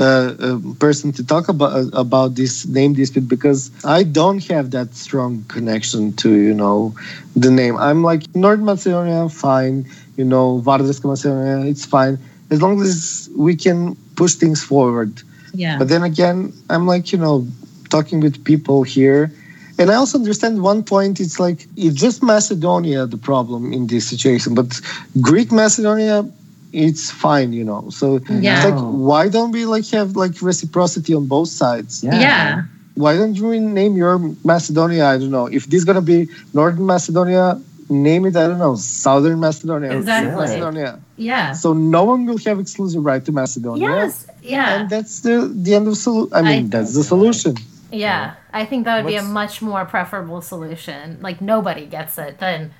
uh, 0.00 0.34
uh, 0.38 0.58
person 0.78 1.12
to 1.12 1.26
talk 1.26 1.48
about 1.48 1.72
uh, 1.72 1.90
about 1.92 2.34
this 2.34 2.66
name 2.66 2.94
dispute 2.94 3.28
because 3.28 3.70
I 3.84 4.02
don't 4.02 4.44
have 4.48 4.70
that 4.70 4.94
strong 4.94 5.44
connection 5.48 6.12
to 6.22 6.34
you 6.34 6.54
know 6.54 6.94
the 7.34 7.50
name. 7.50 7.76
I'm 7.76 8.02
like 8.02 8.22
North 8.34 8.60
Macedonia, 8.60 9.28
fine. 9.28 9.86
You 10.16 10.24
know, 10.24 10.60
Vardarska 10.60 11.06
Macedonia, 11.06 11.68
it's 11.70 11.84
fine 11.84 12.18
as 12.50 12.62
long 12.62 12.80
as 12.80 13.28
we 13.36 13.54
can 13.56 13.94
push 14.16 14.34
things 14.34 14.62
forward. 14.62 15.22
Yeah. 15.54 15.78
But 15.78 15.88
then 15.88 16.02
again, 16.02 16.52
I'm 16.70 16.86
like, 16.86 17.12
you 17.12 17.18
know, 17.18 17.46
talking 17.90 18.20
with 18.20 18.44
people 18.44 18.82
here. 18.82 19.32
And 19.78 19.90
I 19.90 19.94
also 19.94 20.18
understand 20.18 20.62
one 20.62 20.82
point, 20.82 21.20
it's 21.20 21.38
like, 21.38 21.66
it's 21.76 21.94
just 21.94 22.22
Macedonia 22.22 23.06
the 23.06 23.16
problem 23.16 23.72
in 23.72 23.86
this 23.86 24.08
situation. 24.08 24.54
But 24.54 24.80
Greek 25.20 25.52
Macedonia, 25.52 26.28
it's 26.72 27.10
fine, 27.10 27.52
you 27.52 27.64
know. 27.64 27.88
So 27.90 28.20
Yeah. 28.28 28.56
it's 28.58 28.64
like, 28.70 28.80
why 28.80 29.28
don't 29.28 29.52
we 29.52 29.64
like 29.64 29.86
have 29.90 30.16
like 30.16 30.40
reciprocity 30.42 31.14
on 31.14 31.26
both 31.26 31.48
sides? 31.48 32.02
Yeah. 32.04 32.62
Why 32.94 33.16
don't 33.16 33.34
you 33.36 33.48
rename 33.48 33.96
your 33.96 34.18
Macedonia? 34.44 35.06
I 35.06 35.18
don't 35.18 35.30
know. 35.30 35.46
If 35.46 35.66
this 35.66 35.78
is 35.78 35.84
gonna 35.84 36.00
be 36.02 36.28
Northern 36.52 36.84
Macedonia, 36.86 37.60
name 37.88 38.26
it, 38.26 38.36
I 38.36 38.46
don't 38.48 38.58
know, 38.58 38.74
Southern 38.76 39.40
Macedonia. 39.40 39.90
or 39.92 39.98
Exactly. 39.98 40.36
Macedonia. 40.36 40.98
Yeah. 41.16 41.52
So 41.52 41.72
no 41.72 42.04
one 42.04 42.26
will 42.26 42.38
have 42.38 42.58
exclusive 42.60 43.04
right 43.04 43.24
to 43.24 43.32
Macedonia. 43.32 43.88
yes. 43.88 44.26
Yeah. 44.42 44.80
And 44.80 44.90
that's 44.90 45.20
the 45.20 45.50
the 45.54 45.74
end 45.74 45.86
of 45.88 45.96
solution. 45.96 46.34
I 46.34 46.42
mean, 46.42 46.66
I- 46.66 46.68
that's 46.68 46.94
the 46.94 47.04
solution. 47.04 47.56
Yeah, 47.90 48.34
I 48.52 48.66
think 48.66 48.84
that 48.84 48.96
would 49.02 49.08
be 49.08 49.16
a 49.16 49.22
much 49.22 49.62
more 49.62 49.86
preferable 49.86 50.42
solution. 50.42 51.16
Like 51.22 51.40
nobody 51.40 51.86
gets 51.86 52.18
it, 52.18 52.38
then 52.38 52.72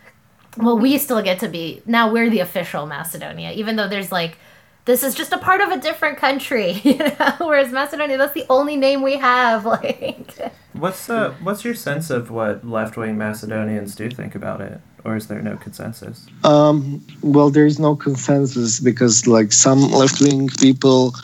well, 0.57 0.79
we 0.79 0.99
still 0.99 1.23
get 1.23 1.41
to 1.41 1.49
be 1.49 1.83
now 1.87 2.13
we're 2.13 2.31
the 2.31 2.41
official 2.41 2.87
Macedonia, 2.87 3.53
even 3.53 3.77
though 3.77 3.89
there's 3.89 4.11
like 4.11 4.39
this 4.85 5.03
is 5.03 5.15
just 5.15 5.33
a 5.33 5.39
part 5.39 5.61
of 5.61 5.69
a 5.69 5.77
different 5.79 6.17
country. 6.19 6.81
You 6.85 6.97
know? 6.97 7.35
Whereas 7.41 7.71
Macedonia, 7.71 8.17
that's 8.17 8.33
the 8.33 8.47
only 8.49 8.77
name 8.77 9.03
we 9.03 9.17
have. 9.19 9.67
Like, 9.79 10.53
What's 10.73 11.11
uh, 11.11 11.35
what's 11.43 11.65
your 11.65 11.75
sense 11.75 12.09
of 12.09 12.31
what 12.31 12.67
left 12.67 12.97
wing 12.97 13.19
Macedonians 13.19 13.97
do 13.97 14.09
think 14.11 14.35
about 14.35 14.61
it, 14.61 14.81
or 15.05 15.17
is 15.17 15.27
there 15.27 15.43
no 15.43 15.57
consensus? 15.57 16.27
Um, 16.45 17.05
well, 17.21 17.51
there 17.51 17.67
is 17.67 17.81
no 17.81 17.97
consensus 17.97 18.79
because, 18.79 19.27
like, 19.27 19.53
some 19.53 19.91
left 19.91 20.21
wing 20.21 20.49
people 20.61 21.15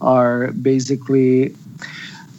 are 0.00 0.52
basically, 0.52 1.54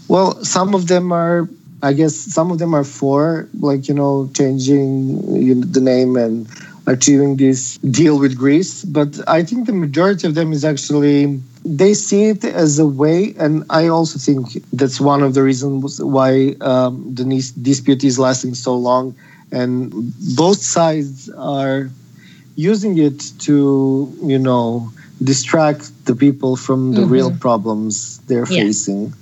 well, 0.07 0.43
some 0.45 0.73
of 0.73 0.87
them 0.87 1.11
are, 1.11 1.49
I 1.83 1.93
guess, 1.93 2.15
some 2.15 2.51
of 2.51 2.59
them 2.59 2.73
are 2.73 2.83
for, 2.83 3.47
like, 3.59 3.87
you 3.87 3.93
know, 3.93 4.29
changing 4.33 5.35
you 5.35 5.55
know, 5.55 5.65
the 5.65 5.81
name 5.81 6.15
and 6.15 6.47
achieving 6.87 7.37
this 7.37 7.77
deal 7.77 8.19
with 8.19 8.37
Greece. 8.37 8.83
But 8.85 9.19
I 9.27 9.43
think 9.43 9.67
the 9.67 9.73
majority 9.73 10.27
of 10.27 10.35
them 10.35 10.51
is 10.53 10.63
actually 10.65 11.39
they 11.63 11.93
see 11.93 12.23
it 12.25 12.43
as 12.43 12.79
a 12.79 12.87
way, 12.87 13.35
and 13.37 13.63
I 13.69 13.87
also 13.87 14.17
think 14.17 14.63
that's 14.73 14.99
one 14.99 15.21
of 15.21 15.35
the 15.35 15.43
reasons 15.43 16.01
why 16.01 16.55
um, 16.61 17.13
the 17.13 17.23
dispute 17.61 18.03
is 18.03 18.17
lasting 18.17 18.55
so 18.55 18.75
long, 18.75 19.15
and 19.51 19.91
both 20.35 20.61
sides 20.61 21.29
are 21.37 21.89
using 22.55 22.97
it 22.97 23.31
to, 23.39 24.11
you 24.23 24.39
know, 24.39 24.91
distract 25.23 25.91
the 26.05 26.15
people 26.15 26.55
from 26.55 26.93
the 26.93 27.01
Mhm. 27.03 27.11
real 27.11 27.31
problems 27.31 28.19
they're 28.27 28.47
Yeah. 28.49 28.63
facing. 28.65 29.13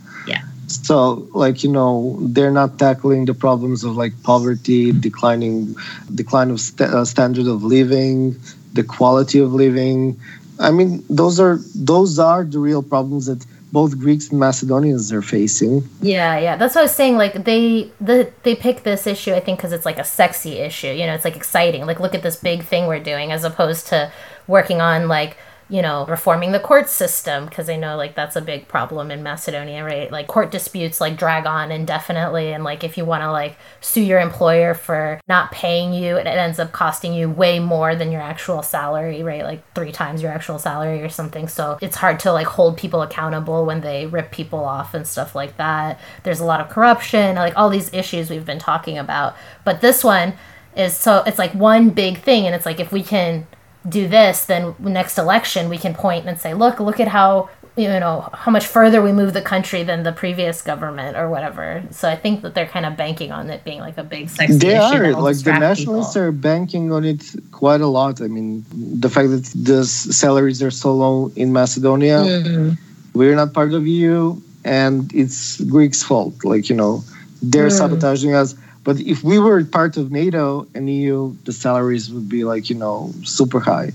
So, 0.69 1.27
like 1.33 1.63
you 1.63 1.71
know, 1.71 2.17
they're 2.21 2.51
not 2.51 2.77
tackling 2.77 3.25
the 3.25 3.33
problems 3.33 3.83
of 3.83 3.97
like 3.97 4.13
poverty, 4.23 4.91
declining, 4.91 5.75
decline 6.13 6.51
of 6.51 6.61
st- 6.61 6.89
uh, 6.89 7.05
standard 7.05 7.47
of 7.47 7.63
living, 7.63 8.39
the 8.73 8.83
quality 8.83 9.39
of 9.39 9.53
living. 9.53 10.19
I 10.59 10.71
mean, 10.71 11.03
those 11.09 11.39
are 11.39 11.59
those 11.73 12.19
are 12.19 12.43
the 12.43 12.59
real 12.59 12.83
problems 12.83 13.25
that 13.25 13.45
both 13.71 13.99
Greeks 13.99 14.29
and 14.29 14.39
Macedonians 14.39 15.11
are 15.13 15.21
facing. 15.21 15.87
Yeah, 16.01 16.37
yeah. 16.37 16.55
That's 16.55 16.75
what 16.75 16.81
I 16.81 16.83
was 16.83 16.95
saying. 16.95 17.17
Like 17.17 17.45
they 17.45 17.91
the 17.99 18.31
they 18.43 18.55
pick 18.55 18.83
this 18.83 19.07
issue, 19.07 19.33
I 19.33 19.39
think, 19.39 19.59
because 19.59 19.71
it's 19.71 19.85
like 19.85 19.99
a 19.99 20.03
sexy 20.03 20.57
issue. 20.57 20.87
You 20.87 21.05
know, 21.05 21.13
it's 21.13 21.25
like 21.25 21.35
exciting. 21.35 21.85
Like 21.85 21.99
look 21.99 22.15
at 22.15 22.23
this 22.23 22.35
big 22.35 22.63
thing 22.63 22.87
we're 22.87 22.99
doing, 22.99 23.31
as 23.31 23.43
opposed 23.43 23.87
to 23.87 24.11
working 24.47 24.81
on 24.81 25.07
like 25.07 25.37
you 25.69 25.83
know 25.83 26.05
reforming 26.07 26.51
the 26.51 26.59
court 26.59 26.89
system 26.89 27.45
because 27.45 27.69
I 27.69 27.75
know 27.75 27.95
like 27.95 28.15
that's 28.15 28.35
a 28.35 28.41
big 28.41 28.67
problem 28.67 29.11
in 29.11 29.21
Macedonia, 29.21 29.83
right? 29.83 30.11
Like 30.11 30.27
court 30.27 30.51
disputes 30.51 30.99
like 30.99 31.15
drag 31.15 31.45
on 31.45 31.71
indefinitely, 31.71 32.51
and 32.53 32.63
like 32.63 32.83
if 32.83 32.97
you 32.97 33.05
want 33.05 33.21
to 33.21 33.31
like 33.31 33.55
sue 33.79 34.01
your 34.01 34.19
employer 34.19 34.73
for 34.73 35.21
not 35.27 35.51
paying 35.51 35.93
you, 35.93 36.17
it 36.17 36.25
ends 36.25 36.59
up 36.59 36.71
costing 36.71 37.13
you 37.13 37.29
way 37.29 37.59
more 37.59 37.95
than 37.95 38.11
your 38.11 38.21
actual 38.21 38.63
salary, 38.63 39.21
right? 39.21 39.43
Like 39.43 39.73
three 39.75 39.91
times 39.91 40.23
your 40.23 40.31
actual 40.31 40.57
salary 40.57 41.03
or 41.03 41.09
something. 41.09 41.47
So 41.47 41.77
it's 41.81 41.97
hard 41.97 42.19
to 42.21 42.31
like 42.31 42.47
hold 42.47 42.77
people 42.77 43.03
accountable 43.03 43.65
when 43.65 43.81
they 43.81 44.07
rip 44.07 44.31
people 44.31 44.59
off 44.59 44.95
and 44.95 45.05
stuff 45.05 45.35
like 45.35 45.57
that. 45.57 45.99
There's 46.23 46.39
a 46.39 46.45
lot 46.45 46.61
of 46.61 46.69
corruption, 46.69 47.35
like 47.35 47.55
all 47.55 47.69
these 47.69 47.93
issues 47.93 48.29
we've 48.29 48.45
been 48.45 48.59
talking 48.59 48.97
about. 48.97 49.35
But 49.63 49.81
this 49.81 50.03
one 50.03 50.33
is 50.75 50.97
so 50.97 51.23
it's 51.27 51.37
like 51.37 51.53
one 51.53 51.91
big 51.91 52.17
thing, 52.17 52.47
and 52.47 52.55
it's 52.55 52.65
like 52.65 52.79
if 52.79 52.91
we 52.91 53.03
can 53.03 53.45
do 53.87 54.07
this, 54.07 54.45
then 54.45 54.75
next 54.79 55.17
election 55.17 55.69
we 55.69 55.77
can 55.77 55.93
point 55.93 56.25
and 56.27 56.39
say, 56.39 56.53
look, 56.53 56.79
look 56.79 56.99
at 56.99 57.07
how 57.07 57.49
you 57.77 57.87
know 57.87 58.27
how 58.33 58.51
much 58.51 58.65
further 58.67 59.01
we 59.01 59.13
move 59.13 59.31
the 59.31 59.41
country 59.41 59.83
than 59.83 60.03
the 60.03 60.11
previous 60.11 60.61
government 60.61 61.15
or 61.15 61.29
whatever. 61.29 61.81
So 61.91 62.09
I 62.09 62.15
think 62.17 62.41
that 62.41 62.53
they're 62.53 62.65
kind 62.67 62.85
of 62.85 62.97
banking 62.97 63.31
on 63.31 63.49
it 63.49 63.63
being 63.63 63.79
like 63.79 63.97
a 63.97 64.03
big 64.03 64.27
sexy 64.29 64.57
They 64.57 64.75
are 64.75 65.13
like 65.13 65.37
the 65.37 65.53
nationalists 65.53 66.13
people. 66.13 66.23
are 66.27 66.31
banking 66.33 66.91
on 66.91 67.05
it 67.05 67.23
quite 67.51 67.79
a 67.79 67.87
lot. 67.87 68.21
I 68.21 68.27
mean, 68.27 68.65
the 68.73 69.09
fact 69.09 69.29
that 69.29 69.45
the 69.55 69.85
salaries 69.85 70.61
are 70.61 70.71
so 70.71 70.93
low 70.93 71.31
in 71.37 71.53
Macedonia, 71.53 72.17
Mhm. 72.19 72.77
we're 73.13 73.35
not 73.35 73.53
part 73.53 73.71
of 73.73 73.87
EU, 73.87 74.35
and 74.65 75.09
it's 75.13 75.61
Greeks' 75.61 76.03
fault. 76.03 76.33
Like 76.43 76.69
you 76.69 76.75
know, 76.75 77.01
they're 77.41 77.67
Mm. 77.69 77.77
sabotaging 77.77 78.33
us. 78.33 78.55
But 78.89 79.01
if 79.01 79.23
we 79.23 79.37
were 79.37 79.63
part 79.63 79.97
of 79.97 80.11
NATO 80.11 80.65
and 80.73 80.89
EU, 80.89 81.35
the 81.43 81.53
salaries 81.53 82.09
would 82.09 82.27
be 82.27 82.43
like 82.43 82.71
you 82.71 82.75
know 82.75 83.13
super 83.23 83.59
high, 83.59 83.91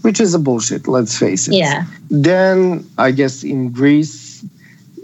which 0.00 0.18
is 0.18 0.34
a 0.34 0.40
bullshit. 0.40 0.88
Let's 0.88 1.16
face 1.16 1.46
it. 1.46 1.54
Yeah. 1.54 1.84
Then 2.10 2.84
I 2.98 3.12
guess 3.12 3.44
in 3.44 3.70
Greece, 3.70 4.44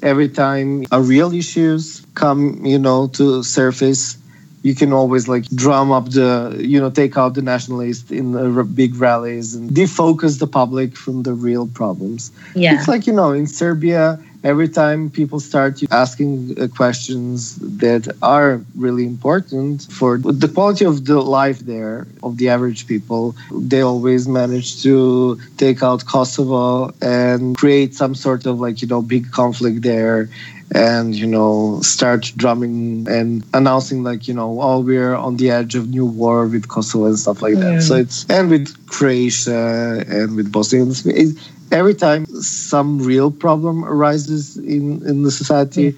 every 0.03 0.29
time 0.29 0.87
a 0.91 1.01
real 1.01 1.33
issues 1.33 2.05
come, 2.15 2.67
you 2.67 2.81
know, 2.81 3.07
to 3.19 3.45
surface, 3.45 4.19
you 4.65 4.75
can 4.75 4.93
always 4.93 5.29
like 5.29 5.45
drum 5.55 5.93
up 5.93 6.11
the, 6.11 6.59
you 6.59 6.81
know, 6.81 6.91
take 6.91 7.17
out 7.17 7.35
the 7.35 7.43
nationalists 7.43 8.11
in 8.11 8.33
the 8.33 8.65
big 8.65 8.97
rallies 8.97 9.55
and 9.55 9.71
defocus 9.71 10.41
the 10.41 10.49
public 10.49 10.97
from 10.97 11.23
the 11.23 11.33
real 11.33 11.69
problems. 11.69 12.33
Yeah. 12.57 12.75
It's 12.75 12.89
like, 12.89 13.07
you 13.07 13.13
know, 13.13 13.31
in 13.31 13.47
Serbia, 13.47 14.19
every 14.45 14.69
time 14.69 15.11
people 15.11 15.41
start 15.41 15.83
asking 15.91 16.57
uh, 16.61 16.69
questions 16.69 17.57
that 17.57 18.09
are 18.23 18.61
really 18.77 19.05
important 19.05 19.87
for 19.91 20.19
the 20.19 20.49
quality 20.49 20.85
of 20.85 21.05
the 21.05 21.21
life 21.21 21.61
there 21.61 22.07
of 22.23 22.37
the 22.39 22.49
average 22.49 22.87
people, 22.87 23.35
they 23.53 23.81
always 23.81 24.29
manage 24.29 24.83
to 24.83 25.39
take 25.57 25.83
out 25.83 26.05
Kosovo 26.07 26.93
and 27.03 27.57
create 27.57 27.95
some 27.95 28.15
sort 28.15 28.47
of 28.47 28.61
like, 28.61 28.81
you 28.83 28.89
know, 28.89 29.03
big 29.03 29.31
conflict 29.33 29.83
there 29.83 30.29
and 30.75 31.15
you 31.15 31.27
know 31.27 31.81
start 31.81 32.31
drumming 32.37 33.07
and 33.09 33.43
announcing 33.55 34.03
like 34.03 34.29
you 34.29 34.35
know 34.35 34.61
oh 34.61 34.81
we're 34.81 35.15
on 35.15 35.39
the 35.39 35.49
edge 35.51 35.75
of 35.75 35.89
new 35.89 36.05
war 36.05 36.47
with 36.47 36.69
kosovo 36.69 37.07
and 37.07 37.19
stuff 37.19 37.41
like 37.41 37.55
that 37.55 37.77
Mm. 37.77 37.83
so 37.83 37.95
it's 37.95 38.27
and 38.29 38.51
with 38.51 38.69
croatia 38.87 40.05
and 40.07 40.37
with 40.37 40.53
bosnia 40.53 40.83
and 40.83 40.91
Herzegovina, 40.91 41.31
it- 41.31 41.39
every 41.73 41.95
time 41.95 42.27
some 42.43 42.99
real 42.99 43.31
problem 43.31 43.85
arises 43.85 44.57
in 44.57 45.03
in 45.07 45.23
the 45.23 45.31
society 45.31 45.95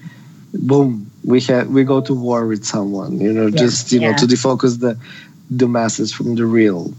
boom 0.53 1.09
we 1.23 1.39
have 1.41 1.67
we 1.69 1.83
go 1.83 2.01
to 2.01 2.13
war 2.13 2.45
with 2.47 2.63
someone 2.65 3.19
you 3.19 3.31
know 3.31 3.47
Yeah. 3.47 3.57
just 3.63 3.91
you 3.91 3.99
know 3.99 4.13
to 4.13 4.25
defocus 4.25 4.79
the 4.79 4.97
the 5.49 5.67
masses 5.67 6.11
from 6.13 6.35
the 6.35 6.45
real 6.45 6.93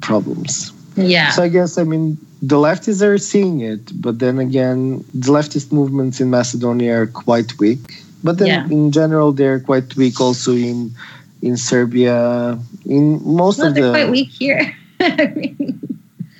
problems 0.00 0.72
Yeah. 0.96 1.30
so 1.30 1.42
I 1.42 1.48
guess 1.48 1.78
I 1.78 1.84
mean 1.84 2.16
the 2.42 2.56
leftists 2.56 3.00
are 3.02 3.16
seeing 3.18 3.60
it, 3.60 3.80
but 4.00 4.18
then 4.18 4.38
again, 4.38 5.02
the 5.14 5.32
leftist 5.32 5.72
movements 5.72 6.20
in 6.20 6.28
Macedonia 6.28 6.92
are 7.00 7.06
quite 7.06 7.58
weak. 7.58 7.80
But 8.22 8.36
then 8.38 8.48
Yeah. 8.48 8.68
in 8.68 8.92
general, 8.92 9.32
they're 9.32 9.58
quite 9.58 9.96
weak 9.96 10.20
also 10.20 10.52
in 10.52 10.92
in 11.42 11.56
Serbia. 11.56 12.58
In 12.84 13.20
most 13.24 13.58
Well, 13.58 13.68
of 13.68 13.74
they're 13.74 13.84
the 13.84 13.90
quite 13.98 14.10
weak 14.10 14.28
here. 14.28 14.62
I 15.00 15.32
mean, 15.34 15.80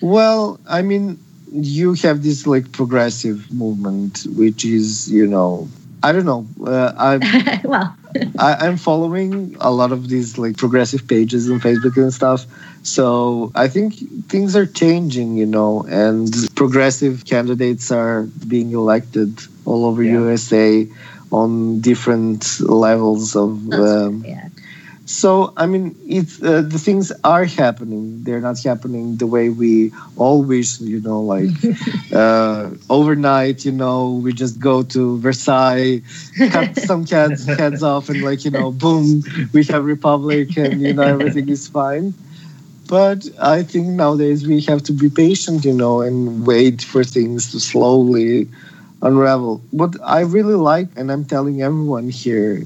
well, 0.01 0.61
I 0.69 0.83
mean, 0.83 1.19
you 1.57 1.95
have 1.95 2.23
this 2.23 2.47
like 2.47 2.73
progressive 2.73 3.51
movement, 3.53 4.27
which 4.37 4.65
is 4.65 5.11
you 5.11 5.27
know. 5.27 5.69
I 6.03 6.13
don't 6.13 6.27
know. 6.27 6.47
Uh, 6.65 6.93
I 6.97 7.61
well, 7.65 7.97
I, 8.39 8.55
I'm 8.67 8.77
following 8.77 9.57
a 9.61 9.71
lot 9.73 9.93
of 9.93 10.09
these 10.09 10.39
like 10.39 10.57
progressive 10.57 11.09
pages 11.09 11.51
on 11.51 11.61
Facebook 11.61 11.97
and 11.97 12.13
stuff. 12.13 12.47
So 12.83 13.51
I 13.55 13.67
think 13.69 13.95
things 14.29 14.55
are 14.55 14.67
changing, 14.67 15.37
you 15.37 15.47
know, 15.47 15.85
and 15.89 16.33
progressive 16.55 17.25
candidates 17.25 17.91
are 17.91 18.25
being 18.47 18.73
elected 18.73 19.41
all 19.65 19.87
over 19.87 20.03
Yeah. 20.03 20.13
USA 20.13 20.87
on 21.33 21.81
different 21.81 22.61
levels 22.61 23.35
of. 23.35 23.73
Um, 23.73 24.25
yeah. 24.25 24.46
So 25.07 25.53
I 25.57 25.67
mean, 25.67 25.97
it's 26.07 26.43
uh, 26.43 26.63
the 26.63 26.79
things 26.79 27.13
are 27.25 27.45
happening. 27.47 28.25
They're 28.25 28.41
not 28.41 28.63
happening 28.63 29.17
the 29.17 29.27
way 29.27 29.49
we 29.51 29.93
always, 30.17 30.81
you 30.81 31.01
know, 31.01 31.21
like 31.23 31.51
uh, 32.13 32.71
overnight. 32.91 33.65
You 33.65 33.73
know, 33.73 34.21
we 34.23 34.33
just 34.33 34.61
go 34.61 34.83
to 34.83 35.19
Versailles, 35.21 36.03
cut 36.51 36.77
some 36.77 37.05
cats 37.07 37.47
heads 37.47 37.83
off, 37.83 38.09
and 38.11 38.23
like 38.23 38.45
you 38.45 38.51
know, 38.51 38.73
boom, 38.73 39.23
we 39.53 39.65
have 39.65 39.85
republic, 39.85 40.57
and 40.59 40.81
you 40.83 40.93
know 40.93 41.05
everything 41.05 41.49
is 41.49 41.69
fine. 41.69 42.15
But 42.89 43.29
I 43.41 43.63
think 43.63 43.89
nowadays 43.89 44.47
we 44.47 44.61
have 44.63 44.83
to 44.85 44.93
be 44.93 45.11
patient, 45.11 45.65
you 45.65 45.73
know, 45.73 46.03
and 46.03 46.47
wait 46.47 46.83
for 46.83 47.05
things 47.05 47.51
to 47.53 47.61
slowly 47.61 48.49
unravel. 49.03 49.61
What 49.73 49.97
I 50.05 50.21
really 50.21 50.55
like, 50.55 50.89
and 50.97 51.11
I'm 51.11 51.25
telling 51.25 51.63
everyone 51.63 52.09
here 52.11 52.65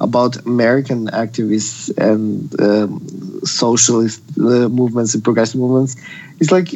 about 0.00 0.36
American 0.46 1.06
activists 1.08 1.90
and 1.98 2.48
um, 2.60 3.00
socialist 3.44 4.22
uh, 4.38 4.68
movements 4.68 5.14
and 5.14 5.24
progressive 5.24 5.60
movements, 5.60 5.96
it's 6.40 6.50
like 6.52 6.74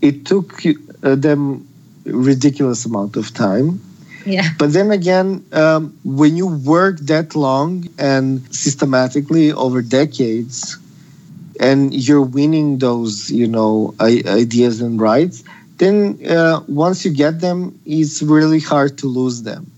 it 0.00 0.26
took 0.26 0.62
uh, 1.02 1.14
them 1.14 1.66
ridiculous 2.04 2.84
amount 2.84 3.16
of 3.16 3.32
time 3.32 3.80
Yeah. 4.26 4.48
but 4.58 4.72
then 4.72 4.90
again, 4.90 5.44
um, 5.52 5.92
when 6.04 6.36
you 6.36 6.46
work 6.48 6.98
that 7.12 7.34
long 7.36 7.88
and 7.98 8.40
systematically 8.54 9.52
over 9.52 9.82
decades, 9.82 10.78
and 11.60 11.94
you're 11.94 12.22
winning 12.22 12.78
those, 12.78 13.30
you 13.30 13.46
know, 13.46 13.94
I- 14.00 14.22
ideas 14.26 14.80
and 14.80 15.00
rights, 15.00 15.44
then 15.78 16.18
uh, 16.28 16.60
once 16.68 17.04
you 17.04 17.12
get 17.12 17.40
them, 17.40 17.78
it's 17.86 18.22
really 18.22 18.60
hard 18.60 18.98
to 18.98 19.06
lose 19.06 19.42
them. 19.42 19.70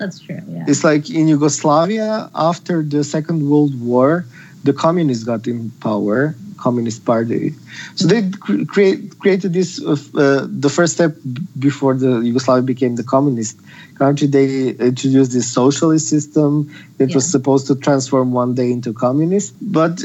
That's 0.00 0.18
true. 0.18 0.40
Yeah. 0.48 0.64
It's 0.66 0.82
like 0.82 1.10
in 1.10 1.28
Yugoslavia 1.28 2.30
after 2.34 2.82
the 2.82 3.04
Second 3.04 3.48
World 3.48 3.78
War, 3.80 4.24
the 4.64 4.72
communists 4.72 5.24
got 5.24 5.46
in 5.46 5.70
power, 5.80 6.34
Communist 6.56 7.04
Party. 7.04 7.54
So 7.96 8.06
they 8.06 8.30
cr- 8.30 8.64
create, 8.64 9.18
created 9.18 9.52
this. 9.52 9.80
Uh, 9.82 10.46
the 10.48 10.68
first 10.70 10.94
step 10.94 11.16
before 11.58 11.94
the 11.94 12.20
Yugoslavia 12.20 12.62
became 12.62 12.96
the 12.96 13.04
communist 13.04 13.58
country, 13.96 14.26
they 14.26 14.70
introduced 14.70 15.32
this 15.32 15.52
socialist 15.52 16.08
system 16.08 16.70
that 16.98 17.10
Yeah. 17.10 17.16
was 17.16 17.26
supposed 17.30 17.66
to 17.68 17.74
transform 17.76 18.32
one 18.32 18.54
day 18.54 18.70
into 18.72 18.92
communist. 18.92 19.54
But 19.60 20.02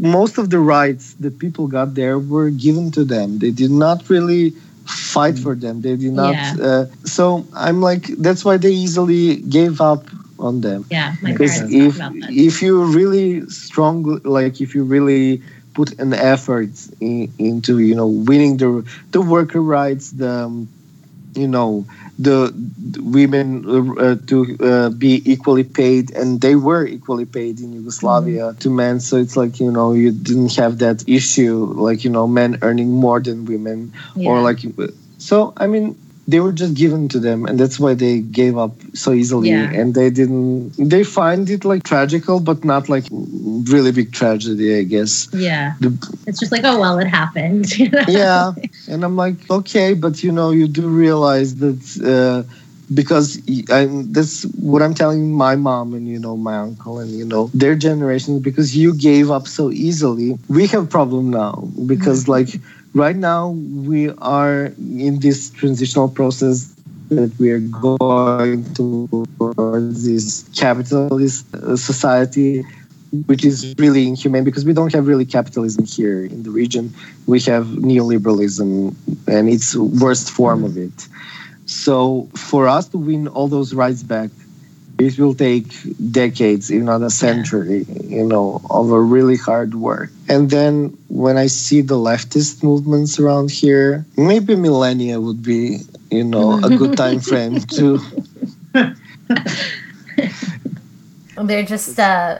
most 0.00 0.38
of 0.38 0.48
the 0.50 0.58
rights 0.58 1.14
that 1.20 1.38
people 1.38 1.66
got 1.68 1.94
there 1.94 2.18
were 2.18 2.50
given 2.50 2.90
to 2.92 3.04
them. 3.04 3.38
They 3.38 3.50
did 3.50 3.70
not 3.70 4.08
really 4.08 4.54
fight 4.88 5.38
for 5.38 5.54
them. 5.54 5.80
They 5.82 5.96
did 5.96 6.12
not. 6.12 6.34
Yeah. 6.34 6.54
Uh, 6.60 6.84
so 7.04 7.46
I'm 7.54 7.80
like, 7.80 8.06
that's 8.18 8.44
why 8.44 8.56
they 8.56 8.70
easily 8.72 9.36
gave 9.36 9.80
up 9.80 10.06
on 10.38 10.60
them 10.60 10.84
Yeah, 10.90 11.14
my 11.22 11.32
because 11.32 11.60
if 11.62 11.94
talk 11.96 11.96
about 11.96 12.20
that. 12.20 12.30
if 12.30 12.62
you 12.62 12.84
really 12.84 13.46
strong 13.48 14.20
like 14.24 14.60
if 14.60 14.74
you 14.74 14.84
really 14.84 15.42
put 15.74 15.98
an 15.98 16.12
effort 16.14 16.70
in, 17.00 17.32
into 17.38 17.78
you 17.78 17.94
know 17.94 18.06
winning 18.06 18.56
the 18.56 18.84
the 19.12 19.20
worker 19.20 19.60
rights 19.60 20.10
the 20.12 20.30
um, 20.30 20.68
you 21.38 21.48
know 21.48 21.86
the, 22.18 22.52
the 22.54 23.02
women 23.02 23.64
uh, 23.98 24.16
to 24.26 24.56
uh, 24.60 24.90
be 24.90 25.22
equally 25.30 25.64
paid 25.64 26.10
and 26.12 26.40
they 26.40 26.56
were 26.56 26.86
equally 26.86 27.24
paid 27.26 27.60
in 27.60 27.72
Yugoslavia 27.72 28.52
Mm-hmm. 28.52 28.58
to 28.58 28.70
men 28.70 29.00
so 29.00 29.16
it's 29.16 29.36
like 29.36 29.60
you 29.60 29.70
know 29.70 29.92
you 29.92 30.12
didn't 30.12 30.54
have 30.56 30.78
that 30.78 31.04
issue 31.08 31.64
like 31.74 32.04
you 32.04 32.10
know 32.10 32.26
men 32.26 32.58
earning 32.62 32.90
more 32.92 33.20
than 33.20 33.44
women 33.44 33.92
or 34.24 34.40
like 34.42 34.60
so 35.18 35.52
i 35.56 35.66
mean 35.66 35.96
they 36.28 36.40
were 36.40 36.52
just 36.52 36.74
given 36.74 37.08
to 37.08 37.18
them 37.18 37.46
and 37.46 37.58
that's 37.58 37.80
why 37.80 37.94
they 37.94 38.20
gave 38.20 38.56
up 38.58 38.72
so 38.94 39.12
easily. 39.12 39.48
Yeah. 39.48 39.70
and 39.80 39.94
they 39.94 40.10
didn't 40.10 40.72
they 40.76 41.02
find 41.02 41.48
it 41.48 41.64
like 41.64 41.82
tragical 41.82 42.38
but 42.38 42.64
not 42.64 42.88
like 42.88 43.06
really 43.74 43.92
big 43.92 44.12
tragedy 44.12 44.78
i 44.78 44.82
guess. 44.82 45.28
Yeah, 45.32 45.74
The- 45.80 45.96
it's 46.26 46.38
just 46.38 46.52
like, 46.52 46.64
oh 46.64 46.78
well, 46.78 46.98
it 46.98 47.06
happened. 47.20 47.66
yeah. 48.08 48.52
And 48.92 49.04
i'm 49.04 49.16
like 49.16 49.36
okay 49.50 49.94
but 49.94 50.22
you 50.22 50.30
know 50.30 50.50
you 50.50 50.66
do 50.68 50.86
realize 51.06 51.56
that 51.56 51.80
uh, 52.14 52.40
because 52.94 53.36
and 53.68 54.14
that's 54.14 54.44
what 54.68 54.80
i'm 54.82 54.94
telling 54.94 55.32
my 55.32 55.54
mom 55.56 55.92
and 55.94 56.08
you 56.08 56.18
know 56.18 56.36
my 56.36 56.56
uncle 56.56 56.98
and 56.98 57.10
you 57.10 57.24
know 57.32 57.50
their 57.52 57.74
generation 57.74 58.40
because 58.40 58.76
you 58.76 58.94
gave 58.94 59.30
up 59.30 59.46
so 59.46 59.70
easily. 59.70 60.38
We 60.48 60.66
have 60.68 60.88
problem 60.98 61.30
now 61.30 61.52
because 61.86 62.28
like 62.28 62.50
right 62.94 63.16
now 63.16 63.50
we 63.50 64.10
are 64.18 64.72
in 64.78 65.20
this 65.20 65.50
transitional 65.50 66.08
process 66.08 66.74
that 67.10 67.32
we 67.38 67.50
are 67.50 67.60
going 67.60 68.64
towards 68.74 70.04
this 70.04 70.48
capitalist 70.54 71.54
uh, 71.54 71.76
society 71.76 72.64
which 73.26 73.44
is 73.44 73.74
really 73.78 74.06
inhumane 74.06 74.44
because 74.44 74.64
we 74.64 74.72
don't 74.72 74.92
have 74.92 75.06
really 75.06 75.24
capitalism 75.24 75.84
here 75.86 76.24
in 76.24 76.42
the 76.42 76.50
region. 76.50 76.92
We 77.26 77.40
have 77.40 77.66
neoliberalism 77.66 78.94
and 79.26 79.48
its 79.48 79.74
worst 79.74 80.30
form 80.30 80.64
of 80.64 80.76
it. 80.76 81.08
So 81.64 82.28
for 82.34 82.68
us 82.68 82.88
to 82.88 82.98
win 82.98 83.28
all 83.28 83.48
those 83.48 83.74
rights 83.74 84.02
back, 84.02 84.30
it 84.98 85.18
will 85.18 85.34
take 85.34 85.66
decades, 86.10 86.70
if 86.70 86.82
not 86.82 87.02
a 87.02 87.10
century, 87.10 87.86
you 88.04 88.24
know, 88.24 88.60
of 88.70 88.90
a 88.90 89.00
really 89.00 89.36
hard 89.36 89.74
work. 89.74 90.10
And 90.28 90.50
then 90.50 90.96
when 91.08 91.36
I 91.36 91.46
see 91.46 91.80
the 91.82 91.94
leftist 91.94 92.62
movements 92.62 93.18
around 93.18 93.50
here, 93.50 94.04
maybe 94.16 94.56
millennia 94.56 95.20
would 95.20 95.42
be, 95.42 95.78
you 96.10 96.24
know, 96.24 96.58
a 96.64 96.76
good 96.76 96.96
time 96.96 97.20
frame 97.20 97.60
to 97.60 98.00
They're 101.40 101.62
just. 101.64 101.98
Uh, 101.98 102.38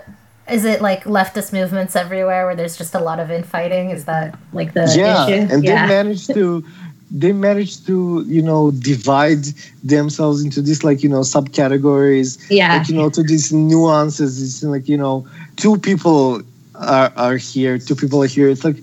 is 0.50 0.64
it 0.64 0.80
like 0.80 1.04
leftist 1.04 1.52
movements 1.52 1.94
everywhere 1.94 2.46
where 2.46 2.56
there's 2.56 2.76
just 2.76 2.94
a 2.94 3.00
lot 3.00 3.20
of 3.20 3.30
infighting? 3.30 3.90
Is 3.90 4.06
that 4.06 4.36
like 4.52 4.72
the 4.72 4.92
yeah 4.96 5.28
issue? 5.28 5.52
and 5.54 5.62
Yeah. 5.62 5.86
they 5.86 5.92
managed 5.92 6.32
to 6.34 6.64
they 7.10 7.32
managed 7.32 7.86
to 7.86 8.24
you 8.26 8.42
know 8.42 8.70
divide 8.70 9.44
themselves 9.82 10.42
into 10.42 10.60
these 10.60 10.84
like 10.84 11.02
you 11.02 11.08
know 11.08 11.20
subcategories 11.20 12.38
Yeah. 12.50 12.76
like 12.76 12.88
you 12.88 12.94
know 12.96 13.08
to 13.10 13.22
these 13.22 13.52
nuances 13.52 14.42
it's 14.42 14.62
like 14.62 14.88
you 14.88 14.96
know 14.96 15.26
two 15.56 15.78
people 15.78 16.42
are, 16.74 17.12
are 17.16 17.36
here 17.36 17.78
two 17.78 17.94
people 17.94 18.22
are 18.22 18.26
here 18.26 18.48
it's 18.48 18.64
like 18.64 18.76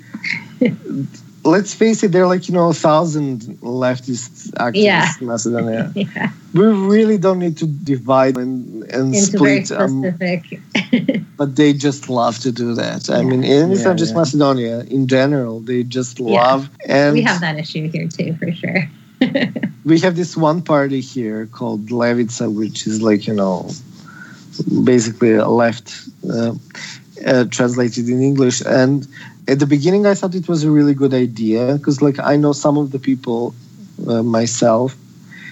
let's 1.45 1.73
face 1.73 2.03
it 2.03 2.11
there 2.11 2.23
are 2.23 2.27
like 2.27 2.47
you 2.49 2.53
know 2.55 2.69
a 2.69 2.73
thousand 2.73 3.41
leftist 3.61 4.51
actors 4.59 4.83
Yeah. 4.83 5.07
in 5.21 5.27
macedonia 5.27 5.91
yeah. 5.95 6.31
we 6.53 6.65
really 6.65 7.17
don't 7.17 7.39
need 7.39 7.57
to 7.57 7.67
divide 7.67 8.37
and, 8.37 8.83
and 8.85 9.13
Into 9.15 9.37
very 9.37 9.63
split 9.65 9.79
um, 9.79 10.01
but 11.37 11.55
they 11.55 11.73
just 11.73 12.09
love 12.09 12.39
to 12.39 12.51
do 12.51 12.73
that 12.75 13.09
i 13.09 13.21
mean 13.23 13.43
and 13.43 13.71
it's 13.71 13.81
Yeah, 13.81 13.89
not 13.89 13.97
just 13.97 14.13
yeah. 14.13 14.19
macedonia 14.21 14.79
in 14.89 15.07
general 15.07 15.59
they 15.59 15.83
just 15.83 16.19
Yeah. 16.19 16.41
love 16.41 16.69
and 16.87 17.13
we 17.13 17.21
have 17.21 17.41
that 17.41 17.57
issue 17.57 17.89
here 17.91 18.07
too, 18.07 18.35
for 18.37 18.51
sure. 18.51 18.89
we 19.85 19.99
have 19.99 20.15
this 20.15 20.35
one 20.35 20.61
party 20.61 20.99
here 20.99 21.45
called 21.47 21.87
Levica, 21.87 22.53
which 22.53 22.85
is 22.87 23.01
like 23.01 23.27
you 23.27 23.33
know, 23.33 23.69
basically 24.83 25.33
a 25.33 25.47
left 25.47 25.93
uh, 26.29 26.53
uh, 27.25 27.45
translated 27.45 28.07
in 28.09 28.21
English. 28.21 28.61
And 28.65 29.07
at 29.47 29.59
the 29.59 29.65
beginning, 29.65 30.05
I 30.05 30.13
thought 30.15 30.35
it 30.35 30.47
was 30.47 30.63
a 30.63 30.71
really 30.71 30.93
good 30.93 31.13
idea 31.13 31.75
because 31.75 32.01
like 32.01 32.19
I 32.19 32.35
know 32.35 32.53
some 32.53 32.77
of 32.77 32.91
the 32.91 32.99
people 32.99 33.53
uh, 34.07 34.23
myself. 34.23 34.95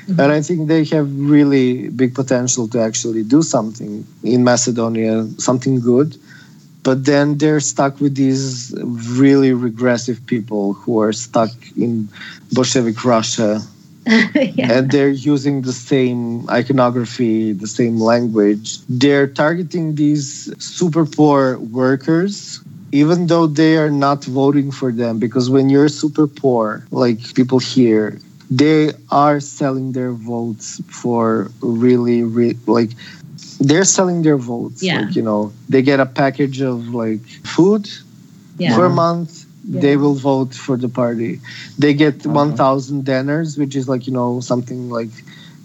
Mhm. 0.08 0.20
And 0.20 0.32
I 0.34 0.42
think 0.42 0.68
they 0.68 0.84
have 0.86 1.08
really 1.18 1.88
big 1.90 2.14
potential 2.14 2.68
to 2.70 2.80
actually 2.82 3.24
do 3.24 3.42
something 3.42 4.06
in 4.24 4.44
Macedonia, 4.44 5.26
something 5.38 5.80
good. 5.80 6.18
But 6.84 7.06
then 7.06 7.38
they're 7.38 7.62
stuck 7.62 8.02
with 8.02 8.16
these 8.16 8.76
really 8.84 9.54
regressive 9.54 10.20
people 10.26 10.74
who 10.74 11.00
are 11.00 11.14
stuck 11.14 11.52
in 11.78 12.10
Bolshevik 12.52 13.06
Russia 13.06 13.62
yeah. 14.36 14.74
and 14.74 14.92
they're 14.92 15.10
using 15.10 15.62
the 15.62 15.72
same 15.72 16.50
iconography, 16.50 17.54
the 17.54 17.68
same 17.68 18.00
language. 18.00 18.80
They're 18.90 19.28
targeting 19.28 19.96
these 19.96 20.52
super 20.62 21.06
poor 21.06 21.58
workers, 21.60 22.60
even 22.94 23.28
though 23.28 23.48
they 23.48 23.76
are 23.78 23.90
not 23.90 24.24
voting 24.24 24.72
for 24.72 24.92
them. 24.92 25.18
Because 25.20 25.50
when 25.50 25.70
you're 25.70 25.90
super 25.90 26.28
poor, 26.28 26.86
like 26.92 27.20
people 27.34 27.60
here, 27.60 28.20
they 28.52 28.92
are 29.10 29.40
selling 29.42 29.94
their 29.94 30.12
votes 30.14 30.80
for 30.90 31.50
really, 31.62 32.24
re- 32.24 32.58
like, 32.68 32.92
they're 33.60 33.84
selling 33.98 34.22
their 34.22 34.38
votes. 34.38 34.84
Yeah. 34.84 35.02
Like, 35.02 35.16
you 35.16 35.24
know, 35.24 35.52
they 35.70 35.82
get 35.82 36.00
a 36.00 36.06
package 36.06 36.62
of 36.62 36.90
like 36.94 37.22
food 37.56 37.90
yeah. 38.58 38.76
for 38.76 38.86
a 38.86 38.90
month 38.90 39.46
they 39.66 39.96
will 39.96 40.14
vote 40.16 40.54
for 40.54 40.76
the 40.76 40.90
party 40.90 41.40
they 41.80 41.94
get 41.94 42.16
Uh-huh. 42.26 42.52
1000 42.52 43.06
denars 43.06 43.58
which 43.58 43.76
is 43.80 43.88
like 43.88 44.08
you 44.08 44.12
know 44.14 44.42
something 44.42 44.90
like 44.90 45.08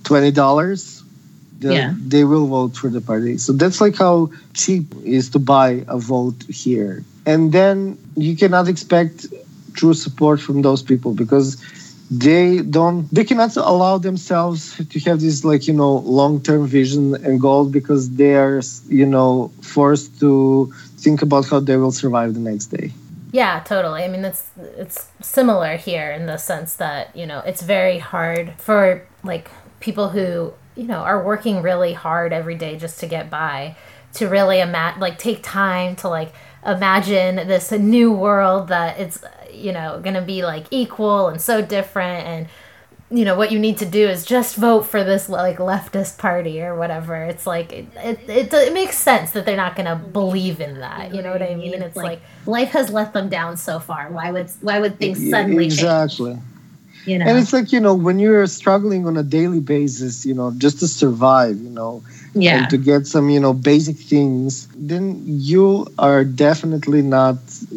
$20 0.05 1.02
the, 1.60 1.74
Yeah. 1.74 1.94
they 2.06 2.22
will 2.24 2.46
vote 2.46 2.76
for 2.76 2.88
the 2.88 3.00
party 3.00 3.38
so 3.38 3.52
that's 3.52 3.80
like 3.80 3.96
how 3.96 4.30
cheap 4.55 4.86
is 5.05 5.30
to 5.30 5.40
buy 5.40 5.84
a 5.88 5.98
vote 5.98 6.44
here 6.48 7.02
and 7.28 7.52
then 7.52 7.98
you 8.16 8.34
cannot 8.36 8.66
expect 8.68 9.26
true 9.74 9.94
support 9.94 10.40
from 10.40 10.62
those 10.62 10.82
people 10.82 11.12
because 11.12 11.48
they 12.10 12.62
don't 12.76 13.00
they 13.14 13.24
cannot 13.30 13.55
allow 13.56 13.98
themselves 13.98 14.60
to 14.92 14.96
have 15.00 15.20
this 15.20 15.44
like 15.44 15.68
you 15.68 15.74
know 15.74 15.94
long-term 16.20 16.66
vision 16.66 17.02
and 17.26 17.38
goal 17.38 17.64
because 17.78 18.02
they 18.20 18.34
are 18.34 18.62
you 19.00 19.05
know 19.14 19.52
forced 19.60 20.18
to 20.18 20.72
think 21.05 21.20
about 21.20 21.44
how 21.50 21.60
they 21.60 21.76
will 21.76 21.96
survive 22.02 22.30
the 22.38 22.44
next 22.50 22.66
day 22.78 22.88
Yeah, 23.30 23.60
totally. 23.60 24.00
I 24.05 24.09
mean, 24.09 24.24
it's 24.24 24.44
it's 24.82 24.98
similar 25.20 25.76
here 25.88 26.10
in 26.18 26.24
the 26.32 26.38
sense 26.38 26.70
that 26.76 27.14
you 27.14 27.26
know 27.30 27.40
it's 27.50 27.62
very 27.76 27.98
hard 28.12 28.55
for 28.56 29.06
like 29.22 29.50
people 29.86 30.09
who 30.16 30.26
you 30.80 30.86
know 30.90 31.02
are 31.10 31.20
working 31.22 31.56
really 31.60 31.92
hard 31.92 32.32
every 32.32 32.56
day 32.64 32.78
just 32.84 32.96
to 33.00 33.06
get 33.06 33.28
by 33.28 33.76
to 34.14 34.28
really 34.28 34.60
imagine 34.60 35.00
like 35.00 35.18
take 35.18 35.40
time 35.42 35.94
to 35.96 36.09
like 36.09 36.32
imagine 36.66 37.36
this 37.48 37.70
new 37.72 38.12
world 38.12 38.68
that 38.68 38.98
it's 38.98 39.22
you 39.52 39.72
know 39.72 40.01
going 40.01 40.14
to 40.14 40.22
be 40.22 40.43
like 40.44 40.66
equal 40.70 41.28
and 41.28 41.40
so 41.40 41.62
different 41.62 42.26
and 42.26 42.48
you 43.10 43.24
know 43.24 43.36
what 43.36 43.51
you 43.51 43.59
need 43.59 43.78
to 43.78 43.86
do 43.86 44.06
is 44.06 44.24
just 44.24 44.56
vote 44.56 44.82
for 44.82 45.02
this 45.02 45.28
like 45.28 45.56
leftist 45.59 46.18
party 46.18 46.60
or 46.60 46.76
whatever 46.76 47.16
it's 47.24 47.47
like 47.47 47.72
it 47.72 47.86
it, 47.97 48.28
it, 48.28 48.52
it 48.52 48.72
makes 48.74 48.98
sense 48.98 49.30
that 49.30 49.47
they're 49.47 49.56
not 49.56 49.74
going 49.74 49.86
to 49.86 49.97
believe 49.97 50.60
in 50.60 50.78
that 50.80 51.14
you 51.14 51.22
know 51.22 51.32
what 51.32 51.40
i 51.40 51.55
mean 51.55 51.72
it's 51.74 51.97
like 51.97 52.20
life 52.48 52.70
has 52.70 52.90
let 52.90 53.12
them 53.12 53.28
down 53.28 53.56
so 53.56 53.78
far. 53.78 54.10
Why 54.10 54.32
would 54.32 54.51
why 54.60 54.80
would 54.80 54.98
things 54.98 55.30
suddenly 55.30 55.66
exactly 55.66 56.32
change? 56.32 56.43
You 57.06 57.18
know. 57.18 57.26
and 57.26 57.39
it's 57.39 57.52
like 57.52 57.72
you 57.72 57.80
know 57.80 57.94
when 57.94 58.18
you're 58.18 58.47
struggling 58.47 59.06
on 59.06 59.16
a 59.16 59.22
daily 59.22 59.60
basis 59.60 60.26
you 60.26 60.35
know 60.35 60.52
just 60.59 60.80
to 60.80 60.89
survive 60.89 61.56
you 61.56 61.70
know 61.70 62.02
yeah. 62.40 62.59
and 62.59 62.70
to 62.70 62.77
get 62.78 63.06
some 63.06 63.28
you 63.31 63.40
know 63.40 63.52
basic 63.52 63.97
things 63.97 64.69
then 64.77 65.20
you 65.24 65.86
are 65.98 66.24
definitely 66.24 67.02
not 67.02 67.36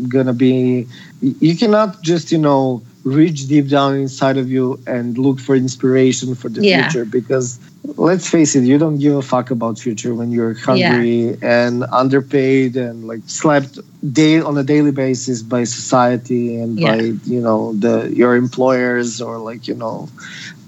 gonna 0.10 0.34
be 0.34 0.88
you 1.22 1.56
cannot 1.56 2.02
just 2.02 2.32
you 2.32 2.38
know 2.38 2.82
reach 3.04 3.48
deep 3.48 3.68
down 3.68 3.96
inside 3.96 4.38
of 4.38 4.50
you 4.50 4.80
and 4.88 5.18
look 5.18 5.40
for 5.40 5.56
inspiration 5.56 6.36
for 6.36 6.50
the 6.50 6.62
Yeah. 6.62 6.82
future 6.82 7.06
because 7.06 7.60
let's 7.98 8.28
face 8.30 8.56
it 8.56 8.64
you 8.64 8.78
don't 8.78 8.98
give 9.00 9.16
a 9.16 9.22
fuck 9.22 9.50
about 9.52 9.80
future 9.80 10.14
when 10.14 10.32
you're 10.32 10.54
hungry 10.54 11.36
and 11.42 11.84
underpaid 11.92 12.76
and 12.76 13.08
like 13.08 13.22
slapped 13.26 13.80
day 14.14 14.40
on 14.40 14.58
a 14.58 14.64
daily 14.64 14.92
basis 14.92 15.42
by 15.42 15.64
society 15.64 16.58
and 16.60 16.80
Yeah. 16.80 16.92
by 16.92 16.98
you 17.26 17.42
know 17.42 17.74
the 17.74 18.12
your 18.14 18.36
employers 18.36 19.22
or 19.22 19.38
like 19.40 19.68
you 19.68 19.76
know 19.76 20.10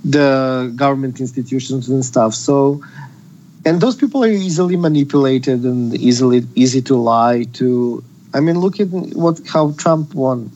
the 0.03 0.71
government 0.75 1.19
institutions 1.19 1.89
and 1.89 2.03
stuff 2.03 2.33
so 2.33 2.81
and 3.65 3.79
those 3.81 3.95
people 3.95 4.23
are 4.23 4.27
easily 4.47 4.75
manipulated 4.75 5.63
and 5.63 5.95
easily 5.95 6.45
easy 6.55 6.81
to 6.81 6.95
lie 6.95 7.43
to 7.53 8.03
i 8.33 8.39
mean 8.39 8.59
look 8.59 8.79
at 8.79 8.87
what 9.23 9.39
how 9.53 9.71
trump 9.83 10.13
won 10.13 10.49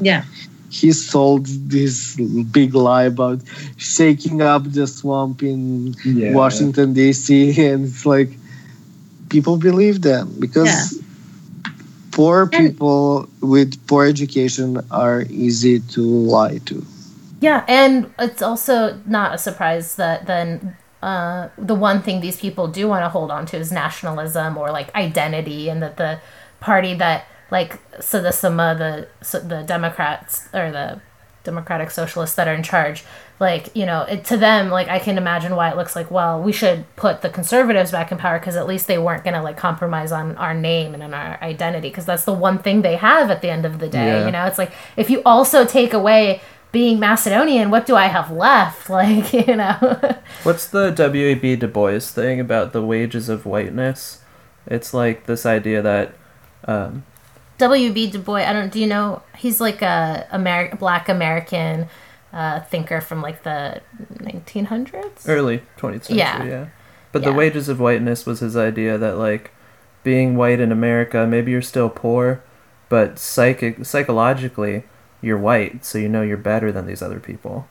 Yeah. 0.00 0.22
he 0.70 0.92
sold 0.92 1.44
this 1.74 2.16
big 2.52 2.74
lie 2.74 3.04
about 3.14 3.40
shaking 3.76 4.40
up 4.42 4.62
the 4.72 4.86
swamp 4.86 5.42
in 5.42 5.94
Yeah. 6.04 6.32
Washington 6.34 6.94
D.C. 6.94 7.28
and 7.70 7.84
it's 7.88 8.06
like 8.06 8.30
people 9.28 9.56
believe 9.68 10.00
them 10.02 10.32
because 10.38 10.98
poor 12.10 12.48
And- 12.52 12.52
people 12.52 13.28
with 13.40 13.70
poor 13.86 14.04
education 14.06 14.80
are 14.90 15.24
easy 15.28 15.80
to 15.94 16.00
lie 16.00 16.58
to. 16.66 16.76
Yeah, 17.40 17.64
and 17.66 18.06
it's 18.18 18.40
also 18.42 18.96
not 19.06 19.34
a 19.34 19.38
surprise 19.38 19.96
that 19.96 20.26
then 20.26 20.76
uh, 21.02 21.48
the 21.58 21.74
one 21.74 22.00
thing 22.00 22.20
these 22.20 22.38
people 22.38 22.68
do 22.68 22.86
want 22.88 23.04
to 23.04 23.08
hold 23.08 23.30
on 23.30 23.44
to 23.46 23.56
is 23.56 23.72
nationalism 23.72 24.56
or 24.56 24.70
like 24.70 24.94
identity, 24.94 25.68
and 25.68 25.82
that 25.82 25.96
the 25.96 26.20
party 26.60 26.94
that 26.94 27.26
like 27.50 27.80
Sadisima, 27.98 28.78
the 28.78 29.08
so 29.24 29.40
the 29.40 29.62
Democrats 29.62 30.48
or 30.54 30.70
the 30.70 31.00
Democratic 31.44 31.90
Socialists 31.90 32.36
that 32.36 32.46
are 32.46 32.54
in 32.54 32.62
charge, 32.62 33.04
like 33.40 33.74
you 33.74 33.84
know, 33.84 34.02
it, 34.02 34.24
to 34.26 34.36
them, 34.36 34.70
like 34.70 34.86
I 34.86 35.00
can 35.00 35.18
imagine 35.18 35.56
why 35.56 35.70
it 35.70 35.76
looks 35.76 35.96
like 35.96 36.08
well, 36.10 36.40
we 36.40 36.52
should 36.52 36.84
put 36.94 37.20
the 37.20 37.28
conservatives 37.28 37.90
back 37.90 38.12
in 38.12 38.18
power 38.18 38.38
because 38.38 38.54
at 38.54 38.68
least 38.68 38.86
they 38.86 38.98
weren't 38.98 39.24
gonna 39.24 39.42
like 39.42 39.56
compromise 39.56 40.12
on 40.12 40.36
our 40.36 40.54
name 40.54 40.94
and 40.94 41.02
on 41.02 41.12
our 41.12 41.36
identity 41.42 41.88
because 41.88 42.06
that's 42.06 42.24
the 42.24 42.32
one 42.32 42.58
thing 42.58 42.82
they 42.82 42.94
have 42.96 43.28
at 43.28 43.42
the 43.42 43.50
end 43.50 43.66
of 43.66 43.80
the 43.80 43.88
day. 43.88 44.20
Yeah. 44.20 44.26
You 44.26 44.30
know, 44.30 44.46
it's 44.46 44.58
like 44.58 44.72
if 44.96 45.10
you 45.10 45.20
also 45.26 45.64
take 45.64 45.92
away 45.92 46.40
being 46.72 46.98
Macedonian, 46.98 47.70
what 47.70 47.86
do 47.86 47.94
I 47.96 48.06
have 48.06 48.30
left? 48.30 48.88
Like, 48.90 49.32
you 49.32 49.56
know. 49.56 50.16
What's 50.42 50.66
the 50.66 50.90
W.E.B. 50.90 51.56
Du 51.56 51.68
Bois 51.68 52.00
thing 52.00 52.40
about 52.40 52.72
the 52.72 52.82
wages 52.82 53.28
of 53.28 53.44
whiteness? 53.46 54.20
It's 54.66 54.92
like 54.94 55.26
this 55.26 55.44
idea 55.46 55.82
that 55.82 56.14
um, 56.66 57.04
W.B. 57.58 58.10
Du 58.10 58.18
Bois, 58.18 58.38
I 58.48 58.52
don't 58.52 58.72
do 58.72 58.80
you 58.80 58.86
know 58.86 59.22
he's 59.36 59.60
like 59.60 59.82
a 59.82 60.26
Ameri- 60.32 60.78
black 60.78 61.08
American 61.08 61.88
uh, 62.32 62.60
thinker 62.60 63.00
from 63.00 63.20
like 63.22 63.42
the 63.44 63.80
1900s? 64.14 65.28
early 65.28 65.62
20th 65.78 66.04
century, 66.04 66.16
Yeah. 66.18 66.44
yeah. 66.44 66.66
But 67.12 67.24
the 67.24 67.32
wages 67.32 67.68
of 67.68 67.78
whiteness 67.78 68.24
was 68.24 68.40
his 68.40 68.56
idea 68.56 68.96
that 68.96 69.18
like 69.18 69.50
being 70.02 70.34
white 70.36 70.60
in 70.60 70.72
America, 70.72 71.26
maybe 71.26 71.50
you're 71.52 71.60
still 71.60 71.90
poor, 71.90 72.42
but 72.88 73.18
psychic 73.18 73.84
psychologically 73.84 74.84
you're 75.22 75.38
white, 75.38 75.84
so 75.84 75.98
you 75.98 76.08
know 76.08 76.22
you're 76.22 76.36
better 76.36 76.70
than 76.70 76.86
these 76.86 77.00
other 77.00 77.20
people. 77.20 77.68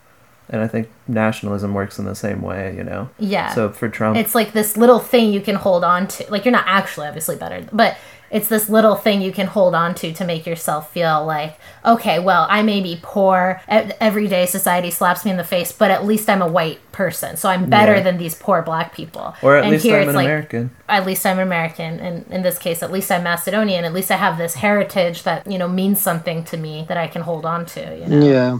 And 0.49 0.61
I 0.61 0.67
think 0.67 0.89
nationalism 1.07 1.73
works 1.73 1.99
in 1.99 2.05
the 2.05 2.15
same 2.15 2.41
way, 2.41 2.75
you 2.75 2.83
know. 2.83 3.09
Yeah. 3.19 3.53
So 3.53 3.69
for 3.69 3.87
Trump, 3.87 4.17
it's 4.17 4.35
like 4.35 4.53
this 4.53 4.75
little 4.75 4.99
thing 4.99 5.31
you 5.31 5.41
can 5.41 5.55
hold 5.55 5.83
on 5.83 6.07
to. 6.09 6.25
Like 6.29 6.43
you're 6.43 6.51
not 6.51 6.65
actually 6.67 7.07
obviously 7.07 7.35
better, 7.35 7.65
but 7.71 7.97
it's 8.31 8.47
this 8.47 8.69
little 8.69 8.95
thing 8.95 9.21
you 9.21 9.31
can 9.33 9.47
hold 9.47 9.75
on 9.75 9.93
to 9.95 10.13
to 10.13 10.23
make 10.25 10.45
yourself 10.45 10.91
feel 10.93 11.25
like, 11.25 11.59
okay, 11.85 12.17
well, 12.19 12.47
I 12.49 12.61
may 12.63 12.79
be 12.81 12.97
poor. 13.01 13.61
E- 13.71 13.91
Every 13.99 14.27
day 14.27 14.45
society 14.45 14.89
slaps 14.89 15.25
me 15.25 15.31
in 15.31 15.37
the 15.37 15.43
face, 15.43 15.71
but 15.73 15.91
at 15.91 16.05
least 16.05 16.29
I'm 16.29 16.41
a 16.41 16.47
white 16.47 16.79
person. 16.93 17.35
So 17.35 17.49
I'm 17.49 17.69
better 17.69 17.95
Yeah. 17.97 18.03
than 18.03 18.17
these 18.17 18.33
poor 18.35 18.61
black 18.61 18.93
people. 18.95 19.35
or 19.41 19.57
at 19.57 19.63
and 19.63 19.71
least 19.73 19.83
here 19.83 19.97
I'm 19.97 20.03
it's 20.03 20.09
an 20.09 20.15
like, 20.15 20.25
American. 20.25 20.71
at 20.87 21.05
least 21.05 21.25
I'm 21.25 21.39
American, 21.39 21.99
and 21.99 22.25
in 22.31 22.41
this 22.41 22.57
case, 22.57 22.81
at 22.81 22.91
least 22.91 23.11
I'm 23.11 23.23
Macedonian. 23.23 23.83
At 23.85 23.93
least 23.93 24.09
I 24.11 24.15
have 24.17 24.37
this 24.37 24.53
heritage 24.55 25.23
that 25.23 25.45
you 25.51 25.57
know 25.57 25.67
means 25.67 25.99
something 26.01 26.43
to 26.45 26.57
me 26.57 26.85
that 26.87 26.97
I 26.97 27.07
can 27.07 27.21
hold 27.23 27.45
on 27.45 27.65
to. 27.75 27.81
You 27.99 28.05
know? 28.07 28.25
Yeah. 28.25 28.59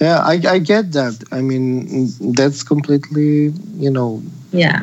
Yeah, 0.00 0.18
I, 0.18 0.32
I 0.54 0.58
get 0.58 0.90
that. 0.92 1.22
I 1.30 1.40
mean, 1.42 2.08
that's 2.34 2.64
completely, 2.64 3.52
you 3.76 3.90
know, 3.90 4.20
Yeah. 4.50 4.80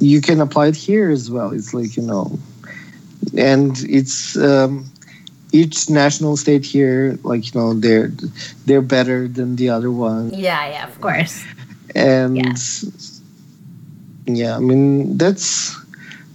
You 0.00 0.20
can 0.20 0.40
apply 0.40 0.68
it 0.68 0.76
here 0.76 1.10
as 1.10 1.30
well. 1.30 1.52
It's 1.52 1.72
like 1.72 1.96
you 1.96 2.02
know, 2.02 2.38
and 3.36 3.78
it's 3.88 4.36
um, 4.36 4.90
each 5.52 5.88
national 5.90 6.36
state 6.36 6.64
here, 6.64 7.18
like 7.22 7.54
you 7.54 7.60
know, 7.60 7.74
they're 7.74 8.10
they're 8.66 8.82
better 8.82 9.28
than 9.28 9.56
the 9.56 9.68
other 9.68 9.90
one, 9.92 10.30
Yeah, 10.34 10.66
yeah, 10.68 10.86
of 10.88 11.00
course. 11.00 11.44
and 11.94 12.36
Yeah. 12.36 12.90
yeah, 14.26 14.56
I 14.56 14.60
mean 14.60 15.16
that's 15.18 15.76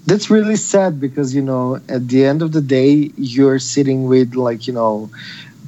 that's 0.05 0.29
really 0.29 0.55
sad 0.55 0.99
because 1.01 1.33
you 1.33 1.41
know 1.41 1.79
at 1.89 2.07
the 2.07 2.25
end 2.25 2.41
of 2.41 2.51
the 2.51 2.61
day 2.61 3.11
you're 3.17 3.59
sitting 3.59 4.05
with 4.05 4.35
like 4.35 4.67
you 4.67 4.73
know 4.73 5.09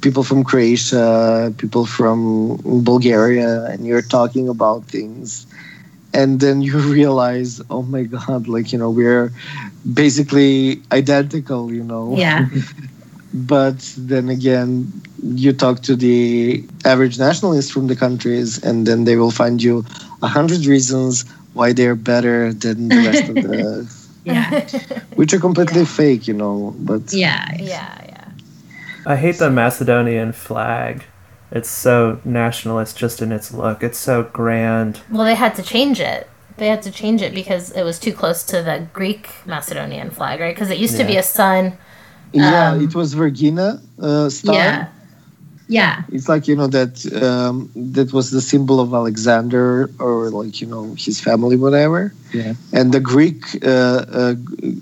people 0.00 0.22
from 0.22 0.44
Croatia, 0.44 1.52
people 1.58 1.84
from 1.84 2.56
Bulgaria, 2.84 3.64
and 3.64 3.84
you're 3.86 4.02
talking 4.02 4.48
about 4.48 4.84
things. 4.84 5.46
And 6.14 6.40
then 6.40 6.62
you 6.62 6.78
realize, 6.92 7.60
oh 7.70 7.82
my 7.82 8.04
God, 8.04 8.48
like, 8.48 8.72
you 8.72 8.78
know, 8.78 8.90
we're 8.90 9.32
basically 9.92 10.80
identical, 10.92 11.72
you 11.72 11.84
know. 11.84 12.16
Yeah. 12.16 12.48
But 13.34 13.78
then 13.98 14.30
again, 14.30 14.90
you 15.22 15.52
talk 15.52 15.82
to 15.82 15.94
the 15.94 16.64
average 16.86 17.18
nationalist 17.18 17.72
from 17.72 17.86
the 17.86 17.94
countries, 17.94 18.62
and 18.64 18.86
then 18.86 19.04
they 19.04 19.16
will 19.16 19.30
find 19.30 19.62
you 19.62 19.84
a 20.22 20.26
hundred 20.28 20.64
reasons 20.64 21.26
why 21.52 21.72
they're 21.74 21.94
better 21.94 22.52
than 22.54 22.88
the 22.88 22.96
rest 22.96 23.28
of 23.28 23.34
the, 23.34 23.86
Yeah. 24.24 24.66
which 25.14 25.32
are 25.34 25.38
completely 25.38 25.84
fake, 25.84 26.26
you 26.26 26.34
know. 26.34 26.74
But 26.78 27.12
Yeah. 27.12 27.44
Yeah, 27.58 27.92
yeah. 28.08 28.24
I 29.04 29.16
hate 29.16 29.36
the 29.38 29.50
Macedonian 29.50 30.32
flag. 30.32 31.04
It's 31.50 31.70
so 31.70 32.20
nationalist 32.24 32.96
just 32.96 33.22
in 33.22 33.32
its 33.32 33.52
look. 33.52 33.82
It's 33.82 33.98
so 33.98 34.24
grand. 34.24 35.00
Well, 35.10 35.24
they 35.24 35.34
had 35.34 35.54
to 35.54 35.62
change 35.62 36.00
it. 36.00 36.28
They 36.58 36.68
had 36.68 36.82
to 36.82 36.90
change 36.90 37.22
it 37.22 37.32
because 37.32 37.70
it 37.70 37.84
was 37.84 37.98
too 37.98 38.12
close 38.12 38.42
to 38.44 38.62
the 38.62 38.86
Greek 38.92 39.28
Macedonian 39.46 40.10
flag, 40.10 40.40
right? 40.40 40.54
Because 40.54 40.70
it 40.70 40.78
used 40.78 40.96
to 40.96 41.04
be 41.04 41.16
a 41.16 41.22
sun. 41.22 41.78
yeah, 42.32 42.72
Um, 42.72 42.84
it 42.84 42.94
was 42.94 43.14
Vergina 43.14 43.80
uh, 44.00 44.28
star. 44.28 44.54
Yeah. 44.54 44.88
Yeah. 45.68 46.02
It's 46.10 46.28
like 46.28 46.48
you 46.48 46.56
know 46.56 46.66
that 46.66 47.04
um, 47.22 47.70
that 47.76 48.12
was 48.12 48.30
the 48.30 48.40
symbol 48.40 48.80
of 48.80 48.94
Alexander 48.94 49.90
or 50.00 50.30
like 50.30 50.60
you 50.60 50.66
know 50.66 50.94
his 50.96 51.20
family, 51.20 51.56
whatever. 51.56 52.12
Yeah. 52.32 52.54
And 52.72 52.92
the 52.92 53.00
Greek 53.00 53.44
uh, 53.64 54.04
uh, 54.10 54.34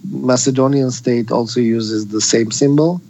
Macedonian 0.09 0.91
state 0.93 1.31
also 1.33 1.61
uses 1.61 2.09
the 2.09 2.21
same 2.21 2.53
symbol. 2.53 3.01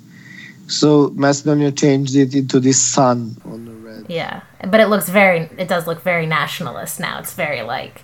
So 0.68 1.10
Macedonia 1.14 1.72
changed 1.72 2.16
it 2.16 2.34
into 2.34 2.60
this 2.60 2.80
sun 2.80 3.36
on 3.44 3.64
the 3.64 3.72
red. 3.72 4.06
Yeah, 4.08 4.42
but 4.68 4.80
it 4.80 4.88
looks 4.88 5.08
very. 5.08 5.48
It 5.58 5.68
does 5.68 5.86
look 5.86 6.02
very 6.02 6.26
nationalist 6.26 7.00
now. 7.00 7.18
It's 7.18 7.34
very 7.34 7.62
like. 7.62 8.02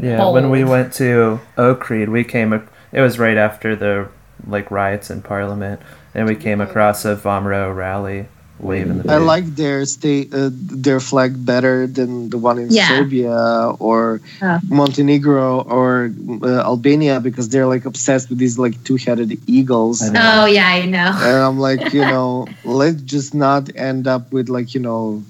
Yeah, 0.00 0.30
when 0.30 0.50
we 0.50 0.64
went 0.64 0.92
to 0.94 1.40
Ohrid, 1.56 2.08
we 2.08 2.24
came. 2.24 2.52
It 2.52 3.00
was 3.00 3.18
right 3.18 3.36
after 3.36 3.76
the 3.76 4.08
like 4.46 4.70
riots 4.70 5.10
in 5.10 5.22
Parliament, 5.22 5.80
and 6.14 6.26
we 6.26 6.34
came 6.34 6.60
across 6.60 7.04
a 7.04 7.16
VMRO 7.16 7.74
rally 7.74 8.28
waving 8.58 8.98
the. 8.98 9.04
I 9.12 9.16
flag. 9.18 9.22
like 9.22 9.46
their 9.56 9.84
state, 9.84 10.32
uh, 10.34 10.50
their 10.52 11.00
flag 11.00 11.44
better 11.44 11.86
than 11.86 12.30
the 12.30 12.38
one 12.38 12.58
in 12.58 12.70
Yeah. 12.70 12.88
Serbia 12.88 13.36
or 13.78 14.20
Oh. 14.42 14.58
Montenegro 14.68 15.60
or 15.62 16.10
uh, 16.42 16.60
Albania 16.64 17.20
because 17.20 17.48
they're 17.50 17.66
like 17.66 17.84
obsessed 17.84 18.28
with 18.30 18.38
these 18.38 18.58
like 18.58 18.82
two-headed 18.84 19.38
eagles. 19.46 20.02
Oh 20.02 20.46
yeah, 20.46 20.68
I 20.68 20.86
know. 20.86 21.10
and 21.14 21.36
I'm 21.46 21.58
like, 21.58 21.92
you 21.92 22.00
know, 22.00 22.46
let's 22.64 23.02
just 23.02 23.34
not 23.34 23.68
end 23.76 24.06
up 24.06 24.32
with 24.32 24.48
like, 24.48 24.74
you 24.74 24.80
know, 24.80 25.22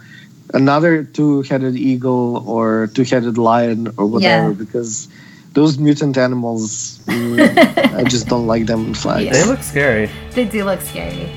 another 0.54 1.02
two-headed 1.04 1.74
eagle 1.76 2.44
or 2.46 2.86
two-headed 2.94 3.36
lion 3.38 3.88
or 3.98 4.06
whatever, 4.06 4.48
Yeah. 4.50 4.54
because 4.54 5.08
those 5.54 5.78
mutant 5.78 6.16
animals, 6.18 6.98
mm, 7.06 7.40
I 7.96 8.04
just 8.04 8.28
don't 8.28 8.46
like 8.46 8.66
them 8.66 8.86
in 8.88 8.94
flags. 8.94 9.32
They 9.36 9.44
look 9.44 9.62
scary. 9.62 10.10
They 10.32 10.44
do 10.44 10.64
look 10.64 10.80
scary. 10.82 11.28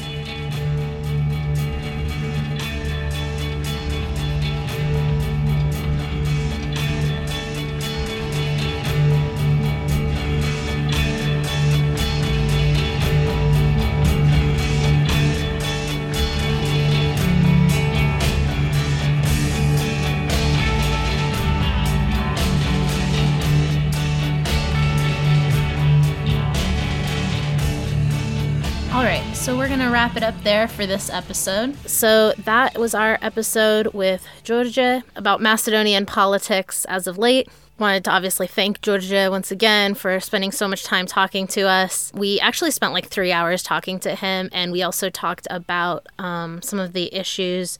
Wrap 30.00 30.16
it 30.16 30.24
up 30.24 30.44
there 30.44 30.70
for 30.70 30.86
this 30.86 31.10
episode. 31.10 31.76
So 31.86 32.32
that 32.46 32.78
was 32.78 32.96
our 32.96 33.20
episode 33.22 33.88
with 33.88 34.26
Djordje 34.46 35.04
about 35.18 35.42
Macedonian 35.42 36.06
politics 36.06 36.86
as 36.86 37.06
of 37.06 37.18
late. 37.18 37.50
Wanted 37.80 38.06
to 38.06 38.12
obviously 38.12 38.48
thank 38.48 38.80
Djordje 38.80 39.30
once 39.30 39.52
again 39.52 39.96
for 39.96 40.22
spending 40.22 40.54
so 40.54 40.70
much 40.70 40.86
time 40.86 41.06
talking 41.06 41.48
to 41.48 41.64
us. 41.64 42.14
We 42.16 42.40
actually 42.40 42.72
spent 42.72 42.94
like 42.94 43.08
three 43.08 43.34
hours 43.34 43.62
talking 43.62 44.00
to 44.00 44.16
him, 44.16 44.48
and 44.54 44.72
we 44.72 44.84
also 44.84 45.10
talked 45.10 45.48
about 45.50 46.08
um, 46.18 46.62
some 46.62 46.80
of 46.80 46.94
the 46.94 47.14
issues 47.14 47.78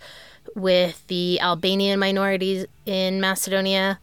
with 0.56 1.08
the 1.08 1.40
Albanian 1.40 2.02
minorities 2.02 2.66
in 2.86 3.22
Macedonia, 3.22 3.98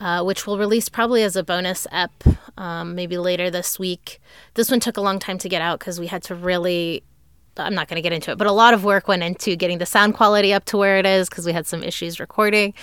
uh, 0.00 0.24
which 0.24 0.46
we'll 0.46 0.56
release 0.56 0.88
probably 0.88 1.22
as 1.22 1.36
a 1.36 1.42
bonus 1.42 1.86
ep 1.92 2.24
um, 2.56 2.94
maybe 2.94 3.18
later 3.18 3.50
this 3.50 3.78
week. 3.78 4.22
This 4.54 4.70
one 4.70 4.80
took 4.80 4.96
a 4.96 5.02
long 5.02 5.18
time 5.18 5.36
to 5.36 5.50
get 5.50 5.60
out 5.60 5.80
because 5.80 6.00
we 6.00 6.06
had 6.06 6.22
to 6.22 6.34
really. 6.34 7.02
I'm 7.58 7.74
not 7.74 7.88
going 7.88 7.96
to 7.96 8.02
get 8.02 8.12
into 8.12 8.30
it, 8.30 8.38
but 8.38 8.46
a 8.46 8.52
lot 8.52 8.74
of 8.74 8.84
work 8.84 9.08
went 9.08 9.22
into 9.22 9.56
getting 9.56 9.78
the 9.78 9.86
sound 9.86 10.14
quality 10.14 10.52
up 10.52 10.64
to 10.66 10.76
where 10.76 10.98
it 10.98 11.06
is 11.06 11.28
because 11.28 11.46
we 11.46 11.52
had 11.52 11.66
some 11.66 11.82
issues 11.82 12.20
recording. 12.20 12.74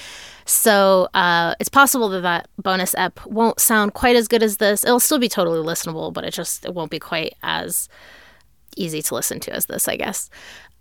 So 0.45 1.10
uh, 1.14 1.56
it's 1.60 1.69
possible 1.69 2.10
that 2.10 2.22
that 2.22 2.49
bonus 2.61 2.93
ep 2.97 3.26
won't 3.26 3.60
sound 3.60 3.93
quite 3.93 4.15
as 4.15 4.27
good 4.27 4.43
as 4.43 4.57
this. 4.57 4.84
It'll 4.84 4.99
still 4.99 5.19
be 5.19 5.30
totally 5.30 5.60
listenable, 5.60 6.14
but 6.14 6.23
it 6.23 6.34
just 6.34 6.65
it 6.65 6.73
won't 6.73 6.91
be 6.91 6.99
quite 6.99 7.34
as 7.41 7.89
easy 8.77 9.02
to 9.02 9.15
listen 9.15 9.39
to 9.41 9.53
as 9.53 9.65
this, 9.65 9.88
I 9.88 9.95
guess. 9.95 10.30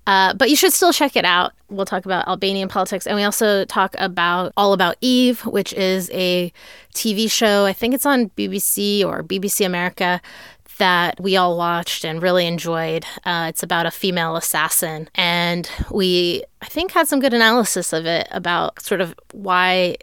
Uh, 0.07 0.35
but 0.35 0.51
you 0.51 0.57
should 0.57 0.73
still 0.73 0.93
check 0.93 1.17
it 1.17 1.25
out. 1.25 1.53
We'll 1.71 1.87
talk 1.87 2.05
about 2.05 2.29
Albanian 2.29 2.69
politics, 2.69 3.07
and 3.07 3.17
we 3.17 3.23
also 3.23 3.65
talk 3.65 3.95
about 3.99 4.53
All 4.57 4.75
About 4.75 4.97
Eve, 5.01 5.47
which 5.47 5.73
is 5.73 6.11
a 6.13 6.53
TV 6.95 7.31
show. 7.31 7.65
I 7.65 7.73
think 7.73 7.95
it's 7.95 8.05
on 8.05 8.29
BBC 8.31 9.03
or 9.03 9.23
BBC 9.23 9.65
America 9.65 10.21
that 10.79 11.21
we 11.21 11.37
all 11.37 11.57
watched 11.57 12.05
and 12.05 12.23
really 12.23 12.47
enjoyed. 12.47 13.05
Uh, 13.25 13.47
it's 13.49 13.63
about 13.63 13.87
a 13.87 13.91
female 13.91 14.37
assassin, 14.37 15.09
and 15.15 15.71
we, 15.91 16.45
I 16.63 16.67
think, 16.67 16.93
had 16.93 17.09
some 17.09 17.21
good 17.21 17.35
analysis 17.35 17.93
of 17.93 18.07
it 18.07 18.29
about 18.31 18.83
sort 18.83 19.01
of 19.01 19.15
why 19.33 19.97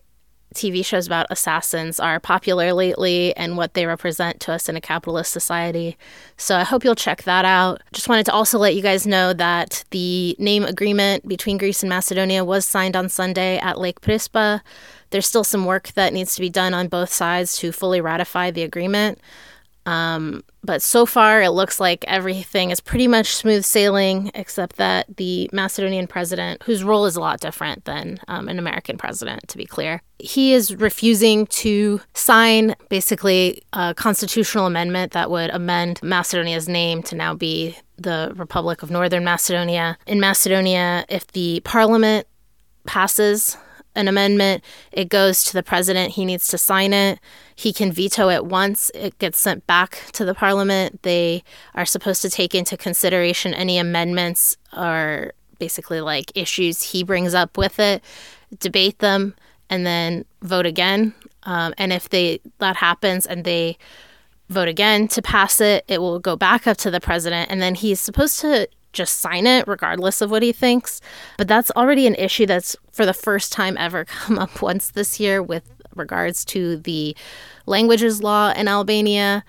TV 0.54 0.84
shows 0.86 1.08
about 1.08 1.28
assassins 1.30 2.00
are 2.00 2.20
popular 2.20 2.74
lately 2.74 3.36
and 3.38 3.56
what 3.56 3.74
they 3.74 3.86
represent 3.86 4.40
to 4.42 4.52
us 4.52 4.68
in 4.68 4.76
a 4.76 4.82
capitalist 4.82 5.32
society. 5.32 5.98
So 6.38 6.58
I 6.58 6.64
hope 6.64 6.84
you'll 6.84 6.96
check 6.96 7.24
that 7.24 7.46
out. 7.46 7.82
Just 7.94 8.10
wanted 8.10 8.26
to 8.26 8.34
also 8.34 8.58
let 8.58 8.76
you 8.76 8.82
guys 8.82 9.08
know 9.08 9.34
that 9.34 9.84
the 9.92 10.36
name 10.40 10.64
agreement 10.64 11.28
between 11.28 11.58
Greece 11.58 11.84
and 11.84 11.90
Macedonia 11.90 12.44
was 12.44 12.66
signed 12.66 12.96
on 12.96 13.08
Sunday 13.08 13.60
at 13.60 13.80
Lake 13.80 14.02
Prespa. 14.02 14.62
There's 15.12 15.28
still 15.28 15.44
some 15.44 15.66
work 15.66 15.94
that 15.94 16.14
needs 16.14 16.36
to 16.36 16.42
be 16.42 16.50
done 16.50 16.74
on 16.74 16.88
both 16.88 17.12
sides 17.12 17.58
to 17.58 17.72
fully 17.72 18.02
ratify 18.02 18.52
the 18.52 18.64
agreement. 18.64 19.20
Um, 19.86 20.44
but 20.64 20.82
so 20.82 21.06
far, 21.06 21.42
it 21.42 21.50
looks 21.50 21.80
like 21.80 22.06
everything 22.08 22.70
is 22.70 22.80
pretty 22.80 23.08
much 23.08 23.36
smooth 23.36 23.66
sailing, 23.66 24.30
except 24.36 24.76
that 24.76 25.18
the 25.18 25.50
Macedonian 25.52 26.06
president, 26.08 26.62
whose 26.64 26.84
role 26.84 27.06
is 27.06 27.16
a 27.16 27.20
lot 27.20 27.40
different 27.40 27.86
than 27.86 28.20
um, 28.28 28.48
an 28.48 28.60
American 28.60 28.98
president, 28.98 29.48
to 29.48 29.58
be 29.58 29.66
clear, 29.66 30.02
he 30.20 30.54
is 30.54 30.76
refusing 30.76 31.48
to 31.48 32.00
sign 32.14 32.76
basically 32.90 33.64
a 33.74 33.96
constitutional 33.96 34.68
amendment 34.68 35.14
that 35.14 35.32
would 35.32 35.50
amend 35.50 36.00
Macedonia's 36.04 36.70
name 36.70 37.02
to 37.04 37.16
now 37.16 37.34
be 37.34 37.76
the 37.98 38.32
Republic 38.36 38.84
of 38.84 38.92
Northern 38.92 39.24
Macedonia. 39.24 39.98
In 40.06 40.20
Macedonia, 40.20 41.06
if 41.10 41.26
the 41.28 41.62
parliament 41.64 42.28
passes 42.86 43.58
an 43.96 44.08
amendment, 44.08 44.64
it 44.92 45.10
goes 45.10 45.44
to 45.46 45.54
the 45.54 45.64
president. 45.64 46.14
He 46.14 46.26
needs 46.26 46.48
to 46.48 46.58
sign 46.58 46.94
it. 46.94 47.20
He 47.56 47.74
can 47.74 47.92
veto 47.92 48.30
it 48.30 48.46
once. 48.46 48.90
It 48.96 49.18
gets 49.20 49.40
sent 49.40 49.68
back 49.68 50.04
to 50.14 50.26
the 50.26 50.34
parliament. 50.34 51.04
They 51.04 51.44
are 51.76 51.86
supposed 51.86 52.22
to 52.22 52.30
take 52.30 52.56
into 52.56 52.78
consideration 52.78 53.54
any 53.54 53.78
amendments 53.78 54.58
or 54.76 55.34
basically 55.60 56.02
like 56.02 56.32
issues 56.36 56.82
he 56.82 57.04
brings 57.04 57.34
up 57.34 57.58
with 57.58 57.80
it, 57.80 58.04
debate 58.60 59.00
them, 59.00 59.36
and 59.70 59.86
then 59.86 60.26
vote 60.42 60.66
again. 60.66 61.14
Um, 61.44 61.74
and 61.78 61.94
if 61.94 62.10
they 62.10 62.40
that 62.60 62.78
happens 62.78 63.26
and 63.26 63.46
they 63.46 63.78
vote 64.50 64.68
again 64.68 65.08
to 65.10 65.22
pass 65.22 65.62
it, 65.62 65.86
it 65.88 66.02
will 66.02 66.20
go 66.20 66.36
back 66.36 66.68
up 66.68 66.78
to 66.78 66.92
the 66.92 67.00
president, 67.00 67.52
and 67.52 67.62
then 67.62 67.76
he's 67.76 68.00
supposed 68.00 68.40
to 68.42 68.68
just 68.94 69.20
sign 69.20 69.48
it 69.48 69.68
regardless 69.68 70.22
of 70.22 70.32
what 70.32 70.44
he 70.44 70.52
thinks. 70.52 71.02
But 71.38 71.48
that's 71.48 71.72
already 71.72 72.08
an 72.08 72.16
issue 72.16 72.46
that's 72.46 72.76
for 72.92 73.06
the 73.06 73.14
first 73.14 73.52
time 73.52 73.78
ever 73.78 74.06
come 74.06 74.40
up 74.40 74.62
once 74.62 74.92
this 74.92 75.20
year 75.20 75.42
with 75.42 75.64
regards 75.96 76.46
to 76.46 76.78
the 76.78 77.16
languages 77.66 78.24
law 78.24 78.52
in 78.52 78.68
Albania, 78.68 79.44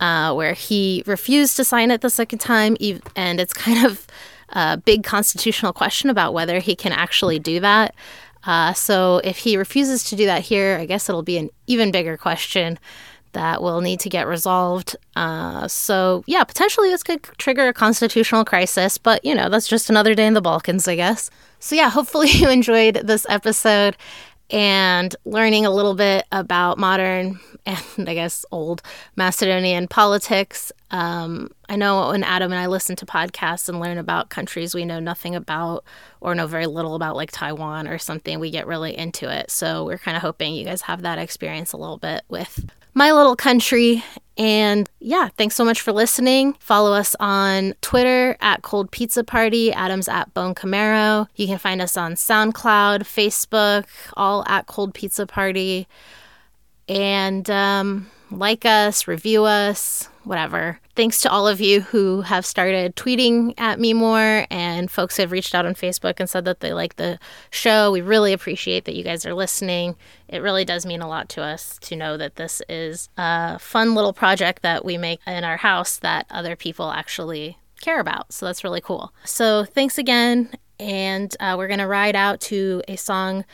uh, 0.00 0.34
where 0.34 0.54
he 0.54 1.02
refused 1.06 1.56
to 1.56 1.64
sign 1.64 1.90
it 1.90 2.00
the 2.00 2.10
second 2.10 2.38
time. 2.38 2.76
And 3.16 3.40
it's 3.40 3.54
kind 3.54 3.86
of 3.86 4.06
a 4.50 4.76
big 4.76 5.04
constitutional 5.04 5.72
question 5.72 6.10
about 6.10 6.34
whether 6.34 6.58
he 6.58 6.76
can 6.76 6.92
actually 6.92 7.38
do 7.38 7.60
that. 7.60 7.94
Uh, 8.44 8.72
so 8.72 9.20
if 9.22 9.38
he 9.38 9.56
refuses 9.56 10.02
to 10.04 10.16
do 10.16 10.26
that 10.26 10.42
here, 10.42 10.76
I 10.76 10.86
guess 10.86 11.08
it'll 11.08 11.22
be 11.22 11.38
an 11.38 11.50
even 11.66 11.92
bigger 11.92 12.16
question 12.16 12.78
that 13.32 13.62
will 13.62 13.80
need 13.80 14.00
to 14.00 14.08
get 14.08 14.26
resolved. 14.26 14.96
Uh, 15.16 15.68
so, 15.68 16.22
yeah, 16.26 16.44
potentially 16.44 16.88
this 16.88 17.02
could 17.02 17.22
trigger 17.38 17.68
a 17.68 17.72
constitutional 17.72 18.44
crisis, 18.44 18.98
but 18.98 19.24
you 19.24 19.34
know, 19.34 19.48
that's 19.48 19.68
just 19.68 19.90
another 19.90 20.14
day 20.14 20.26
in 20.26 20.34
the 20.34 20.40
Balkans, 20.40 20.86
I 20.88 20.96
guess. 20.96 21.30
So, 21.58 21.74
yeah, 21.74 21.90
hopefully 21.90 22.28
you 22.30 22.48
enjoyed 22.48 23.00
this 23.04 23.26
episode 23.28 23.96
and 24.50 25.16
learning 25.24 25.64
a 25.64 25.70
little 25.70 25.94
bit 25.94 26.26
about 26.30 26.78
modern 26.78 27.40
and 27.66 28.08
I 28.08 28.14
guess 28.14 28.44
old 28.50 28.82
Macedonian 29.16 29.88
politics. 29.88 30.72
Um, 30.90 31.50
I 31.68 31.76
know 31.76 32.08
when 32.08 32.24
Adam 32.24 32.52
and 32.52 32.60
I 32.60 32.66
listen 32.66 32.96
to 32.96 33.06
podcasts 33.06 33.68
and 33.68 33.80
learn 33.80 33.98
about 33.98 34.30
countries 34.30 34.74
we 34.74 34.84
know 34.84 35.00
nothing 35.00 35.34
about 35.34 35.84
or 36.20 36.34
know 36.34 36.46
very 36.46 36.66
little 36.66 36.94
about, 36.94 37.16
like 37.16 37.30
Taiwan 37.30 37.86
or 37.88 37.98
something, 37.98 38.40
we 38.40 38.50
get 38.50 38.66
really 38.66 38.96
into 38.96 39.32
it. 39.32 39.50
So 39.50 39.84
we're 39.84 39.98
kind 39.98 40.16
of 40.16 40.22
hoping 40.22 40.54
you 40.54 40.64
guys 40.64 40.82
have 40.82 41.02
that 41.02 41.18
experience 41.18 41.72
a 41.72 41.76
little 41.76 41.98
bit 41.98 42.22
with 42.28 42.68
my 42.94 43.12
little 43.12 43.36
country. 43.36 44.04
And 44.38 44.88
yeah, 44.98 45.28
thanks 45.36 45.54
so 45.54 45.64
much 45.64 45.80
for 45.80 45.92
listening. 45.92 46.54
Follow 46.54 46.92
us 46.92 47.14
on 47.20 47.74
Twitter 47.82 48.36
at 48.40 48.62
Cold 48.62 48.90
Pizza 48.90 49.22
Party, 49.22 49.72
Adams 49.72 50.08
at 50.08 50.32
Bone 50.32 50.54
Camaro. 50.54 51.28
You 51.36 51.46
can 51.46 51.58
find 51.58 51.82
us 51.82 51.96
on 51.96 52.14
SoundCloud, 52.14 53.00
Facebook, 53.00 53.84
all 54.16 54.44
at 54.48 54.66
Cold 54.66 54.94
Pizza 54.94 55.26
Party. 55.26 55.86
And 56.88 57.48
um, 57.50 58.10
like 58.30 58.64
us, 58.64 59.06
review 59.06 59.44
us, 59.44 60.08
whatever. 60.24 60.78
Thanks 60.94 61.20
to 61.22 61.30
all 61.30 61.48
of 61.48 61.60
you 61.60 61.80
who 61.80 62.22
have 62.22 62.44
started 62.44 62.96
tweeting 62.96 63.54
at 63.58 63.80
me 63.80 63.94
more 63.94 64.46
and 64.50 64.90
folks 64.90 65.16
have 65.16 65.32
reached 65.32 65.54
out 65.54 65.66
on 65.66 65.74
Facebook 65.74 66.20
and 66.20 66.28
said 66.28 66.44
that 66.44 66.60
they 66.60 66.72
like 66.72 66.96
the 66.96 67.18
show. 67.50 67.90
We 67.90 68.00
really 68.00 68.32
appreciate 68.32 68.84
that 68.84 68.94
you 68.94 69.04
guys 69.04 69.24
are 69.26 69.34
listening. 69.34 69.96
It 70.28 70.42
really 70.42 70.64
does 70.64 70.86
mean 70.86 71.00
a 71.00 71.08
lot 71.08 71.28
to 71.30 71.42
us 71.42 71.78
to 71.82 71.96
know 71.96 72.16
that 72.16 72.36
this 72.36 72.62
is 72.68 73.08
a 73.16 73.58
fun 73.58 73.94
little 73.94 74.12
project 74.12 74.62
that 74.62 74.84
we 74.84 74.98
make 74.98 75.20
in 75.26 75.44
our 75.44 75.56
house 75.56 75.98
that 75.98 76.26
other 76.30 76.56
people 76.56 76.90
actually 76.90 77.58
care 77.80 78.00
about. 78.00 78.32
So 78.32 78.46
that's 78.46 78.64
really 78.64 78.80
cool. 78.80 79.12
So 79.24 79.64
thanks 79.64 79.98
again. 79.98 80.50
And 80.78 81.34
uh, 81.40 81.54
we're 81.56 81.68
going 81.68 81.78
to 81.80 81.86
ride 81.86 82.16
out 82.16 82.40
to 82.42 82.82
a 82.88 82.96
song 82.96 83.44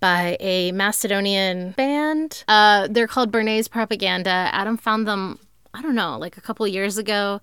by 0.00 0.36
a 0.40 0.72
Macedonian 0.72 1.72
band. 1.72 2.44
Uh, 2.46 2.86
they're 2.88 3.08
called 3.08 3.32
Bernays 3.32 3.68
Propaganda. 3.68 4.48
Adam 4.52 4.76
found 4.76 5.06
them 5.06 5.38
I 5.78 5.82
don't 5.82 5.94
know, 5.94 6.18
like 6.18 6.36
a 6.36 6.40
couple 6.40 6.66
years 6.66 6.98
ago. 6.98 7.40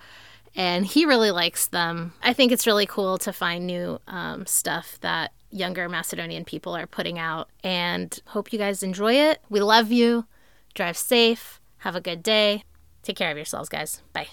And 0.57 0.85
he 0.85 1.05
really 1.05 1.31
likes 1.31 1.67
them. 1.67 2.13
I 2.21 2.33
think 2.33 2.51
it's 2.51 2.67
really 2.67 2.85
cool 2.85 3.17
to 3.19 3.31
find 3.31 3.65
new 3.65 3.99
um, 4.07 4.45
stuff 4.45 4.97
that 5.01 5.31
younger 5.51 5.87
Macedonian 5.87 6.43
people 6.43 6.75
are 6.75 6.85
putting 6.85 7.17
out. 7.17 7.49
And 7.63 8.17
hope 8.27 8.51
you 8.51 8.59
guys 8.59 8.83
enjoy 8.83 9.13
it. 9.13 9.41
We 9.49 9.61
love 9.61 9.89
you. 9.89 10.25
Drive 10.73 10.97
safe. 10.97 11.61
Have 11.77 11.95
a 11.95 12.01
good 12.01 12.21
day. 12.21 12.63
Take 13.03 13.15
care 13.15 13.31
of 13.31 13.37
yourselves, 13.37 13.69
guys. 13.69 14.01
Bye. 14.11 14.27